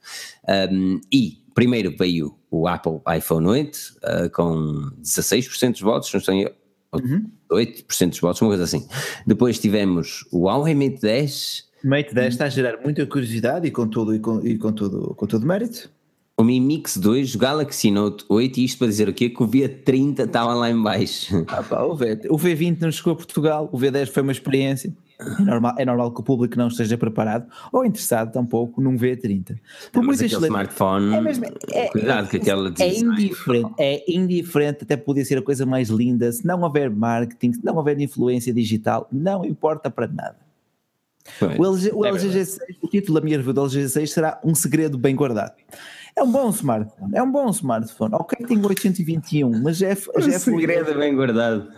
Um, 0.71 0.99
e 1.11 1.43
primeiro 1.53 1.95
veio 1.97 2.35
o 2.49 2.67
Apple 2.67 2.99
iPhone 3.17 3.47
8 3.47 3.75
uh, 3.75 4.29
com 4.31 4.91
16% 5.01 5.71
dos 5.71 5.81
votos, 5.81 6.13
não 6.13 6.21
sei, 6.21 6.45
uhum. 6.93 7.29
8% 7.51 8.09
dos 8.09 8.19
votos, 8.19 8.41
uma 8.41 8.49
coisa 8.49 8.63
assim. 8.63 8.87
Depois 9.27 9.59
tivemos 9.59 10.25
o 10.31 10.45
Huawei 10.45 10.73
Mate 10.73 11.01
10. 11.01 11.69
Mate 11.83 12.13
10 12.13 12.33
está 12.33 12.45
a 12.45 12.49
gerar 12.49 12.81
muita 12.81 13.05
curiosidade 13.05 13.67
e 13.67 13.71
com 13.71 13.87
todo, 13.87 14.15
e 14.15 14.19
com, 14.19 14.45
e 14.45 14.57
com 14.57 14.71
todo, 14.71 15.13
com 15.15 15.27
todo 15.27 15.45
mérito 15.45 15.91
o 16.37 16.43
Mi 16.43 16.59
Mix 16.59 16.97
2, 16.97 17.35
o 17.35 17.37
Galaxy 17.37 17.91
Note 17.91 18.25
8, 18.27 18.59
e 18.59 18.65
isto 18.65 18.79
para 18.79 18.87
dizer 18.87 19.07
o 19.07 19.13
quê? 19.13 19.29
Que 19.29 19.43
o 19.43 19.47
V30 19.47 20.25
estava 20.25 20.53
lá 20.53 20.69
em 20.69 20.81
baixo. 20.81 21.45
Ah, 21.47 21.61
pá, 21.61 21.83
o, 21.83 21.95
v, 21.95 22.21
o 22.29 22.37
V20 22.37 22.81
não 22.81 22.91
chegou 22.91 23.13
a 23.13 23.15
Portugal, 23.15 23.69
o 23.71 23.77
V10 23.77 24.07
foi 24.07 24.23
uma 24.23 24.31
experiência. 24.31 24.93
É 25.19 25.43
normal, 25.43 25.75
é 25.77 25.85
normal 25.85 26.11
que 26.11 26.19
o 26.21 26.23
público 26.23 26.57
não 26.57 26.67
esteja 26.67 26.97
preparado 26.97 27.47
ou 27.71 27.85
interessado 27.85 28.31
tampouco 28.31 28.81
num 28.81 28.97
V30. 28.97 29.57
Por 29.91 30.03
mas 30.03 30.19
aquele 30.19 30.47
smartphone, 30.47 31.15
é 31.15 31.21
mesmo, 31.21 31.45
é, 31.71 31.87
cuidado 31.89 32.29
com 32.29 32.37
aquela 32.37 32.73
é 32.79 32.99
indiferente, 32.99 33.73
é 33.77 34.11
indiferente, 34.11 34.83
até 34.83 34.97
podia 34.97 35.23
ser 35.23 35.37
a 35.37 35.41
coisa 35.41 35.67
mais 35.67 35.89
linda, 35.89 36.31
se 36.31 36.45
não 36.45 36.61
houver 36.61 36.89
marketing, 36.89 37.53
se 37.53 37.63
não 37.63 37.75
houver 37.75 37.99
influência 37.99 38.51
digital, 38.51 39.07
não 39.11 39.45
importa 39.45 39.89
para 39.89 40.07
nada. 40.07 40.37
o, 41.41 41.63
LG, 41.63 41.91
o, 41.93 42.05
LG 42.05 42.29
G6, 42.29 42.57
o 42.81 42.87
título 42.87 43.19
da 43.19 43.23
minha 43.23 43.37
review 43.37 43.53
do 43.53 43.61
LG 43.61 43.85
G6 43.85 44.07
será 44.07 44.41
um 44.43 44.55
segredo 44.55 44.97
bem 44.97 45.15
guardado. 45.15 45.53
É 46.15 46.21
um 46.21 46.31
bom 46.31 46.49
smartphone, 46.49 47.15
é 47.15 47.23
um 47.23 47.31
bom 47.31 47.49
smartphone. 47.49 48.13
Ok, 48.13 48.45
tem 48.45 48.63
821, 48.63 49.61
mas 49.61 49.81
é. 49.81 49.95
Já 49.95 50.33
é 50.33 50.39
segredo 50.39 50.91
é 50.91 50.93
bem 50.93 51.15
guardado. 51.15 51.71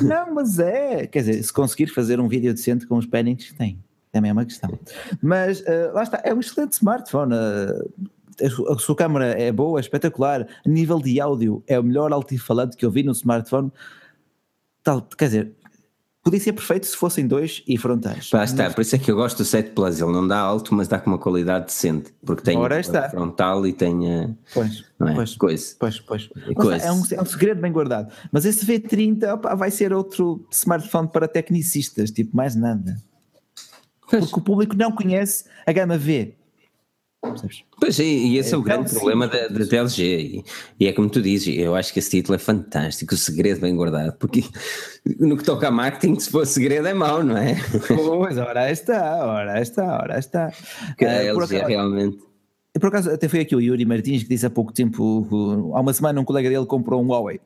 Não, 0.00 0.34
mas 0.34 0.58
é. 0.58 1.06
Quer 1.06 1.20
dizer, 1.20 1.42
se 1.42 1.52
conseguir 1.52 1.88
fazer 1.88 2.20
um 2.20 2.28
vídeo 2.28 2.54
decente 2.54 2.86
com 2.86 2.96
os 2.96 3.06
pannings 3.06 3.48
que 3.48 3.54
tem, 3.54 3.82
também 4.12 4.30
é 4.30 4.32
uma 4.32 4.44
questão. 4.44 4.70
Mas 5.20 5.60
uh, 5.60 5.92
lá 5.92 6.04
está, 6.04 6.20
é 6.24 6.32
um 6.32 6.40
excelente 6.40 6.72
smartphone. 6.72 7.34
Uh, 7.34 8.72
a 8.72 8.78
sua 8.78 8.94
câmera 8.94 9.26
é 9.26 9.50
boa, 9.50 9.78
é 9.78 9.82
espetacular. 9.82 10.46
A 10.64 10.68
nível 10.68 11.00
de 11.00 11.20
áudio, 11.20 11.62
é 11.66 11.78
o 11.78 11.82
melhor 11.82 12.12
altifalante 12.12 12.76
que 12.76 12.86
eu 12.86 12.90
vi 12.90 13.02
no 13.02 13.12
smartphone. 13.12 13.72
Tal, 14.82 15.02
quer 15.02 15.26
dizer, 15.26 15.52
Podia 16.22 16.38
ser 16.38 16.52
perfeito 16.52 16.86
se 16.86 16.94
fossem 16.94 17.26
dois 17.26 17.62
e 17.66 17.78
frontais. 17.78 18.28
Pá, 18.28 18.44
está, 18.44 18.68
por 18.70 18.82
isso 18.82 18.94
é 18.94 18.98
que 18.98 19.10
eu 19.10 19.16
gosto 19.16 19.38
do 19.38 19.44
7 19.44 19.70
Plus, 19.70 20.00
ele 20.02 20.12
não 20.12 20.28
dá 20.28 20.38
alto, 20.38 20.74
mas 20.74 20.86
dá 20.86 20.98
com 20.98 21.08
uma 21.08 21.18
qualidade 21.18 21.66
decente, 21.66 22.12
porque 22.24 22.42
tem 22.42 22.58
Ora 22.58 22.78
está. 22.78 23.08
frontal 23.08 23.66
e 23.66 23.72
tem 23.72 24.14
a, 24.14 24.30
pois, 24.52 24.84
é? 25.00 25.14
pois, 25.14 25.34
coisa. 25.36 25.76
Pois, 25.78 25.98
pois. 26.00 26.28
Coisa. 26.54 26.84
É, 26.84 26.92
um, 26.92 27.02
é 27.12 27.22
um 27.22 27.24
segredo 27.24 27.62
bem 27.62 27.72
guardado. 27.72 28.12
Mas 28.30 28.44
esse 28.44 28.66
V30 28.66 29.32
opa, 29.32 29.54
vai 29.54 29.70
ser 29.70 29.94
outro 29.94 30.46
smartphone 30.50 31.08
para 31.08 31.26
tecnicistas, 31.26 32.10
tipo 32.10 32.36
mais 32.36 32.54
nada. 32.54 32.96
Pois. 34.10 34.24
Porque 34.26 34.40
o 34.40 34.42
público 34.42 34.76
não 34.76 34.92
conhece 34.92 35.44
a 35.66 35.72
gama 35.72 35.96
V. 35.96 36.36
Pois 37.78 38.00
é, 38.00 38.04
e 38.04 38.38
esse 38.38 38.52
é, 38.52 38.54
é 38.54 38.58
o 38.58 38.62
grande 38.62 38.90
problema 38.90 39.28
da, 39.28 39.46
da 39.48 39.66
TLG. 39.66 40.02
E, 40.02 40.44
e, 40.80 40.88
é 40.88 40.92
como 40.92 41.08
tu 41.10 41.20
dizes, 41.20 41.54
eu 41.58 41.74
acho 41.74 41.92
que 41.92 41.98
esse 41.98 42.10
título 42.10 42.34
é 42.34 42.38
fantástico, 42.38 43.14
o 43.14 43.18
segredo 43.18 43.60
bem 43.60 43.76
guardado, 43.76 44.16
porque 44.18 44.42
no 45.20 45.36
que 45.36 45.44
toca 45.44 45.68
a 45.68 45.70
marketing, 45.70 46.18
se 46.18 46.30
for 46.30 46.46
segredo 46.46 46.88
é 46.88 46.94
mau, 46.94 47.22
não 47.22 47.36
é? 47.36 47.56
Pois, 47.86 48.38
ora 48.38 48.70
está, 48.70 49.26
ora 49.26 49.60
está, 49.60 49.98
ora 50.02 50.18
está. 50.18 50.50
Que 50.96 51.04
a 51.04 51.22
LG 51.22 51.58
realmente. 51.66 52.18
por 52.80 52.86
acaso 52.86 53.10
até 53.10 53.28
foi 53.28 53.40
aqui 53.40 53.54
o 53.54 53.60
Yuri 53.60 53.84
Martins 53.84 54.22
que 54.22 54.28
disse 54.28 54.46
há 54.46 54.50
pouco 54.50 54.72
tempo, 54.72 55.72
há 55.74 55.80
uma 55.80 55.92
semana 55.92 56.20
um 56.20 56.24
colega 56.24 56.48
dele 56.48 56.66
comprou 56.66 57.02
um 57.02 57.08
Huawei. 57.08 57.40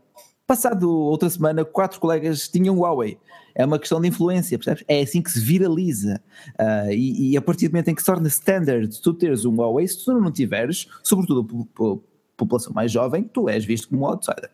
Passado 0.46 0.90
outra 0.90 1.30
semana, 1.30 1.64
quatro 1.64 1.98
colegas 1.98 2.48
tinham 2.48 2.78
Huawei. 2.78 3.18
É 3.54 3.64
uma 3.64 3.78
questão 3.78 4.00
de 4.00 4.08
influência, 4.08 4.58
percebes? 4.58 4.84
É 4.86 5.00
assim 5.00 5.22
que 5.22 5.30
se 5.30 5.40
viraliza. 5.40 6.20
Uh, 6.60 6.92
e, 6.92 7.30
e, 7.30 7.36
a 7.36 7.40
partir 7.40 7.68
do 7.68 7.72
momento 7.72 7.88
em 7.88 7.94
que 7.94 8.02
se 8.02 8.06
torna 8.06 8.28
standard 8.28 9.00
tu 9.00 9.14
teres 9.14 9.44
um 9.44 9.56
Huawei, 9.56 9.88
se 9.88 10.04
tu 10.04 10.12
não 10.12 10.30
tiveres, 10.30 10.88
sobretudo 11.02 11.66
a 11.78 12.36
população 12.36 12.74
mais 12.74 12.92
jovem, 12.92 13.22
tu 13.22 13.48
és 13.48 13.64
visto 13.64 13.88
como 13.88 14.02
um 14.02 14.06
outsider. 14.06 14.50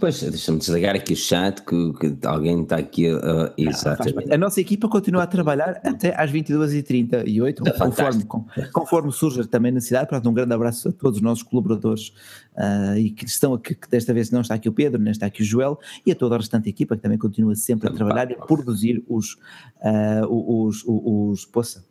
Pois, 0.00 0.18
deixa-me 0.22 0.58
desligar 0.58 0.96
aqui 0.96 1.12
o 1.12 1.16
chat, 1.16 1.60
que, 1.60 1.92
que 1.92 2.26
alguém 2.26 2.62
está 2.62 2.76
aqui. 2.76 3.12
Uh, 3.12 3.52
exatamente. 3.58 4.32
A 4.32 4.38
nossa 4.38 4.58
equipa 4.58 4.88
continua 4.88 5.24
a 5.24 5.26
trabalhar 5.26 5.78
até 5.84 6.18
às 6.18 6.32
22h38, 6.32 7.58
conforme, 7.78 8.24
conforme 8.72 9.12
surge 9.12 9.46
também 9.46 9.70
na 9.70 9.82
cidade. 9.82 10.08
Portanto, 10.08 10.30
um 10.30 10.32
grande 10.32 10.54
abraço 10.54 10.88
a 10.88 10.92
todos 10.92 11.18
os 11.18 11.22
nossos 11.22 11.42
colaboradores 11.42 12.14
uh, 12.56 12.96
e 12.96 13.10
que 13.10 13.26
estão 13.26 13.52
aqui, 13.52 13.74
que 13.74 13.86
desta 13.86 14.14
vez 14.14 14.30
não 14.30 14.40
está 14.40 14.54
aqui 14.54 14.70
o 14.70 14.72
Pedro, 14.72 14.98
nem 14.98 15.10
está 15.10 15.26
aqui 15.26 15.42
o 15.42 15.44
Joel, 15.44 15.78
e 16.06 16.10
a 16.10 16.14
toda 16.14 16.36
a 16.36 16.38
restante 16.38 16.66
equipa 16.66 16.96
que 16.96 17.02
também 17.02 17.18
continua 17.18 17.54
sempre 17.54 17.86
a 17.86 17.92
trabalhar 17.92 18.30
e 18.30 18.34
a 18.34 18.38
produzir 18.38 19.04
os, 19.06 19.34
uh, 19.82 20.26
os, 20.26 20.82
os, 20.82 20.84
os, 20.86 21.40
os 21.40 21.44
poça, 21.44 21.84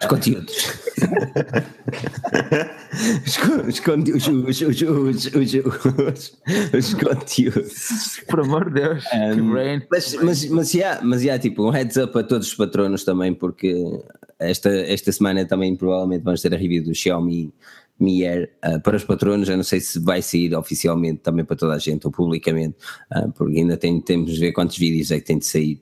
os 0.00 0.08
conteúdos. 0.08 0.56
os, 3.68 3.80
conteúdos. 3.80 4.28
Os, 4.28 4.60
os, 4.62 4.82
os, 5.34 6.38
os, 6.72 6.94
conteúdos. 6.94 8.20
Por 8.28 8.40
amor 8.40 8.70
de 8.70 8.80
Deus. 8.80 9.04
Um, 9.12 9.82
mas, 9.90 10.14
mas, 10.14 10.44
mas, 10.46 10.74
yeah, 10.74 11.00
mas 11.04 11.22
yeah, 11.22 11.40
tipo, 11.40 11.66
um 11.66 11.70
heads 11.70 11.96
up 11.98 12.18
a 12.18 12.22
todos 12.22 12.48
os 12.48 12.54
patronos 12.54 13.04
também, 13.04 13.34
porque 13.34 13.74
esta, 14.38 14.70
esta 14.70 15.12
semana 15.12 15.44
também 15.44 15.76
provavelmente 15.76 16.22
vamos 16.22 16.40
ter 16.40 16.54
a 16.54 16.56
review 16.56 16.82
do 16.82 16.94
Xiaomi 16.94 17.52
Mier 18.00 18.50
uh, 18.64 18.80
para 18.80 18.96
os 18.96 19.04
patronos. 19.04 19.48
Eu 19.48 19.56
não 19.56 19.64
sei 19.64 19.80
se 19.80 19.98
vai 19.98 20.22
sair 20.22 20.54
oficialmente 20.54 21.20
também 21.20 21.44
para 21.44 21.56
toda 21.56 21.74
a 21.74 21.78
gente 21.78 22.06
ou 22.06 22.12
publicamente, 22.12 22.76
uh, 23.14 23.30
porque 23.32 23.58
ainda 23.58 23.76
tem, 23.76 24.00
temos 24.00 24.32
de 24.32 24.40
ver 24.40 24.52
quantos 24.52 24.78
vídeos 24.78 25.10
é 25.10 25.18
que 25.18 25.26
tem 25.26 25.38
de 25.38 25.46
sair. 25.46 25.80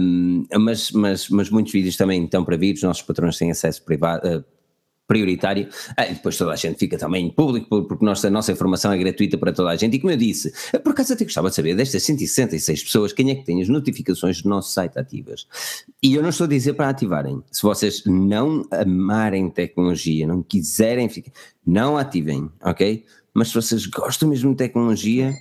Um, 0.00 0.46
mas, 0.58 0.90
mas, 0.92 1.28
mas 1.28 1.50
muitos 1.50 1.72
vídeos 1.72 1.96
também 1.96 2.24
estão 2.24 2.44
para 2.44 2.56
vir, 2.56 2.74
os 2.74 2.82
nossos 2.82 3.02
patronos 3.02 3.36
têm 3.36 3.50
acesso 3.50 3.84
privado. 3.84 4.26
Uh, 4.26 4.57
prioritário, 5.08 5.68
ah, 5.96 6.04
depois 6.04 6.36
toda 6.36 6.52
a 6.52 6.56
gente 6.56 6.78
fica 6.78 6.98
também 6.98 7.30
público, 7.30 7.82
porque 7.84 8.04
nossa, 8.04 8.28
a 8.28 8.30
nossa 8.30 8.52
informação 8.52 8.92
é 8.92 8.98
gratuita 8.98 9.38
para 9.38 9.52
toda 9.52 9.70
a 9.70 9.76
gente. 9.76 9.96
E 9.96 9.98
como 9.98 10.12
eu 10.12 10.16
disse, 10.16 10.52
por 10.84 10.92
acaso 10.92 11.14
até 11.14 11.24
gostava 11.24 11.48
de 11.48 11.56
saber 11.56 11.74
destas 11.74 12.02
166 12.02 12.84
pessoas, 12.84 13.12
quem 13.12 13.30
é 13.30 13.34
que 13.34 13.44
tem 13.44 13.62
as 13.62 13.68
notificações 13.68 14.42
do 14.42 14.50
nosso 14.50 14.70
site 14.70 14.98
ativas? 14.98 15.48
E 16.02 16.14
eu 16.14 16.22
não 16.22 16.28
estou 16.28 16.44
a 16.44 16.48
dizer 16.48 16.74
para 16.74 16.90
ativarem. 16.90 17.42
Se 17.50 17.62
vocês 17.62 18.04
não 18.04 18.64
amarem 18.70 19.48
tecnologia, 19.48 20.26
não 20.26 20.42
quiserem 20.42 21.08
ficar, 21.08 21.32
não 21.66 21.96
ativem, 21.96 22.50
ok? 22.62 23.04
Mas 23.32 23.48
se 23.48 23.54
vocês 23.54 23.86
gostam 23.86 24.28
mesmo 24.28 24.50
de 24.50 24.56
tecnologia, 24.56 25.32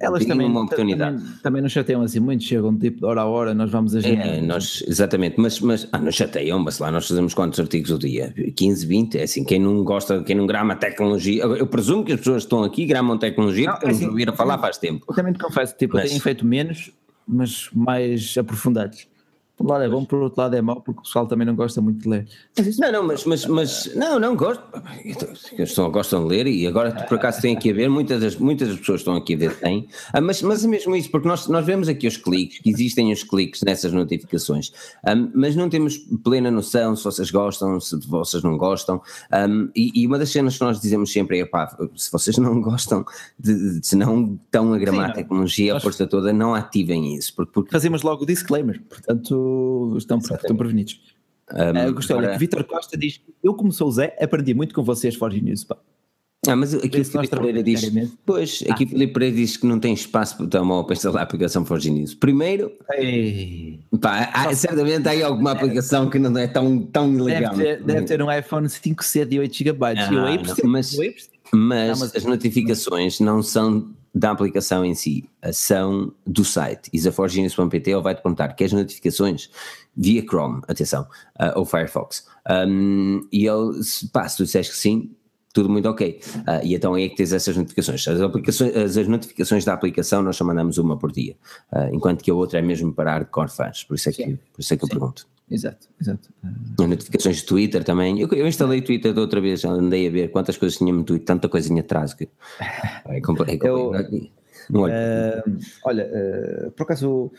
elas 0.00 0.24
também, 0.24 0.48
uma 0.48 0.62
oportunidade. 0.62 1.18
Também, 1.18 1.38
também 1.42 1.62
nos 1.62 1.70
chateiam 1.70 2.02
assim 2.02 2.18
muito, 2.18 2.42
chegam 2.42 2.76
tipo 2.76 2.98
de 2.98 3.04
hora 3.04 3.20
a 3.20 3.26
hora, 3.26 3.54
nós 3.54 3.70
vamos 3.70 3.94
agir. 3.94 4.18
É, 4.18 4.40
nós, 4.40 4.82
exatamente, 4.88 5.38
mas, 5.38 5.60
mas 5.60 5.88
ah, 5.92 5.98
nos 5.98 6.16
chateiam, 6.16 6.58
mas 6.58 6.80
lá 6.80 6.90
nós 6.90 7.06
fazemos 7.06 7.32
quantos 7.32 7.60
artigos 7.60 7.92
ao 7.92 7.98
dia? 7.98 8.34
15, 8.56 8.86
20, 8.86 9.18
é 9.18 9.22
assim, 9.22 9.44
quem 9.44 9.60
não 9.60 9.84
gosta, 9.84 10.22
quem 10.24 10.34
não 10.34 10.46
grama 10.46 10.74
tecnologia, 10.74 11.44
eu 11.44 11.66
presumo 11.66 12.04
que 12.04 12.12
as 12.12 12.18
pessoas 12.18 12.42
que 12.42 12.46
estão 12.46 12.64
aqui 12.64 12.86
gramam 12.86 13.16
tecnologia 13.16 13.66
não, 13.66 13.74
porque 13.74 13.86
é 13.86 13.90
assim, 13.90 14.04
nos 14.04 14.10
ouviram 14.10 14.34
falar 14.34 14.58
faz 14.58 14.78
tempo. 14.78 15.04
Eu 15.08 15.14
também 15.14 15.32
te 15.32 15.38
confesso, 15.38 15.76
tipo, 15.76 15.94
mas, 15.94 16.04
eu 16.04 16.10
tenho 16.10 16.22
feito 16.22 16.44
menos, 16.44 16.90
mas 17.26 17.68
mais 17.72 18.36
aprofundados. 18.36 19.06
Por 19.56 19.66
um 19.66 19.70
lado 19.70 19.84
é 19.84 19.88
bom, 19.88 20.04
por 20.04 20.20
outro 20.20 20.40
lado 20.40 20.56
é 20.56 20.60
mau, 20.60 20.80
porque 20.80 20.98
o 20.98 21.02
pessoal 21.02 21.26
também 21.28 21.46
não 21.46 21.54
gosta 21.54 21.80
muito 21.80 22.02
de 22.02 22.08
ler. 22.08 22.26
Não, 22.78 22.92
não, 22.92 23.06
mas, 23.06 23.24
mas, 23.24 23.46
mas 23.46 23.94
não, 23.94 24.18
não 24.18 24.34
gosto. 24.34 24.64
Eles 25.52 25.76
gostam 25.76 26.24
de 26.24 26.28
ler 26.28 26.46
e 26.48 26.66
agora 26.66 26.90
por 27.08 27.16
acaso 27.16 27.40
têm 27.40 27.56
aqui 27.56 27.70
a 27.70 27.74
ver, 27.74 27.88
muitas 27.88 28.20
das, 28.20 28.36
muitas 28.36 28.68
das 28.68 28.78
pessoas 28.78 29.00
estão 29.02 29.14
aqui 29.14 29.34
a 29.34 29.38
ver 29.38 29.56
têm, 29.60 29.86
ah, 30.12 30.20
mas, 30.20 30.42
mas 30.42 30.64
é 30.64 30.68
mesmo 30.68 30.96
isso, 30.96 31.08
porque 31.08 31.28
nós, 31.28 31.46
nós 31.46 31.64
vemos 31.64 31.88
aqui 31.88 32.08
os 32.08 32.16
cliques, 32.16 32.58
que 32.58 32.68
existem 32.68 33.12
os 33.12 33.22
cliques 33.22 33.62
nessas 33.62 33.92
notificações, 33.92 34.72
um, 35.06 35.30
mas 35.34 35.54
não 35.54 35.68
temos 35.68 35.98
plena 36.24 36.50
noção 36.50 36.96
se 36.96 37.04
vocês 37.04 37.30
gostam, 37.30 37.78
se 37.80 37.96
vocês 38.08 38.42
não 38.42 38.58
gostam, 38.58 39.00
um, 39.48 39.70
e, 39.74 40.02
e, 40.02 40.06
uma 40.06 40.18
das 40.18 40.30
cenas 40.30 40.58
que 40.58 40.64
nós 40.64 40.80
dizemos 40.80 41.12
sempre 41.12 41.38
é, 41.38 41.46
pá, 41.46 41.76
se 41.94 42.10
vocês 42.10 42.36
não 42.38 42.60
gostam, 42.60 43.04
de, 43.38 43.78
de 43.78 43.86
se 43.86 43.94
não 43.94 44.38
estão 44.44 44.72
a 44.72 44.78
gramar 44.78 45.06
Sim, 45.06 45.12
a 45.12 45.14
tecnologia, 45.14 45.76
a 45.76 45.80
força 45.80 46.06
toda, 46.06 46.32
não 46.32 46.54
ativem 46.54 47.14
isso. 47.14 47.34
Porque, 47.34 47.52
porque... 47.52 47.70
Fazemos 47.70 48.02
logo 48.02 48.24
o 48.24 48.26
disclaimer, 48.26 48.82
portanto 48.88 49.43
estão, 49.96 50.18
estão 50.18 50.56
prevenidos. 50.56 51.00
Um, 51.52 51.88
uh, 51.88 51.94
gostei, 51.94 52.16
olha, 52.16 52.38
Vitor 52.38 52.64
Costa 52.64 52.96
diz: 52.96 53.20
Eu, 53.42 53.54
como 53.54 53.72
sou 53.72 53.88
o 53.88 53.92
Zé, 53.92 54.16
aprendi 54.20 54.54
muito 54.54 54.74
com 54.74 54.82
vocês, 54.82 55.14
Forge 55.14 55.40
News. 55.40 55.64
Pá. 55.64 55.76
Ah, 56.46 56.56
mas 56.56 56.74
aqui 56.74 57.00
o 57.00 57.04
Filipe 57.04 57.36
Pereira 57.36 57.62
diz. 57.62 57.90
Pois, 58.24 58.64
ah. 58.68 58.72
aqui 58.72 58.84
o 58.84 58.88
Filipe 58.88 59.12
Pereira 59.12 59.36
diz 59.36 59.56
que 59.56 59.66
não 59.66 59.78
tem 59.80 59.94
espaço 59.94 60.36
para 60.36 60.46
telemóvel 60.46 60.84
para 60.84 60.94
instalar 60.94 61.20
a 61.20 61.24
aplicação 61.24 61.64
Forge 61.64 61.90
News. 61.90 62.14
Primeiro, 62.14 62.72
pá, 64.00 64.30
há, 64.32 64.54
certamente 64.54 65.06
há 65.08 65.12
aí 65.12 65.22
alguma 65.22 65.52
aplicação 65.52 66.10
que 66.10 66.18
não 66.18 66.36
é 66.38 66.46
tão, 66.46 66.80
tão 66.80 67.10
legal. 67.16 67.54
Deve 67.54 67.76
ter, 67.76 67.84
deve 67.84 68.06
ter 68.06 68.22
um 68.22 68.30
iPhone 68.30 68.66
5C 68.66 69.24
de 69.26 69.38
8 69.38 69.54
GB. 69.54 69.86
Ah, 69.86 70.12
eu 70.12 70.24
aí 70.24 70.38
percebo, 70.38 70.68
mas, 70.68 70.96
mas, 71.52 72.00
mas 72.00 72.14
as 72.14 72.24
notificações 72.24 73.20
não 73.20 73.42
são 73.42 73.90
da 74.14 74.30
aplicação 74.30 74.84
em 74.84 74.94
si, 74.94 75.28
são 75.52 76.12
do 76.24 76.44
site. 76.44 76.88
isaforgenius.pt 76.92 77.90
ele 77.90 78.00
vai-te 78.00 78.22
perguntar 78.22 78.52
que 78.54 78.62
as 78.62 78.72
notificações 78.72 79.50
via 79.96 80.22
Chrome, 80.22 80.62
atenção, 80.68 81.02
uh, 81.40 81.58
ou 81.58 81.64
Firefox. 81.64 82.26
Um, 82.48 83.26
e 83.32 83.46
ele, 83.46 83.80
pá, 84.12 84.28
se 84.28 84.36
tu 84.36 84.44
disseres 84.44 84.68
que 84.68 84.76
sim, 84.76 85.10
tudo 85.54 85.70
muito 85.70 85.88
ok. 85.88 86.20
Uh, 86.36 86.66
e 86.66 86.74
então 86.74 86.94
é 86.96 87.08
que 87.08 87.16
tens 87.16 87.32
essas 87.32 87.56
notificações. 87.56 88.06
As, 88.06 88.20
aplicações, 88.20 88.76
as, 88.76 88.96
as, 88.98 89.08
notificações 89.08 89.64
da 89.64 89.72
aplicação 89.72 90.22
nós 90.22 90.36
só 90.36 90.44
mandamos 90.44 90.76
uma 90.76 90.98
por 90.98 91.12
dia, 91.12 91.36
uh, 91.72 91.94
enquanto 91.94 92.22
que 92.22 92.30
a 92.30 92.34
outra 92.34 92.58
é 92.58 92.62
mesmo 92.62 92.92
para 92.92 93.12
hardcore 93.12 93.48
fãs, 93.48 93.84
por 93.84 93.94
isso 93.94 94.10
é 94.10 94.12
que, 94.12 94.38
por 94.52 94.60
isso 94.60 94.74
é 94.74 94.76
que 94.76 94.84
eu 94.84 94.88
pergunto. 94.88 95.26
Exato, 95.48 95.88
exato. 96.00 96.30
As 96.80 96.88
notificações 96.88 97.36
de 97.36 97.44
Twitter 97.44 97.84
também. 97.84 98.18
Eu, 98.18 98.28
eu 98.32 98.48
instalei 98.48 98.80
o 98.80 98.84
Twitter 98.84 99.14
da 99.14 99.20
outra 99.20 99.40
vez, 99.40 99.64
andei 99.64 100.08
a 100.08 100.10
ver 100.10 100.30
quantas 100.30 100.56
coisas 100.56 100.76
tinha 100.76 100.92
no 100.92 101.04
Twitter, 101.04 101.26
tanta 101.26 101.48
coisinha 101.48 101.82
atrás 101.82 102.14
que 102.14 102.28
é 103.06 103.20
complicado. 103.20 103.66
Eu, 103.68 103.90
uh, 103.90 105.58
olha, 105.84 106.10
uh, 106.66 106.70
por 106.72 106.82
acaso, 106.82 107.30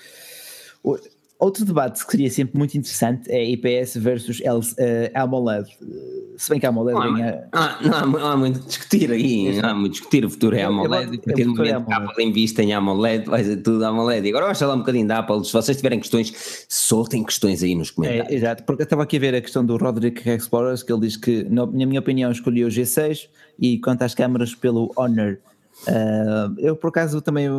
o, 0.84 0.98
outro 1.40 1.66
debate 1.66 2.04
que 2.06 2.12
seria 2.12 2.30
sempre 2.30 2.58
muito 2.58 2.78
interessante 2.78 3.30
é 3.30 3.44
IPS 3.52 3.98
versus 3.98 4.42
L, 4.42 4.60
uh, 4.60 4.64
AMOLED. 5.14 5.70
Se 6.38 6.50
bem 6.50 6.60
que 6.60 6.66
a 6.66 6.70
AMOLED 6.70 7.00
não, 7.00 7.14
ganha... 7.14 7.48
há, 7.52 7.80
não, 7.82 8.08
não 8.08 8.28
há 8.28 8.38
muito 8.38 8.60
a 8.60 8.64
discutir 8.64 9.12
aí, 9.12 9.62
não 9.62 9.70
há 9.70 9.74
muito 9.74 9.92
a 9.92 9.94
discutir. 9.94 10.26
O 10.26 10.30
futuro 10.30 10.56
é 10.56 10.64
AMOLED. 10.64 11.18
Porque 11.20 11.46
no 11.46 11.56
momento 11.56 11.86
que 11.86 11.94
a 11.94 11.98
Apple 11.98 12.26
invista 12.26 12.64
em 12.64 12.74
AMOLED, 12.74 13.26
vai 13.30 13.44
ser 13.44 13.58
tudo 13.58 13.84
AMOLED. 13.86 14.26
E 14.26 14.30
agora 14.30 14.46
vamos 14.46 14.60
falar 14.60 14.76
um 14.76 14.80
bocadinho 14.80 15.08
da 15.08 15.20
Apple. 15.20 15.46
Se 15.46 15.54
vocês 15.54 15.78
tiverem 15.78 16.00
questões, 16.00 16.66
soltem 16.70 17.24
questões 17.24 17.64
aí 17.64 17.76
nos 17.76 17.92
comentários. 17.92 18.30
É, 18.30 18.36
exato, 18.36 18.64
porque 18.64 18.82
eu 18.82 18.86
estava 18.86 19.04
aqui 19.04 19.18
a 19.18 19.20
ver 19.20 19.36
a 19.36 19.42
questão 19.42 19.66
do 19.66 19.78
Roderick 19.78 20.28
Explorers, 20.30 20.84
que 20.84 20.92
ele 20.92 21.02
diz 21.02 21.18
que, 21.18 21.44
na 21.50 21.66
minha 21.66 22.00
opinião, 22.00 22.32
escolheu 22.32 22.68
o 22.68 22.72
G6 22.72 23.28
e 23.60 23.80
quanto 23.80 24.02
às 24.04 24.14
câmaras 24.16 24.54
pelo 24.56 24.92
Honor. 24.96 25.38
Uh, 25.88 26.56
eu, 26.58 26.76
por 26.76 26.88
acaso, 26.88 27.22
também 27.22 27.50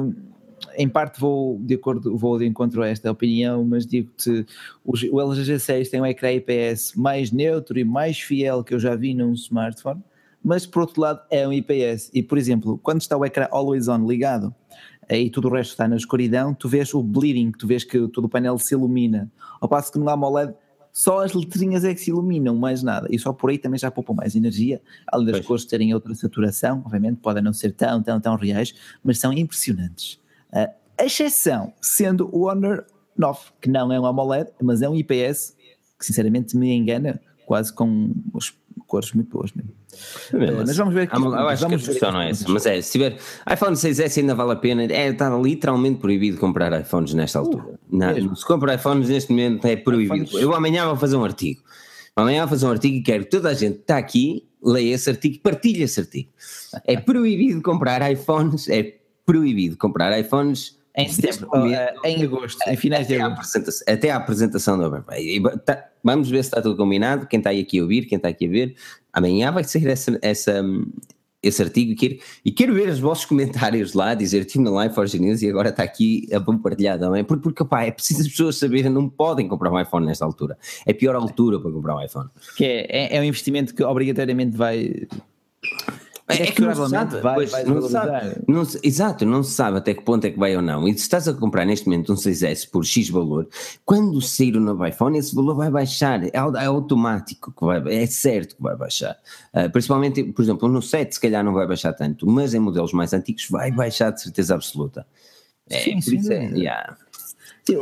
em 0.77 0.89
parte 0.89 1.21
vou 1.21 1.59
de 1.61 1.75
acordo, 1.75 2.17
vou 2.17 2.39
de 2.39 2.47
encontro 2.47 2.83
a 2.83 2.89
esta 2.89 3.11
opinião, 3.11 3.65
mas 3.65 3.87
digo-te, 3.87 4.47
o 4.85 5.21
LG 5.21 5.55
G6 5.55 5.91
tem 5.91 6.01
um 6.01 6.07
ecrã 6.07 6.33
IPS 6.33 6.95
mais 6.95 7.33
neutro 7.33 7.79
e 7.79 7.85
mais 7.85 8.21
fiel 8.21 8.63
que 8.63 8.75
eu 8.75 8.79
já 8.79 8.95
vi 8.95 9.15
num 9.15 9.33
smartphone, 9.33 10.03
mas 10.45 10.67
por 10.67 10.83
outro 10.83 11.01
lado 11.01 11.21
é 11.31 11.47
um 11.47 11.53
IPS 11.53 12.11
e 12.15 12.23
por 12.23 12.39
exemplo, 12.39 12.79
quando 12.79 13.01
está 13.01 13.17
o 13.17 13.25
ecrã 13.25 13.49
always 13.51 13.89
on 13.89 14.07
ligado 14.07 14.55
e 15.09 15.31
tudo 15.31 15.49
o 15.49 15.53
resto 15.53 15.71
está 15.71 15.89
na 15.89 15.97
escuridão, 15.97 16.53
tu 16.53 16.69
vês 16.69 16.93
o 16.93 17.03
bleeding, 17.03 17.53
tu 17.53 17.67
vês 17.67 17.85
que 17.85 18.09
todo 18.09 18.27
o 18.27 18.29
painel 18.29 18.59
se 18.59 18.75
ilumina, 18.75 19.31
ao 19.61 19.69
passo 19.69 19.93
que 19.93 19.99
no 19.99 20.09
AMOLED 20.09 20.55
só 20.97 21.23
as 21.23 21.35
letrinhas 21.35 21.85
é 21.85 21.93
que 21.93 22.01
se 22.01 22.09
iluminam, 22.09 22.57
mais 22.57 22.83
nada. 22.83 23.07
E 23.11 23.19
só 23.19 23.31
por 23.31 23.51
aí 23.51 23.59
também 23.59 23.79
já 23.79 23.91
poupam 23.91 24.15
mais 24.15 24.35
energia, 24.35 24.81
além 25.07 25.27
das 25.27 25.37
pois. 25.37 25.47
cores 25.47 25.65
terem 25.67 25.93
outra 25.93 26.15
saturação, 26.15 26.83
obviamente, 26.87 27.19
podem 27.19 27.43
não 27.43 27.53
ser 27.53 27.73
tão, 27.73 28.03
tão, 28.03 28.19
tão 28.19 28.35
reais, 28.35 28.75
mas 29.05 29.19
são 29.19 29.31
impressionantes. 29.31 30.19
A 30.53 31.05
exceção 31.05 31.73
sendo 31.81 32.29
o 32.33 32.49
Honor 32.49 32.85
9, 33.17 33.41
que 33.61 33.69
não 33.69 33.93
é 33.93 34.01
um 34.01 34.07
AMOLED, 34.07 34.51
mas 34.63 34.83
é 34.83 34.89
um 34.89 34.95
IPS, 34.95 35.57
que 35.99 36.07
sinceramente 36.07 36.57
me 36.57 36.73
engana, 36.73 37.21
quase 37.47 37.73
com 37.73 38.13
as 38.35 38.53
cores 38.87 39.13
muito 39.13 39.31
boas 39.31 39.53
mesmo. 39.53 39.73
Uh, 40.33 40.67
mas 40.67 40.77
vamos 40.77 40.95
ver 40.95 41.03
aqui. 41.03 41.17
Eu 41.17 41.49
acho 41.49 41.67
que 41.67 41.75
a 41.75 41.79
questão 41.79 42.13
não 42.13 42.21
é 42.21 42.31
essa, 42.31 42.49
mas 42.49 42.67
é, 42.67 42.81
se 42.81 42.93
tiver 42.93 43.17
iPhone 43.51 43.75
6S 43.75 44.19
ainda 44.19 44.35
vale 44.35 44.53
a 44.53 44.57
pena, 44.57 44.83
é, 44.85 45.09
está 45.09 45.31
literalmente 45.37 46.01
proibido 46.01 46.39
comprar 46.39 46.79
iPhones 46.79 47.15
nesta 47.15 47.39
altura. 47.39 47.65
Uh, 47.65 47.79
não, 47.91 48.35
se 48.35 48.45
compra 48.45 48.75
iPhones 48.75 49.09
neste 49.09 49.31
momento 49.31 49.65
é 49.67 49.77
proibido. 49.77 50.25
IPhones... 50.25 50.43
Eu 50.43 50.55
amanhã 50.55 50.87
vou 50.87 50.97
fazer 50.97 51.17
um 51.17 51.25
artigo. 51.25 51.63
Amanhã 52.15 52.41
vou 52.43 52.51
fazer 52.51 52.67
um 52.67 52.71
artigo 52.71 52.97
e 52.97 53.03
quero 53.03 53.25
que 53.25 53.31
toda 53.31 53.51
a 53.51 53.55
gente 53.55 53.75
que 53.75 53.81
está 53.81 53.99
aqui 53.99 54.47
leia 54.63 54.95
esse 54.95 55.09
artigo 55.09 55.39
partilhe 55.41 55.83
esse 55.83 56.01
artigo. 56.01 56.31
É 56.85 56.97
proibido 56.97 57.63
comprar 57.63 58.11
iPhones, 58.11 58.69
é 58.69 58.97
proibido 59.27 59.77
comprar 59.77 60.19
iPhones 60.19 60.79
Em 60.97 61.09
setembro, 61.09 61.51
uh, 61.51 62.07
em 62.07 62.23
agosto, 62.23 62.59
em 62.67 62.77
finais 62.77 63.07
de 63.07 63.21
agosto. 63.21 63.61
até 63.87 64.11
a 64.11 64.17
apresentação 64.17 64.79
do 64.79 65.05
tá, 65.65 65.85
Vamos 66.03 66.31
ver 66.31 66.43
se 66.45 66.49
está 66.51 66.63
tudo 66.63 66.77
combinado. 66.77 67.27
Quem 67.27 67.39
está 67.39 67.51
aí 67.51 67.61
aqui 67.61 67.81
a 67.81 67.83
ouvir, 67.83 68.07
quem 68.07 68.17
está 68.17 68.29
aqui 68.29 68.47
a 68.47 68.49
ver, 68.49 68.77
amanhã 69.13 69.51
vai 69.51 69.65
sair 69.65 69.89
essa, 69.89 70.17
essa, 70.23 70.63
esse 71.43 71.63
artigo 71.63 71.93
e 71.93 71.95
quero, 71.97 72.19
e 72.45 72.53
quero 72.53 72.75
ver 72.75 72.89
os 72.89 72.99
vossos 73.01 73.25
comentários 73.25 73.93
lá, 73.93 74.15
dizer 74.15 74.43
estive 74.43 74.65
na 74.65 74.71
Live 74.71 74.95
for 74.95 75.07
News 75.15 75.43
e 75.43 75.49
agora 75.49 75.71
está 75.71 75.83
aqui 75.83 76.29
a 76.33 76.41
compartilhar 76.41 76.99
também, 76.99 77.25
porque, 77.25 77.43
porque 77.43 77.63
opa, 77.63 77.83
é 77.83 77.91
preciso 77.91 78.23
as 78.23 78.29
pessoas 78.29 78.57
saberem, 78.57 78.91
não 78.91 79.09
podem 79.09 79.49
comprar 79.49 79.73
um 79.73 79.81
iPhone 79.81 80.07
nesta 80.07 80.25
altura, 80.25 80.57
é 80.87 80.93
a 80.93 80.95
pior 80.95 81.15
altura 81.15 81.61
para 81.61 81.71
comprar 81.71 81.97
um 81.97 82.05
iPhone. 82.05 82.29
Que 82.57 82.65
é, 82.65 82.87
é, 82.89 83.17
é 83.17 83.21
um 83.21 83.25
investimento 83.25 83.75
que 83.75 83.83
obrigatoriamente 83.83 84.57
vai 84.57 85.07
é, 86.29 86.43
é 86.43 86.47
que 86.47 86.61
não 86.61 86.75
se 86.75 86.91
sabe, 86.91 87.21
vai, 87.21 87.35
pois, 87.37 87.51
vai 87.53 87.65
não 87.65 87.83
sabe, 87.83 88.43
não 88.49 88.63
exato, 88.83 89.25
não 89.25 89.43
se 89.45 89.53
sabe 89.53 89.79
até 89.79 89.95
que 89.95 90.03
ponto 90.03 90.25
é 90.25 90.31
que 90.31 90.39
vai 90.39 90.57
ou 90.57 90.63
não. 90.63 90.89
E 90.89 90.93
se 90.93 91.03
estás 91.03 91.29
a 91.29 91.35
comprar 91.35 91.65
neste 91.65 91.87
momento 91.87 92.13
um 92.13 92.17
6S 92.17 92.69
por 92.69 92.85
X 92.85 93.09
valor, 93.11 93.49
quando 93.85 94.21
sair 94.21 94.57
o 94.57 94.61
novo 94.61 94.85
iPhone, 94.85 95.17
esse 95.17 95.33
valor 95.35 95.55
vai 95.55 95.71
baixar, 95.71 96.25
é, 96.25 96.31
é 96.35 96.65
automático, 96.67 97.53
que 97.53 97.65
vai, 97.65 97.81
é 97.95 98.07
certo 98.07 98.57
que 98.57 98.63
vai 98.63 98.77
baixar. 98.77 99.17
Uh, 99.55 99.71
principalmente, 99.71 100.25
por 100.25 100.43
exemplo, 100.43 100.69
no 100.69 100.83
7 100.83 101.15
se 101.15 101.21
calhar 101.21 101.45
não 101.45 101.53
vai 101.53 101.67
baixar 101.67 101.93
tanto, 101.93 102.27
mas 102.27 102.55
em 102.55 102.59
modelos 102.59 102.93
mais 102.93 103.13
antigos 103.13 103.47
vai 103.49 103.71
baixar 103.71 104.11
de 104.11 104.23
certeza 104.23 104.57
absoluta. 104.57 105.07
É, 105.71 105.81
sim, 105.81 106.01
sim, 106.01 106.33
é, 106.33 106.51
yeah. 106.57 106.97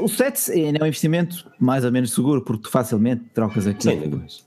O 0.02 0.08
7 0.08 0.52
é 0.52 0.82
um 0.82 0.86
investimento 0.86 1.50
mais 1.58 1.84
ou 1.84 1.92
menos 1.92 2.12
seguro, 2.12 2.42
porque 2.42 2.64
tu 2.64 2.70
facilmente 2.70 3.24
trocas 3.32 3.66
aqui. 3.66 3.84
Sem 3.84 4.00
dúvidas. 4.00 4.44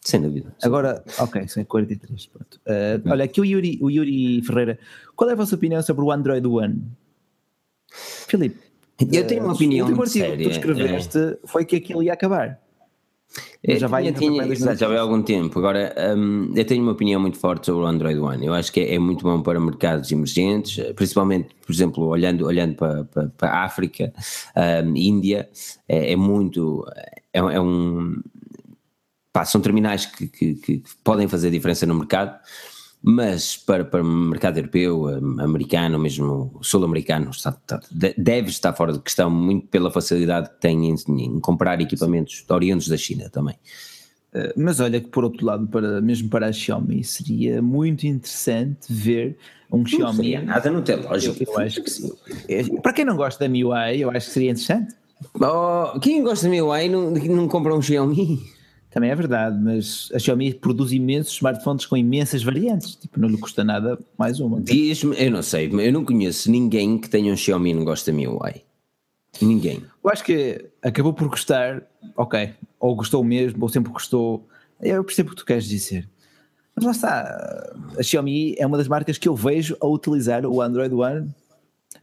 Sem 0.00 0.20
dúvida. 0.20 0.54
Agora, 0.62 1.04
ok, 1.18 1.46
são 1.48 1.62
43. 1.64 2.26
Pronto. 2.26 2.60
Uh, 2.66 3.10
olha, 3.10 3.24
aqui 3.24 3.40
o 3.40 3.44
Yuri, 3.44 3.78
o 3.82 3.90
Yuri 3.90 4.42
Ferreira, 4.42 4.78
qual 5.14 5.28
é 5.28 5.34
a 5.34 5.36
vossa 5.36 5.54
opinião 5.54 5.82
sobre 5.82 6.04
o 6.04 6.10
Android 6.10 6.46
One? 6.46 6.82
Filipe. 8.26 8.58
Eu 9.12 9.26
tenho 9.26 9.42
uma 9.42 9.52
uh, 9.52 9.54
opinião 9.54 9.88
muito 9.88 10.08
séria. 10.08 10.36
que 10.36 10.44
tu 10.44 10.50
escreveste 10.50 11.18
é. 11.18 11.38
foi 11.44 11.64
que 11.64 11.76
aquilo 11.76 12.02
ia 12.02 12.12
acabar. 12.12 12.58
Eu 13.62 13.78
já 13.78 13.86
vai 13.86 14.10
tinha, 14.12 14.44
exato, 14.46 14.78
já 14.78 14.88
vai 14.88 14.96
há 14.96 15.02
algum 15.02 15.22
tempo. 15.22 15.58
Agora, 15.58 15.94
um, 16.16 16.52
eu 16.56 16.64
tenho 16.64 16.82
uma 16.82 16.92
opinião 16.92 17.20
muito 17.20 17.38
forte 17.38 17.66
sobre 17.66 17.82
o 17.82 17.86
Android 17.86 18.18
One. 18.18 18.44
Eu 18.44 18.54
acho 18.54 18.72
que 18.72 18.80
é, 18.80 18.94
é 18.94 18.98
muito 18.98 19.22
bom 19.22 19.40
para 19.42 19.60
mercados 19.60 20.10
emergentes, 20.10 20.82
principalmente, 20.94 21.50
por 21.64 21.72
exemplo, 21.72 22.06
olhando, 22.06 22.46
olhando 22.46 22.74
para, 22.74 23.04
para, 23.04 23.28
para 23.28 23.50
a 23.50 23.64
África, 23.64 24.12
um, 24.84 24.96
Índia, 24.96 25.48
é, 25.86 26.12
é 26.12 26.16
muito. 26.16 26.84
É, 27.32 27.38
é 27.38 27.60
um 27.60 28.20
pá, 29.40 29.44
são 29.44 29.60
terminais 29.60 30.06
que, 30.06 30.26
que, 30.26 30.54
que, 30.54 30.82
podem 31.02 31.26
fazer 31.26 31.50
diferença 31.50 31.86
no 31.86 31.94
mercado, 31.94 32.38
mas 33.02 33.56
para, 33.56 33.84
para 33.84 34.02
o 34.02 34.04
mercado 34.04 34.58
europeu, 34.58 35.08
americano, 35.38 35.98
mesmo 35.98 36.58
sul-americano, 36.60 37.30
deve 38.18 38.50
estar 38.50 38.74
fora 38.74 38.92
de 38.92 39.00
questão, 39.00 39.30
muito 39.30 39.66
pela 39.68 39.90
facilidade 39.90 40.50
que 40.50 40.60
tem 40.60 40.90
em, 40.90 40.94
em 41.08 41.40
comprar 41.40 41.80
equipamentos 41.80 42.44
oriundos 42.48 42.88
da 42.88 42.96
China 42.96 43.30
também. 43.30 43.56
Eh, 44.34 44.52
mas 44.56 44.78
olha 44.80 45.00
que 45.00 45.08
por 45.08 45.24
outro 45.24 45.46
lado, 45.46 45.66
para, 45.68 46.00
mesmo 46.02 46.28
para 46.28 46.48
a 46.48 46.52
Xiaomi, 46.52 47.02
seria 47.02 47.62
muito 47.62 48.06
interessante 48.06 48.92
ver 48.92 49.38
um 49.72 49.78
não 49.78 49.86
Xiaomi. 49.86 50.36
Nada 50.42 50.70
no 50.70 50.82
telógico. 50.82 51.42
Eu, 51.42 51.54
eu 51.54 51.58
acho 51.60 51.82
que 51.82 51.90
sim. 51.90 52.12
É, 52.46 52.62
para 52.80 52.92
quem 52.92 53.06
não 53.06 53.16
gosta 53.16 53.42
da 53.42 53.48
MIUI, 53.48 54.00
eu 54.00 54.10
acho 54.10 54.26
que 54.26 54.32
seria 54.32 54.50
interessante. 54.50 54.94
Oh, 55.34 55.98
quem 56.00 56.22
gosta 56.22 56.46
da 56.46 56.50
MIUI 56.50 56.88
não, 56.90 57.10
não 57.12 57.48
compra 57.48 57.74
um 57.74 57.80
Xiaomi? 57.80 58.59
Também 58.90 59.10
é 59.10 59.14
verdade, 59.14 59.56
mas 59.62 60.10
a 60.12 60.18
Xiaomi 60.18 60.52
produz 60.52 60.90
imensos 60.90 61.34
smartphones 61.34 61.86
com 61.86 61.96
imensas 61.96 62.42
variantes, 62.42 62.96
tipo, 62.96 63.20
não 63.20 63.28
lhe 63.28 63.38
custa 63.38 63.62
nada 63.62 63.96
mais 64.18 64.40
uma. 64.40 64.60
Diz-me, 64.60 65.16
eu 65.16 65.30
não 65.30 65.42
sei, 65.42 65.70
eu 65.72 65.92
não 65.92 66.04
conheço 66.04 66.50
ninguém 66.50 66.98
que 66.98 67.08
tenha 67.08 67.32
um 67.32 67.36
Xiaomi 67.36 67.70
e 67.70 67.74
não 67.74 67.84
gosta 67.84 68.10
da 68.10 68.16
MIUI. 68.16 68.64
Ninguém. 69.40 69.82
Eu 70.02 70.10
acho 70.10 70.24
que 70.24 70.66
acabou 70.82 71.12
por 71.12 71.28
gostar, 71.28 71.82
ok, 72.16 72.50
ou 72.80 72.96
gostou 72.96 73.22
mesmo, 73.22 73.62
ou 73.62 73.68
sempre 73.68 73.92
gostou, 73.92 74.48
eu 74.80 75.04
percebo 75.04 75.28
o 75.28 75.32
que 75.32 75.38
tu 75.38 75.46
queres 75.46 75.66
dizer. 75.66 76.08
Mas 76.74 76.84
lá 76.84 76.90
está, 76.90 77.72
a 77.96 78.02
Xiaomi 78.02 78.56
é 78.58 78.66
uma 78.66 78.76
das 78.76 78.88
marcas 78.88 79.18
que 79.18 79.28
eu 79.28 79.36
vejo 79.36 79.76
a 79.80 79.86
utilizar 79.86 80.44
o 80.44 80.60
Android 80.60 80.92
One, 80.92 81.30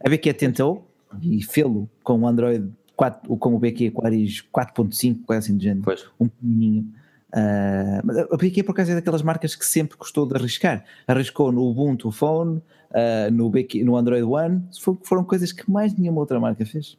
a 0.02 0.08
ver 0.08 0.18
que 0.18 0.32
tentou, 0.32 0.88
e 1.22 1.42
fê-lo 1.42 1.88
com 2.02 2.20
o 2.20 2.26
Android 2.26 2.70
4, 2.98 3.36
com 3.36 3.54
o 3.54 3.58
BQ 3.60 3.92
Aquarius 3.96 4.44
4.5, 4.52 5.24
coisa 5.24 5.38
assim 5.38 5.56
de 5.56 5.64
género, 5.64 5.84
pois. 5.84 6.04
um 6.18 6.26
pequenininho. 6.26 6.92
Uh, 7.28 8.00
mas 8.02 8.18
a 8.18 8.36
BQ 8.36 8.64
por 8.64 8.72
acaso 8.72 8.90
é 8.90 8.94
daquelas 8.96 9.22
marcas 9.22 9.54
que 9.54 9.64
sempre 9.64 9.96
gostou 9.96 10.26
de 10.26 10.34
arriscar. 10.34 10.84
Arriscou 11.06 11.52
no 11.52 11.62
Ubuntu 11.62 12.10
Phone, 12.10 12.56
uh, 12.58 13.30
no, 13.32 13.48
BQ, 13.50 13.84
no 13.84 13.96
Android 13.96 14.24
One, 14.24 14.64
foram 15.04 15.22
coisas 15.22 15.52
que 15.52 15.70
mais 15.70 15.96
nenhuma 15.96 16.18
outra 16.18 16.40
marca 16.40 16.66
fez. 16.66 16.98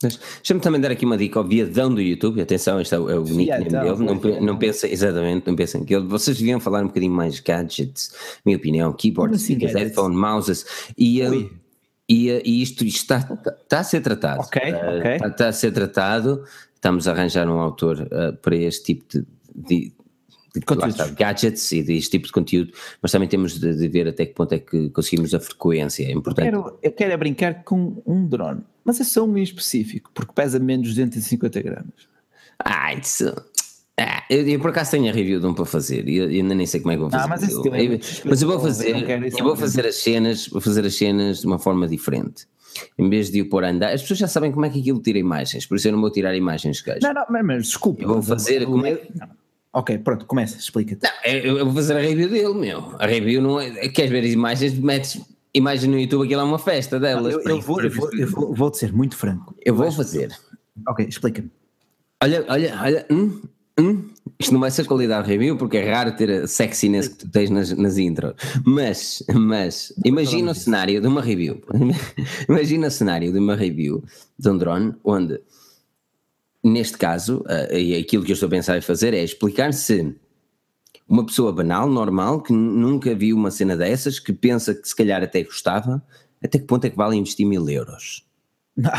Deixa-me 0.00 0.60
também 0.60 0.80
dar 0.80 0.92
aqui 0.92 1.04
uma 1.04 1.18
dica 1.18 1.40
ao 1.40 1.46
viadão 1.46 1.92
do 1.92 2.00
YouTube, 2.00 2.40
atenção, 2.40 2.80
este 2.80 2.94
é 2.94 2.98
o, 2.98 3.10
é 3.10 3.18
o 3.18 3.24
nickname 3.24 3.68
dele, 3.68 3.96
não, 3.98 4.40
não 4.40 4.56
pensem, 4.56 4.92
exatamente, 4.92 5.46
não 5.46 5.56
pensem 5.56 5.84
que 5.84 5.94
ele, 5.94 6.06
vocês 6.06 6.38
deviam 6.38 6.60
falar 6.60 6.84
um 6.84 6.86
bocadinho 6.86 7.12
mais 7.12 7.40
gadgets, 7.40 8.14
minha 8.46 8.56
opinião, 8.56 8.92
keyboards, 8.92 9.42
assim, 9.42 9.58
headphones, 9.58 10.16
mouses, 10.16 10.64
e, 10.96 11.20
uh, 11.20 11.50
e, 12.08 12.30
e 12.44 12.62
isto, 12.62 12.84
isto 12.84 13.02
está, 13.02 13.18
está 13.62 13.80
a 13.80 13.84
ser 13.84 14.00
tratado. 14.00 14.40
Ok, 14.40 14.60
uh, 14.62 14.98
ok. 14.98 15.12
Está, 15.14 15.28
está, 15.28 15.48
a 15.48 15.52
ser 15.52 15.72
tratado, 15.72 16.42
estamos 16.74 17.06
a 17.06 17.12
arranjar 17.12 17.48
um 17.48 17.58
autor 17.58 18.00
uh, 18.00 18.36
para 18.38 18.56
este 18.56 18.94
tipo 18.94 19.04
de, 19.12 19.26
de, 19.54 19.92
de 20.54 20.88
está, 20.88 21.08
gadgets 21.08 21.70
e 21.72 21.82
deste 21.82 22.12
tipo 22.12 22.26
de 22.26 22.32
conteúdo, 22.32 22.72
mas 23.02 23.12
também 23.12 23.28
temos 23.28 23.60
de, 23.60 23.76
de, 23.76 23.88
ver 23.88 24.08
até 24.08 24.24
que 24.24 24.32
ponto 24.32 24.54
é 24.54 24.58
que 24.58 24.88
conseguimos 24.90 25.34
a 25.34 25.40
frequência, 25.40 26.04
é 26.04 26.12
importante. 26.12 26.48
Eu 26.48 26.62
quero, 26.62 26.78
eu 26.82 26.92
quero 26.92 27.12
é 27.12 27.16
brincar 27.16 27.62
com 27.62 28.02
um 28.06 28.26
drone, 28.26 28.62
mas 28.84 29.00
é 29.00 29.04
só 29.04 29.24
um 29.24 29.36
em 29.36 29.42
específico, 29.42 30.10
porque 30.14 30.32
pesa 30.32 30.58
menos 30.58 30.88
de 30.88 31.04
250 31.04 31.62
gramas. 31.62 32.08
Ah, 32.58 32.94
isso... 32.94 33.34
Ah, 33.98 34.22
eu, 34.30 34.46
eu, 34.46 34.60
por 34.60 34.70
acaso 34.70 34.92
tenho 34.92 35.08
a 35.08 35.12
review 35.12 35.40
de 35.40 35.46
um 35.46 35.52
para 35.52 35.64
fazer 35.64 36.08
e 36.08 36.16
eu, 36.16 36.30
eu 36.30 36.40
ainda 36.42 36.54
nem 36.54 36.66
sei 36.66 36.80
como 36.80 36.92
é 36.92 36.94
que 36.94 37.00
vou 37.00 37.10
fazer. 37.10 37.24
Ah, 37.24 37.28
mas, 37.28 37.42
eu, 37.50 37.74
é 37.74 37.98
mas 38.24 38.42
eu 38.42 38.48
vou 38.48 38.60
fazer, 38.60 39.10
eu 39.36 39.44
vou 39.44 39.56
fazer 39.56 39.86
as 39.86 39.96
cenas, 39.96 40.46
vou 40.46 40.60
fazer 40.60 40.86
as 40.86 40.94
cenas 40.94 41.40
de 41.40 41.46
uma 41.46 41.58
forma 41.58 41.88
diferente. 41.88 42.46
Em 42.96 43.10
vez 43.10 43.28
de 43.28 43.42
o 43.42 43.48
pôr 43.48 43.64
a 43.64 43.70
andar, 43.70 43.92
as 43.92 44.02
pessoas 44.02 44.20
já 44.20 44.28
sabem 44.28 44.52
como 44.52 44.64
é 44.64 44.70
que 44.70 44.78
aquilo 44.78 45.00
tira 45.00 45.18
imagens, 45.18 45.66
por 45.66 45.76
isso 45.76 45.88
eu 45.88 45.92
não 45.92 46.00
vou 46.00 46.10
tirar 46.10 46.34
imagens, 46.36 46.80
gajo. 46.80 47.00
Não, 47.02 47.12
não, 47.12 47.24
mas, 47.28 47.44
mas 47.44 47.66
desculpa. 47.66 48.02
Eu 48.02 48.08
vou 48.08 48.22
fazer. 48.22 48.64
Como 48.64 48.86
é... 48.86 49.00
Ok, 49.72 49.98
pronto, 49.98 50.26
começa, 50.26 50.56
explica-te. 50.58 51.10
Eu, 51.24 51.58
eu, 51.58 51.64
vou 51.64 51.74
fazer 51.74 51.96
a 51.96 52.00
review 52.00 52.28
dele, 52.28 52.54
meu. 52.54 52.94
A 52.98 53.06
review 53.06 53.42
não 53.42 53.60
é. 53.60 53.88
Queres 53.88 54.10
ver 54.10 54.24
as 54.24 54.30
imagens? 54.30 54.78
Metes 54.78 55.20
imagens 55.52 55.90
no 55.90 55.98
YouTube, 55.98 56.24
aquilo 56.24 56.40
é 56.40 56.44
uma 56.44 56.58
festa 56.58 57.00
delas. 57.00 57.34
Não, 57.34 57.40
eu, 57.40 57.48
eu, 57.48 57.60
vou, 57.60 57.80
eu, 57.82 57.90
vou, 57.90 58.10
eu 58.14 58.28
vou, 58.28 58.54
vou, 58.54 58.70
te 58.70 58.78
ser 58.78 58.92
muito 58.92 59.16
franco. 59.16 59.54
Eu 59.64 59.74
vou 59.74 59.90
fazer. 59.90 60.30
Ok, 60.86 61.06
explica-me. 61.08 61.50
Olha, 62.22 62.44
olha, 62.48 62.78
olha. 62.80 63.06
Hum, 63.10 63.40
hum, 63.78 64.10
isto 64.38 64.52
não 64.52 64.60
vai 64.60 64.70
ser 64.70 64.86
qualidade 64.86 65.28
review 65.28 65.56
porque 65.56 65.78
é 65.78 65.90
raro 65.90 66.12
ter 66.16 66.30
a 66.30 66.46
sexiness 66.46 67.08
que 67.08 67.16
tu 67.16 67.30
tens 67.30 67.50
nas, 67.50 67.72
nas 67.72 67.98
intros. 67.98 68.34
Mas, 68.64 69.22
mas, 69.34 69.92
imagina 70.04 70.52
o 70.52 70.54
cenário 70.54 71.00
de 71.00 71.06
uma 71.06 71.20
review. 71.20 71.60
imagina 72.48 72.88
o 72.88 72.90
cenário 72.90 73.32
de 73.32 73.38
uma 73.38 73.54
review 73.54 74.02
de 74.38 74.48
um 74.48 74.56
drone 74.56 74.94
onde, 75.02 75.40
neste 76.62 76.98
caso, 76.98 77.38
uh, 77.42 78.00
aquilo 78.00 78.24
que 78.24 78.32
eu 78.32 78.34
estou 78.34 78.46
a 78.46 78.50
pensar 78.50 78.78
em 78.78 78.82
fazer 78.82 79.14
é 79.14 79.22
explicar 79.22 79.72
se 79.72 80.14
uma 81.08 81.24
pessoa 81.24 81.52
banal, 81.52 81.88
normal, 81.88 82.42
que 82.42 82.52
nunca 82.52 83.14
viu 83.14 83.34
uma 83.34 83.50
cena 83.50 83.76
dessas, 83.76 84.20
que 84.20 84.32
pensa 84.32 84.74
que 84.74 84.86
se 84.86 84.94
calhar 84.94 85.22
até 85.22 85.42
gostava, 85.42 86.02
até 86.42 86.58
que 86.58 86.66
ponto 86.66 86.84
é 86.84 86.90
que 86.90 86.96
vale 86.96 87.16
investir 87.16 87.46
mil 87.46 87.68
euros? 87.68 88.26
Não. 88.76 88.90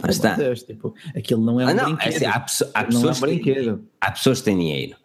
Mas 0.00 0.16
está. 0.16 0.34
Deus, 0.34 0.62
tipo, 0.62 0.94
aquilo 1.16 1.44
não 1.44 1.60
é 1.60 1.66
um 1.66 1.68
ah, 1.68 1.74
não, 1.74 1.84
brinquedo. 1.94 2.16
Assim, 2.16 2.24
há, 2.24 2.46
há 2.74 2.84
pessoas 2.84 3.16
é 3.16 3.18
um 3.18 3.20
brinquedo. 3.20 3.76
Têm, 3.76 3.88
há 4.00 4.10
pessoas 4.10 4.38
que 4.38 4.44
têm 4.44 4.58
dinheiro. 4.58 4.96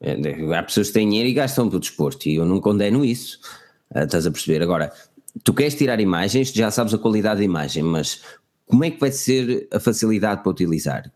É, 0.00 0.56
há 0.56 0.62
pessoas 0.62 0.88
que 0.88 0.94
têm 0.94 1.08
dinheiro 1.08 1.28
e 1.28 1.32
gastam 1.32 1.68
para 1.68 1.76
o 1.76 1.80
desporto. 1.80 2.28
E 2.28 2.36
eu 2.36 2.44
não 2.44 2.60
condeno 2.60 3.04
isso. 3.04 3.38
Uh, 3.94 4.00
estás 4.00 4.26
a 4.26 4.30
perceber? 4.30 4.62
Agora, 4.62 4.92
tu 5.42 5.54
queres 5.54 5.74
tirar 5.74 6.00
imagens, 6.00 6.52
já 6.52 6.70
sabes 6.70 6.92
a 6.94 6.98
qualidade 6.98 7.38
da 7.38 7.44
imagem, 7.44 7.82
mas 7.82 8.22
como 8.66 8.84
é 8.84 8.90
que 8.90 8.98
vai 8.98 9.12
ser 9.12 9.68
a 9.72 9.78
facilidade 9.78 10.42
para 10.42 10.50
utilizar? 10.50 11.12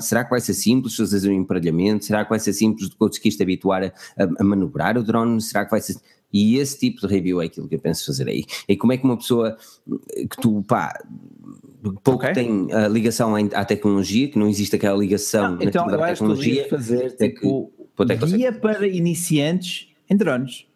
Será 0.00 0.24
que 0.24 0.30
vai 0.30 0.40
ser 0.40 0.54
simples 0.54 0.96
fazer 0.96 1.30
um 1.30 1.32
emparelhamento? 1.32 2.04
Será 2.04 2.24
que 2.24 2.30
vai 2.30 2.40
ser 2.40 2.52
simples 2.52 2.88
de 2.90 2.96
conseguiste 2.96 3.42
habituar 3.42 3.84
a, 3.84 3.92
a, 4.38 4.44
manobrar 4.44 4.98
o 4.98 5.02
drone? 5.02 5.40
Será 5.40 5.64
que 5.64 5.70
vai 5.70 5.80
ser. 5.80 5.96
E 6.32 6.58
esse 6.58 6.78
tipo 6.78 7.00
de 7.00 7.12
review 7.12 7.40
é 7.40 7.46
aquilo 7.46 7.68
que 7.68 7.76
eu 7.76 7.80
penso 7.80 8.06
fazer 8.06 8.28
aí. 8.28 8.44
E 8.68 8.76
como 8.76 8.92
é 8.92 8.96
que 8.96 9.04
uma 9.04 9.16
pessoa 9.16 9.56
que 10.04 10.40
tu, 10.40 10.62
pá, 10.62 10.92
pouco 12.02 12.24
okay. 12.24 12.32
tem 12.32 12.72
a 12.72 12.88
ligação 12.88 13.34
à 13.36 13.64
tecnologia, 13.64 14.28
que 14.28 14.38
não 14.38 14.48
existe 14.48 14.76
aquela 14.76 14.96
ligação 14.96 15.56
não, 15.56 15.62
então, 15.62 15.88
eu 15.88 16.04
acho 16.04 16.22
tecnologia. 16.22 16.64
Que 16.64 16.70
fazer 16.70 17.16
tipo, 17.16 17.72
que, 17.96 18.26
guia 18.26 18.52
para 18.52 18.86
iniciantes 18.86 19.88
em 20.08 20.16
drones. 20.16 20.66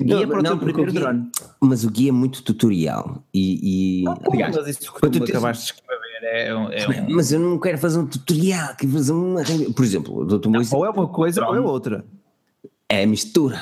Guia 0.00 0.20
não, 0.20 0.28
para 0.28 0.38
o 0.38 0.42
não, 0.42 0.58
primeiro 0.58 0.92
guia, 0.92 1.00
drone. 1.00 1.30
Mas 1.60 1.84
o 1.84 1.90
guia 1.90 2.10
é 2.10 2.12
muito 2.12 2.42
tutorial 2.42 3.22
e... 3.32 4.00
e 4.00 4.04
não, 4.04 4.18
aliás, 4.32 4.56
mas 4.56 4.68
isso 4.68 4.92
que 4.92 5.10
tu, 5.10 5.24
acabaste 5.24 5.64
de 5.64 5.72
escrever 5.72 6.02
é, 6.22 6.48
é 6.48 6.54
um... 6.56 7.14
Mas 7.14 7.32
eu 7.32 7.40
não 7.40 7.58
quero 7.58 7.78
fazer 7.78 7.98
um 7.98 8.06
tutorial, 8.06 8.74
quero 8.76 8.92
fazer 8.92 9.12
uma... 9.12 9.42
Por 9.74 9.84
exemplo, 9.84 10.28
ou 10.72 10.86
é 10.86 10.90
uma 10.90 11.08
coisa 11.08 11.40
drone. 11.40 11.58
ou 11.58 11.64
é 11.64 11.68
outra. 11.68 12.04
É 12.88 13.02
a 13.02 13.06
mistura. 13.06 13.60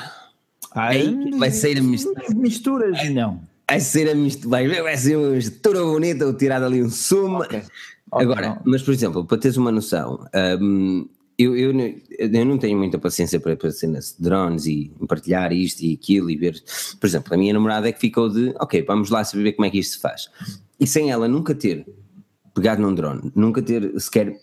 Ai, 0.73 1.15
vai 1.37 1.51
ser 1.51 1.77
a 1.77 1.81
mistura. 1.81 2.23
Misturas 2.35 3.09
não. 3.09 3.41
vai 3.69 3.79
ser 3.79 4.09
a 4.09 4.15
mistura, 4.15 4.49
vai, 4.49 4.81
vai 4.81 4.97
ser 4.97 5.17
uma 5.17 5.29
mistura 5.29 5.81
bonita, 5.81 6.23
eu 6.23 6.37
tirar 6.37 6.63
ali 6.63 6.83
um 6.83 6.89
sumo. 6.89 7.43
Okay. 7.43 7.63
Okay, 8.11 8.25
Agora, 8.25 8.49
não. 8.49 8.61
mas 8.65 8.83
por 8.83 8.93
exemplo, 8.93 9.25
para 9.25 9.37
teres 9.37 9.55
uma 9.55 9.71
noção, 9.71 10.27
um, 10.61 11.07
eu, 11.37 11.55
eu, 11.55 11.71
eu, 12.17 12.45
não 12.45 12.57
tenho 12.57 12.77
muita 12.77 12.99
paciência 12.99 13.39
para, 13.39 13.55
para 13.55 13.71
cenas 13.71 14.15
de 14.17 14.23
drones 14.23 14.65
e 14.65 14.91
partilhar 15.07 15.51
isto 15.51 15.81
e 15.81 15.93
aquilo 15.93 16.29
e 16.29 16.35
ver. 16.35 16.61
Por 16.99 17.07
exemplo, 17.07 17.33
a 17.33 17.37
minha 17.37 17.53
namorada 17.53 17.89
é 17.89 17.91
que 17.91 17.99
ficou 17.99 18.29
de, 18.29 18.53
ok, 18.59 18.83
vamos 18.83 19.09
lá 19.09 19.23
saber 19.23 19.53
como 19.53 19.65
é 19.65 19.69
que 19.69 19.79
isto 19.79 19.93
se 19.93 19.99
faz. 19.99 20.29
E 20.79 20.85
sem 20.85 21.11
ela 21.11 21.27
nunca 21.27 21.55
ter 21.55 21.85
pegado 22.53 22.81
num 22.81 22.93
drone, 22.93 23.31
nunca 23.35 23.61
ter 23.61 23.99
sequer 23.99 24.39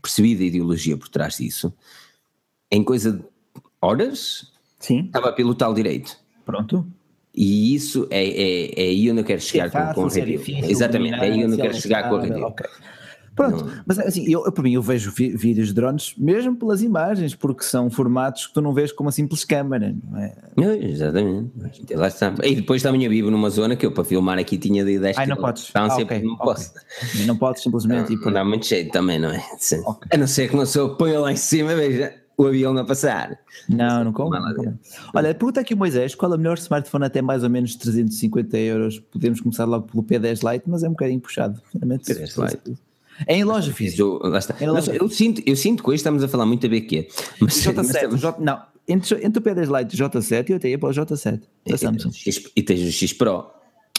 percebido 0.00 0.42
a 0.42 0.46
ideologia 0.46 0.96
por 0.96 1.08
trás 1.08 1.36
disso, 1.36 1.72
em 2.70 2.82
coisa 2.82 3.12
de 3.12 3.22
horas, 3.80 4.50
Sim. 4.78 5.06
estava 5.06 5.28
a 5.28 5.32
pilotar 5.32 5.70
o 5.70 5.74
direito. 5.74 6.16
Pronto. 6.44 6.86
E 7.34 7.74
isso 7.74 8.06
é, 8.10 8.24
é, 8.24 8.80
é 8.80 8.88
aí 8.88 9.10
onde 9.10 9.20
eu 9.20 9.24
quero 9.24 9.40
chegar 9.40 9.70
com, 9.70 9.94
com 9.94 10.04
o 10.04 10.08
review. 10.08 10.40
Exatamente, 10.64 11.14
é 11.14 11.20
aí 11.20 11.44
onde 11.44 11.54
eu 11.54 11.58
quero 11.58 11.74
chegar 11.74 12.08
com 12.08 12.16
o 12.16 12.20
review. 12.20 12.46
Okay. 12.46 12.70
Pronto, 13.34 13.64
não. 13.64 13.82
mas 13.86 13.98
assim, 13.98 14.30
eu, 14.30 14.44
eu, 14.44 14.52
por 14.52 14.62
mim 14.62 14.74
eu 14.74 14.82
vejo 14.82 15.10
vídeos 15.10 15.68
de 15.68 15.74
drones 15.74 16.14
mesmo 16.18 16.54
pelas 16.54 16.82
imagens, 16.82 17.34
porque 17.34 17.64
são 17.64 17.88
formatos 17.90 18.46
que 18.46 18.54
tu 18.54 18.60
não 18.60 18.74
vês 18.74 18.92
com 18.92 19.04
uma 19.04 19.12
simples 19.12 19.44
câmera, 19.44 19.94
não 20.04 20.18
é? 20.18 20.34
exatamente. 20.78 21.50
Lá 21.94 22.08
está. 22.08 22.34
E 22.42 22.56
depois 22.56 22.82
também 22.82 23.04
eu 23.04 23.10
vivo 23.10 23.30
numa 23.30 23.48
zona 23.48 23.74
que 23.74 23.86
eu 23.86 23.92
para 23.92 24.04
filmar 24.04 24.38
aqui 24.38 24.58
tinha 24.58 24.84
de 24.84 24.98
10 24.98 25.18
Ai, 25.18 25.26
não 25.26 25.36
podes. 25.36 25.70
Ah, 25.74 25.86
okay, 25.86 26.22
não 26.22 26.34
okay. 26.34 26.44
posso. 26.44 26.72
E 27.16 27.24
não 27.24 27.36
podes 27.36 27.62
simplesmente 27.62 28.10
não, 28.10 28.18
ir 28.18 28.22
por... 28.22 28.32
dá 28.32 28.44
muito 28.44 28.66
jeito 28.66 28.92
também, 28.92 29.18
não 29.18 29.30
é? 29.30 29.42
Okay. 29.62 30.08
A 30.12 30.16
não 30.16 30.26
ser 30.26 30.48
que 30.48 30.56
não 30.56 30.66
sou 30.66 30.96
ponha 30.96 31.18
lá 31.20 31.32
em 31.32 31.36
cima, 31.36 31.74
veja 31.74 32.14
o 32.36 32.46
avião 32.46 32.76
a 32.76 32.84
passar. 32.84 33.38
Não, 33.68 34.04
não 34.04 34.12
como. 34.12 34.34
Olha, 35.14 35.34
pergunta 35.34 35.60
aqui 35.60 35.74
o 35.74 35.76
Moisés, 35.76 36.14
qual 36.14 36.32
é 36.32 36.36
o 36.36 36.38
melhor 36.38 36.58
smartphone 36.58 37.04
até 37.04 37.22
mais 37.22 37.42
ou 37.42 37.50
menos 37.50 37.76
350 37.76 38.58
euros? 38.58 38.98
Podemos 38.98 39.40
começar 39.40 39.64
logo 39.64 39.86
pelo 39.86 40.02
P10 40.02 40.52
Lite, 40.52 40.64
mas 40.66 40.82
é 40.82 40.88
um 40.88 40.92
bocadinho 40.92 41.20
puxado. 41.20 41.60
P10 41.76 42.50
Lite. 42.50 42.82
É 43.26 43.36
em 43.36 43.44
loja 43.44 43.72
física. 43.72 44.02
É 44.60 44.66
loja 44.66 44.94
eu, 44.94 45.08
sinto, 45.08 45.42
eu 45.46 45.56
sinto 45.56 45.82
que 45.82 45.88
hoje 45.88 45.96
estamos 45.96 46.22
a 46.22 46.28
falar 46.28 46.46
muito 46.46 46.66
a 46.66 46.68
BQ. 46.68 47.08
Mas, 47.40 47.54
J7, 47.54 48.08
mas, 48.10 48.20
J, 48.20 48.40
não, 48.40 48.62
entre, 48.86 49.24
entre 49.24 49.38
o 49.38 49.42
P10 49.42 49.78
Lite 49.78 49.96
e 49.96 50.02
o 50.02 50.08
J7, 50.08 50.50
eu 50.50 50.60
tenho 50.60 50.78
para 50.78 50.88
o 50.88 50.92
J7 50.92 51.40
da 51.66 51.78
Samsung. 51.78 52.10
E 52.56 52.62
tens 52.62 52.80
o 52.80 52.92
X 52.92 53.12
Pro. 53.12 53.50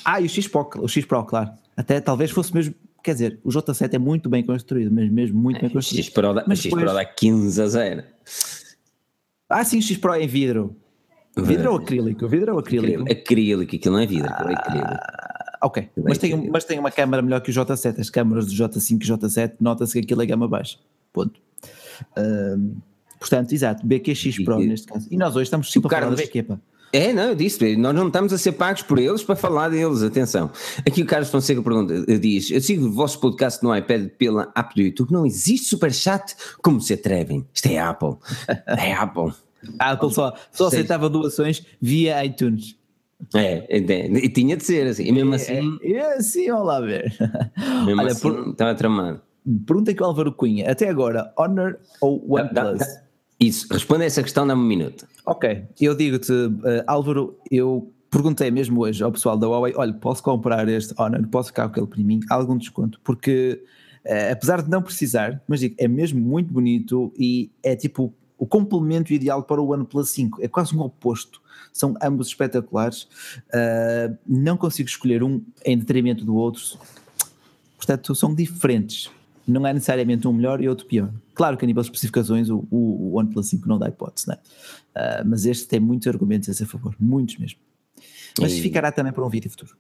Ah, 0.04 0.20
e 0.20 0.26
o 0.26 0.30
X 0.30 0.48
Pro, 0.48 0.70
o 0.80 0.88
X 0.88 1.06
Pro, 1.06 1.24
claro. 1.24 1.52
Até 1.76 2.02
talvez 2.02 2.32
fosse 2.32 2.54
mesmo. 2.54 2.76
Quer 3.04 3.14
dizer, 3.14 3.40
o 3.44 3.50
J7 3.50 3.94
é 3.94 3.98
muito 3.98 4.30
bem 4.30 4.44
construído, 4.44 4.92
mas 4.94 5.10
mesmo 5.10 5.38
muito 5.38 5.58
é, 5.58 5.62
bem 5.62 5.70
construído. 5.70 6.04
X 6.04 6.14
Pro 6.14 6.34
dá, 6.34 6.44
mas 6.48 6.60
X 6.60 6.66
depois... 6.66 6.84
Pro 6.84 6.94
dá 6.94 7.06
15 7.06 7.62
a 7.62 7.68
0. 7.68 8.04
Ah, 9.50 9.64
sim, 9.64 9.80
o 9.80 9.82
X 9.82 9.98
Pro 9.98 10.14
é 10.14 10.24
em 10.24 10.28
vidro. 10.28 10.76
Vidro 11.36 11.72
ou 11.72 11.78
acrílico? 11.78 12.28
Vidro 12.28 12.54
ou 12.54 12.60
acrílico? 12.60 13.12
Acrílico, 13.12 13.76
aquilo 13.76 13.96
não 13.96 14.04
é 14.04 14.06
vidro, 14.06 14.28
é 14.28 14.54
acrílico. 14.54 14.94
Ok, 15.64 15.90
mas 16.04 16.18
tem, 16.18 16.50
mas 16.50 16.66
tem 16.66 16.78
uma 16.78 16.92
câmera 16.92 17.22
melhor 17.22 17.40
que 17.40 17.50
o 17.50 17.54
J7. 17.54 18.00
As 18.00 18.10
câmaras 18.10 18.48
do 18.48 18.52
J5 18.52 18.92
e 18.92 19.08
J7 19.08 19.54
nota-se 19.62 19.94
que 19.94 20.00
aquilo 20.00 20.22
é 20.22 20.26
gama 20.26 20.48
baixa. 20.48 20.78
Ponto. 21.14 21.40
Um, 22.18 22.76
portanto, 23.18 23.54
exato, 23.54 23.86
BQX 23.86 24.44
Pro 24.44 24.62
e, 24.62 24.68
neste 24.68 24.88
caso. 24.88 25.08
E 25.10 25.16
nós 25.16 25.36
hoje 25.36 25.44
estamos 25.44 25.72
sempre 25.72 25.88
a 25.88 26.00
falar 26.02 26.10
da 26.10 26.16
BQ, 26.18 26.44
pá. 26.44 26.60
É, 26.92 27.12
não, 27.12 27.30
eu 27.30 27.36
disse, 27.36 27.76
nós 27.76 27.96
não 27.96 28.06
estamos 28.06 28.32
a 28.34 28.38
ser 28.38 28.52
pagos 28.52 28.84
por 28.84 29.00
eles 29.00 29.24
para 29.24 29.36
falar 29.36 29.70
deles, 29.70 30.04
atenção. 30.04 30.52
Aqui 30.86 31.02
o 31.02 31.06
Carlos 31.08 31.32
Fonseca 31.32 31.60
pergunta, 31.64 32.20
diz, 32.20 32.52
eu 32.52 32.62
sigo 32.62 32.86
o 32.86 32.92
vosso 32.92 33.20
podcast 33.20 33.64
no 33.64 33.76
iPad 33.76 34.10
pela 34.10 34.52
app 34.56 34.76
do 34.76 34.82
YouTube, 34.82 35.12
não 35.12 35.26
existe 35.26 35.70
superchat? 35.70 36.36
Como 36.62 36.80
se 36.80 36.94
atrevem? 36.94 37.48
Isto 37.52 37.68
é 37.68 37.80
Apple, 37.80 38.16
é 38.68 38.94
Apple. 38.94 39.34
A 39.80 39.94
Apple 39.94 40.14
só, 40.14 40.36
só 40.52 40.68
aceitava 40.68 41.10
doações 41.10 41.66
via 41.82 42.24
iTunes. 42.24 42.76
É, 43.36 43.78
e 43.78 44.30
tinha 44.30 44.58
de 44.58 44.64
ser 44.64 44.88
assim, 44.88 45.04
e 45.04 45.12
mesmo 45.12 45.34
é, 45.34 45.36
assim. 45.36 45.78
É, 45.82 45.92
é 45.92 46.18
assim, 46.18 46.48
vamos 46.48 46.68
lá 46.68 46.80
ver. 46.80 47.14
Mesmo 47.86 48.02
Olha, 48.02 48.12
assim, 48.12 48.50
estava 48.52 48.76
tramado. 48.76 49.22
Pergunta 49.66 49.92
aqui 49.92 50.02
o 50.02 50.06
Álvaro 50.06 50.32
Cunha, 50.32 50.72
até 50.72 50.88
agora, 50.88 51.34
Honor 51.38 51.78
ou 52.02 52.24
OnePlus? 52.30 52.82
Isso, 53.40 53.68
responde 53.70 54.04
a 54.04 54.06
essa 54.06 54.24
questão, 54.24 54.48
dá-me 54.48 54.62
um 54.62 54.66
minuto. 54.66 55.06
Ok, 55.26 55.66
eu 55.80 55.96
digo-te, 55.96 56.32
uh, 56.32 56.84
Álvaro, 56.88 57.38
eu 57.52 57.92
perguntei 58.10 58.50
mesmo 58.52 58.82
hoje 58.82 59.04
ao 59.04 59.12
pessoal 59.12 59.38
da 59.38 59.48
Huawei: 59.48 59.74
olha, 59.76 59.94
posso 59.94 60.24
comprar 60.24 60.68
este 60.70 60.94
Honor, 60.98 61.28
posso 61.28 61.50
ficar 61.50 61.68
com 61.70 61.80
ele 61.80 61.88
para 61.88 62.04
mim? 62.04 62.20
Há 62.30 62.36
algum 62.36 62.58
desconto? 62.58 63.02
Porque, 63.04 63.62
uh, 64.06 64.32
apesar 64.32 64.62
de 64.62 64.70
não 64.70 64.82
precisar, 64.82 65.42
mas 65.48 65.60
digo, 65.60 65.76
é 65.78 65.88
mesmo 65.88 66.22
muito 66.22 66.54
bonito 66.54 67.14
e 67.18 67.52
é 67.62 67.76
tipo 67.76 68.14
o 68.38 68.46
complemento 68.46 69.14
ideal 69.14 69.44
para 69.44 69.62
o 69.62 69.72
OnePlus 69.72 70.10
5, 70.10 70.42
é 70.42 70.48
quase 70.48 70.76
um 70.76 70.82
oposto 70.82 71.43
são 71.74 71.96
ambos 72.02 72.28
espetaculares. 72.28 73.04
Uh, 73.50 74.16
não 74.28 74.56
consigo 74.56 74.88
escolher 74.88 75.24
um 75.24 75.42
em 75.66 75.78
detrimento 75.78 76.24
do 76.24 76.36
outro, 76.36 76.62
portanto, 77.76 78.14
são 78.16 78.34
diferentes. 78.34 79.10
Não 79.46 79.68
é 79.68 79.74
necessariamente 79.74 80.26
um 80.26 80.32
melhor 80.32 80.62
e 80.62 80.70
outro 80.70 80.86
pior. 80.86 81.12
Claro 81.34 81.58
que 81.58 81.66
a 81.66 81.68
nível 81.68 81.82
de 81.82 81.88
especificações 81.88 82.50
o, 82.50 82.66
o, 82.72 83.12
o 83.12 83.20
OnePlus 83.20 83.50
5 83.50 83.68
não 83.68 83.78
dá 83.78 83.90
hipótese, 83.90 84.30
né? 84.30 84.38
Uh, 84.96 85.28
mas 85.28 85.46
este 85.46 85.68
tem 85.68 85.80
muitos 85.80 86.08
argumentos 86.08 86.48
a 86.48 86.54
seu 86.54 86.68
favor, 86.68 86.96
muitos 87.00 87.38
mesmo. 87.38 87.60
Mas 88.40 88.54
e... 88.54 88.62
ficará 88.62 88.92
também 88.92 89.12
para 89.12 89.26
um 89.26 89.30
vídeo 89.30 89.50
futuro. 89.50 89.76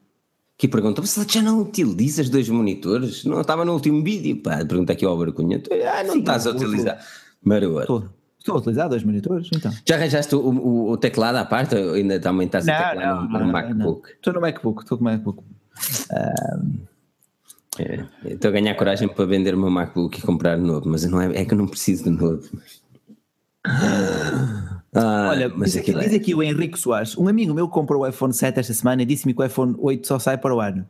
Que 0.58 0.68
pergunta, 0.68 1.02
você 1.02 1.26
já 1.28 1.42
não 1.42 1.62
utilizas 1.62 2.30
dois 2.30 2.48
monitores? 2.48 3.24
Não 3.26 3.42
estava 3.42 3.66
no 3.66 3.74
último 3.74 4.04
vídeo, 4.04 4.42
pá. 4.42 4.58
Pergunta 4.58 4.94
aqui 4.94 5.04
ao 5.04 5.18
Barcunha. 5.18 5.62
Ah, 5.92 6.04
não 6.04 6.14
Sim, 6.14 6.20
estás 6.20 6.46
a 6.46 6.52
utilizar. 6.52 7.06
Maroto. 7.44 8.10
Estou 8.44 8.56
a 8.56 8.58
utilizar 8.58 8.90
dois 8.90 9.06
monitores, 9.06 9.50
então. 9.56 9.72
Já 9.88 9.96
arranjaste 9.96 10.36
o, 10.36 10.40
o, 10.40 10.92
o 10.92 10.98
teclado 10.98 11.38
à 11.38 11.46
parte 11.46 11.76
ou 11.76 11.94
ainda 11.94 12.20
também 12.20 12.46
estás 12.46 12.66
não, 12.66 12.74
a 12.74 12.90
teclar 12.90 13.30
no, 13.30 13.40
no, 13.40 13.48
MacBook? 13.54 14.10
Estou 14.10 14.34
no 14.34 14.42
MacBook, 14.42 14.82
estou 14.82 14.98
com 14.98 15.02
o 15.02 15.06
MacBook. 15.06 15.40
Um... 15.40 16.80
É, 17.80 18.04
estou 18.26 18.50
a 18.50 18.52
ganhar 18.52 18.76
coragem 18.76 19.08
para 19.08 19.26
vender 19.26 19.56
o 19.56 19.58
meu 19.58 19.70
MacBook 19.70 20.20
e 20.20 20.22
comprar 20.22 20.58
novo, 20.58 20.90
mas 20.90 21.06
não 21.06 21.22
é, 21.22 21.38
é 21.38 21.46
que 21.46 21.54
eu 21.54 21.58
não 21.58 21.68
preciso 21.68 22.04
de 22.04 22.10
novo. 22.10 22.44
Ah, 24.94 25.30
Olha, 25.32 25.50
mas 25.50 25.72
diz, 25.72 25.82
aqui, 25.82 25.92
é... 25.92 26.00
diz 26.00 26.14
aqui 26.14 26.36
o 26.36 26.44
Henrique 26.44 26.78
Soares, 26.78 27.18
um 27.18 27.28
amigo 27.28 27.54
meu 27.54 27.68
comprou 27.68 28.04
o 28.04 28.08
iPhone 28.08 28.32
7 28.32 28.60
esta 28.60 28.74
semana 28.74 29.02
e 29.02 29.06
disse-me 29.06 29.34
que 29.34 29.42
o 29.42 29.46
iPhone 29.46 29.76
8 29.80 30.08
só 30.08 30.20
sai 30.20 30.38
para 30.38 30.54
o 30.54 30.62
ano. 30.62 30.86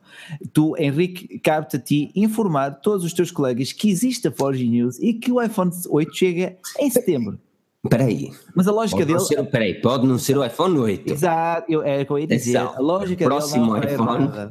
Tu, 0.52 0.76
Henrique, 0.78 1.40
cabe-te 1.40 1.78
a 1.78 1.80
ti 1.80 2.12
informar 2.16 2.82
todos 2.82 3.06
os 3.06 3.14
teus 3.14 3.32
colegas 3.32 3.72
que 3.72 3.90
existe 3.90 4.28
a 4.28 4.32
Forge 4.32 4.68
News 4.68 5.00
e 5.00 5.14
que 5.14 5.32
o 5.32 5.42
iPhone 5.42 5.72
8 5.90 6.16
chega 6.16 6.58
em 6.80 6.90
setembro. 6.90 7.40
Espera 7.84 8.06
aí. 8.06 8.32
Mas 8.56 8.68
a 8.68 8.72
lógica 8.72 9.06
pode 9.06 9.30
dele. 9.30 9.42
Espera 9.42 9.64
aí, 9.64 9.74
pode 9.76 10.08
não 10.08 10.18
ser 10.18 10.38
o 10.38 10.46
iPhone 10.46 10.78
8. 10.78 11.14
Exato, 11.14 11.72
eu, 11.72 11.84
é 11.84 12.02
o 12.02 12.06
que 12.06 12.12
eu 12.12 12.20
ia 12.20 12.28
dizer. 12.28 12.58
a 12.58 12.80
lógica 12.80 13.26
próximo 13.26 13.80
dele 13.80 13.94
iPhone, 13.94 14.30
é 14.38 14.50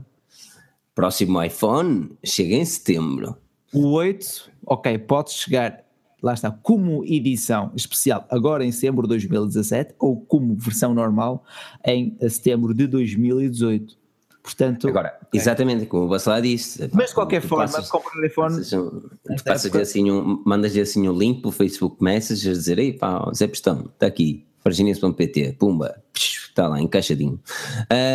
Próximo 0.95 1.43
iPhone 1.43 2.11
chega 2.25 2.55
em 2.55 2.65
setembro. 2.65 3.37
O 3.73 3.93
8, 3.93 4.51
ok, 4.67 4.99
pode 4.99 5.31
chegar 5.31 5.83
lá 6.23 6.35
está, 6.35 6.51
como 6.51 7.05
edição 7.05 7.73
especial 7.75 8.27
agora 8.31 8.65
em 8.65 8.71
setembro 8.71 9.03
de 9.03 9.09
2017 9.09 9.95
ou 9.99 10.21
como 10.21 10.55
versão 10.55 10.95
normal 10.95 11.45
em 11.85 12.17
setembro 12.29 12.73
de 12.73 12.87
2018. 12.87 14.01
Portanto, 14.43 14.89
agora, 14.89 15.17
okay. 15.27 15.41
exatamente 15.41 15.87
como 15.87 16.07
o 16.07 16.09
Bacelar 16.09 16.43
disse. 16.43 16.91
Mas 16.93 17.11
de 17.11 17.15
qualquer 17.15 17.41
forma, 17.41 17.65
passas, 17.65 17.89
compra 17.89 18.11
o. 18.19 19.01
Tu 19.37 19.45
passas 19.45 19.75
assim 19.77 20.11
um, 20.11 20.43
mandas 20.45 20.77
assim 20.77 21.09
um 21.09 21.17
link 21.17 21.41
pelo 21.41 21.53
Facebook 21.53 22.03
Messenger 22.03 22.51
a 22.51 22.55
dizer: 22.55 22.79
Ei 22.79 22.93
pá, 22.93 23.31
Zé 23.33 23.47
Pistão, 23.47 23.89
está 23.93 24.07
aqui, 24.07 24.45
parginense.pt, 24.65 25.57
pumba, 25.61 25.95
está 26.13 26.67
lá, 26.67 26.81
encaixadinho. 26.81 27.41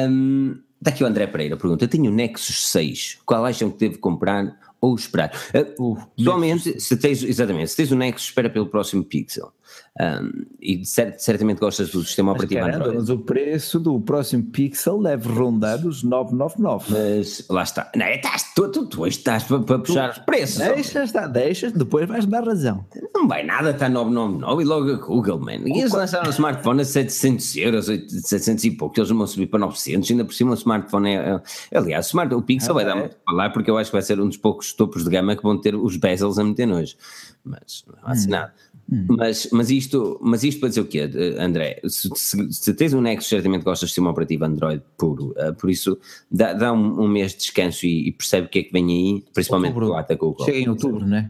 Um, 0.10 0.58
Está 0.80 0.92
aqui 0.92 1.04
o 1.04 1.08
André 1.08 1.26
Pereira, 1.26 1.58
pergunta: 1.58 1.84
Eu 1.84 1.88
tenho 1.88 2.12
o 2.12 2.14
Nexus 2.14 2.68
6, 2.70 3.20
qual 3.26 3.44
acham 3.46 3.72
que 3.72 3.80
devo 3.80 4.00
comprar 4.00 4.56
ou 4.80 4.96
esperar. 4.96 5.32
Uh, 5.80 5.98
pessoalmente, 6.16 6.80
se 6.80 6.98
tens, 6.98 7.24
exatamente, 7.24 7.72
se 7.72 7.78
tens 7.78 7.92
o 7.92 7.96
Nexus, 7.96 8.28
espera 8.28 8.50
pelo 8.50 8.68
próximo 8.68 9.04
Pixel. 9.04 9.52
Um, 10.00 10.46
e 10.62 10.86
cert, 10.86 11.18
certamente 11.18 11.60
gostas 11.60 11.90
do 11.90 12.04
sistema 12.04 12.32
mas 12.32 12.44
operativo 12.44 12.62
caramba, 12.62 12.86
Android. 12.86 12.98
Mas 13.00 13.10
o 13.10 13.18
preço 13.18 13.80
do 13.80 14.00
próximo 14.00 14.44
Pixel 14.44 15.02
deve 15.02 15.28
rondar 15.28 15.84
os 15.86 16.04
999. 16.04 16.94
Mas 16.94 17.46
lá 17.50 17.64
está. 17.64 17.92
Não, 17.96 18.06
estás, 18.06 18.54
tu, 18.54 18.70
tu, 18.70 18.86
tu 18.86 19.08
estás 19.08 19.44
para, 19.44 19.60
para 19.60 19.80
puxar 19.80 20.12
os 20.12 20.20
preços. 20.20 20.60
Deixa, 20.60 21.04
está, 21.04 21.26
deixa, 21.26 21.72
depois 21.72 22.08
vais 22.08 22.28
dar 22.28 22.44
razão. 22.44 22.86
Não 23.14 23.28
vai 23.28 23.44
nada, 23.44 23.72
está 23.72 23.90
999 23.90 24.62
e 24.62 24.66
logo 24.66 24.92
a 24.92 24.98
Google, 24.98 25.40
man. 25.40 25.68
E 25.68 25.80
eles 25.80 25.92
lançaram 25.92 26.28
um 26.28 26.32
smartphone 26.32 26.82
a 26.82 26.86
700 26.86 27.56
euros, 27.58 27.86
700 27.86 28.64
e 28.66 28.72
pouco, 28.72 29.00
eles 29.00 29.10
vão 29.10 29.26
subir 29.26 29.48
para 29.48 29.60
900, 29.60 30.12
ainda 30.12 30.26
por 30.26 30.34
cima 30.34 30.52
o 30.52 30.54
smartphone 30.54 31.16
é. 31.16 31.42
é 31.72 31.78
aliás, 31.78 32.06
o, 32.06 32.10
smart, 32.10 32.34
o 32.36 32.42
Pixel 32.42 32.72
ah, 32.72 32.74
vai 32.76 32.84
é. 32.84 32.88
dar 32.88 32.96
muito 32.96 33.16
para 33.26 33.36
lá 33.36 33.50
porque 33.50 33.72
eu 33.72 33.78
acho 33.78 33.90
que 33.90 33.96
vai 33.96 34.04
ser 34.04 34.20
um 34.20 34.28
dos 34.28 34.38
poucos 34.38 34.74
topos 34.74 35.04
de 35.04 35.10
gama 35.10 35.36
que 35.36 35.42
vão 35.42 35.60
ter 35.60 35.76
os 35.76 35.98
bezels 35.98 36.38
a 36.38 36.44
meter 36.44 36.68
nojo. 36.68 36.96
Mas 37.44 37.84
não 37.88 37.96
há 38.04 38.12
assim 38.12 38.28
hum. 38.28 38.32
nada. 38.32 38.54
Hum. 38.92 39.06
Mas, 39.10 39.50
mas, 39.52 39.70
isto, 39.70 40.18
mas 40.22 40.44
isto 40.44 40.60
para 40.60 40.70
dizer 40.70 40.82
o 40.82 40.86
quê, 40.86 41.10
André? 41.38 41.82
Se, 41.88 42.10
se, 42.16 42.54
se 42.54 42.74
tens 42.74 42.94
um 42.94 43.02
Nexus, 43.02 43.28
certamente 43.28 43.64
gostas 43.64 43.90
de 43.90 43.92
sistema 43.92 44.12
operativo 44.12 44.46
Android 44.46 44.82
puro, 44.98 45.32
uh, 45.32 45.54
por 45.54 45.70
isso 45.70 46.00
dá, 46.32 46.54
dá 46.54 46.72
um, 46.72 47.02
um, 47.02 47.08
mês 47.08 47.34
de 47.34 47.40
descanso 47.40 47.86
e, 47.86 48.08
e, 48.08 48.12
percebe 48.14 48.48
o 48.48 48.50
que 48.50 48.60
é 48.60 48.64
que 48.64 48.72
vem 48.72 48.86
aí, 48.86 49.26
principalmente 49.34 49.74
outubro, 49.74 49.88
do 49.88 49.96
Ataque 49.96 50.46
Chega 50.46 50.58
em 50.58 50.70
outubro, 50.70 51.06
não 51.06 51.18
é? 51.18 51.30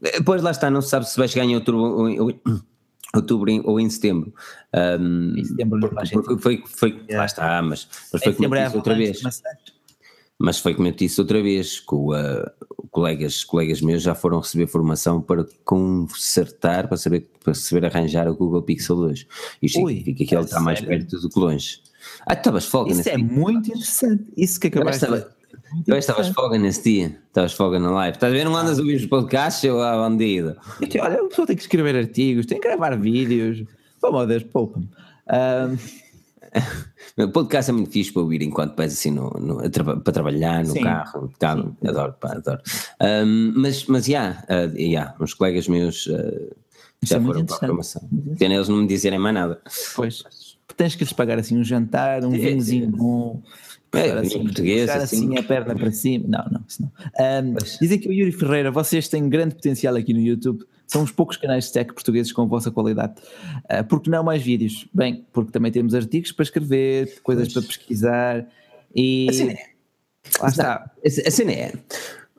Depois 0.00 0.42
lá 0.42 0.50
está, 0.50 0.70
não 0.70 0.82
se 0.82 0.88
sabe 0.88 1.08
se 1.08 1.16
vai 1.16 1.28
chegar 1.28 1.44
em 1.44 1.54
outubro, 1.54 2.28
outubro 3.14 3.50
ou 3.64 3.80
em 3.80 3.88
setembro. 3.88 4.32
Um, 4.72 5.36
em 5.36 5.44
setembro 5.44 5.80
porque, 5.80 6.12
porque 6.12 6.38
foi, 6.40 6.62
foi, 6.64 6.90
yeah. 6.90 7.18
lá 7.18 7.24
está, 7.24 7.60
mas, 7.60 7.88
mas 8.12 8.22
foi 8.22 8.32
como 8.34 8.54
disse 8.54 8.76
outra 8.76 8.94
vez. 8.94 9.20
Mas 10.42 10.58
foi 10.58 10.74
como 10.74 10.88
eu 10.88 10.92
disse 10.92 11.20
outra 11.20 11.42
vez, 11.42 11.80
que 11.80 11.94
uh, 11.94 12.50
colegas, 12.90 13.44
colegas 13.44 13.82
meus 13.82 14.02
já 14.02 14.14
foram 14.14 14.40
receber 14.40 14.66
formação 14.66 15.20
para 15.20 15.44
consertar, 15.66 16.88
para 16.88 16.96
saber, 16.96 17.28
para 17.44 17.52
saber 17.52 17.84
arranjar 17.84 18.26
o 18.26 18.34
Google 18.34 18.62
Pixel 18.62 18.96
2. 18.96 19.26
Isto 19.60 19.82
Ui, 19.82 19.96
significa 19.96 20.24
que 20.24 20.34
ele 20.34 20.44
está 20.44 20.58
mais 20.58 20.80
perto 20.80 21.20
do 21.20 21.28
que 21.28 21.38
longe. 21.38 21.82
Ah, 22.26 22.32
estavas 22.32 22.64
folga 22.64 22.90
Isso 22.90 23.06
é 23.10 23.16
dia. 23.16 23.24
muito 23.24 23.68
interessante. 23.68 24.24
Isso 24.34 24.58
que 24.58 24.68
acabaste 24.68 25.06
de 25.06 25.26
eu 25.86 25.96
estavas 25.96 26.28
folga 26.28 26.58
nesse 26.58 26.82
dia, 26.82 27.18
estavas 27.26 27.52
folga 27.52 27.78
na 27.78 27.90
live. 27.90 28.16
Estás 28.16 28.32
a 28.32 28.36
ver? 28.36 28.44
Não 28.44 28.56
andas 28.56 28.78
a 28.78 28.80
ouvir 28.80 28.96
os 28.96 29.06
podcasts 29.06 29.70
ou 29.70 29.82
a 29.82 29.94
bandido? 29.96 30.56
Olha, 31.00 31.20
a 31.20 31.28
pessoa 31.28 31.46
tem 31.46 31.54
que 31.54 31.62
escrever 31.62 31.94
artigos, 31.94 32.46
tem 32.46 32.58
que 32.58 32.66
gravar 32.66 32.96
vídeos. 32.96 33.64
Pô, 34.00 34.10
meu 34.10 34.26
Deus, 34.26 34.42
poupa-me. 34.42 34.88
Um... 35.28 36.09
O 37.18 37.28
podcast 37.28 37.70
é 37.70 37.74
muito 37.74 37.90
fixe 37.90 38.12
para 38.12 38.22
ouvir 38.22 38.40
enquanto 38.40 38.76
vais 38.76 38.92
assim 38.92 39.10
no, 39.10 39.30
no 39.30 39.70
para 39.70 40.12
trabalhar 40.12 40.64
no 40.64 40.72
Sim. 40.72 40.82
carro, 40.82 41.30
tá, 41.38 41.52
adoro, 41.84 42.14
pá, 42.14 42.34
adoro. 42.34 42.60
Um, 43.02 43.52
mas, 43.56 43.84
mas, 43.86 44.06
já, 44.06 44.12
yeah, 44.12 44.44
uh, 44.48 44.76
yeah, 44.76 45.14
uns 45.20 45.34
colegas 45.34 45.68
meus 45.68 46.06
uh, 46.06 46.56
já 47.02 47.16
é 47.16 47.20
foram 47.20 47.44
para 47.44 47.56
a 47.56 47.58
formação. 47.58 48.08
Pena 48.38 48.54
eles 48.54 48.68
não 48.68 48.78
me 48.78 48.86
dizerem 48.86 49.18
mais 49.18 49.34
nada. 49.34 49.60
Pois, 49.94 50.22
tens 50.76 50.94
que 50.94 51.04
lhes 51.04 51.12
pagar 51.12 51.38
assim 51.38 51.58
um 51.58 51.64
jantar, 51.64 52.24
um 52.24 52.34
é, 52.34 52.38
vinhozinho 52.38 52.84
é. 52.84 52.88
bom. 52.88 53.42
É, 53.92 54.12
assim, 54.12 54.44
português, 54.44 54.88
assim, 54.88 55.02
assim 55.02 55.38
a 55.38 55.42
perna 55.42 55.74
para 55.74 55.90
cima. 55.90 56.24
Não, 56.28 56.44
não, 56.52 56.64
isso 56.66 56.80
não. 56.80 56.90
Um, 57.44 57.54
dizem 57.80 57.98
que 57.98 58.08
o 58.08 58.12
Yuri 58.12 58.30
Ferreira, 58.30 58.70
vocês 58.70 59.08
têm 59.08 59.28
grande 59.28 59.56
potencial 59.56 59.96
aqui 59.96 60.14
no 60.14 60.20
YouTube. 60.20 60.64
São 60.90 61.04
os 61.04 61.12
poucos 61.12 61.36
canais 61.36 61.66
de 61.66 61.72
tech 61.72 61.92
portugueses 61.92 62.32
com 62.32 62.48
vossa 62.48 62.68
qualidade. 62.68 63.14
Uh, 63.64 63.84
porque 63.88 64.10
não 64.10 64.24
mais 64.24 64.42
vídeos? 64.42 64.88
Bem, 64.92 65.24
porque 65.32 65.52
também 65.52 65.70
temos 65.70 65.94
artigos 65.94 66.32
para 66.32 66.42
escrever, 66.42 67.20
coisas 67.22 67.52
pois. 67.52 67.64
para 67.64 67.76
pesquisar 67.76 68.48
e. 68.94 69.28
Assim 69.30 69.50
é. 69.50 69.70
Lá 70.40 70.48
está. 70.48 70.90
Assim 71.04 71.48
é. 71.48 71.72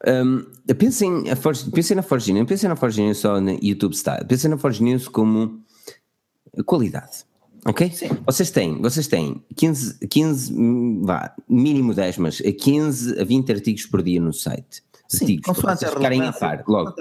Um, 0.05 0.45
pensem, 0.75 1.29
a 1.29 1.35
pensem 1.71 1.95
na 1.95 2.01
Forge 2.01 2.33
News, 2.33 2.47
pensem 2.47 2.67
na 2.67 2.75
Forge 2.75 3.01
News 3.01 3.19
só 3.19 3.39
no 3.39 3.57
YouTube 3.63 3.93
Style, 3.93 4.25
pensem 4.25 4.49
na 4.49 4.57
Forge 4.57 4.83
News 4.83 5.07
como 5.07 5.63
qualidade. 6.65 7.23
Ok? 7.65 7.89
Sim. 7.91 8.09
Vocês 8.25 8.51
têm, 8.51 8.81
vocês 8.81 9.07
têm 9.07 9.41
15, 9.55 10.07
15, 10.07 10.53
vá, 11.03 11.33
mínimo 11.47 11.93
10, 11.93 12.17
mas 12.17 12.41
15 12.41 13.17
a 13.17 13.23
20 13.23 13.51
artigos 13.53 13.85
por 13.85 14.03
dia 14.03 14.19
no 14.19 14.33
site. 14.33 14.83
Sim, 15.17 15.25
artigos 15.25 15.59
para 15.59 15.75
vocês 15.75 15.93
ficarem 15.93 16.21
a 16.21 16.33
par, 16.33 16.63
logo. 16.67 16.91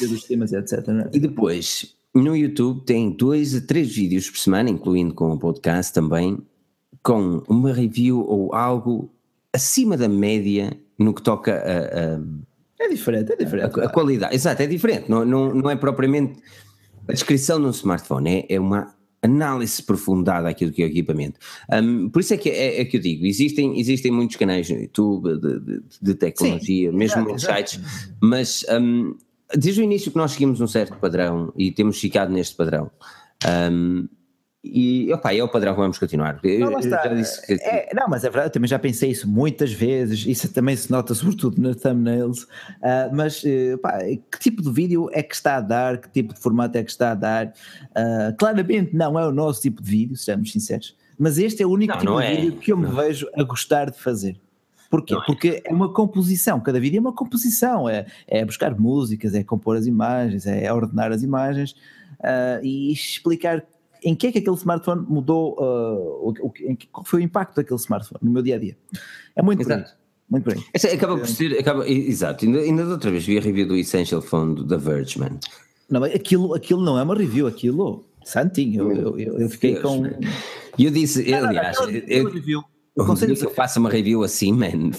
Dos 0.00 0.24
temas, 0.24 0.52
etc, 0.52 0.88
é? 0.88 1.10
E 1.12 1.18
depois, 1.18 1.96
no 2.14 2.36
YouTube 2.36 2.84
tem 2.84 3.10
2 3.10 3.56
a 3.56 3.60
3 3.60 3.94
vídeos 3.94 4.30
por 4.30 4.38
semana, 4.38 4.70
incluindo 4.70 5.14
com 5.14 5.32
o 5.32 5.38
podcast 5.38 5.92
também, 5.92 6.38
com 7.02 7.42
uma 7.48 7.72
review 7.72 8.20
ou 8.20 8.54
algo 8.54 9.10
acima 9.52 9.96
da 9.96 10.08
média 10.08 10.78
no 10.98 11.12
que 11.12 11.22
toca 11.22 11.52
a, 11.52 12.16
a 12.16 12.20
é 12.78 12.88
diferente, 12.88 13.32
é 13.32 13.36
diferente. 13.36 13.80
A, 13.80 13.84
a, 13.84 13.88
qualidade, 13.88 14.34
exato, 14.34 14.62
é 14.62 14.66
diferente. 14.66 15.10
Não, 15.10 15.24
não, 15.24 15.54
não 15.54 15.70
é 15.70 15.76
propriamente 15.76 16.40
a 17.08 17.12
descrição 17.12 17.60
de 17.60 17.66
um 17.66 17.70
smartphone, 17.70 18.46
é, 18.48 18.54
é 18.54 18.60
uma 18.60 18.94
análise 19.26 19.82
aprofundada 19.82 20.48
aquilo 20.48 20.72
que 20.72 20.82
é 20.82 20.86
o 20.86 20.88
equipamento. 20.88 21.38
Um, 21.72 22.08
por 22.08 22.20
isso 22.20 22.34
é 22.34 22.36
que, 22.36 22.48
é, 22.48 22.80
é, 22.80 22.84
que 22.84 22.96
eu 22.96 23.00
digo, 23.00 23.26
existem, 23.26 23.78
existem 23.78 24.10
muitos 24.10 24.36
canais 24.36 24.68
no 24.70 24.80
YouTube 24.80 25.38
de, 25.38 25.60
de, 25.60 25.82
de 26.02 26.14
tecnologia, 26.14 26.90
Sim, 26.90 26.96
mesmo 26.96 27.22
muitos 27.22 27.44
sites, 27.44 27.80
mas 28.20 28.64
um, 28.70 29.14
desde 29.54 29.80
o 29.80 29.84
início 29.84 30.10
que 30.10 30.16
nós 30.16 30.32
seguimos 30.32 30.60
um 30.60 30.66
certo 30.66 30.96
padrão 30.98 31.52
e 31.56 31.70
temos 31.70 32.00
ficado 32.00 32.32
neste 32.32 32.56
padrão. 32.56 32.90
Um, 33.70 34.08
e 34.72 35.12
opa, 35.12 35.34
é 35.34 35.42
o 35.42 35.48
padrão 35.48 35.74
que 35.74 35.80
vamos 35.80 35.98
continuar. 35.98 36.34
Não, 36.34 36.40
que... 36.40 36.58
é, 37.60 37.94
não, 37.94 38.08
mas 38.08 38.24
é 38.24 38.28
verdade, 38.30 38.48
eu 38.48 38.52
também 38.52 38.68
já 38.68 38.78
pensei 38.78 39.10
isso 39.10 39.28
muitas 39.28 39.72
vezes, 39.72 40.26
isso 40.26 40.52
também 40.52 40.76
se 40.76 40.90
nota 40.90 41.14
sobretudo 41.14 41.60
nas 41.60 41.76
thumbnails, 41.76 42.42
uh, 42.42 43.14
mas 43.14 43.42
uh, 43.42 43.78
que 44.30 44.38
tipo 44.38 44.62
de 44.62 44.70
vídeo 44.70 45.08
é 45.12 45.22
que 45.22 45.34
está 45.34 45.56
a 45.56 45.60
dar, 45.60 45.98
que 45.98 46.08
tipo 46.10 46.34
de 46.34 46.40
formato 46.40 46.76
é 46.78 46.84
que 46.84 46.90
está 46.90 47.12
a 47.12 47.14
dar? 47.14 47.46
Uh, 47.46 48.36
claramente 48.38 48.94
não 48.94 49.18
é 49.18 49.26
o 49.26 49.32
nosso 49.32 49.62
tipo 49.62 49.82
de 49.82 49.90
vídeo, 49.90 50.16
sejamos 50.16 50.52
sinceros, 50.52 50.96
mas 51.18 51.38
este 51.38 51.62
é 51.62 51.66
o 51.66 51.70
único 51.70 51.92
não, 51.94 52.00
tipo 52.00 52.12
não 52.12 52.20
de 52.20 52.26
é. 52.26 52.36
vídeo 52.36 52.52
que 52.58 52.72
eu 52.72 52.76
me 52.76 52.86
vejo 52.86 53.28
a 53.36 53.42
gostar 53.42 53.90
de 53.90 53.98
fazer. 53.98 54.40
Porquê? 54.90 55.14
Não 55.14 55.22
é. 55.22 55.26
Porque 55.26 55.62
é 55.64 55.72
uma 55.72 55.92
composição, 55.92 56.60
cada 56.60 56.78
vídeo 56.78 56.98
é 56.98 57.00
uma 57.00 57.12
composição, 57.12 57.88
é, 57.88 58.06
é 58.26 58.44
buscar 58.44 58.78
músicas, 58.78 59.34
é 59.34 59.42
compor 59.42 59.76
as 59.76 59.86
imagens, 59.86 60.46
é 60.46 60.72
ordenar 60.72 61.12
as 61.12 61.22
imagens 61.22 61.72
uh, 62.20 62.62
e 62.62 62.92
explicar 62.92 63.64
em 64.02 64.14
que 64.14 64.28
é 64.28 64.32
que 64.32 64.38
aquele 64.38 64.56
smartphone 64.56 65.04
mudou, 65.08 65.54
uh, 65.58 66.30
o, 66.30 66.52
em, 66.60 66.76
qual 66.90 67.04
foi 67.04 67.20
o 67.20 67.22
impacto 67.22 67.56
daquele 67.56 67.78
smartphone 67.78 68.20
no 68.22 68.30
meu 68.30 68.42
dia 68.42 68.56
a 68.56 68.58
dia. 68.58 68.76
É 69.34 69.42
muito 69.42 69.62
Exato. 69.62 69.94
Muito 70.28 70.44
por 70.44 70.54
aí. 70.54 70.64
Essa 70.74 70.88
acaba 70.88 71.16
por 71.16 71.26
ser, 71.28 71.58
acaba, 71.58 71.88
exato, 71.88 72.44
ainda, 72.44 72.58
ainda 72.58 72.84
da 72.84 72.92
outra 72.92 73.10
vez 73.10 73.24
vi 73.24 73.38
a 73.38 73.40
review 73.40 73.68
do 73.68 73.76
Essential 73.76 74.20
Phone 74.20 74.66
da 74.66 74.76
Verge, 74.76 75.20
man. 75.20 75.38
Não, 75.88 76.02
aquilo, 76.02 76.52
aquilo 76.54 76.82
não 76.82 76.98
é 76.98 77.02
uma 77.02 77.14
review, 77.14 77.46
aquilo, 77.46 78.04
santinho, 78.24 78.90
eu, 78.90 79.18
eu, 79.20 79.38
eu 79.38 79.48
fiquei 79.48 79.74
Deus, 79.74 79.84
com... 79.84 80.02
E 80.76 80.84
eu 80.84 80.90
disse, 80.90 81.30
não, 81.30 81.48
aliás, 81.48 81.78
não, 81.78 81.86
não, 81.86 81.92
eu, 81.92 82.28
review. 82.28 82.64
eu, 82.96 83.04
aconselho 83.04 83.36
que 83.36 83.46
eu 83.46 83.50
faça 83.50 83.78
uma 83.78 83.88
review 83.88 84.24
assim, 84.24 84.52
man. 84.52 84.90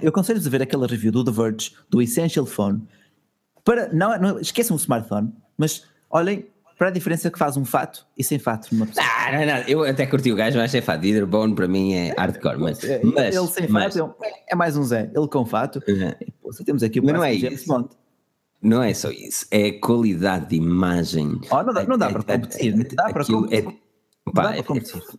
Eu 0.00 0.10
aconselho-vos 0.10 0.46
a 0.46 0.50
ver 0.50 0.62
aquela 0.62 0.86
review 0.86 1.10
do 1.10 1.24
The 1.24 1.32
Verge, 1.32 1.72
do 1.90 2.00
Essential 2.00 2.46
Phone, 2.46 2.82
para, 3.64 3.92
não, 3.92 4.16
não 4.18 4.38
esqueçam 4.38 4.76
o 4.76 4.80
smartphone, 4.80 5.32
mas 5.58 5.84
olhem 6.08 6.46
para 6.80 6.88
a 6.88 6.90
diferença 6.90 7.30
que 7.30 7.38
faz 7.38 7.58
um 7.58 7.64
fato 7.66 8.06
e 8.16 8.24
sem 8.24 8.38
fato 8.38 8.68
numa 8.72 8.86
pessoa. 8.86 9.04
Ah, 9.06 9.32
não, 9.32 9.44
não, 9.44 9.56
eu 9.68 9.84
até 9.84 10.06
curti 10.06 10.32
o 10.32 10.34
gajo, 10.34 10.56
mas 10.56 10.70
sem 10.70 10.80
fato. 10.80 11.02
Leaderbone 11.02 11.54
para 11.54 11.68
mim 11.68 11.92
é 11.92 12.14
hardcore, 12.16 12.56
mas, 12.56 12.82
é, 12.82 13.02
mas 13.04 13.36
ele 13.36 13.46
sem 13.48 13.68
mas, 13.68 13.92
fato 13.92 14.14
é, 14.22 14.30
é, 14.48 14.56
mais 14.56 14.78
um 14.78 14.82
Zé, 14.82 15.10
ele 15.14 15.28
com 15.28 15.44
fato. 15.44 15.82
Uhum. 15.86 16.14
Pô, 16.40 16.50
temos 16.64 16.82
aqui 16.82 16.98
o 16.98 17.04
mas 17.04 17.12
não 17.12 17.22
é 17.22 17.34
James 17.34 17.66
Bond. 17.66 17.90
Não 18.62 18.82
é 18.82 18.94
só 18.94 19.10
isso, 19.10 19.44
é 19.50 19.72
qualidade 19.72 20.48
de 20.48 20.56
imagem. 20.56 21.38
Oh, 21.50 21.62
não, 21.62 21.74
dá, 21.74 21.84
não 21.84 21.98
dá 21.98 22.08
é, 22.08 22.12
para 22.12 22.22
competir, 22.22 22.74
não 22.74 22.84
dá 22.94 23.12
para 23.12 23.24
competir. 23.26 23.58
É, 23.58 24.32
pá, 24.32 24.56
é, 24.56 24.64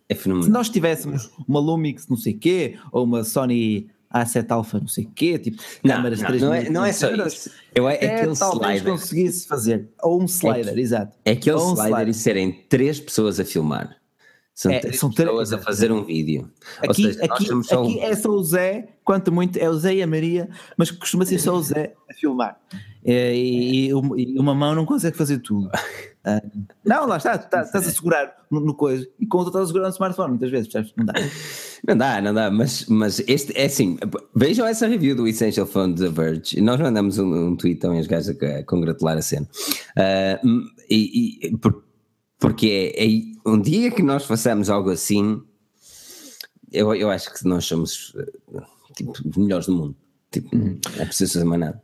é, 0.10 0.16
fenomenal. 0.16 0.46
Se 0.46 0.50
nós 0.50 0.68
tivéssemos 0.68 1.30
uma 1.48 1.60
Lumix 1.60 2.08
não 2.08 2.18
sei 2.18 2.34
quê, 2.34 2.80
ou 2.92 3.04
uma 3.04 3.24
Sony 3.24 3.88
a7 4.14 4.52
Alpha, 4.52 4.80
não 4.80 4.88
sei 4.88 5.06
o 5.06 5.10
quê, 5.10 5.40
tipo 5.40 5.62
não, 5.84 5.96
câmaras 5.96 6.20
não, 6.20 6.28
3 6.28 6.42
não 6.42 6.54
é, 6.54 6.70
não 6.70 6.86
é 6.86 6.92
só 6.92 7.10
isso. 7.12 7.50
Eu, 7.74 7.88
é, 7.88 7.98
é 8.02 8.16
aquele 8.16 8.32
slider. 8.34 8.84
conseguisse 8.84 9.48
fazer, 9.48 9.90
ou 10.02 10.22
um 10.22 10.26
slider, 10.26 10.78
é, 10.78 10.80
exato. 10.80 11.18
É 11.24 11.32
aquele 11.32 11.56
um 11.56 11.74
slider, 11.74 11.86
slider, 11.86 12.10
e 12.10 12.14
serem 12.14 12.52
três 12.70 13.00
pessoas 13.00 13.40
a 13.40 13.46
filmar. 13.46 14.01
São 14.54 14.72
é, 14.72 14.92
são 14.92 15.10
pessoas 15.10 15.54
a 15.54 15.58
fazer 15.58 15.92
um 15.92 16.04
vídeo. 16.04 16.50
Aqui, 16.80 17.04
seja, 17.04 17.26
aqui, 17.26 17.46
só 17.64 17.84
aqui 17.84 18.00
é 18.00 18.16
só 18.16 18.30
o 18.30 18.44
Zé, 18.44 18.90
quanto 19.04 19.32
muito 19.32 19.58
é 19.58 19.70
o 19.70 19.74
Zé 19.74 19.96
e 19.96 20.04
a 20.04 20.08
Maria, 20.08 20.50
mas 20.78 20.92
costuma 20.92 21.26
ser 21.26 21.40
só 21.40 21.56
o 21.56 21.64
Zé 21.64 21.94
a 22.10 22.14
filmar. 22.14 22.60
É, 23.04 23.36
e, 23.36 23.88
e, 23.88 23.94
uma 24.40 24.54
mão 24.54 24.76
não 24.76 24.86
consegue 24.86 25.18
fazer 25.18 25.40
tudo. 25.40 25.68
Uh, 25.68 26.66
não, 26.86 27.08
lá 27.08 27.18
está, 27.18 27.38
tá, 27.38 27.62
estás 27.62 27.88
a 27.88 27.92
segurar 27.92 28.36
no, 28.52 28.60
no 28.60 28.76
coisa 28.76 29.08
e 29.20 29.26
com 29.26 29.40
outra 29.40 29.52
estás 29.52 29.64
a 29.64 29.68
segurar 29.68 29.88
no 29.88 29.94
smartphone 29.94 30.30
muitas 30.32 30.52
vezes, 30.52 30.68
percebes? 30.68 30.94
Não 30.96 31.06
dá. 31.06 31.14
Não 31.88 31.98
dá, 31.98 32.22
não 32.22 32.34
dá, 32.34 32.52
mas, 32.52 32.86
mas 32.86 33.24
este 33.28 33.58
é 33.58 33.66
assim, 33.66 33.98
vejam 34.36 34.68
essa 34.68 34.86
review 34.86 35.16
do 35.16 35.28
Essential 35.28 35.66
Phone 35.66 35.96
The 35.96 36.10
Verge. 36.10 36.62
Nós 36.62 36.80
mandamos 36.80 37.18
um, 37.18 37.48
um 37.48 37.56
tweet 37.56 37.80
também 37.80 37.98
aos 37.98 38.08
gajos 38.08 38.38
a, 38.40 38.60
a 38.60 38.64
congratular 38.64 39.18
a 39.18 39.22
cena. 39.22 39.48
Uh, 39.98 40.62
e, 40.88 41.48
e 41.48 41.58
por, 41.58 41.84
porque 42.38 42.94
é, 42.96 43.06
é, 43.06 43.08
um 43.46 43.60
dia 43.60 43.92
que 43.92 44.04
nós 44.04 44.26
façamos 44.26 44.70
algo 44.70 44.90
assim, 44.90 45.42
eu, 46.72 46.94
eu 46.96 47.10
acho 47.10 47.34
que 47.34 47.48
nós 47.48 47.66
somos 47.66 48.14
tipo, 48.96 49.12
os 49.12 49.38
melhores 49.38 49.66
do 49.66 49.74
mundo. 49.74 49.96
Tipo, 50.32 50.56
não 50.56 50.80
é 50.98 51.06
preciso 51.06 51.34
fazer 51.34 51.46
mais 51.46 51.60
nada. 51.60 51.82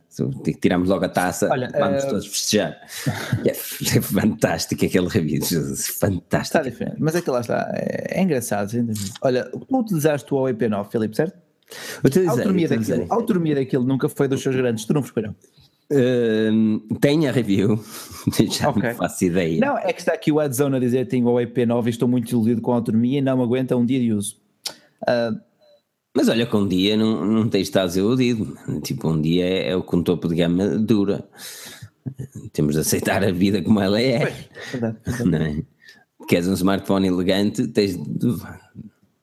Tiramos 0.60 0.88
logo 0.88 1.04
a 1.04 1.08
taça, 1.08 1.48
Olha, 1.50 1.70
vamos 1.70 2.02
uh... 2.04 2.08
todos 2.08 2.26
festejar. 2.26 2.80
é, 3.44 3.50
é, 3.50 4.00
fantástico 4.00 4.84
aquele 4.86 5.06
review, 5.06 5.42
fantástico. 5.42 6.36
Está 6.40 6.62
diferente, 6.62 6.96
mas 6.98 7.14
é 7.14 7.20
que 7.20 7.30
lá 7.30 7.40
está, 7.40 7.70
é, 7.74 8.18
é 8.18 8.22
engraçado. 8.22 8.70
Olha, 9.20 9.44
tu 9.44 9.78
utilizaste 9.78 10.32
o 10.32 10.38
OEP9, 10.38 10.90
Filipe, 10.90 11.14
certo? 11.14 11.38
Utilizei, 12.02 12.28
a 12.28 12.32
autonomia, 12.32 12.68
Daquilo, 12.68 13.06
a 13.10 13.14
autonomia 13.14 13.54
daquilo 13.54 13.84
nunca 13.84 14.08
foi 14.08 14.26
dos 14.26 14.42
seus 14.42 14.56
grandes, 14.56 14.86
tu 14.86 14.94
não 14.94 15.02
foram? 15.02 15.36
Uh, 15.90 16.94
tem 17.00 17.26
a 17.26 17.32
review, 17.32 17.82
já 18.50 18.68
okay. 18.68 18.90
não 18.90 18.94
faço 18.96 19.24
ideia. 19.24 19.58
Não, 19.58 19.78
é 19.78 19.92
que 19.92 20.00
está 20.00 20.12
aqui 20.12 20.30
o 20.30 20.38
Adzone 20.38 20.76
a 20.76 20.78
dizer 20.78 21.04
que 21.04 21.10
tem 21.12 21.24
o 21.24 21.28
OEP9 21.28 21.86
e 21.86 21.90
estou 21.90 22.06
muito 22.06 22.30
iludido 22.30 22.60
com 22.60 22.72
a 22.72 22.76
autonomia 22.76 23.18
e 23.18 23.22
não 23.22 23.42
aguenta 23.42 23.76
um 23.76 23.86
dia 23.86 23.98
de 23.98 24.12
uso. 24.12 24.36
Uh, 25.02 25.40
mas 26.14 26.28
olha 26.28 26.46
que 26.46 26.56
um 26.56 26.66
dia 26.66 26.96
não, 26.96 27.24
não 27.24 27.48
tens 27.48 27.68
estado 27.68 27.96
iludido. 27.96 28.56
Tipo, 28.82 29.08
um 29.08 29.20
dia 29.20 29.44
é, 29.44 29.70
é 29.70 29.76
o 29.76 29.82
com 29.82 30.02
topo 30.02 30.28
de 30.28 30.34
gama 30.34 30.66
dura. 30.76 31.28
Temos 32.52 32.74
de 32.74 32.80
aceitar 32.80 33.22
a 33.22 33.30
vida 33.30 33.62
como 33.62 33.80
ela 33.80 34.00
é. 34.00 34.18
Pois, 34.18 34.34
verdade, 34.72 34.96
verdade. 35.06 35.30
Não 35.30 35.38
é? 35.38 35.62
Queres 36.26 36.48
um 36.48 36.54
smartphone 36.54 37.06
elegante, 37.06 37.68
tens 37.68 37.96
de, 37.96 38.36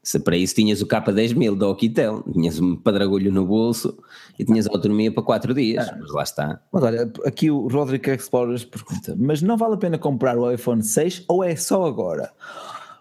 Se 0.06 0.20
para 0.20 0.38
isso 0.38 0.54
tinhas 0.54 0.84
o 0.84 0.86
K10000 0.86 1.58
da 1.58 1.68
Oquitel, 1.68 2.22
tinhas 2.32 2.60
um 2.60 2.76
padragulho 2.76 3.32
no 3.32 3.44
bolso 3.44 3.98
e 4.38 4.46
tinhas 4.46 4.68
autonomia 4.68 5.12
para 5.12 5.24
4 5.24 5.52
dias, 5.56 5.90
ah, 5.90 5.98
mas 6.00 6.12
lá 6.12 6.22
está. 6.22 6.62
Mas 6.72 6.84
olha, 6.84 7.12
aqui 7.26 7.50
o 7.50 7.68
Rodrigo 7.68 8.12
Explorers 8.12 8.64
pergunta, 8.64 9.16
mas 9.18 9.42
não 9.42 9.58
vale 9.58 9.74
a 9.74 9.78
pena 9.78 9.98
comprar 9.98 10.38
o 10.38 10.52
iPhone 10.52 10.84
6 10.84 11.26
ou 11.28 11.44
é 11.44 11.56
só 11.56 11.84
agora? 11.88 12.32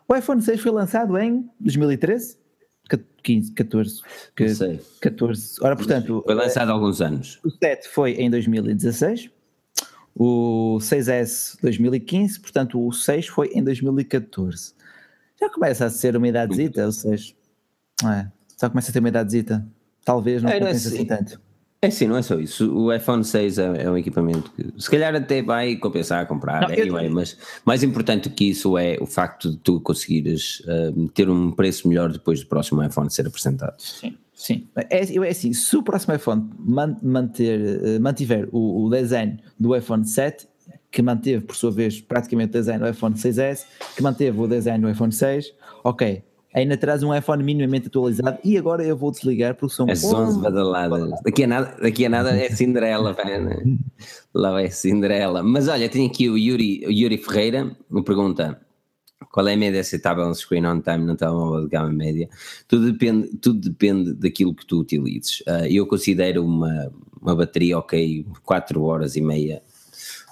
O 0.08 0.16
iPhone 0.16 0.40
6 0.40 0.62
foi 0.62 0.72
lançado 0.72 1.18
em 1.18 1.46
2013? 1.60 2.38
15, 3.22 3.52
14, 3.52 4.00
14. 5.02 5.56
Ora, 5.60 5.76
portanto, 5.76 6.22
foi 6.24 6.34
lançado 6.34 6.70
há 6.70 6.72
alguns 6.72 7.02
anos. 7.02 7.38
O 7.44 7.50
7 7.50 7.86
foi 7.86 8.12
em 8.12 8.30
2016, 8.30 9.28
o 10.14 10.78
6S 10.80 11.58
2015, 11.60 12.40
portanto 12.40 12.82
o 12.82 12.90
6 12.90 13.26
foi 13.26 13.48
em 13.48 13.62
2014. 13.62 14.72
Já 15.44 15.50
começa 15.50 15.84
a 15.84 15.90
ser 15.90 16.16
uma 16.16 16.26
idadezita, 16.26 16.86
ou 16.86 16.92
seja, 16.92 17.34
é, 18.04 18.26
já 18.60 18.70
começa 18.70 18.90
a 18.90 18.92
ter 18.92 19.00
uma 19.00 19.08
idadezita. 19.08 19.66
Talvez 20.02 20.42
não 20.42 20.50
é, 20.50 20.58
compensa 20.58 20.88
assim 20.88 21.04
tanto. 21.04 21.40
É 21.82 21.90
sim, 21.90 22.06
não 22.06 22.16
é 22.16 22.22
só 22.22 22.40
isso. 22.40 22.74
O 22.74 22.90
iPhone 22.90 23.22
6 23.22 23.58
é, 23.58 23.82
é 23.82 23.90
um 23.90 23.96
equipamento 23.98 24.50
que 24.52 24.82
se 24.82 24.90
calhar 24.90 25.14
até 25.14 25.42
vai 25.42 25.76
compensar 25.76 26.22
a 26.22 26.26
comprar, 26.26 26.62
não, 26.62 26.68
anyway, 26.68 27.08
eu... 27.08 27.12
mas 27.12 27.36
mais 27.62 27.82
importante 27.82 28.28
do 28.30 28.34
que 28.34 28.46
isso 28.46 28.78
é 28.78 28.96
o 29.00 29.06
facto 29.06 29.50
de 29.50 29.58
tu 29.58 29.78
conseguires 29.80 30.60
uh, 30.60 31.08
ter 31.08 31.28
um 31.28 31.50
preço 31.50 31.86
melhor 31.86 32.10
depois 32.10 32.40
do 32.40 32.46
próximo 32.46 32.82
iPhone 32.82 33.10
ser 33.10 33.26
apresentado. 33.26 33.78
Sim, 33.78 34.16
sim. 34.32 34.66
É, 34.74 35.04
é 35.14 35.28
assim, 35.28 35.52
se 35.52 35.76
o 35.76 35.82
próximo 35.82 36.14
iPhone 36.14 36.48
manter, 37.02 37.60
uh, 37.60 38.00
mantiver 38.00 38.48
o, 38.50 38.86
o 38.86 38.88
design 38.88 39.38
do 39.60 39.76
iPhone 39.76 40.06
7, 40.06 40.48
que 40.94 41.02
manteve 41.02 41.44
por 41.44 41.56
sua 41.56 41.72
vez 41.72 42.00
praticamente 42.00 42.50
o 42.50 42.52
design 42.52 42.78
do 42.78 42.88
iPhone 42.88 43.16
6S, 43.16 43.64
que 43.96 44.02
manteve 44.02 44.40
o 44.40 44.46
design 44.46 44.80
do 44.80 44.88
iPhone 44.88 45.10
6, 45.10 45.52
ok, 45.82 46.22
ainda 46.54 46.76
traz 46.76 47.02
um 47.02 47.12
iPhone 47.12 47.42
minimamente 47.42 47.88
atualizado 47.88 48.38
e 48.44 48.56
agora 48.56 48.84
eu 48.84 48.96
vou 48.96 49.10
desligar 49.10 49.56
porque 49.56 49.74
são 49.74 49.90
as 49.90 50.04
11 50.04 50.40
badaladas. 50.40 51.10
Daqui 51.24 51.42
a 51.42 51.46
nada, 51.48 51.76
daqui 51.82 52.06
a 52.06 52.08
nada 52.08 52.30
é 52.30 52.48
Cinderela, 52.48 53.12
né? 53.12 53.76
lá 54.32 54.52
vai 54.52 54.70
Cinderela. 54.70 55.42
Mas 55.42 55.66
olha, 55.66 55.88
tenho 55.88 56.08
aqui 56.08 56.30
o 56.30 56.38
Yuri, 56.38 56.86
o 56.86 56.92
Yuri 56.92 57.18
Ferreira, 57.18 57.76
me 57.90 58.04
pergunta 58.04 58.60
qual 59.32 59.48
é 59.48 59.54
a 59.54 59.56
média 59.56 59.80
aceitável 59.80 60.28
no 60.28 60.34
screen 60.34 60.64
on 60.64 60.80
time 60.80 60.98
no 60.98 61.16
telemóvel 61.16 61.64
de 61.64 61.70
gama 61.70 61.90
média? 61.90 62.28
Tudo 62.68 62.92
depende, 62.92 63.36
tudo 63.38 63.68
depende 63.68 64.14
daquilo 64.14 64.54
que 64.54 64.64
tu 64.64 64.78
utilizes. 64.78 65.40
Uh, 65.40 65.66
eu 65.68 65.88
considero 65.88 66.44
uma, 66.44 66.92
uma 67.20 67.34
bateria 67.34 67.78
ok 67.78 68.24
4 68.44 68.80
horas 68.80 69.16
e 69.16 69.20
meia 69.20 69.60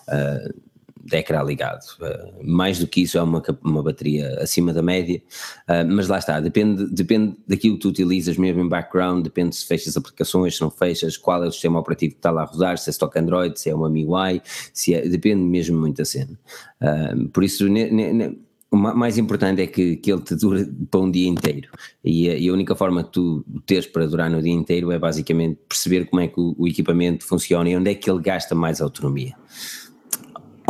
uh, 0.09 0.73
de 1.05 1.17
ecrã 1.17 1.43
ligado. 1.43 1.83
Uh, 2.01 2.45
mais 2.45 2.79
do 2.79 2.87
que 2.87 3.03
isso 3.03 3.19
é 3.19 3.23
uma, 3.23 3.43
uma 3.63 3.83
bateria 3.83 4.39
acima 4.41 4.73
da 4.73 4.83
média, 4.83 5.21
uh, 5.69 5.87
mas 5.91 6.09
lá 6.09 6.19
está, 6.19 6.41
depende, 6.41 6.87
depende 6.91 7.37
daquilo 7.47 7.75
que 7.75 7.81
tu 7.81 7.89
utilizas 7.89 8.37
mesmo 8.37 8.61
em 8.61 8.69
background, 8.69 9.25
depende 9.25 9.57
se 9.57 9.67
fechas 9.67 9.97
aplicações, 9.97 10.57
se 10.57 10.63
não 10.63 10.71
fechas, 10.71 11.17
qual 11.17 11.43
é 11.45 11.49
o 11.49 11.53
sistema 11.53 11.79
operativo 11.81 12.13
que 12.13 12.19
está 12.19 12.31
lá 12.31 12.43
a 12.43 12.47
rodar, 12.47 12.79
se 12.79 12.89
é 12.89 12.93
stock 12.93 13.19
Android, 13.19 13.59
se 13.59 13.71
é 13.71 13.75
uma 13.75 13.91
MIUI, 13.91 14.43
se 14.73 14.95
é, 14.95 15.07
depende 15.09 15.43
mesmo 15.43 15.79
muito 15.79 15.97
da 15.97 16.05
cena. 16.05 16.39
Uh, 16.81 17.29
por 17.29 17.43
isso, 17.43 17.69
ne, 17.69 17.91
ne, 17.91 18.13
ne, 18.13 18.39
o 18.71 18.77
mais 18.77 19.19
importante 19.19 19.61
é 19.61 19.67
que, 19.67 19.97
que 19.97 20.11
ele 20.11 20.23
te 20.23 20.35
dure 20.35 20.65
para 20.91 21.01
um 21.01 21.11
dia 21.11 21.29
inteiro. 21.29 21.69
E 22.03 22.31
a, 22.31 22.35
e 22.39 22.49
a, 22.49 22.53
única 22.53 22.75
forma 22.75 23.05
que 23.05 23.13
tu 23.13 23.45
tens 23.67 23.87
para 23.87 24.07
durar 24.07 24.31
no 24.31 24.41
dia 24.41 24.53
inteiro 24.53 24.91
é 24.91 24.99
basicamente 24.99 25.59
perceber 25.69 26.07
como 26.07 26.23
é 26.23 26.29
que 26.29 26.41
o, 26.41 26.55
o 26.57 26.67
equipamento 26.67 27.23
funciona 27.27 27.69
e 27.69 27.77
onde 27.77 27.91
é 27.91 27.95
que 27.95 28.11
ele 28.11 28.23
gasta 28.23 28.55
mais 28.55 28.81
autonomia. 28.81 29.35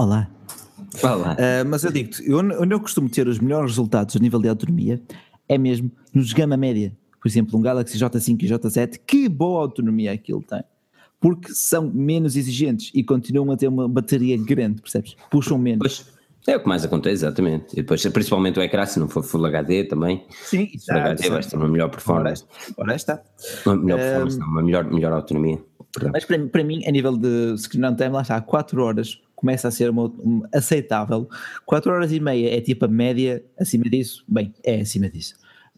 Olá. 0.03 0.29
Olá. 1.01 1.35
Uh, 1.35 1.65
mas 1.65 1.85
eu 1.85 1.93
digo-te, 1.93 2.29
onde 2.35 2.75
eu 2.75 2.81
costumo 2.81 3.09
ter 3.09 3.29
os 3.29 3.39
melhores 3.39 3.71
resultados 3.71 4.17
a 4.17 4.19
nível 4.19 4.41
de 4.41 4.49
autonomia 4.49 5.01
é 5.49 5.57
mesmo 5.57 5.93
nos 6.13 6.33
gama 6.33 6.57
média. 6.57 6.93
Por 7.21 7.29
exemplo, 7.29 7.57
um 7.57 7.63
Galaxy 7.63 7.97
J5 7.97 8.43
e 8.43 8.49
J7, 8.49 8.99
que 9.07 9.29
boa 9.29 9.61
autonomia 9.61 10.11
aquilo 10.11 10.43
tem. 10.43 10.65
Porque 11.21 11.53
são 11.55 11.89
menos 11.89 12.35
exigentes 12.35 12.91
e 12.93 13.05
continuam 13.05 13.53
a 13.53 13.57
ter 13.57 13.69
uma 13.69 13.89
bateria 13.89 14.37
grande, 14.37 14.83
percebes? 14.83 15.15
Puxam 15.31 15.57
menos. 15.57 15.79
Pois. 15.79 16.13
É 16.49 16.57
o 16.57 16.61
que 16.61 16.69
mais 16.69 16.85
acontece, 16.85 17.25
exatamente. 17.25 17.67
E 17.75 17.77
depois, 17.77 18.05
principalmente 18.05 18.59
o 18.59 18.63
ecrã, 18.65 18.85
se 18.85 18.99
não 18.99 19.07
for 19.09 19.23
Full 19.23 19.47
HD 19.47 19.85
também. 19.85 20.27
Sim, 20.47 20.69
Full 20.85 20.97
HD 20.97 21.31
vai 21.31 21.45
ter 21.45 21.57
uma 21.57 21.69
melhor 21.69 21.91
performance. 21.91 22.45
Ora 22.77 22.97
está. 22.97 23.23
Uma 23.65 23.77
melhor 23.77 24.01
performance, 24.01 24.37
um, 24.37 24.41
não, 24.41 24.49
uma 24.49 24.63
melhor, 24.65 24.85
melhor 24.93 25.13
autonomia. 25.13 25.63
Mas 26.13 26.25
para, 26.25 26.45
para 26.49 26.65
mim, 26.65 26.83
a 26.89 26.91
nível 26.91 27.17
de 27.17 27.57
screen 27.57 27.85
on 27.85 27.95
time, 27.95 28.11
lá 28.11 28.23
está, 28.23 28.41
4 28.41 28.83
horas 28.83 29.23
começa 29.43 29.69
a 29.69 29.71
ser 29.71 29.91
uma, 29.91 30.07
uma, 30.07 30.49
aceitável. 30.55 31.29
4 31.67 31.93
horas 31.93 32.13
e 32.13 32.21
meia 32.21 32.57
é 32.57 32.61
tipo 32.61 32.87
a 32.87 32.89
média, 32.89 33.45
acima 33.59 33.85
disso, 33.91 34.25
bem, 34.27 34.55
é 34.65 34.81
acima 34.81 35.11
disso. 35.11 35.35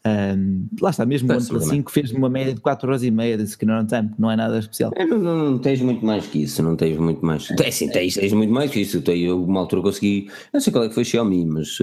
Um, 0.07 0.67
lá 0.83 0.91
está, 0.91 1.07
mesmo 1.07 1.33
o 1.33 1.35
OnePlus 1.35 1.65
5 1.65 1.91
fez 1.91 2.13
uma 2.13 2.29
média 2.29 2.53
de 2.53 2.61
4 2.61 2.87
horas 2.87 3.03
e 3.03 3.11
meia 3.11 3.39
de 3.39 3.47
screen 3.47 3.73
on 3.73 3.87
time, 3.87 4.11
não 4.19 4.31
é 4.31 4.37
nada 4.37 4.59
especial. 4.59 4.93
É, 4.95 5.07
não, 5.07 5.17
não, 5.17 5.51
não, 5.53 5.59
tens 5.59 5.81
muito 5.81 6.05
mais 6.05 6.27
que 6.27 6.43
isso, 6.43 6.63
não 6.63 6.77
tens 6.77 6.99
muito 6.99 7.25
mais. 7.25 7.51
É, 7.53 7.71
sim, 7.71 7.89
tens, 7.89 8.13
tens 8.13 8.35
muito 8.35 8.53
mais 8.53 8.71
que 8.71 8.81
isso. 8.81 9.03
Eu, 9.11 9.43
uma 9.43 9.61
altura 9.61 9.81
consegui, 9.81 10.29
não 10.53 10.61
sei 10.61 10.71
qual 10.71 10.85
é 10.85 10.89
que 10.89 10.95
foi 10.95 11.07
Xiaomi, 11.07 11.47
mas 11.47 11.79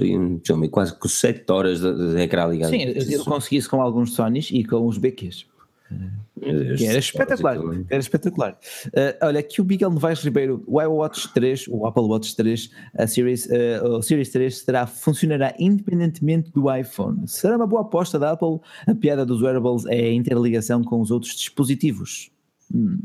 Xiaomi 0.45 0.69
quase 0.69 0.95
com 0.99 1.07
7 1.07 1.51
horas 1.51 1.81
de, 1.81 2.13
de 2.13 2.21
ecrã 2.21 2.45
ligado. 2.45 2.69
Sim, 2.69 2.83
eu, 2.83 3.11
eu 3.11 3.25
consegui 3.25 3.57
isso 3.57 3.69
com 3.71 3.81
alguns 3.81 4.13
Sonys 4.13 4.49
e 4.51 4.63
com 4.63 4.85
os 4.85 4.99
BQs. 4.99 5.47
Que 6.39 6.85
era 6.85 6.97
espetacular, 6.97 7.57
era 7.89 7.99
espetacular. 7.99 8.57
Uh, 8.87 9.25
olha, 9.25 9.39
aqui 9.41 9.61
o 9.61 9.65
Miguel 9.65 9.91
Novaes 9.91 10.23
Ribeiro, 10.23 10.63
o 10.65 10.81
iWatch 10.81 11.27
3, 11.33 11.67
o 11.67 11.85
Apple 11.85 12.03
Watch 12.03 12.35
3, 12.35 12.69
a 12.97 13.05
Series, 13.05 13.45
uh, 13.45 13.97
o 13.97 14.01
Series 14.01 14.29
3 14.29 14.57
será, 14.59 14.87
funcionará 14.87 15.53
independentemente 15.59 16.49
do 16.51 16.73
iPhone. 16.73 17.27
Será 17.27 17.57
uma 17.57 17.67
boa 17.67 17.81
aposta 17.81 18.17
da 18.17 18.31
Apple? 18.31 18.59
A 18.87 18.95
piada 18.95 19.25
dos 19.25 19.41
wearables 19.41 19.85
é 19.85 20.05
a 20.05 20.13
interligação 20.13 20.83
com 20.83 21.01
os 21.01 21.11
outros 21.11 21.35
dispositivos. 21.35 22.31
Hum. 22.73 22.97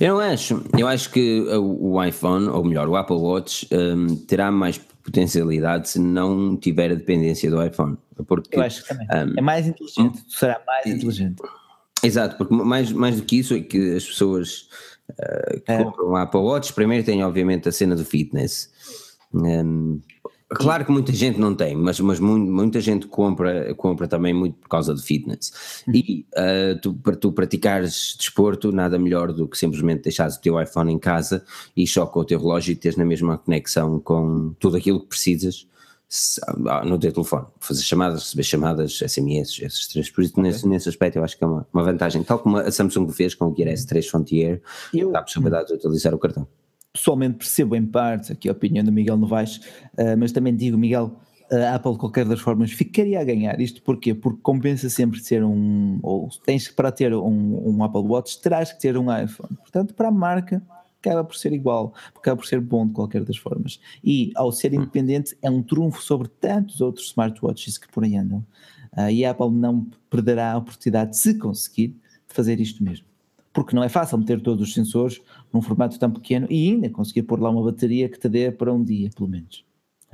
Eu 0.00 0.14
não 0.14 0.20
acho, 0.20 0.62
eu 0.78 0.86
acho 0.86 1.10
que 1.10 1.42
o 1.50 2.02
iPhone, 2.02 2.48
ou 2.48 2.64
melhor, 2.64 2.88
o 2.88 2.96
Apple 2.96 3.16
Watch 3.16 3.68
um, 3.72 4.16
terá 4.16 4.50
mais 4.50 4.78
potencialidade 4.78 5.90
se 5.90 5.98
não 5.98 6.56
tiver 6.56 6.90
a 6.90 6.94
dependência 6.94 7.50
do 7.50 7.62
iPhone. 7.62 7.96
Porque, 8.26 8.56
eu 8.56 8.62
acho 8.62 8.82
que 8.82 8.88
também. 8.88 9.06
Um, 9.06 9.38
é 9.38 9.40
mais 9.42 9.66
inteligente, 9.66 10.18
um, 10.18 10.30
será 10.30 10.60
mais 10.66 10.86
inteligente. 10.86 11.42
Exato, 12.02 12.36
porque 12.36 12.54
mais, 12.54 12.92
mais 12.92 13.16
do 13.16 13.22
que 13.22 13.38
isso 13.38 13.54
é 13.54 13.60
que 13.60 13.94
as 13.94 14.04
pessoas 14.04 14.68
uh, 15.10 15.60
que 15.60 15.72
é. 15.72 15.82
compram 15.82 16.10
o 16.10 16.16
Apple 16.16 16.40
Watch 16.40 16.72
primeiro 16.72 17.04
têm 17.04 17.24
obviamente 17.24 17.68
a 17.68 17.72
cena 17.72 17.96
do 17.96 18.04
fitness. 18.04 18.70
Um, 19.32 20.00
claro 20.50 20.84
que 20.84 20.92
muita 20.92 21.12
gente 21.12 21.38
não 21.38 21.54
tem, 21.54 21.74
mas, 21.74 21.98
mas 22.00 22.20
muito, 22.20 22.50
muita 22.50 22.80
gente 22.80 23.06
compra, 23.06 23.74
compra 23.74 24.06
também 24.06 24.32
muito 24.32 24.56
por 24.58 24.68
causa 24.68 24.94
do 24.94 25.02
fitness. 25.02 25.82
Uhum. 25.88 25.94
E 25.94 26.26
uh, 26.34 26.80
tu, 26.80 26.94
para 26.94 27.16
tu 27.16 27.32
praticares 27.32 28.14
desporto, 28.18 28.70
nada 28.70 28.98
melhor 28.98 29.32
do 29.32 29.48
que 29.48 29.58
simplesmente 29.58 30.02
deixares 30.02 30.36
o 30.36 30.40
teu 30.40 30.60
iPhone 30.60 30.92
em 30.92 30.98
casa 30.98 31.44
e 31.76 31.86
só 31.86 32.06
com 32.06 32.20
o 32.20 32.24
teu 32.24 32.38
relógio 32.38 32.72
e 32.72 32.76
teres 32.76 32.96
na 32.96 33.04
mesma 33.04 33.38
conexão 33.38 33.98
com 33.98 34.54
tudo 34.58 34.76
aquilo 34.76 35.00
que 35.00 35.08
precisas 35.08 35.66
no 36.84 36.98
teu 36.98 37.12
telefone, 37.12 37.46
fazer 37.58 37.82
chamadas, 37.82 38.22
receber 38.22 38.42
chamadas, 38.44 38.98
SMS, 38.98 39.60
esses 39.60 39.88
três. 39.88 40.08
Por 40.08 40.22
isso, 40.22 40.32
okay. 40.32 40.42
nesse, 40.42 40.68
nesse 40.68 40.88
aspecto, 40.88 41.16
eu 41.16 41.24
acho 41.24 41.36
que 41.36 41.42
é 41.42 41.46
uma, 41.46 41.66
uma 41.72 41.82
vantagem, 41.82 42.22
tal 42.22 42.38
como 42.38 42.58
a 42.58 42.70
Samsung 42.70 43.10
fez 43.10 43.34
com 43.34 43.46
o 43.46 43.54
Gear 43.54 43.72
S3 43.72 44.08
Frontier, 44.08 44.62
eu, 44.94 45.10
dá 45.10 45.18
a 45.18 45.22
possibilidade 45.22 45.68
de 45.68 45.74
utilizar 45.74 46.14
o 46.14 46.18
cartão. 46.18 46.46
Pessoalmente 46.92 47.38
percebo 47.38 47.74
em 47.74 47.84
parte 47.84 48.32
aqui 48.32 48.48
a 48.48 48.52
opinião 48.52 48.84
do 48.84 48.92
Miguel 48.92 49.16
Novaes, 49.16 49.56
uh, 49.98 50.16
mas 50.16 50.32
também 50.32 50.54
digo, 50.54 50.78
Miguel, 50.78 51.12
a 51.50 51.74
Apple 51.74 51.92
de 51.92 51.98
qualquer 51.98 52.24
das 52.24 52.40
formas 52.40 52.70
ficaria 52.72 53.20
a 53.20 53.24
ganhar. 53.24 53.60
Isto 53.60 53.82
porquê? 53.82 54.14
Porque 54.14 54.40
compensa 54.42 54.88
sempre 54.88 55.20
ser 55.20 55.44
um, 55.44 55.98
ou 56.02 56.28
tens 56.44 56.68
que 56.68 56.74
para 56.74 56.90
ter 56.90 57.12
um, 57.14 57.68
um 57.68 57.84
Apple 57.84 58.02
Watch, 58.02 58.40
terás 58.40 58.72
que 58.72 58.80
ter 58.80 58.96
um 58.96 59.06
iPhone. 59.12 59.56
Portanto, 59.56 59.92
para 59.92 60.08
a 60.08 60.12
marca 60.12 60.62
acaba 61.06 61.24
por 61.24 61.36
ser 61.36 61.52
igual, 61.52 61.94
acaba 62.14 62.36
por 62.36 62.46
ser 62.46 62.60
bom 62.60 62.86
de 62.86 62.92
qualquer 62.92 63.24
das 63.24 63.36
formas. 63.36 63.80
E 64.02 64.32
ao 64.34 64.50
ser 64.50 64.72
hum. 64.72 64.76
independente 64.76 65.36
é 65.40 65.50
um 65.50 65.62
trunfo 65.62 66.02
sobre 66.02 66.28
tantos 66.28 66.80
outros 66.80 67.06
smartwatches 67.06 67.78
que 67.78 67.88
por 67.88 68.04
aí 68.04 68.16
andam. 68.16 68.44
Uh, 68.96 69.10
e 69.10 69.24
a 69.24 69.30
Apple 69.30 69.50
não 69.50 69.86
perderá 70.08 70.52
a 70.52 70.58
oportunidade, 70.58 71.18
se 71.18 71.38
conseguir, 71.38 71.88
de 71.88 72.34
fazer 72.34 72.60
isto 72.60 72.82
mesmo. 72.82 73.06
Porque 73.52 73.74
não 73.74 73.82
é 73.82 73.88
fácil 73.88 74.18
meter 74.18 74.40
todos 74.40 74.66
os 74.68 74.74
sensores 74.74 75.20
num 75.52 75.62
formato 75.62 75.98
tão 75.98 76.10
pequeno 76.10 76.46
e 76.50 76.72
ainda 76.72 76.90
conseguir 76.90 77.22
pôr 77.22 77.40
lá 77.40 77.50
uma 77.50 77.62
bateria 77.62 78.08
que 78.08 78.18
te 78.18 78.28
dê 78.28 78.50
para 78.50 78.72
um 78.72 78.82
dia, 78.82 79.10
pelo 79.14 79.28
menos. 79.28 79.64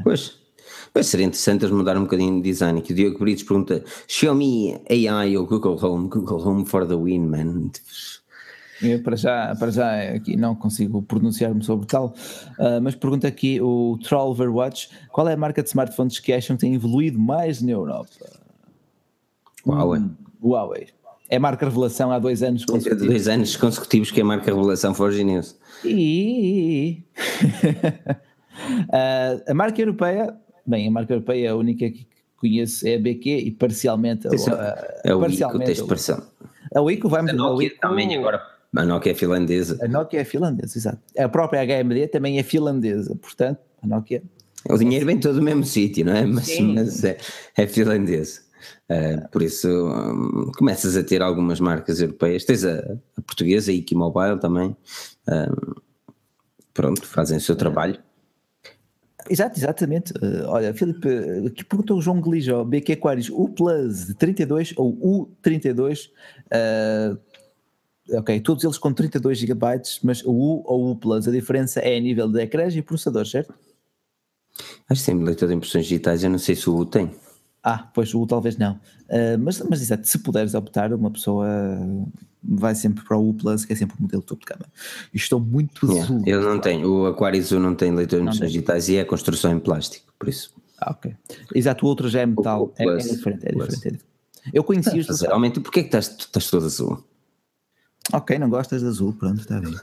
Pois, 0.02 0.42
Pois 0.92 1.06
seria 1.06 1.26
interessante 1.26 1.66
mudar 1.66 1.96
um 1.96 2.02
bocadinho 2.02 2.36
de 2.36 2.42
design. 2.42 2.80
Que 2.82 2.92
o 2.92 2.96
Diogo 2.96 3.18
Brites 3.18 3.42
pergunta: 3.42 3.84
Xiaomi 4.06 4.80
AI 4.88 5.36
ou 5.36 5.46
Google 5.46 5.78
Home? 5.82 6.08
Google 6.08 6.40
Home 6.46 6.64
for 6.64 6.86
the 6.86 6.94
win, 6.94 7.26
man. 7.26 7.70
Eu 8.82 9.02
para 9.02 9.16
já, 9.16 9.54
para 9.56 9.70
já 9.70 10.14
aqui 10.14 10.36
não 10.36 10.54
consigo 10.54 11.02
pronunciar-me 11.02 11.62
sobre 11.62 11.86
tal, 11.86 12.14
uh, 12.58 12.80
mas 12.82 12.94
pergunta 12.94 13.28
aqui 13.28 13.60
o 13.60 13.98
Trollver 14.02 14.52
Watch, 14.52 14.90
qual 15.10 15.28
é 15.28 15.34
a 15.34 15.36
marca 15.36 15.62
de 15.62 15.68
smartphones 15.68 16.18
que 16.18 16.32
acham 16.32 16.56
que 16.56 16.60
tem 16.62 16.74
evoluído 16.74 17.18
mais 17.18 17.62
na 17.62 17.70
Europa? 17.70 18.08
Huawei. 19.66 20.00
Hum, 20.00 20.14
Huawei. 20.42 20.88
É 21.28 21.38
marca 21.38 21.64
revelação 21.64 22.10
há 22.10 22.18
dois 22.18 22.42
anos 22.42 22.64
consecutivos. 22.64 23.06
Dois 23.06 23.28
anos 23.28 23.56
consecutivos 23.56 24.10
que 24.10 24.20
é 24.20 24.24
marca 24.24 24.52
revelação 24.54 24.94
Forge 24.94 25.24
News. 25.24 25.56
E... 25.84 27.02
uh, 28.88 29.42
a 29.50 29.54
marca 29.54 29.80
europeia, 29.80 30.34
bem, 30.66 30.88
a 30.88 30.90
marca 30.90 31.14
europeia 31.14 31.46
é 31.46 31.50
a 31.50 31.56
única 31.56 31.88
que 31.88 32.06
conheço 32.36 32.86
é 32.86 32.96
a 32.96 32.98
BQ 32.98 33.38
e 33.38 33.50
parcialmente 33.52 34.26
a, 34.26 34.30
é 35.04 35.14
o 35.14 35.20
parcialmente 35.20 35.62
ICO, 35.62 35.64
tens 35.64 35.78
expressão. 35.78 36.22
A 36.74 36.80
Wico 36.80 37.08
vai 37.08 37.20
a 37.20 37.32
Nokia 37.32 37.72
a 37.76 37.88
também 37.88 38.16
agora. 38.16 38.42
A 38.74 38.84
Nokia 38.84 39.12
é 39.12 39.14
finlandesa. 39.14 39.78
A 39.82 39.88
Nokia 39.88 40.20
é 40.20 40.24
finlandesa, 40.24 40.78
exato. 40.78 40.98
A 41.18 41.28
própria 41.28 41.62
HMD 41.62 42.08
também 42.08 42.38
é 42.38 42.42
finlandesa, 42.42 43.14
portanto, 43.16 43.60
a 43.82 43.86
Nokia. 43.86 44.22
O 44.68 44.78
dinheiro 44.78 45.04
vem 45.04 45.18
todo 45.18 45.36
do 45.36 45.42
mesmo 45.42 45.64
sítio, 45.64 46.06
não 46.06 46.14
é? 46.14 46.24
Mas, 46.24 46.58
mas 46.60 47.04
é, 47.04 47.18
é 47.56 47.66
finlandesa. 47.66 48.40
Uh, 48.88 49.28
por 49.30 49.42
isso 49.42 49.68
um, 49.68 50.52
começas 50.56 50.96
a 50.96 51.02
ter 51.02 51.20
algumas 51.20 51.60
marcas 51.60 52.00
europeias. 52.00 52.44
Tens 52.44 52.64
a, 52.64 52.78
a 53.16 53.22
portuguesa, 53.22 53.70
a 53.70 53.74
Iki 53.74 53.94
Mobile 53.94 54.38
também. 54.38 54.76
Um, 55.28 55.74
pronto, 56.72 57.04
fazem 57.06 57.38
o 57.38 57.40
seu 57.40 57.56
trabalho. 57.56 57.98
Exato, 59.28 59.58
exatamente. 59.58 60.12
Uh, 60.12 60.46
olha, 60.46 60.74
Filipe, 60.74 61.08
aqui 61.46 61.64
perguntou 61.64 61.98
o 61.98 62.02
João 62.02 62.20
Glijó, 62.20 62.64
BQ 62.64 62.92
Aquarius, 62.92 63.30
o 63.30 63.48
Plus 63.48 64.14
32 64.18 64.74
ou 64.76 64.90
o 64.90 65.30
32, 65.42 66.06
uh, 66.06 67.18
ok, 68.10 68.40
todos 68.40 68.64
eles 68.64 68.78
com 68.78 68.92
32 68.92 69.38
GB, 69.38 69.66
mas 70.02 70.24
o 70.24 70.30
U 70.30 70.62
ou 70.64 70.90
o 70.90 70.96
Plus, 70.96 71.26
a 71.28 71.30
diferença 71.30 71.80
é 71.80 71.96
a 71.96 72.00
nível 72.00 72.28
de 72.28 72.40
ecrãs 72.40 72.74
e 72.74 72.82
processador, 72.82 73.26
certo? 73.26 73.54
Acho 74.88 75.00
que 75.00 75.06
tem 75.06 75.22
leitor 75.22 75.48
de 75.48 75.54
impressões 75.54 75.84
digitais, 75.84 76.22
eu 76.22 76.30
não 76.30 76.38
sei 76.38 76.54
se 76.54 76.68
o 76.68 76.76
U 76.76 76.84
tem. 76.84 77.10
Ah, 77.62 77.90
pois 77.94 78.12
o 78.12 78.26
talvez 78.26 78.56
não. 78.56 78.74
Uh, 79.08 79.38
mas, 79.40 79.60
mas 79.68 79.80
exato, 79.80 80.06
se 80.06 80.18
puderes 80.18 80.54
optar, 80.54 80.92
uma 80.92 81.10
pessoa 81.10 81.46
vai 82.42 82.74
sempre 82.74 83.04
para 83.04 83.16
o 83.16 83.28
U 83.28 83.34
Plus, 83.34 83.64
que 83.64 83.72
é 83.72 83.76
sempre 83.76 83.96
o 83.98 84.02
modelo 84.02 84.22
topo 84.22 84.44
de 84.44 84.52
gama. 84.52 84.66
E 85.14 85.16
estou 85.16 85.38
muito 85.38 85.86
yeah, 85.86 86.04
azul. 86.04 86.22
Eu 86.26 86.42
não 86.42 86.58
tenho, 86.58 86.88
o 86.90 87.06
Aquarius 87.06 87.52
U 87.52 87.60
não 87.60 87.74
tem 87.74 87.94
leitor 87.94 88.16
de 88.16 88.24
impressões 88.24 88.50
digitais 88.50 88.88
e 88.88 88.96
é 88.96 89.04
construção 89.04 89.52
em 89.52 89.60
plástico, 89.60 90.12
por 90.18 90.28
isso. 90.28 90.52
Ah, 90.78 90.90
ok. 90.90 91.14
Exato, 91.54 91.86
o 91.86 91.88
outro 91.88 92.08
já 92.08 92.22
é 92.22 92.26
metal, 92.26 92.72
é, 92.76 92.84
é, 92.84 92.96
diferente, 92.96 93.46
é 93.46 93.52
diferente, 93.52 93.62
é 93.62 93.74
diferente. 93.74 94.04
Eu 94.52 94.64
conheci 94.64 94.98
os. 94.98 95.20
Realmente, 95.20 95.60
porquê 95.60 95.82
que 95.82 95.88
estás, 95.88 96.16
estás 96.18 96.50
todo 96.50 96.66
azul? 96.66 97.04
Ok, 98.12 98.38
não 98.38 98.50
gostas 98.50 98.82
de 98.82 98.88
azul, 98.88 99.14
pronto, 99.14 99.40
está 99.40 99.60
bem. 99.60 99.74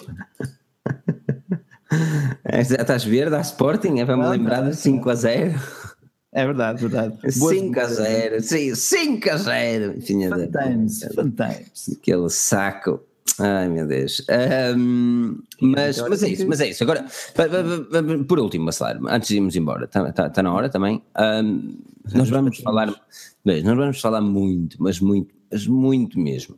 É, 2.45 2.61
estás 2.61 3.03
verde 3.03 3.35
a 3.35 3.41
Sporting? 3.41 3.99
É 3.99 4.05
para 4.05 4.15
me 4.15 4.27
lembrar 4.27 4.61
de 4.61 4.75
5 4.75 5.09
a 5.09 5.15
0. 5.15 5.59
É 6.31 6.45
verdade, 6.45 6.81
verdade. 6.81 7.17
5 7.31 7.79
a 7.79 7.85
0, 7.85 8.41
sim, 8.41 8.75
5 8.75 9.29
a 9.29 9.37
0. 9.37 9.93
Fun 9.93 10.51
times, 10.51 11.03
fun 11.15 11.31
times. 11.31 11.97
Aquele 11.97 12.29
saco. 12.29 13.01
Ai 13.39 13.69
meu 13.69 13.87
Deus. 13.87 14.23
Um, 14.77 15.39
mas, 15.61 15.99
mas 16.01 16.21
é 16.21 16.29
isso, 16.29 16.47
mas 16.47 16.61
é 16.61 16.69
isso. 16.69 16.83
Agora, 16.83 17.05
por 18.27 18.39
último, 18.39 18.65
Bacelar, 18.65 18.99
antes 19.07 19.29
de 19.29 19.37
irmos 19.37 19.55
embora, 19.55 19.85
está 19.85 20.11
tá, 20.11 20.29
tá 20.29 20.43
na 20.43 20.53
hora 20.53 20.69
também. 20.69 21.01
Um, 21.17 21.75
nós 22.13 22.29
vamos 22.29 22.59
falar, 22.59 22.87
nós 23.43 23.63
vamos 23.63 23.99
falar 23.99 24.21
muito, 24.21 24.77
mas 24.79 24.99
muito, 24.99 25.33
mas 25.51 25.65
muito 25.65 26.19
mesmo 26.19 26.55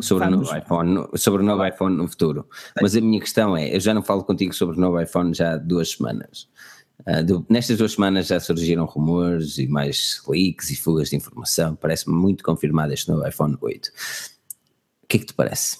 sobre 0.00 0.26
o 0.26 0.30
novo 0.30 0.56
iPhone, 0.56 1.06
sobre 1.14 1.42
o 1.42 1.44
novo 1.44 1.64
iPhone 1.66 1.96
no 1.96 2.08
futuro. 2.08 2.46
Mas 2.80 2.96
a 2.96 3.00
minha 3.00 3.20
questão 3.20 3.56
é, 3.56 3.74
eu 3.74 3.80
já 3.80 3.94
não 3.94 4.02
falo 4.02 4.24
contigo 4.24 4.54
sobre 4.54 4.76
o 4.76 4.80
novo 4.80 5.00
iPhone 5.00 5.34
já 5.34 5.54
há 5.54 5.56
duas 5.56 5.90
semanas. 5.92 6.48
Uh, 7.06 7.24
do, 7.24 7.46
nestas 7.48 7.78
duas 7.78 7.92
semanas 7.92 8.26
já 8.26 8.40
surgiram 8.40 8.84
rumores 8.84 9.56
e 9.58 9.66
mais 9.68 10.20
leaks 10.26 10.70
e 10.70 10.76
fugas 10.76 11.10
de 11.10 11.16
informação. 11.16 11.76
Parece-me 11.76 12.14
muito 12.14 12.42
confirmado 12.42 12.92
este 12.92 13.08
novo 13.08 13.26
iPhone 13.26 13.56
8. 13.60 13.88
O 13.88 15.06
que 15.06 15.16
é 15.16 15.20
que 15.20 15.26
te 15.26 15.34
parece? 15.34 15.78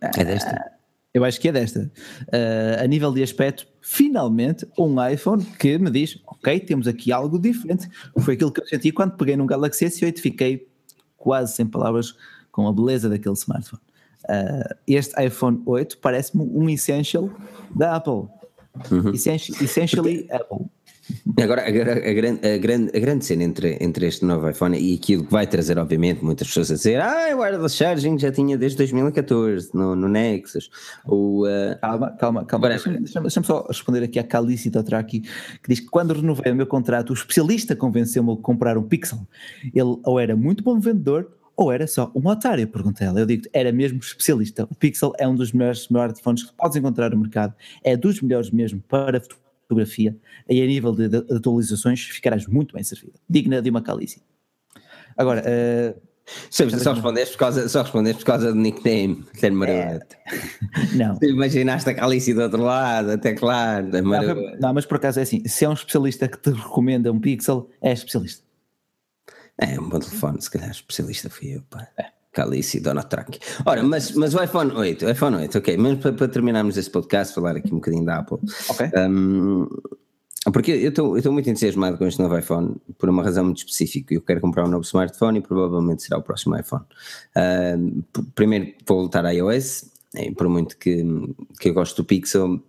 É 0.00 0.24
desta? 0.24 0.52
Uh, 0.52 0.76
eu 1.14 1.24
acho 1.24 1.40
que 1.40 1.48
é 1.48 1.52
desta. 1.52 1.90
Uh, 2.24 2.82
a 2.82 2.86
nível 2.86 3.12
de 3.12 3.22
aspecto, 3.22 3.66
finalmente 3.80 4.66
um 4.78 5.02
iPhone 5.08 5.44
que 5.44 5.78
me 5.78 5.90
diz: 5.90 6.20
Ok, 6.26 6.60
temos 6.60 6.86
aqui 6.86 7.12
algo 7.12 7.38
diferente. 7.38 7.88
Foi 8.18 8.34
aquilo 8.34 8.52
que 8.52 8.60
eu 8.60 8.66
senti 8.66 8.92
quando 8.92 9.16
peguei 9.16 9.36
num 9.36 9.46
Galaxy 9.46 9.86
S8, 9.86 10.18
fiquei 10.18 10.68
quase 11.16 11.54
sem 11.54 11.66
palavras 11.66 12.14
com 12.56 12.66
a 12.66 12.72
beleza 12.72 13.10
daquele 13.10 13.34
smartphone. 13.34 13.82
Uh, 14.24 14.74
este 14.88 15.14
iPhone 15.22 15.62
8 15.66 15.98
parece-me 15.98 16.42
um 16.42 16.70
essential 16.70 17.30
da 17.74 17.96
Apple. 17.96 18.28
Uhum. 18.90 19.12
Essentially. 19.12 20.26
Apple. 20.30 20.66
Agora, 21.40 21.68
agora 21.68 21.92
a, 21.92 22.12
grande, 22.14 22.48
a, 22.48 22.58
grande, 22.58 22.90
a 22.96 22.98
grande 22.98 23.24
cena 23.24 23.44
entre, 23.44 23.76
entre 23.80 24.06
este 24.06 24.24
novo 24.24 24.48
iPhone 24.48 24.76
e 24.76 24.94
aquilo 24.94 25.24
que 25.24 25.30
vai 25.30 25.46
trazer, 25.46 25.78
obviamente, 25.78 26.24
muitas 26.24 26.48
pessoas 26.48 26.70
a 26.70 26.74
dizer 26.74 27.00
ah, 27.00 27.28
o 27.32 27.40
wireless 27.40 27.76
charging 27.76 28.18
já 28.18 28.32
tinha 28.32 28.58
desde 28.58 28.78
2014 28.78 29.70
no, 29.72 29.94
no 29.94 30.08
Nexus. 30.08 30.70
Uh... 31.06 31.44
Calma, 31.80 32.10
calma, 32.18 32.44
calma. 32.44 32.68
Deixa-me 32.70 32.98
deixa 32.98 33.20
deixa 33.20 33.42
só 33.44 33.66
responder 33.68 34.02
aqui 34.02 34.18
à 34.18 34.24
Calice 34.24 34.72
aqui 34.94 35.20
que 35.20 35.68
diz 35.68 35.80
que 35.80 35.86
quando 35.86 36.14
renovei 36.14 36.50
o 36.50 36.56
meu 36.56 36.66
contrato, 36.66 37.10
o 37.10 37.14
especialista 37.14 37.76
convenceu-me 37.76 38.32
a 38.32 38.36
comprar 38.36 38.76
um 38.76 38.82
Pixel. 38.82 39.20
Ele 39.62 40.00
ou 40.02 40.18
era 40.18 40.34
muito 40.34 40.64
bom 40.64 40.80
vendedor 40.80 41.36
ou 41.56 41.72
era 41.72 41.86
só 41.86 42.12
um 42.14 42.28
otário? 42.28 42.66
Perguntei 42.68 43.06
ela. 43.06 43.18
Eu 43.18 43.26
digo 43.26 43.44
era 43.52 43.72
mesmo 43.72 43.98
especialista. 43.98 44.64
O 44.70 44.74
Pixel 44.74 45.12
é 45.18 45.26
um 45.26 45.34
dos 45.34 45.52
melhores 45.52 45.80
smartphones 45.80 46.44
que 46.44 46.54
podes 46.54 46.76
encontrar 46.76 47.10
no 47.10 47.18
mercado, 47.18 47.54
é 47.82 47.96
dos 47.96 48.20
melhores 48.20 48.50
mesmo 48.50 48.80
para 48.80 49.20
fotografia 49.20 50.16
e 50.48 50.62
a 50.62 50.66
nível 50.66 50.92
de, 50.92 51.08
de 51.08 51.16
atualizações 51.34 52.02
ficarás 52.02 52.46
muito 52.46 52.74
bem 52.74 52.84
servido. 52.84 53.14
Digna 53.28 53.62
de 53.62 53.70
uma 53.70 53.82
calice. 53.82 54.22
Agora, 55.16 55.42
uh, 55.42 56.00
Sim, 56.50 56.68
só 56.70 56.92
respondeste 56.92 57.34
por 57.34 57.38
causa, 57.38 57.68
só 57.68 57.82
respondeste 57.82 58.18
por 58.20 58.26
causa 58.26 58.52
do 58.52 58.58
nickname, 58.58 59.24
Ter 59.40 59.52
é. 59.68 60.00
Não. 60.96 61.16
Tu 61.16 61.26
imaginaste 61.26 61.88
a 61.88 61.94
Calice 61.94 62.34
do 62.34 62.42
outro 62.42 62.62
lado, 62.62 63.12
até 63.12 63.32
claro. 63.32 63.86
Não, 64.02 64.58
não, 64.60 64.74
mas 64.74 64.84
por 64.84 64.96
acaso 64.96 65.20
é 65.20 65.22
assim: 65.22 65.46
se 65.46 65.64
é 65.64 65.68
um 65.68 65.72
especialista 65.72 66.26
que 66.26 66.38
te 66.38 66.50
recomenda 66.50 67.12
um 67.12 67.20
Pixel, 67.20 67.70
é 67.80 67.92
especialista. 67.92 68.45
É, 69.58 69.80
um 69.80 69.88
bom 69.88 69.98
telefone, 69.98 70.40
se 70.40 70.50
calhar 70.50 70.70
especialista 70.70 71.30
fui 71.30 71.56
eu, 71.56 71.62
pá. 71.70 71.88
É. 71.98 72.16
Calice 72.32 72.76
e 72.76 72.80
Dona 72.80 73.02
Track. 73.02 73.38
Ora, 73.64 73.82
mas, 73.82 74.12
mas 74.12 74.34
o 74.34 74.42
iPhone 74.42 74.70
8, 74.70 75.08
iPhone 75.08 75.36
8, 75.36 75.56
ok, 75.56 75.76
mas 75.78 75.98
para, 75.98 76.12
para 76.12 76.28
terminarmos 76.28 76.76
este 76.76 76.90
podcast, 76.90 77.34
falar 77.34 77.56
aqui 77.56 77.72
um 77.72 77.76
bocadinho 77.76 78.04
da 78.04 78.18
Apple. 78.18 78.38
Ok. 78.68 78.90
Um, 78.94 79.66
porque 80.52 80.70
eu 80.70 80.88
estou 80.88 81.32
muito 81.32 81.48
entusiasmado 81.48 81.96
com 81.96 82.06
este 82.06 82.20
novo 82.20 82.38
iPhone, 82.38 82.76
por 82.98 83.08
uma 83.08 83.22
razão 83.22 83.44
muito 83.44 83.58
específica. 83.58 84.14
Eu 84.14 84.20
quero 84.20 84.40
comprar 84.40 84.64
um 84.64 84.68
novo 84.68 84.84
smartphone 84.84 85.38
e 85.38 85.42
provavelmente 85.42 86.02
será 86.02 86.18
o 86.18 86.22
próximo 86.22 86.56
iPhone. 86.56 86.84
Uh, 87.34 88.04
primeiro 88.34 88.74
vou 88.86 88.98
voltar 88.98 89.24
a 89.24 89.30
iOS, 89.30 89.90
é, 90.14 90.30
por 90.30 90.48
muito 90.48 90.76
que, 90.76 91.04
que 91.58 91.70
eu 91.70 91.74
gosto 91.74 92.02
do 92.02 92.04
Pixel, 92.04 92.62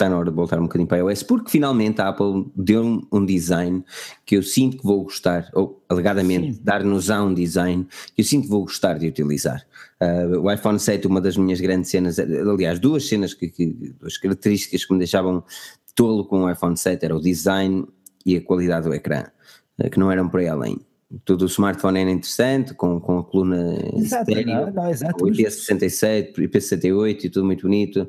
está 0.00 0.08
na 0.08 0.16
hora 0.16 0.30
de 0.30 0.36
voltar 0.36 0.58
um 0.58 0.62
bocadinho 0.62 0.88
para 0.88 0.96
a 0.96 1.00
iOS, 1.00 1.22
porque 1.22 1.50
finalmente 1.50 2.00
a 2.00 2.08
Apple 2.08 2.50
deu 2.56 2.82
um, 2.82 3.06
um 3.12 3.26
design 3.26 3.84
que 4.24 4.36
eu 4.36 4.42
sinto 4.42 4.78
que 4.78 4.82
vou 4.82 5.04
gostar, 5.04 5.50
ou 5.52 5.82
alegadamente 5.88 6.58
dar-nos 6.62 7.10
a 7.10 7.22
um 7.22 7.34
design 7.34 7.86
que 8.16 8.22
eu 8.22 8.24
sinto 8.24 8.44
que 8.44 8.48
vou 8.48 8.62
gostar 8.62 8.98
de 8.98 9.06
utilizar. 9.06 9.62
Uh, 10.00 10.40
o 10.40 10.50
iPhone 10.50 10.78
7, 10.78 11.06
uma 11.06 11.20
das 11.20 11.36
minhas 11.36 11.60
grandes 11.60 11.90
cenas, 11.90 12.18
aliás, 12.18 12.78
duas 12.78 13.06
cenas, 13.06 13.34
que, 13.34 13.48
que, 13.48 13.66
duas 14.00 14.16
características 14.16 14.86
que 14.86 14.92
me 14.94 14.98
deixavam 14.98 15.44
tolo 15.94 16.24
com 16.24 16.44
o 16.44 16.50
iPhone 16.50 16.76
7 16.76 17.04
era 17.04 17.14
o 17.14 17.20
design 17.20 17.86
e 18.24 18.36
a 18.36 18.40
qualidade 18.42 18.88
do 18.88 18.94
ecrã, 18.94 19.24
uh, 19.78 19.90
que 19.90 19.98
não 19.98 20.10
eram 20.10 20.30
por 20.30 20.40
aí 20.40 20.48
além. 20.48 20.80
Todo 21.24 21.42
o 21.42 21.46
smartphone 21.46 21.98
era 21.98 22.10
interessante, 22.10 22.72
com, 22.72 23.00
com 23.00 23.18
a 23.18 23.24
coluna 23.24 23.76
exato, 23.96 24.30
estéreo, 24.30 24.46
não, 24.46 24.70
não, 24.70 24.90
exato, 24.90 25.24
IP67, 25.24 26.34
IP68 26.34 27.24
e 27.24 27.28
tudo 27.28 27.44
muito 27.44 27.62
bonito, 27.62 28.08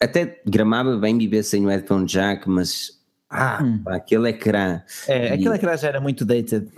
até 0.00 0.40
gramava 0.46 0.96
bem 0.96 1.16
viver 1.16 1.42
sem 1.42 1.64
o 1.64 1.68
headphone 1.68 2.06
jack, 2.06 2.48
mas 2.48 2.96
ah, 3.30 3.60
hum. 3.62 3.82
aquele 3.86 4.28
ecrã. 4.28 4.82
É, 5.08 5.32
aquele 5.32 5.54
e, 5.54 5.56
ecrã 5.56 5.76
já 5.76 5.88
era 5.88 6.00
muito 6.00 6.24
dated. 6.24 6.68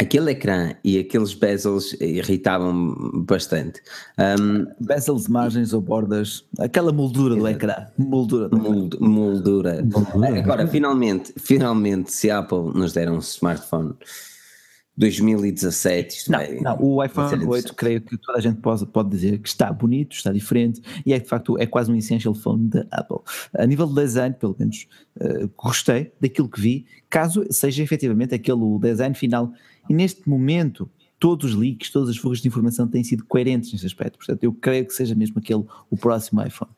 Aquele 0.00 0.30
ecrã 0.30 0.74
e 0.84 0.96
aqueles 1.00 1.34
bezels 1.34 1.92
irritavam 2.00 3.24
bastante. 3.26 3.82
Um, 4.16 4.66
bezels, 4.78 5.26
margens 5.26 5.72
ou 5.72 5.80
bordas, 5.80 6.44
aquela 6.60 6.92
moldura 6.92 7.34
do 7.34 7.48
ecrã. 7.48 7.88
Moldura. 7.98 8.48
Mold, 8.48 8.96
moldura. 9.00 9.82
moldura. 9.82 10.38
Agora, 10.38 10.68
finalmente, 10.68 11.34
finalmente, 11.36 12.12
se 12.12 12.30
a 12.30 12.38
Apple 12.38 12.72
nos 12.74 12.92
der 12.92 13.10
um 13.10 13.18
smartphone 13.18 13.94
2017. 14.98 16.28
Não, 16.28 16.40
é, 16.40 16.60
não, 16.60 16.82
o 16.82 17.04
iPhone 17.04 17.46
8 17.46 17.74
creio 17.74 18.00
que 18.00 18.18
toda 18.18 18.38
a 18.38 18.40
gente 18.40 18.60
pode, 18.60 18.84
pode 18.86 19.08
dizer 19.08 19.38
que 19.38 19.48
está 19.48 19.72
bonito, 19.72 20.16
está 20.16 20.32
diferente 20.32 20.82
e 21.06 21.12
é 21.12 21.18
de 21.20 21.26
facto 21.26 21.56
é 21.56 21.66
quase 21.66 21.90
um 21.90 21.94
essential 21.94 22.34
phone 22.34 22.68
da 22.68 22.84
Apple. 22.90 23.18
A 23.56 23.64
nível 23.64 23.86
de 23.86 23.94
design, 23.94 24.34
pelo 24.38 24.56
menos 24.58 24.88
uh, 25.20 25.48
gostei 25.56 26.12
daquilo 26.20 26.48
que 26.48 26.60
vi, 26.60 26.86
caso 27.08 27.46
seja 27.50 27.80
efetivamente 27.82 28.34
aquele 28.34 28.78
design 28.80 29.14
final 29.14 29.52
e 29.88 29.94
neste 29.94 30.28
momento 30.28 30.90
todos 31.20 31.52
os 31.52 31.56
leaks, 31.56 31.90
todas 31.90 32.10
as 32.10 32.16
fugas 32.16 32.40
de 32.40 32.48
informação 32.48 32.86
têm 32.88 33.04
sido 33.04 33.24
coerentes 33.24 33.72
nesse 33.72 33.86
aspecto, 33.86 34.18
portanto 34.18 34.42
eu 34.42 34.52
creio 34.52 34.84
que 34.84 34.92
seja 34.92 35.14
mesmo 35.14 35.38
aquele 35.38 35.64
o 35.88 35.96
próximo 35.96 36.44
iPhone. 36.44 36.70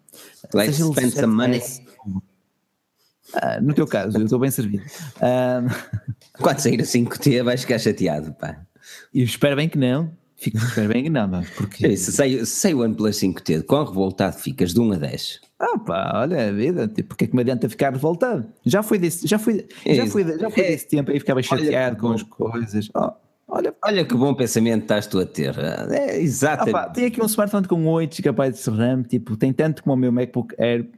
Let's 0.53 0.77
spend 0.77 1.13
some 1.13 1.35
money. 1.35 1.63
Uh, 3.35 3.63
no 3.63 3.75
teu 3.75 3.87
caso, 3.87 4.19
eu 4.19 4.25
estou 4.25 4.39
bem 4.39 4.51
servido. 4.51 4.85
Uh, 5.21 6.43
Quando 6.43 6.59
sair 6.61 6.81
a 6.81 6.85
5T 6.85 7.43
vais 7.43 7.61
ficar 7.61 7.79
chateado, 7.79 8.33
pá. 8.33 8.63
Eu 9.15 9.25
espero 9.25 9.57
bem 9.57 9.69
que 9.69 9.77
não. 9.77 10.11
Fico 10.41 10.59
super 10.59 10.89
bem 10.89 11.07
enganado, 11.07 11.47
porque... 11.55 11.87
É 11.87 11.93
isso, 11.93 12.11
sei, 12.13 12.47
sei 12.47 12.73
o 12.73 12.81
OnePlus 12.81 13.19
5T, 13.19 13.65
quão 13.65 13.85
revoltado 13.85 14.39
ficas 14.39 14.73
de 14.73 14.81
1 14.81 14.93
a 14.93 14.97
10? 14.97 15.41
Ah 15.59 15.79
pá, 15.79 16.13
olha 16.15 16.49
a 16.49 16.53
vida, 16.53 16.89
tipo, 16.89 17.11
porque 17.11 17.25
é 17.25 17.27
que 17.29 17.37
me 17.37 17.43
adianta 17.43 17.69
ficar 17.69 17.93
revoltado? 17.93 18.47
Já 18.65 18.83
foi 18.83 18.99
desse, 18.99 19.27
já 19.27 19.39
foi, 19.39 19.69
já 19.87 20.07
foi, 20.07 20.25
já 20.39 20.51
foi 20.51 20.63
desse 20.63 20.89
tempo 20.89 21.11
aí 21.11 21.21
ficava 21.21 21.43
chateado 21.43 21.99
com 21.99 22.13
as 22.13 22.23
coisas. 22.23 22.89
Oh, 22.95 23.13
olha, 23.47 23.75
olha 23.85 24.03
que 24.03 24.15
bom 24.15 24.33
pensamento 24.33 24.85
estás 24.85 25.07
tu 25.07 25.19
a 25.19 25.27
ter. 25.27 25.55
É, 25.91 26.19
exatamente. 26.19 26.75
Ah, 26.75 26.87
pá, 26.87 26.89
tem 26.89 27.05
aqui 27.05 27.23
um 27.23 27.27
smartphone 27.27 27.69
com 27.69 27.87
8 27.87 28.23
GB 28.23 28.51
de 28.53 28.71
RAM, 28.71 29.03
tipo, 29.03 29.37
tem 29.37 29.53
tanto 29.53 29.83
como 29.83 29.95
o 29.95 29.99
meu 29.99 30.11
MacBook 30.11 30.55
Air, 30.59 30.89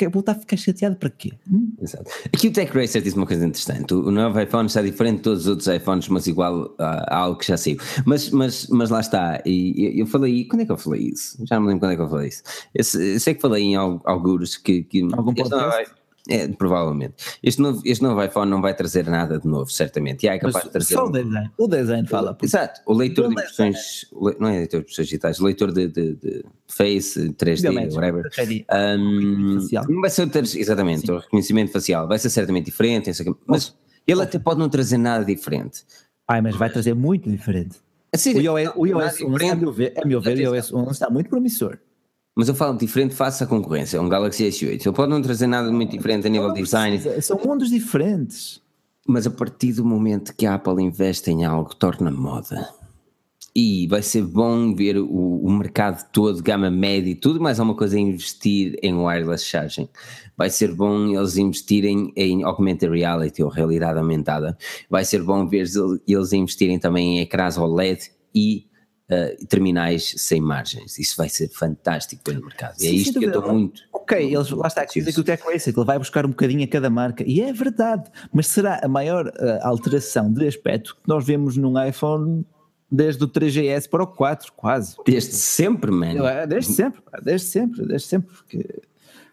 porque 0.00 0.08
vou 0.08 0.20
estar 0.20 0.32
a 0.32 0.34
ficar 0.36 0.56
chateado 0.56 0.96
para 0.96 1.10
quê? 1.10 1.32
Hum? 1.50 1.72
Exato. 1.80 2.10
Aqui 2.32 2.48
o 2.48 2.52
Tech 2.52 2.72
Racer 2.72 3.02
diz 3.02 3.14
uma 3.14 3.26
coisa 3.26 3.44
interessante. 3.44 3.92
O 3.92 4.10
novo 4.10 4.40
iPhone 4.40 4.66
está 4.66 4.80
diferente 4.80 5.16
de 5.18 5.22
todos 5.22 5.40
os 5.42 5.46
outros 5.46 5.68
iPhones, 5.68 6.08
mas 6.08 6.26
igual 6.26 6.74
a, 6.78 7.14
a 7.14 7.18
algo 7.18 7.38
que 7.38 7.46
já 7.46 7.56
saiu. 7.56 7.76
Mas, 8.06 8.30
mas, 8.30 8.66
mas 8.68 8.88
lá 8.88 9.00
está. 9.00 9.42
E 9.44 10.00
eu, 10.00 10.06
falei. 10.06 10.46
Quando 10.46 10.62
é 10.62 10.64
que 10.64 10.72
eu 10.72 10.78
falei 10.78 11.10
isso? 11.12 11.36
Já 11.46 11.56
não 11.56 11.62
me 11.62 11.68
lembro 11.68 11.80
quando 11.80 11.92
é 11.92 11.96
que 11.96 12.02
eu 12.02 12.08
falei 12.08 12.28
isso. 12.28 12.42
Eu, 12.74 13.00
eu 13.00 13.20
sei 13.20 13.34
que 13.34 13.40
falei 13.42 13.62
em 13.62 13.76
alguns 13.76 14.56
que. 14.56 14.82
que 14.84 15.02
Algum 15.12 15.34
podcast? 15.34 15.99
É, 16.30 16.46
provavelmente. 16.48 17.14
Este 17.42 17.60
novo, 17.60 17.82
este 17.84 18.02
novo 18.02 18.22
iPhone 18.22 18.48
não 18.48 18.62
vai 18.62 18.72
trazer 18.74 19.04
nada 19.06 19.38
de 19.38 19.46
novo, 19.48 19.70
certamente. 19.70 20.24
E 20.24 20.28
é 20.28 20.38
capaz 20.38 20.54
Mas 20.54 20.64
de 20.64 20.70
trazer. 20.70 20.94
Só 20.94 21.06
o 21.06 21.10
design. 21.10 21.50
O 21.58 21.66
design 21.66 22.06
fala. 22.06 22.38
Exato. 22.40 22.80
O 22.86 22.94
leitor 22.94 23.26
de 23.28 23.32
impressões. 23.32 24.06
Não 24.38 24.48
é 24.48 24.58
leitor 24.58 24.78
de 24.78 24.84
impressões 24.84 25.08
digitais, 25.08 25.38
leitor 25.40 25.72
de, 25.72 25.88
de, 25.88 26.14
de 26.14 26.44
Face, 26.68 27.30
3D, 27.30 27.92
whatever. 27.94 28.30
Um, 28.98 29.58
não 29.88 30.00
vai 30.00 30.10
ser 30.10 30.30
exatamente, 30.56 31.06
Sim. 31.06 31.12
o 31.12 31.18
reconhecimento 31.18 31.72
facial 31.72 32.06
vai 32.06 32.18
ser 32.18 32.30
certamente 32.30 32.66
diferente, 32.66 33.10
mas 33.46 33.76
ele 34.06 34.22
até 34.22 34.38
pode 34.38 34.60
não 34.60 34.68
trazer 34.68 34.96
nada 34.96 35.24
diferente. 35.24 35.82
Ai, 36.28 36.40
mas 36.40 36.54
vai 36.54 36.70
trazer 36.70 36.94
muito 36.94 37.28
diferente. 37.28 37.78
Assim, 38.12 38.34
o 38.34 38.58
iOS, 38.58 38.72
o 38.76 38.86
iOS 38.86 39.20
11, 39.20 39.50
a 39.50 39.56
meu 39.56 39.72
ver, 39.72 39.94
a 39.96 40.06
meu 40.06 40.20
ver 40.20 40.48
o 40.48 40.54
iOS 40.54 40.72
11 40.72 40.90
está 40.92 41.10
muito 41.10 41.28
promissor. 41.28 41.78
Mas 42.34 42.48
eu 42.48 42.54
falo 42.54 42.76
diferente 42.78 43.14
face 43.14 43.42
à 43.42 43.46
concorrência, 43.46 44.00
um 44.00 44.08
Galaxy 44.08 44.44
S8. 44.44 44.86
Ele 44.86 44.92
pode 44.92 45.10
não 45.10 45.20
trazer 45.20 45.46
nada 45.46 45.70
muito 45.70 45.90
diferente 45.90 46.26
a 46.26 46.30
nível 46.30 46.52
de 46.52 46.62
design. 46.62 46.98
São 47.20 47.38
mundos 47.44 47.70
diferentes. 47.70 48.60
Mas 49.06 49.26
a 49.26 49.30
partir 49.30 49.72
do 49.72 49.84
momento 49.84 50.34
que 50.34 50.46
a 50.46 50.54
Apple 50.54 50.82
investe 50.82 51.30
em 51.30 51.44
algo, 51.44 51.74
torna 51.74 52.10
moda. 52.10 52.68
E 53.54 53.88
vai 53.88 54.00
ser 54.00 54.22
bom 54.22 54.72
ver 54.72 54.96
o, 54.96 55.06
o 55.06 55.50
mercado 55.50 56.08
todo, 56.12 56.40
gama 56.40 56.70
média 56.70 57.10
e 57.10 57.16
tudo 57.16 57.40
mais 57.40 57.58
alguma 57.58 57.76
coisa 57.76 57.96
a 57.96 58.00
investir 58.00 58.78
em 58.80 58.94
wireless 58.94 59.44
charging. 59.44 59.88
Vai 60.36 60.48
ser 60.48 60.72
bom 60.72 61.08
eles 61.08 61.36
investirem 61.36 62.12
em 62.14 62.44
augmented 62.44 62.92
reality 62.92 63.42
ou 63.42 63.50
realidade 63.50 63.98
aumentada. 63.98 64.56
Vai 64.88 65.04
ser 65.04 65.24
bom 65.24 65.48
ver 65.48 65.66
eles 66.06 66.32
investirem 66.32 66.78
também 66.78 67.18
em 67.18 67.20
ecrãs 67.22 67.58
OLED 67.58 68.12
e 68.32 68.69
uh, 69.10 69.46
terminais 69.46 70.14
sem 70.16 70.40
margens. 70.40 70.98
Isso 70.98 71.16
vai 71.16 71.28
ser 71.28 71.48
fantástico 71.48 72.22
para 72.22 72.38
o 72.38 72.44
mercado. 72.44 72.76
Sim, 72.78 72.88
é 72.88 72.90
isto 72.90 73.18
que 73.18 73.26
eu 73.26 73.30
estou 73.30 73.52
muito. 73.52 73.82
Ok, 73.92 74.34
eles, 74.34 74.50
lá 74.50 74.68
está, 74.68 74.84
dizer 74.84 75.12
que 75.12 75.20
o 75.20 75.24
Tech 75.24 75.42
Racer 75.42 75.74
ele 75.76 75.84
vai 75.86 75.98
buscar 75.98 76.24
um 76.24 76.30
bocadinho 76.30 76.64
a 76.64 76.68
cada 76.68 76.88
marca, 76.88 77.24
e 77.26 77.40
é 77.40 77.52
verdade, 77.52 78.10
mas 78.32 78.46
será 78.46 78.80
a 78.82 78.88
maior 78.88 79.26
uh, 79.26 79.58
alteração 79.62 80.32
de 80.32 80.46
aspecto 80.46 80.96
que 80.96 81.08
nós 81.08 81.24
vemos 81.24 81.56
num 81.56 81.82
iPhone 81.82 82.44
desde 82.90 83.22
o 83.22 83.28
3GS 83.28 83.88
para 83.88 84.02
o 84.02 84.06
4, 84.06 84.52
quase. 84.56 84.96
Desde 85.04 85.32
sempre, 85.34 85.90
mano. 85.90 86.24
Desde 86.48 86.72
sempre, 86.72 87.00
desde 87.22 87.46
sempre, 87.46 87.86
desde 87.86 88.08
sempre, 88.08 88.34
porque 88.34 88.82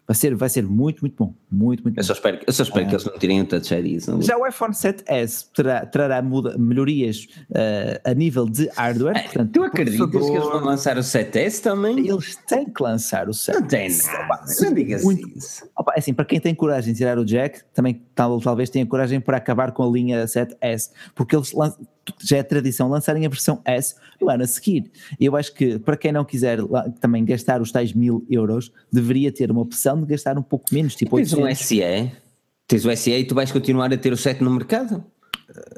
Vai 0.08 0.14
ser, 0.14 0.34
vai 0.34 0.48
ser 0.48 0.62
muito, 0.62 1.02
muito 1.02 1.14
bom. 1.18 1.34
Muito, 1.50 1.82
muito 1.82 1.98
eu 1.98 2.04
só 2.04 2.12
espero, 2.12 2.40
eu 2.46 2.52
só 2.52 2.62
espero 2.62 2.86
que 2.86 2.94
eles 2.94 3.04
não 3.06 3.18
tirem 3.18 3.40
o 3.40 3.46
Touch 3.46 3.74
ID. 3.74 4.06
Não... 4.06 4.20
Já 4.20 4.36
o 4.36 4.46
iPhone 4.46 4.74
7S 4.74 5.46
terá, 5.54 5.86
trará 5.86 6.22
melhorias 6.22 7.26
uh, 7.50 8.00
a 8.04 8.12
nível 8.12 8.46
de 8.46 8.68
hardware. 8.76 9.24
portanto, 9.24 9.52
tu 9.52 9.62
acreditas 9.62 10.10
que 10.10 10.16
eles 10.16 10.44
vão 10.44 10.64
lançar 10.64 10.98
o 10.98 11.00
7S 11.00 11.62
também? 11.62 12.06
Eles 12.06 12.36
têm 12.46 12.66
que 12.66 12.82
lançar 12.82 13.28
o 13.28 13.32
7S. 13.32 13.54
Não 13.54 13.66
tem 13.66 13.88
nada. 13.88 14.44
Não 14.60 14.74
digas 14.74 15.02
muito, 15.02 15.28
isso. 15.38 15.66
Opa, 15.76 15.94
é 15.96 15.98
assim, 16.00 16.12
para 16.12 16.26
quem 16.26 16.38
tem 16.38 16.54
coragem 16.54 16.92
de 16.92 16.98
tirar 16.98 17.18
o 17.18 17.24
jack, 17.24 17.62
também 17.72 18.02
tal, 18.14 18.38
talvez 18.40 18.68
tenha 18.68 18.84
coragem 18.84 19.18
para 19.18 19.38
acabar 19.38 19.72
com 19.72 19.82
a 19.82 19.90
linha 19.90 20.24
7S. 20.26 20.90
Porque 21.14 21.34
eles 21.34 21.52
lançam 21.52 21.86
já 22.22 22.38
é 22.38 22.42
tradição 22.42 22.88
lançarem 22.88 23.26
a 23.26 23.28
versão 23.28 23.60
S 23.64 23.94
no 24.20 24.30
ano 24.30 24.44
a 24.44 24.46
seguir. 24.46 24.90
Eu 25.20 25.36
acho 25.36 25.52
que 25.54 25.78
para 25.78 25.96
quem 25.96 26.12
não 26.12 26.24
quiser 26.24 26.58
também 27.00 27.24
gastar 27.24 27.60
os 27.60 27.70
tais 27.70 27.92
mil 27.92 28.24
euros, 28.30 28.72
deveria 28.92 29.30
ter 29.32 29.50
uma 29.50 29.60
opção 29.60 30.00
de 30.00 30.06
gastar 30.06 30.38
um 30.38 30.42
pouco 30.42 30.66
menos, 30.72 30.94
tipo 30.94 31.16
Tens 31.16 31.32
um 31.38 31.54
SE, 31.54 32.12
tens 32.66 32.84
o 32.84 32.96
SE 32.96 33.10
e 33.10 33.24
tu 33.24 33.34
vais 33.34 33.50
continuar 33.50 33.92
a 33.92 33.96
ter 33.96 34.12
o 34.12 34.16
7 34.16 34.42
no 34.42 34.50
mercado? 34.50 35.04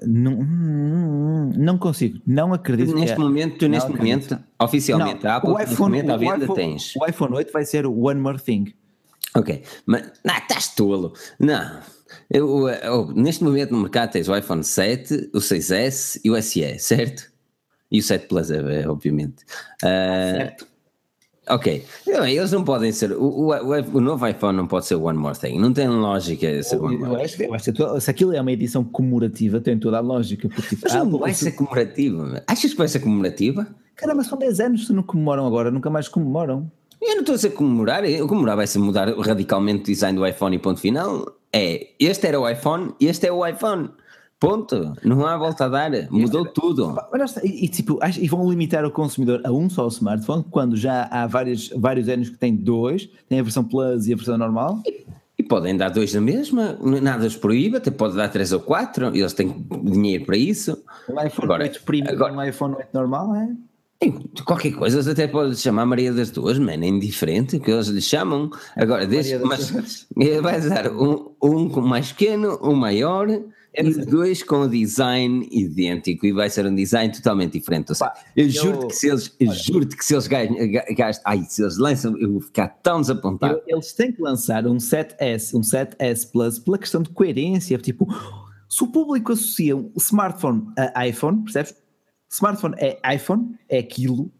Não, 0.04 1.50
não 1.56 1.78
consigo, 1.78 2.20
não 2.26 2.52
acredito. 2.52 2.94
Neste 2.94 3.14
que 3.14 3.20
é. 3.20 3.24
momento, 3.24 3.58
tu 3.58 3.68
neste 3.68 3.90
momento, 3.90 4.38
oficialmente, 4.58 5.22
não, 5.22 5.30
a 5.30 5.36
Apple, 5.36 5.50
o 5.50 5.60
iPhone, 5.60 5.78
momento, 5.78 6.10
à 6.10 6.16
venda 6.16 6.44
iPhone, 6.44 6.54
tens. 6.54 6.96
O 6.96 7.06
iPhone 7.06 7.34
8 7.34 7.52
vai 7.52 7.64
ser 7.64 7.86
o 7.86 7.96
One 7.96 8.20
More 8.20 8.40
Thing. 8.40 8.74
Ok, 9.36 9.62
mas 9.86 10.10
não, 10.24 10.36
estás 10.36 10.74
tolo. 10.74 11.12
Não, 11.38 11.80
eu, 12.28 12.68
eu, 12.68 13.12
neste 13.14 13.44
momento 13.44 13.70
no 13.70 13.80
mercado 13.82 14.10
tens 14.10 14.28
o 14.28 14.36
iPhone 14.36 14.64
7, 14.64 15.30
o 15.32 15.38
6S 15.38 16.20
e 16.24 16.30
o 16.30 16.42
SE, 16.42 16.78
certo? 16.78 17.30
E 17.90 18.00
o 18.00 18.02
7 18.02 18.26
Plus, 18.26 18.50
é, 18.50 18.88
obviamente. 18.88 19.44
Uh, 19.82 20.36
certo. 20.36 20.66
Ok, 21.50 21.84
eles 22.06 22.52
não 22.52 22.62
podem 22.62 22.92
ser. 22.92 23.12
O, 23.12 23.24
o, 23.24 23.50
o, 23.94 24.00
novo 24.00 24.26
iPhone 24.26 24.56
não 24.56 24.66
pode 24.66 24.86
ser 24.86 24.94
One 24.94 25.18
More 25.18 25.36
Thing, 25.36 25.58
não 25.58 25.72
tem 25.72 25.88
lógica 25.88 26.62
ser 26.62 26.76
One 26.76 26.96
More 26.96 27.28
Thing. 27.28 27.44
Eu 27.44 27.54
acho 27.54 27.72
que 27.72 28.00
se 28.00 28.10
aquilo 28.10 28.32
é 28.32 28.40
uma 28.40 28.52
edição 28.52 28.84
comemorativa, 28.84 29.60
tem 29.60 29.78
toda 29.78 29.98
a 29.98 30.00
lógica. 30.00 30.48
Porque, 30.48 30.76
mas 30.80 30.94
não 30.94 31.16
ah, 31.16 31.18
vai 31.18 31.34
ser 31.34 31.52
comemorativa. 31.52 32.42
Achas 32.46 32.70
que 32.70 32.78
vai 32.78 32.86
ser 32.86 33.00
comemorativa? 33.00 33.66
Caramba, 33.96 34.22
são 34.22 34.38
10 34.38 34.60
anos, 34.60 34.86
se 34.86 34.92
não 34.92 35.02
comemoram 35.02 35.46
agora, 35.46 35.70
nunca 35.70 35.90
mais 35.90 36.08
comemoram. 36.08 36.70
Eu 37.02 37.14
não 37.14 37.20
estou 37.20 37.32
a 37.32 37.36
dizer 37.36 37.50
comemorar, 37.50 38.02
comemorar 38.28 38.56
vai 38.56 38.66
ser 38.66 38.78
mudar 38.78 39.08
radicalmente 39.18 39.82
o 39.82 39.94
design 39.94 40.18
do 40.18 40.26
iPhone 40.26 40.54
e 40.54 40.58
ponto 40.58 40.80
final. 40.80 41.26
É, 41.52 41.88
este 41.98 42.26
era 42.26 42.38
o 42.38 42.48
iPhone, 42.48 42.94
este 43.00 43.26
é 43.26 43.32
o 43.32 43.44
iPhone. 43.46 43.90
Ponto. 44.40 44.94
Não 45.04 45.26
há 45.26 45.36
volta 45.36 45.66
a 45.66 45.68
dar. 45.68 45.90
Mudou 46.10 46.46
tudo. 46.46 46.96
E, 47.44 47.66
e, 47.66 47.68
tipo, 47.68 48.00
e 48.18 48.26
vão 48.26 48.48
limitar 48.48 48.86
o 48.86 48.90
consumidor 48.90 49.42
a 49.44 49.52
um 49.52 49.68
só 49.68 49.86
smartphone, 49.88 50.42
quando 50.50 50.78
já 50.78 51.06
há 51.10 51.26
vários, 51.26 51.68
vários 51.76 52.08
anos 52.08 52.30
que 52.30 52.38
tem 52.38 52.56
dois, 52.56 53.06
tem 53.28 53.38
a 53.38 53.42
versão 53.42 53.62
Plus 53.62 54.08
e 54.08 54.14
a 54.14 54.16
versão 54.16 54.38
normal. 54.38 54.80
E, 54.86 55.04
e 55.38 55.42
podem 55.42 55.76
dar 55.76 55.90
dois 55.90 56.14
na 56.14 56.22
mesma, 56.22 56.78
nada 57.02 57.26
os 57.26 57.36
proíbe, 57.36 57.76
até 57.76 57.90
pode 57.90 58.16
dar 58.16 58.30
três 58.30 58.50
ou 58.50 58.60
quatro, 58.60 59.14
eles 59.14 59.34
têm 59.34 59.54
dinheiro 59.82 60.24
para 60.24 60.38
isso. 60.38 60.82
Um 61.06 61.20
iPhone 61.22 61.44
agora, 61.44 61.62
8 61.64 61.82
Premium 61.82 62.10
agora, 62.10 62.32
um 62.32 62.42
iPhone 62.42 62.74
8 62.76 62.88
normal 62.94 63.34
é? 63.34 63.48
Qualquer 64.46 64.72
coisa, 64.72 65.12
até 65.12 65.26
pode 65.26 65.56
chamar 65.56 65.84
Maria 65.84 66.10
das 66.10 66.30
Duas, 66.30 66.58
mano, 66.58 66.82
é 66.82 66.88
indiferente 66.88 67.58
que 67.60 67.70
eles 67.70 67.88
lhe 67.88 68.00
chamam. 68.00 68.50
Agora, 68.74 69.06
deixa, 69.06 69.38
mas 69.44 69.70
vai 70.42 70.60
dar 70.62 70.90
um, 70.90 71.32
um 71.42 71.68
mais 71.82 72.10
pequeno, 72.10 72.58
um 72.62 72.74
maior 72.74 73.28
é 73.72 73.84
e 73.84 73.94
dois 74.04 74.42
com 74.42 74.62
o 74.62 74.68
design 74.68 75.48
idêntico 75.50 76.26
e 76.26 76.32
vai 76.32 76.50
ser 76.50 76.66
um 76.66 76.74
design 76.74 77.12
totalmente 77.12 77.52
diferente. 77.58 77.94
Seja, 77.94 78.12
eu, 78.36 78.46
eu 78.46 78.50
juro-te 78.50 78.86
que 78.86 78.94
se 78.94 79.08
eles, 79.08 79.36
juro 79.64 79.86
que 79.86 80.04
se 80.04 80.14
eles 80.14 80.26
gastam, 80.26 81.22
ai, 81.24 81.44
se 81.48 81.62
eles 81.62 81.78
lançam, 81.78 82.16
eu 82.18 82.32
vou 82.32 82.40
ficar 82.40 82.68
tão 82.82 83.00
desapontado. 83.00 83.60
Eles 83.66 83.92
têm 83.92 84.12
que 84.12 84.20
lançar 84.20 84.66
um 84.66 84.76
7S, 84.76 85.54
um 85.54 85.60
7S 85.60 86.30
Plus 86.30 86.58
pela 86.58 86.78
questão 86.78 87.02
de 87.02 87.10
coerência, 87.10 87.78
tipo, 87.78 88.08
se 88.68 88.82
o 88.82 88.88
público 88.88 89.32
associa 89.32 89.76
o 89.76 89.92
smartphone 89.96 90.66
a 90.76 91.06
iPhone, 91.06 91.42
percebes? 91.42 91.74
Smartphone 92.28 92.74
é 92.78 93.14
iPhone, 93.14 93.56
é 93.68 93.78
aquilo. 93.78 94.30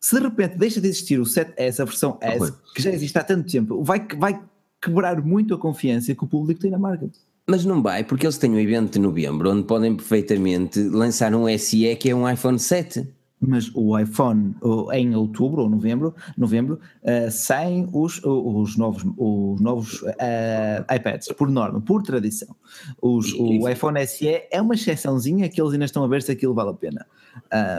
Se 0.00 0.16
de 0.16 0.22
repente 0.22 0.56
deixa 0.56 0.80
de 0.80 0.88
existir 0.88 1.18
o 1.18 1.24
7S, 1.24 1.80
a 1.80 1.84
versão 1.84 2.18
S, 2.20 2.52
que 2.74 2.82
já 2.82 2.90
existe 2.90 3.18
há 3.18 3.24
tanto 3.24 3.50
tempo, 3.50 3.82
vai, 3.82 4.06
vai 4.18 4.40
quebrar 4.80 5.20
muito 5.22 5.54
a 5.54 5.58
confiança 5.58 6.14
que 6.14 6.24
o 6.24 6.26
público 6.26 6.60
tem 6.60 6.70
na 6.70 6.78
marca. 6.78 7.10
Mas 7.46 7.64
não 7.64 7.82
vai, 7.82 8.04
porque 8.04 8.26
eles 8.26 8.38
têm 8.38 8.50
um 8.50 8.58
evento 8.58 8.94
de 8.94 8.98
novembro 8.98 9.50
onde 9.50 9.64
podem 9.64 9.94
perfeitamente 9.94 10.80
lançar 10.80 11.34
um 11.34 11.46
SE 11.58 11.94
que 11.96 12.10
é 12.10 12.14
um 12.14 12.28
iPhone 12.28 12.58
7 12.58 13.06
mas 13.46 13.70
o 13.74 13.98
iPhone 13.98 14.54
em 14.92 15.14
outubro 15.14 15.62
ou 15.62 15.68
novembro, 15.68 16.14
novembro 16.36 16.80
uh, 17.02 17.30
saem 17.30 17.88
os, 17.92 18.20
os 18.24 18.76
novos, 18.76 19.04
os 19.16 19.60
novos 19.60 20.02
uh, 20.02 20.94
iPads, 20.94 21.28
por 21.32 21.50
norma, 21.50 21.80
por 21.80 22.02
tradição. 22.02 22.54
Os, 23.00 23.32
o 23.34 23.68
iPhone 23.68 24.04
SE 24.06 24.42
é 24.50 24.60
uma 24.60 24.74
exceçãozinha 24.74 25.48
que 25.48 25.60
eles 25.60 25.72
ainda 25.72 25.84
estão 25.84 26.04
a 26.04 26.08
ver 26.08 26.22
se 26.22 26.32
aquilo 26.32 26.54
vale 26.54 26.70
a 26.70 26.74
pena. 26.74 27.06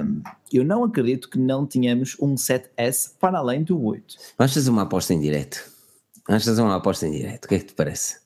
Um, 0.03 0.21
eu 0.51 0.63
não 0.63 0.83
acredito 0.83 1.29
que 1.29 1.39
não 1.39 1.65
tenhamos 1.65 2.15
um 2.19 2.35
7S 2.35 3.13
para 3.19 3.39
além 3.39 3.63
do 3.63 3.81
8. 3.83 4.15
Vamos 4.37 4.53
fazer 4.53 4.69
uma 4.69 4.83
aposta 4.83 5.13
em 5.13 5.19
direto. 5.19 5.71
Vamos 6.27 6.43
fazer 6.43 6.61
uma 6.61 6.75
aposta 6.75 7.07
em 7.07 7.11
direto. 7.11 7.45
O 7.45 7.47
que 7.47 7.55
é 7.55 7.59
que 7.59 7.65
te 7.65 7.73
parece? 7.73 8.24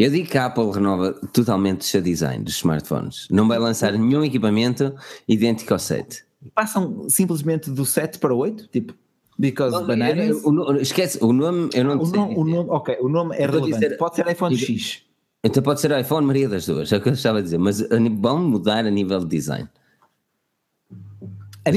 Eu 0.00 0.10
digo 0.10 0.28
que 0.28 0.38
a 0.38 0.46
Apple 0.46 0.70
renova 0.72 1.12
totalmente 1.32 1.82
o 1.82 1.84
seu 1.84 2.00
design 2.00 2.42
dos 2.42 2.56
smartphones. 2.56 3.28
Não 3.30 3.46
vai 3.46 3.58
lançar 3.58 3.92
nenhum 3.92 4.24
equipamento 4.24 4.94
idêntico 5.28 5.72
ao 5.72 5.78
7 5.78 6.24
passam 6.54 7.08
simplesmente 7.08 7.70
do 7.70 7.84
7 7.84 8.18
para 8.18 8.34
o 8.34 8.38
8, 8.38 8.68
tipo, 8.68 8.94
because 9.38 9.76
não, 9.76 9.86
bananas. 9.86 10.42
Eu, 10.42 10.54
eu, 10.54 10.76
esquece, 10.80 11.18
o 11.22 11.32
nome 11.32 11.70
eu 11.74 11.84
não 11.84 12.00
o 12.00 12.06
sei. 12.06 12.18
Nome, 12.18 12.34
o 12.36 12.44
nome, 12.44 12.70
ok, 12.70 12.96
o 13.00 13.08
nome 13.08 13.36
é 13.36 13.46
relevante, 13.46 13.72
dizer, 13.72 13.96
pode 13.96 14.16
ser 14.16 14.26
iPhone 14.28 14.56
X. 14.56 15.02
Então 15.42 15.62
pode 15.62 15.80
ser 15.80 15.98
iPhone 15.98 16.26
Maria 16.26 16.48
das 16.48 16.66
duas, 16.66 16.92
é 16.92 16.96
o 16.96 17.00
que 17.00 17.08
eu 17.08 17.12
estava 17.12 17.38
a 17.38 17.42
dizer, 17.42 17.58
mas 17.58 17.80
vão 18.20 18.38
mudar 18.42 18.84
a 18.84 18.90
nível 18.90 19.20
de 19.20 19.26
design. 19.26 19.68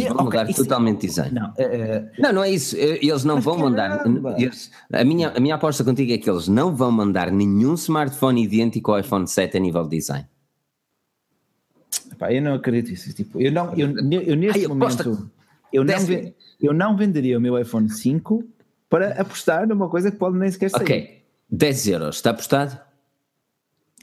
Vão 0.01 0.11
okay, 0.13 0.23
mudar 0.25 0.49
isso, 0.49 0.63
totalmente 0.63 1.07
design. 1.07 1.33
Não, 1.33 1.49
uh, 1.49 2.09
não, 2.19 2.33
não 2.33 2.43
é 2.43 2.51
isso. 2.51 2.75
Eles 2.77 3.23
não 3.23 3.39
vão 3.39 3.57
mandar. 3.57 4.03
Eles, 4.37 4.71
a, 4.91 5.03
minha, 5.03 5.29
a 5.29 5.39
minha 5.39 5.55
aposta 5.55 5.83
contigo 5.83 6.11
é 6.11 6.17
que 6.17 6.29
eles 6.29 6.47
não 6.47 6.75
vão 6.75 6.91
mandar 6.91 7.31
nenhum 7.31 7.75
smartphone 7.75 8.43
idêntico 8.43 8.91
ao 8.91 8.99
iPhone 8.99 9.27
7 9.27 9.57
a 9.57 9.59
nível 9.59 9.83
de 9.83 9.97
design. 9.97 10.27
Epá, 12.11 12.31
eu 12.31 12.41
não 12.41 12.55
acredito 12.55 12.91
nisso. 12.91 13.13
Tipo, 13.13 13.41
eu, 13.41 13.51
não, 13.51 13.73
eu, 13.73 13.89
eu 14.21 14.35
neste 14.35 14.61
Ai, 14.61 14.67
momento. 14.67 15.29
Eu 15.71 15.83
não, 15.83 15.95
eu 16.61 16.73
não 16.73 16.95
venderia 16.95 17.37
o 17.37 17.41
meu 17.41 17.59
iPhone 17.59 17.89
5 17.89 18.43
para 18.89 19.19
apostar 19.19 19.67
numa 19.67 19.89
coisa 19.89 20.11
que 20.11 20.17
pode 20.17 20.37
nem 20.37 20.51
sequer 20.51 20.69
sair. 20.69 20.83
Ok, 20.83 21.21
10 21.49 21.87
euros, 21.87 22.15
está 22.17 22.29
apostado? 22.29 22.79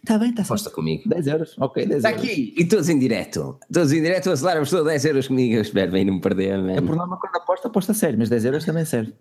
Está 0.02 0.18
bem, 0.18 0.30
está 0.30 0.42
Aposta 0.42 0.70
comigo. 0.70 1.08
10 1.08 1.26
euros, 1.26 1.56
ok, 1.58 1.86
10 1.86 2.04
Está 2.04 2.08
aqui, 2.08 2.54
e 2.56 2.64
todos 2.64 2.88
em 2.88 2.98
direto. 2.98 3.58
Todos 3.72 3.92
em 3.92 4.02
direto, 4.02 4.30
aceleram 4.30 4.62
estou 4.62 4.84
10 4.84 5.04
euros 5.04 5.28
comigo, 5.28 5.54
eu 5.54 5.62
espero 5.62 5.92
bem 5.92 6.04
não 6.04 6.14
me 6.14 6.20
perder. 6.20 6.58
Man. 6.58 6.72
É 6.72 6.80
por 6.80 6.96
norma, 6.96 7.18
quando 7.18 7.36
aposta, 7.36 7.68
aposta 7.68 7.94
sério, 7.94 8.18
mas 8.18 8.28
10 8.28 8.44
euros 8.46 8.64
também 8.64 8.84
serve. 8.84 9.12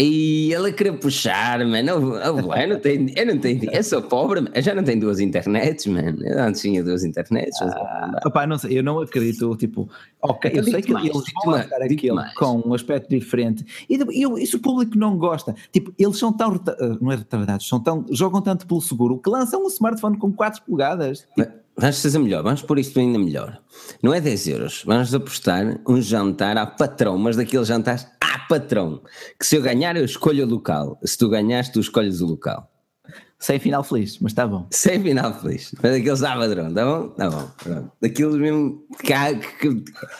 E 0.00 0.52
ele 0.52 0.72
queria 0.72 0.94
puxar, 0.94 1.58
mano. 1.66 1.90
Eu, 1.90 2.14
eu, 2.16 2.68
não 2.68 2.80
tenho, 2.80 3.12
eu 3.14 3.26
não 3.26 3.38
tenho, 3.38 3.70
eu 3.70 3.82
sou 3.84 4.00
pobre, 4.00 4.42
eu 4.54 4.62
já 4.62 4.74
não 4.74 4.82
tenho 4.82 5.00
duas 5.00 5.20
internets, 5.20 5.86
mano. 5.86 6.18
Eu 6.26 6.42
antes 6.42 6.62
tinha 6.62 6.82
duas 6.82 7.04
internets. 7.04 7.60
Ah, 7.60 8.18
opa, 8.24 8.46
não 8.46 8.56
sei, 8.56 8.78
eu 8.78 8.82
não 8.82 9.00
acredito, 9.00 9.54
tipo, 9.56 9.88
ok, 10.22 10.50
eu, 10.50 10.56
eu 10.56 10.64
sei 10.64 10.80
que 10.80 10.92
mais, 10.92 11.06
eles 11.06 11.22
vão 11.44 11.52
lançar 11.52 11.82
aquilo 11.82 12.16
mais. 12.16 12.34
com 12.34 12.62
um 12.66 12.72
aspecto 12.72 13.10
diferente. 13.10 13.66
E, 13.88 14.22
eu, 14.22 14.36
se 14.38 14.56
o 14.56 14.60
público 14.60 14.96
não 14.96 15.18
gosta, 15.18 15.54
tipo, 15.70 15.92
eles 15.98 16.18
são 16.18 16.32
tão, 16.32 16.54
eh, 16.54 16.96
não 17.00 17.12
é 17.12 17.16
retardados, 17.16 17.68
são 17.68 17.78
tão, 17.78 18.06
jogam 18.10 18.40
tanto 18.40 18.66
pelo 18.66 18.80
seguro 18.80 19.18
que 19.18 19.28
lançam 19.28 19.62
um 19.62 19.68
smartphone 19.68 20.16
com 20.16 20.32
4 20.32 20.62
polegadas. 20.62 21.26
Tipo, 21.36 21.62
Vamos 21.74 22.02
fazer 22.02 22.18
melhor, 22.18 22.42
vamos 22.42 22.60
pôr 22.60 22.78
isto 22.78 23.00
ainda 23.00 23.18
melhor. 23.18 23.58
Não 24.02 24.12
é 24.12 24.20
10 24.20 24.46
euros, 24.48 24.82
vamos 24.84 25.14
apostar 25.14 25.80
um 25.88 26.00
jantar 26.02 26.58
a 26.58 26.66
patrão, 26.66 27.16
mas 27.16 27.34
daqueles 27.36 27.66
jantares 27.66 28.06
a 28.20 28.21
patrão. 28.52 29.00
Que 29.38 29.46
se 29.46 29.56
eu 29.56 29.62
ganhar, 29.62 29.96
eu 29.96 30.04
escolho 30.04 30.44
o 30.44 30.48
local. 30.48 30.98
Se 31.04 31.16
tu 31.16 31.28
ganhas, 31.28 31.70
tu 31.70 31.80
escolhes 31.80 32.20
o 32.20 32.26
local. 32.26 32.68
Sem 33.38 33.58
final 33.58 33.82
feliz, 33.82 34.18
mas 34.20 34.32
está 34.32 34.46
bom. 34.46 34.68
Sem 34.70 35.02
final 35.02 35.34
feliz. 35.40 35.74
Mas 35.82 35.92
daqueles 35.92 36.22
a 36.22 36.36
padrão, 36.36 36.68
está 36.68 36.84
bom? 36.84 37.06
Está 37.06 37.30
bom. 37.30 37.50
Pronto. 37.60 37.92
Daqueles 38.00 38.36
mesmo 38.36 38.86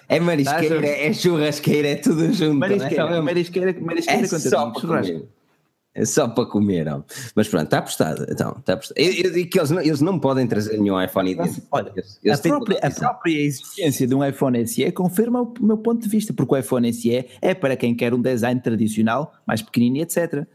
é 0.09 0.19
marisqueira, 0.19 0.85
é 0.85 1.13
churrasqueira, 1.13 1.89
é 1.89 1.95
tudo 1.97 2.33
junto. 2.33 2.55
Marisqueira, 2.55 3.03
é? 3.03 3.21
marisqueira, 3.21 3.77
marisqueira, 3.81 4.23
é 4.23 4.27
só 4.27 4.75
churrasco. 4.75 5.29
É 5.95 6.07
só 6.07 6.27
para 6.27 6.47
comer, 6.47 6.87
não. 6.87 7.05
mas 7.35 7.49
pronto, 7.49 7.65
está 7.65 7.79
apostado. 7.79 8.27
Então, 8.31 8.57
está 8.59 8.73
apostado. 8.75 8.99
Eu, 8.99 9.13
eu, 9.13 9.33
digo 9.33 9.51
que 9.51 9.59
eles 9.59 9.71
não, 9.71 9.81
eles 9.81 10.01
não 10.01 10.19
podem 10.19 10.47
trazer 10.47 10.79
nenhum 10.79 11.01
iPhone. 11.01 11.37
Olha, 11.71 11.93
eles 12.25 12.39
a, 12.39 12.43
própria, 12.43 12.79
a 12.79 12.91
própria 12.91 13.41
existência 13.41 14.07
de 14.07 14.15
um 14.15 14.25
iPhone 14.25 14.67
SE 14.67 14.91
confirma 14.93 15.43
o 15.43 15.55
meu 15.61 15.77
ponto 15.77 16.03
de 16.03 16.09
vista, 16.09 16.33
porque 16.33 16.55
o 16.55 16.57
iPhone 16.57 16.91
SE 16.95 17.27
é 17.43 17.55
para 17.55 17.77
quem 17.77 17.95
quer 17.95 18.15
um 18.15 18.23
design 18.23 18.59
tradicional, 18.61 19.35
mais 19.47 19.61
pequenino 19.61 19.99
e 19.99 20.01
etc. 20.01 20.47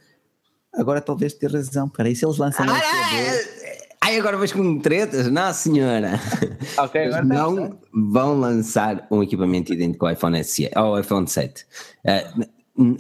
Agora 0.73 1.01
talvez 1.01 1.34
ter 1.34 1.51
razão, 1.51 1.88
para 1.88 2.09
isso 2.09 2.26
eles 2.26 2.38
lançam. 2.38 2.65
Ah, 2.68 2.81
ai, 4.01 4.18
agora 4.18 4.38
vais 4.38 4.51
com 4.51 4.80
tretas? 4.80 5.30
Não, 5.30 5.53
senhora. 5.53 6.19
Ok, 6.80 7.05
agora 7.05 7.23
não 7.23 7.80
vão 7.91 8.39
lançar 8.39 9.07
um 9.09 9.23
equipamento 9.23 9.73
idêntico 9.73 10.05
ao 10.05 10.11
iPhone 10.11 10.43
SE, 10.43 10.69
ao 10.76 10.99
iPhone 10.99 11.27
7. 11.27 11.65
Uh, 12.05 12.56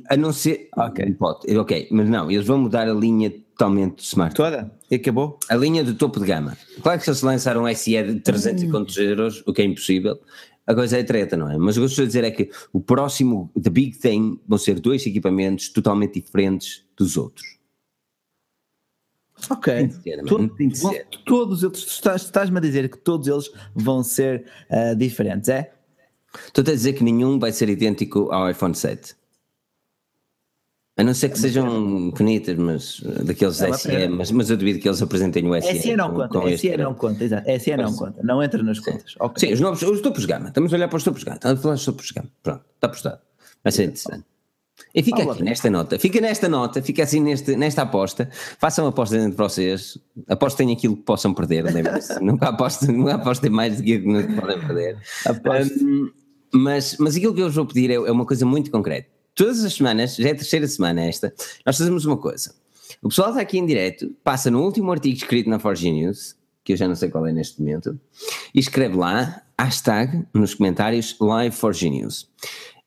a 0.09 0.17
não 0.17 0.33
ser. 0.33 0.69
Ok, 0.75 1.13
pode, 1.13 1.57
ok, 1.57 1.87
mas 1.91 2.09
não, 2.09 2.31
eles 2.31 2.45
vão 2.45 2.57
mudar 2.57 2.87
a 2.87 2.93
linha 2.93 3.29
totalmente 3.29 3.95
do 3.95 4.01
smart. 4.01 4.35
Toda? 4.35 4.71
E 4.89 4.95
acabou? 4.95 5.39
A 5.49 5.55
linha 5.55 5.83
do 5.83 5.93
topo 5.93 6.19
de 6.19 6.25
gama. 6.25 6.57
Claro 6.81 6.99
que 6.99 7.05
se 7.05 7.09
eles 7.11 7.21
lançaram 7.21 7.63
um 7.63 7.75
SE 7.75 8.03
de 8.03 8.19
300 8.19 8.63
hum. 8.63 9.01
euros, 9.01 9.43
o 9.45 9.53
que 9.53 9.61
é 9.61 9.65
impossível, 9.65 10.19
a 10.65 10.75
coisa 10.75 10.97
é 10.97 11.03
treta, 11.03 11.37
não 11.37 11.49
é? 11.49 11.57
Mas 11.57 11.77
o 11.77 11.79
que 11.79 11.85
eu 11.85 11.87
estou 11.87 12.03
a 12.03 12.07
dizer 12.07 12.23
é 12.23 12.31
que 12.31 12.49
o 12.73 12.81
próximo, 12.81 13.51
The 13.61 13.69
Big 13.69 13.97
Thing, 13.97 14.39
vão 14.47 14.57
ser 14.57 14.79
dois 14.79 15.05
equipamentos 15.05 15.69
totalmente 15.69 16.19
diferentes 16.19 16.83
dos 16.95 17.15
outros. 17.15 17.57
Ok. 19.49 19.73
Tem 19.73 19.87
de 19.87 20.01
ser, 20.01 20.23
Todo, 20.23 20.49
tem 20.55 20.67
de. 20.67 20.81
Todos 21.25 21.63
eles, 21.63 21.77
estás, 21.77 22.23
estás-me 22.23 22.57
a 22.57 22.61
dizer 22.61 22.89
que 22.89 22.97
todos 22.97 23.27
eles 23.27 23.49
vão 23.75 24.03
ser 24.03 24.45
uh, 24.69 24.95
diferentes, 24.95 25.47
é? 25.47 25.71
Estou 26.47 26.61
a 26.61 26.65
dizer 26.65 26.93
que 26.93 27.03
nenhum 27.03 27.39
vai 27.39 27.51
ser 27.51 27.69
idêntico 27.69 28.31
ao 28.31 28.49
iPhone 28.49 28.75
7. 28.75 29.15
A 30.97 31.03
não 31.03 31.13
ser 31.13 31.29
que 31.29 31.37
sejam 31.37 32.09
bonitas, 32.09 32.57
mas 32.57 33.03
eh, 33.05 33.23
daqueles 33.23 33.59
não, 33.59 33.73
SE, 33.73 34.07
mas, 34.07 34.31
mas 34.31 34.49
eu 34.49 34.57
duvido 34.57 34.79
que 34.79 34.89
eles 34.89 34.99
apresentem 34.99 35.47
o 35.47 35.61
SE. 35.61 35.79
SE 35.79 35.95
não 35.95 36.11
conta, 36.11 36.27
com 36.27 36.57
SE 36.57 36.75
não 36.77 36.93
conta, 36.95 37.23
exato. 37.23 37.59
SE 37.59 37.77
não 37.77 37.93
conta, 37.93 38.23
não 38.23 38.41
entra 38.41 38.63
nas 38.63 38.79
contas. 38.79 39.13
Okay. 39.19 39.47
Sim, 39.47 39.53
os 39.53 39.59
novos, 39.59 39.79
os 39.83 40.01
topos 40.01 40.25
gama, 40.25 40.47
estamos 40.47 40.73
a 40.73 40.75
olhar 40.75 40.87
para 40.87 40.97
os 40.97 41.03
topos 41.03 41.23
gama, 41.23 41.35
estamos 41.35 41.59
a 41.59 41.61
falar 41.61 41.75
dos 41.75 41.85
topos 41.85 42.11
gama, 42.11 42.29
pronto, 42.41 42.65
está 42.73 42.87
apostado. 42.87 43.19
Vai 43.63 43.71
ser 43.71 43.83
interessante. 43.83 44.23
E 44.93 45.03
fica 45.03 45.21
aqui 45.21 45.43
nesta 45.43 45.69
nota, 45.69 45.99
fica 45.99 46.19
nesta 46.19 46.49
nota, 46.49 46.81
fica 46.81 47.03
assim 47.03 47.19
neste, 47.19 47.55
nesta 47.55 47.83
aposta, 47.83 48.27
façam 48.59 48.87
aposta 48.87 49.15
dentro 49.17 49.31
de 49.31 49.37
vocês, 49.37 49.99
apostem 50.27 50.73
aquilo 50.73 50.97
que 50.97 51.03
possam 51.03 51.31
perder, 51.31 51.65
nunca 52.21 52.49
apostem, 52.49 52.97
nunca 52.97 53.15
apostem 53.15 53.51
mais 53.51 53.77
do 53.77 53.83
que 53.83 53.99
podem 53.99 54.59
perder. 54.59 54.97
Um, 55.29 56.09
mas, 56.51 56.97
mas 56.99 57.15
aquilo 57.15 57.35
que 57.35 57.41
eu 57.41 57.45
vos 57.45 57.55
vou 57.55 57.67
pedir 57.67 57.91
é, 57.91 57.95
é 57.95 58.11
uma 58.11 58.25
coisa 58.25 58.47
muito 58.47 58.71
concreta 58.71 59.16
todas 59.37 59.63
as 59.63 59.73
semanas, 59.75 60.15
já 60.15 60.29
é 60.29 60.31
a 60.31 60.35
terceira 60.35 60.67
semana 60.67 61.03
esta, 61.03 61.31
nós 61.65 61.77
fazemos 61.77 62.03
uma 62.05 62.17
coisa. 62.17 62.53
O 63.01 63.09
pessoal 63.09 63.29
está 63.29 63.41
aqui 63.41 63.59
em 63.59 63.65
direto, 63.65 64.13
passa 64.23 64.49
no 64.49 64.63
último 64.63 64.91
artigo 64.91 65.15
escrito 65.15 65.49
na 65.49 65.59
Forge 65.59 65.89
News, 65.91 66.35
que 66.63 66.73
eu 66.73 66.77
já 66.77 66.87
não 66.87 66.95
sei 66.95 67.09
qual 67.09 67.25
é 67.27 67.31
neste 67.31 67.61
momento, 67.61 67.97
e 68.53 68.59
escreve 68.59 68.97
lá, 68.97 69.43
hashtag, 69.57 70.25
nos 70.33 70.55
comentários, 70.55 71.15
Live 71.21 71.55
Forge 71.55 71.89
News. 71.89 72.29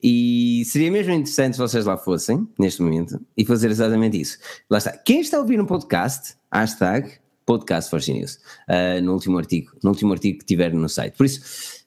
E 0.03 0.63
seria 0.67 0.91
mesmo 0.91 1.13
interessante 1.13 1.55
se 1.55 1.59
vocês 1.59 1.85
lá 1.85 1.97
fossem, 1.97 2.49
neste 2.59 2.83
momento, 2.83 3.21
e 3.37 3.45
fazer 3.45 3.71
exatamente 3.71 4.21
isso. 4.21 4.39
Lá 4.69 4.79
está. 4.79 4.91
Quem 4.93 5.21
está 5.21 5.37
a 5.37 5.41
ouvir 5.41 5.61
um 5.61 5.67
podcast, 5.67 6.35
hashtag, 6.53 7.13
podcast 7.47 7.91
Forge 7.91 8.13
News, 8.13 8.39
uh, 8.69 9.01
no 9.03 9.13
último 9.13 9.39
artigo, 9.39 9.73
no 9.85 9.91
último 9.91 10.13
artigo 10.13 10.39
que 10.39 10.45
tiver 10.47 10.73
no 10.73 10.89
site. 10.89 11.17
Por 11.17 11.27
isso, 11.27 11.80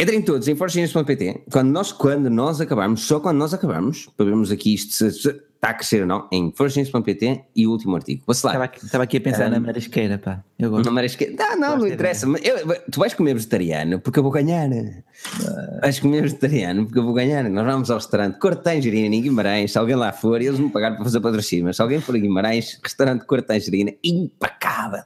Entrem 0.00 0.22
todos 0.22 0.48
em 0.48 0.56
forginhas.pt. 0.56 1.42
Quando 1.52 1.68
nós, 1.68 1.92
quando 1.92 2.30
nós 2.30 2.58
acabarmos, 2.58 3.02
só 3.02 3.20
quando 3.20 3.36
nós 3.36 3.52
acabarmos, 3.52 4.08
para 4.16 4.24
vermos 4.24 4.50
aqui 4.50 4.72
isto 4.72 4.94
se, 4.94 5.10
se 5.10 5.42
está 5.60 5.70
a 5.70 5.74
crescer 5.74 6.00
ou 6.00 6.06
não, 6.06 6.26
em 6.32 6.50
forginhas.pt 6.50 7.44
e 7.54 7.66
o 7.66 7.70
último 7.70 7.94
artigo. 7.94 8.22
Vou 8.26 8.32
Estava 8.32 8.64
aqui, 8.64 8.82
estava 8.82 9.04
aqui 9.04 9.18
a 9.18 9.20
pensar 9.20 9.48
um, 9.48 9.50
na 9.50 9.60
marisqueira, 9.60 10.16
pá. 10.16 10.42
Eu 10.58 10.70
gosto. 10.70 10.86
Na 10.86 10.90
marisqueira. 10.90 11.34
Não, 11.38 11.60
não, 11.60 11.78
não 11.78 11.86
interessa. 11.86 12.26
Eu, 12.42 12.82
tu 12.90 12.98
vais 12.98 13.12
comer 13.12 13.34
vegetariano 13.34 14.00
porque 14.00 14.18
eu 14.18 14.22
vou 14.22 14.32
ganhar. 14.32 14.70
Uh, 14.70 15.80
vais 15.82 16.00
comer 16.00 16.22
vegetariano 16.22 16.86
porque 16.86 16.98
eu 16.98 17.04
vou 17.04 17.12
ganhar. 17.12 17.44
Nós 17.50 17.66
vamos 17.66 17.90
ao 17.90 17.98
restaurante 17.98 18.38
Corte 18.38 18.62
Tangerina 18.62 19.14
em 19.14 19.20
Guimarães. 19.20 19.72
Se 19.72 19.78
alguém 19.78 19.96
lá 19.96 20.12
for, 20.12 20.40
eles 20.40 20.58
me 20.58 20.70
pagaram 20.70 20.96
para 20.96 21.04
fazer 21.04 21.20
patrocínio. 21.20 21.66
Mas 21.66 21.76
se 21.76 21.82
alguém 21.82 22.00
for 22.00 22.14
a 22.14 22.18
Guimarães, 22.18 22.80
restaurante 22.82 23.26
Corte 23.26 23.46
Tangerina, 23.46 23.92
impecável. 24.02 25.02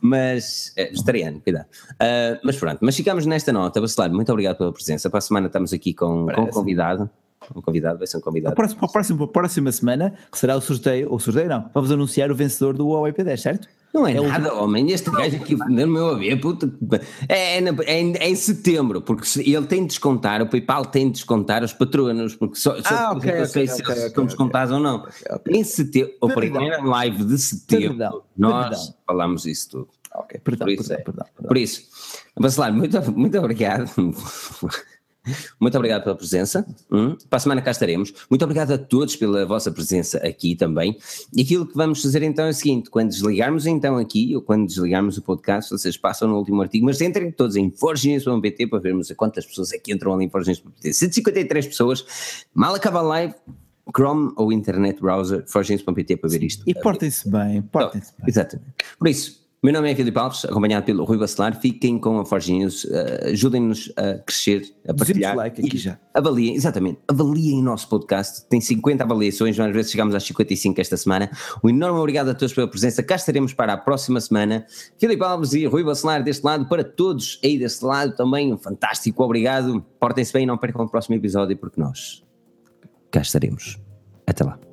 Mas, 0.00 0.72
é, 0.78 0.88
vegetariano, 0.88 1.42
cuidado. 1.42 1.66
Uh, 1.92 2.40
mas 2.42 2.56
pronto, 2.56 2.78
mas 2.80 2.96
ficamos 2.96 3.26
nesta 3.26 3.52
nota. 3.52 3.78
Bacelar, 3.78 4.10
muito 4.10 4.32
obrigado 4.32 4.56
pela 4.56 4.72
presença. 4.72 5.10
Para 5.10 5.18
a 5.18 5.22
semana 5.22 5.48
estamos 5.48 5.74
aqui 5.74 5.92
com, 5.92 6.26
com 6.26 6.40
um 6.40 6.46
convidado 6.46 7.10
um 7.54 7.62
convidado, 7.62 7.98
vai 7.98 8.06
ser 8.06 8.16
um 8.16 8.20
convidado. 8.20 8.54
Para 8.54 8.66
a 8.66 8.88
próxima, 8.88 9.26
próxima 9.26 9.72
semana, 9.72 10.14
que 10.30 10.38
será 10.38 10.56
o 10.56 10.60
sorteio, 10.60 11.10
ou 11.10 11.18
sorteio 11.18 11.48
não, 11.48 11.70
vamos 11.74 11.90
anunciar 11.90 12.30
o 12.30 12.34
vencedor 12.34 12.76
do 12.76 12.88
Huawei 12.88 13.12
P10, 13.12 13.36
certo? 13.38 13.68
Não 13.92 14.06
é, 14.06 14.12
é 14.12 14.20
nada, 14.20 14.54
o... 14.54 14.62
homem. 14.62 14.90
Este 14.92 15.10
gajo 15.10 15.36
aqui 15.36 15.56
no 15.56 15.86
meu 15.86 16.10
avião, 16.10 16.38
puta. 16.38 16.72
É, 17.28 17.58
é, 17.58 17.64
é, 17.64 18.00
é, 18.18 18.28
em 18.28 18.34
setembro, 18.36 19.02
porque 19.02 19.26
ele 19.40 19.66
tem 19.66 19.82
de 19.82 19.88
descontar, 19.88 20.40
o 20.40 20.46
PayPal 20.46 20.86
tem 20.86 21.06
de 21.06 21.14
descontar 21.14 21.64
os 21.64 21.72
patronos, 21.72 22.36
porque 22.36 22.54
só, 22.56 22.80
só 22.80 22.94
ah, 22.94 23.12
okay, 23.12 23.30
okay, 23.30 23.46
sei 23.46 23.64
okay, 23.64 23.74
se 23.74 23.82
okay, 23.82 24.06
estão 24.06 24.26
descontados 24.26 24.72
ou 24.72 24.80
não. 24.80 25.06
Em 25.48 25.64
setembro, 25.64 26.12
primeira 26.34 26.80
live 26.82 27.24
de 27.24 27.38
setembro, 27.38 27.88
perdão, 27.88 28.22
nós 28.36 28.68
perdão. 28.68 28.94
falamos 29.06 29.46
isso 29.46 29.70
tudo. 29.70 29.88
Ok, 30.14 30.40
perdão, 30.42 30.66
por 30.66 30.72
isso, 30.72 30.88
perdão, 30.88 31.04
perdão, 31.04 31.26
perdão. 31.34 31.48
Por 31.48 31.56
isso, 31.56 31.82
Bacelar, 32.38 32.72
muito, 32.72 33.12
muito 33.12 33.38
obrigado. 33.38 33.90
Muito 35.60 35.76
obrigado 35.76 36.02
pela 36.02 36.16
presença. 36.16 36.66
Hum. 36.90 37.16
Para 37.28 37.36
a 37.36 37.40
semana 37.40 37.62
cá 37.62 37.70
estaremos. 37.70 38.12
Muito 38.28 38.42
obrigado 38.42 38.72
a 38.72 38.78
todos 38.78 39.16
pela 39.16 39.44
vossa 39.44 39.70
presença 39.70 40.18
aqui 40.18 40.54
também. 40.56 40.96
E 41.34 41.42
aquilo 41.42 41.66
que 41.66 41.74
vamos 41.74 42.02
fazer 42.02 42.22
então 42.22 42.46
é 42.46 42.50
o 42.50 42.54
seguinte: 42.54 42.90
quando 42.90 43.10
desligarmos 43.10 43.66
então 43.66 43.96
aqui, 43.96 44.34
ou 44.34 44.42
quando 44.42 44.66
desligarmos 44.66 45.18
o 45.18 45.22
podcast, 45.22 45.70
vocês 45.70 45.96
passam 45.96 46.28
no 46.28 46.36
último 46.36 46.62
artigo, 46.62 46.86
mas 46.86 47.00
entrem 47.00 47.30
todos 47.30 47.56
em 47.56 47.70
forginhas.pt 47.70 48.66
para 48.66 48.78
vermos 48.78 49.10
a 49.10 49.14
quantas 49.14 49.44
pessoas 49.44 49.72
aqui 49.72 49.92
entram 49.92 50.14
ali 50.14 50.24
em 50.24 50.30
forginhas.pt. 50.30 50.92
153 50.92 51.66
pessoas. 51.66 52.46
Mal 52.54 52.74
acaba 52.74 53.00
a 53.00 53.02
live. 53.02 53.34
Chrome 53.92 54.32
ou 54.36 54.52
Internet 54.52 55.00
Browser, 55.00 55.44
forginhas.pt 55.48 56.16
para 56.18 56.30
ver 56.30 56.44
isto. 56.44 56.62
E 56.64 56.72
portem-se 56.72 57.28
bem, 57.28 57.60
portem-se 57.60 58.12
bem. 58.18 58.28
Exatamente. 58.28 58.72
Por 58.96 59.08
isso, 59.08 59.39
Meu 59.62 59.74
nome 59.74 59.92
é 59.92 59.94
Filipe 59.94 60.18
Alves, 60.18 60.46
acompanhado 60.46 60.86
pelo 60.86 61.04
Rui 61.04 61.18
Bacelar. 61.18 61.60
Fiquem 61.60 61.98
com 61.98 62.18
a 62.18 62.24
Forge 62.24 62.50
News, 62.50 62.84
uh, 62.84 63.28
ajudem-nos 63.30 63.92
a 63.94 64.14
crescer, 64.20 64.62
a 64.88 64.94
partilhar. 64.94 65.36
like 65.36 65.60
aqui 65.60 65.76
já. 65.76 65.98
Avaliem, 66.14 66.54
exatamente, 66.54 66.98
avaliem 67.06 67.58
o 67.58 67.62
nosso 67.62 67.86
podcast. 67.86 68.48
Tem 68.48 68.58
50 68.58 69.04
avaliações, 69.04 69.60
às 69.60 69.70
vezes 69.74 69.90
chegamos 69.90 70.14
às 70.14 70.24
55 70.24 70.80
esta 70.80 70.96
semana. 70.96 71.30
Um 71.62 71.68
enorme 71.68 71.98
obrigado 71.98 72.30
a 72.30 72.34
todos 72.34 72.54
pela 72.54 72.66
presença. 72.66 73.02
Cá 73.02 73.16
estaremos 73.16 73.52
para 73.52 73.74
a 73.74 73.76
próxima 73.76 74.18
semana. 74.18 74.64
Filipe 74.98 75.22
Alves 75.22 75.52
e 75.52 75.66
Rui 75.66 75.84
Bacelar 75.84 76.24
deste 76.24 76.42
lado, 76.42 76.66
para 76.66 76.82
todos 76.82 77.38
aí 77.44 77.58
deste 77.58 77.84
lado 77.84 78.16
também, 78.16 78.54
um 78.54 78.56
fantástico 78.56 79.22
obrigado. 79.22 79.84
Portem-se 80.00 80.32
bem 80.32 80.44
e 80.44 80.46
não 80.46 80.56
percam 80.56 80.86
o 80.86 80.88
próximo 80.88 81.16
episódio, 81.16 81.54
porque 81.58 81.78
nós 81.78 82.24
cá 83.10 83.20
estaremos. 83.20 83.78
Até 84.26 84.42
lá. 84.42 84.69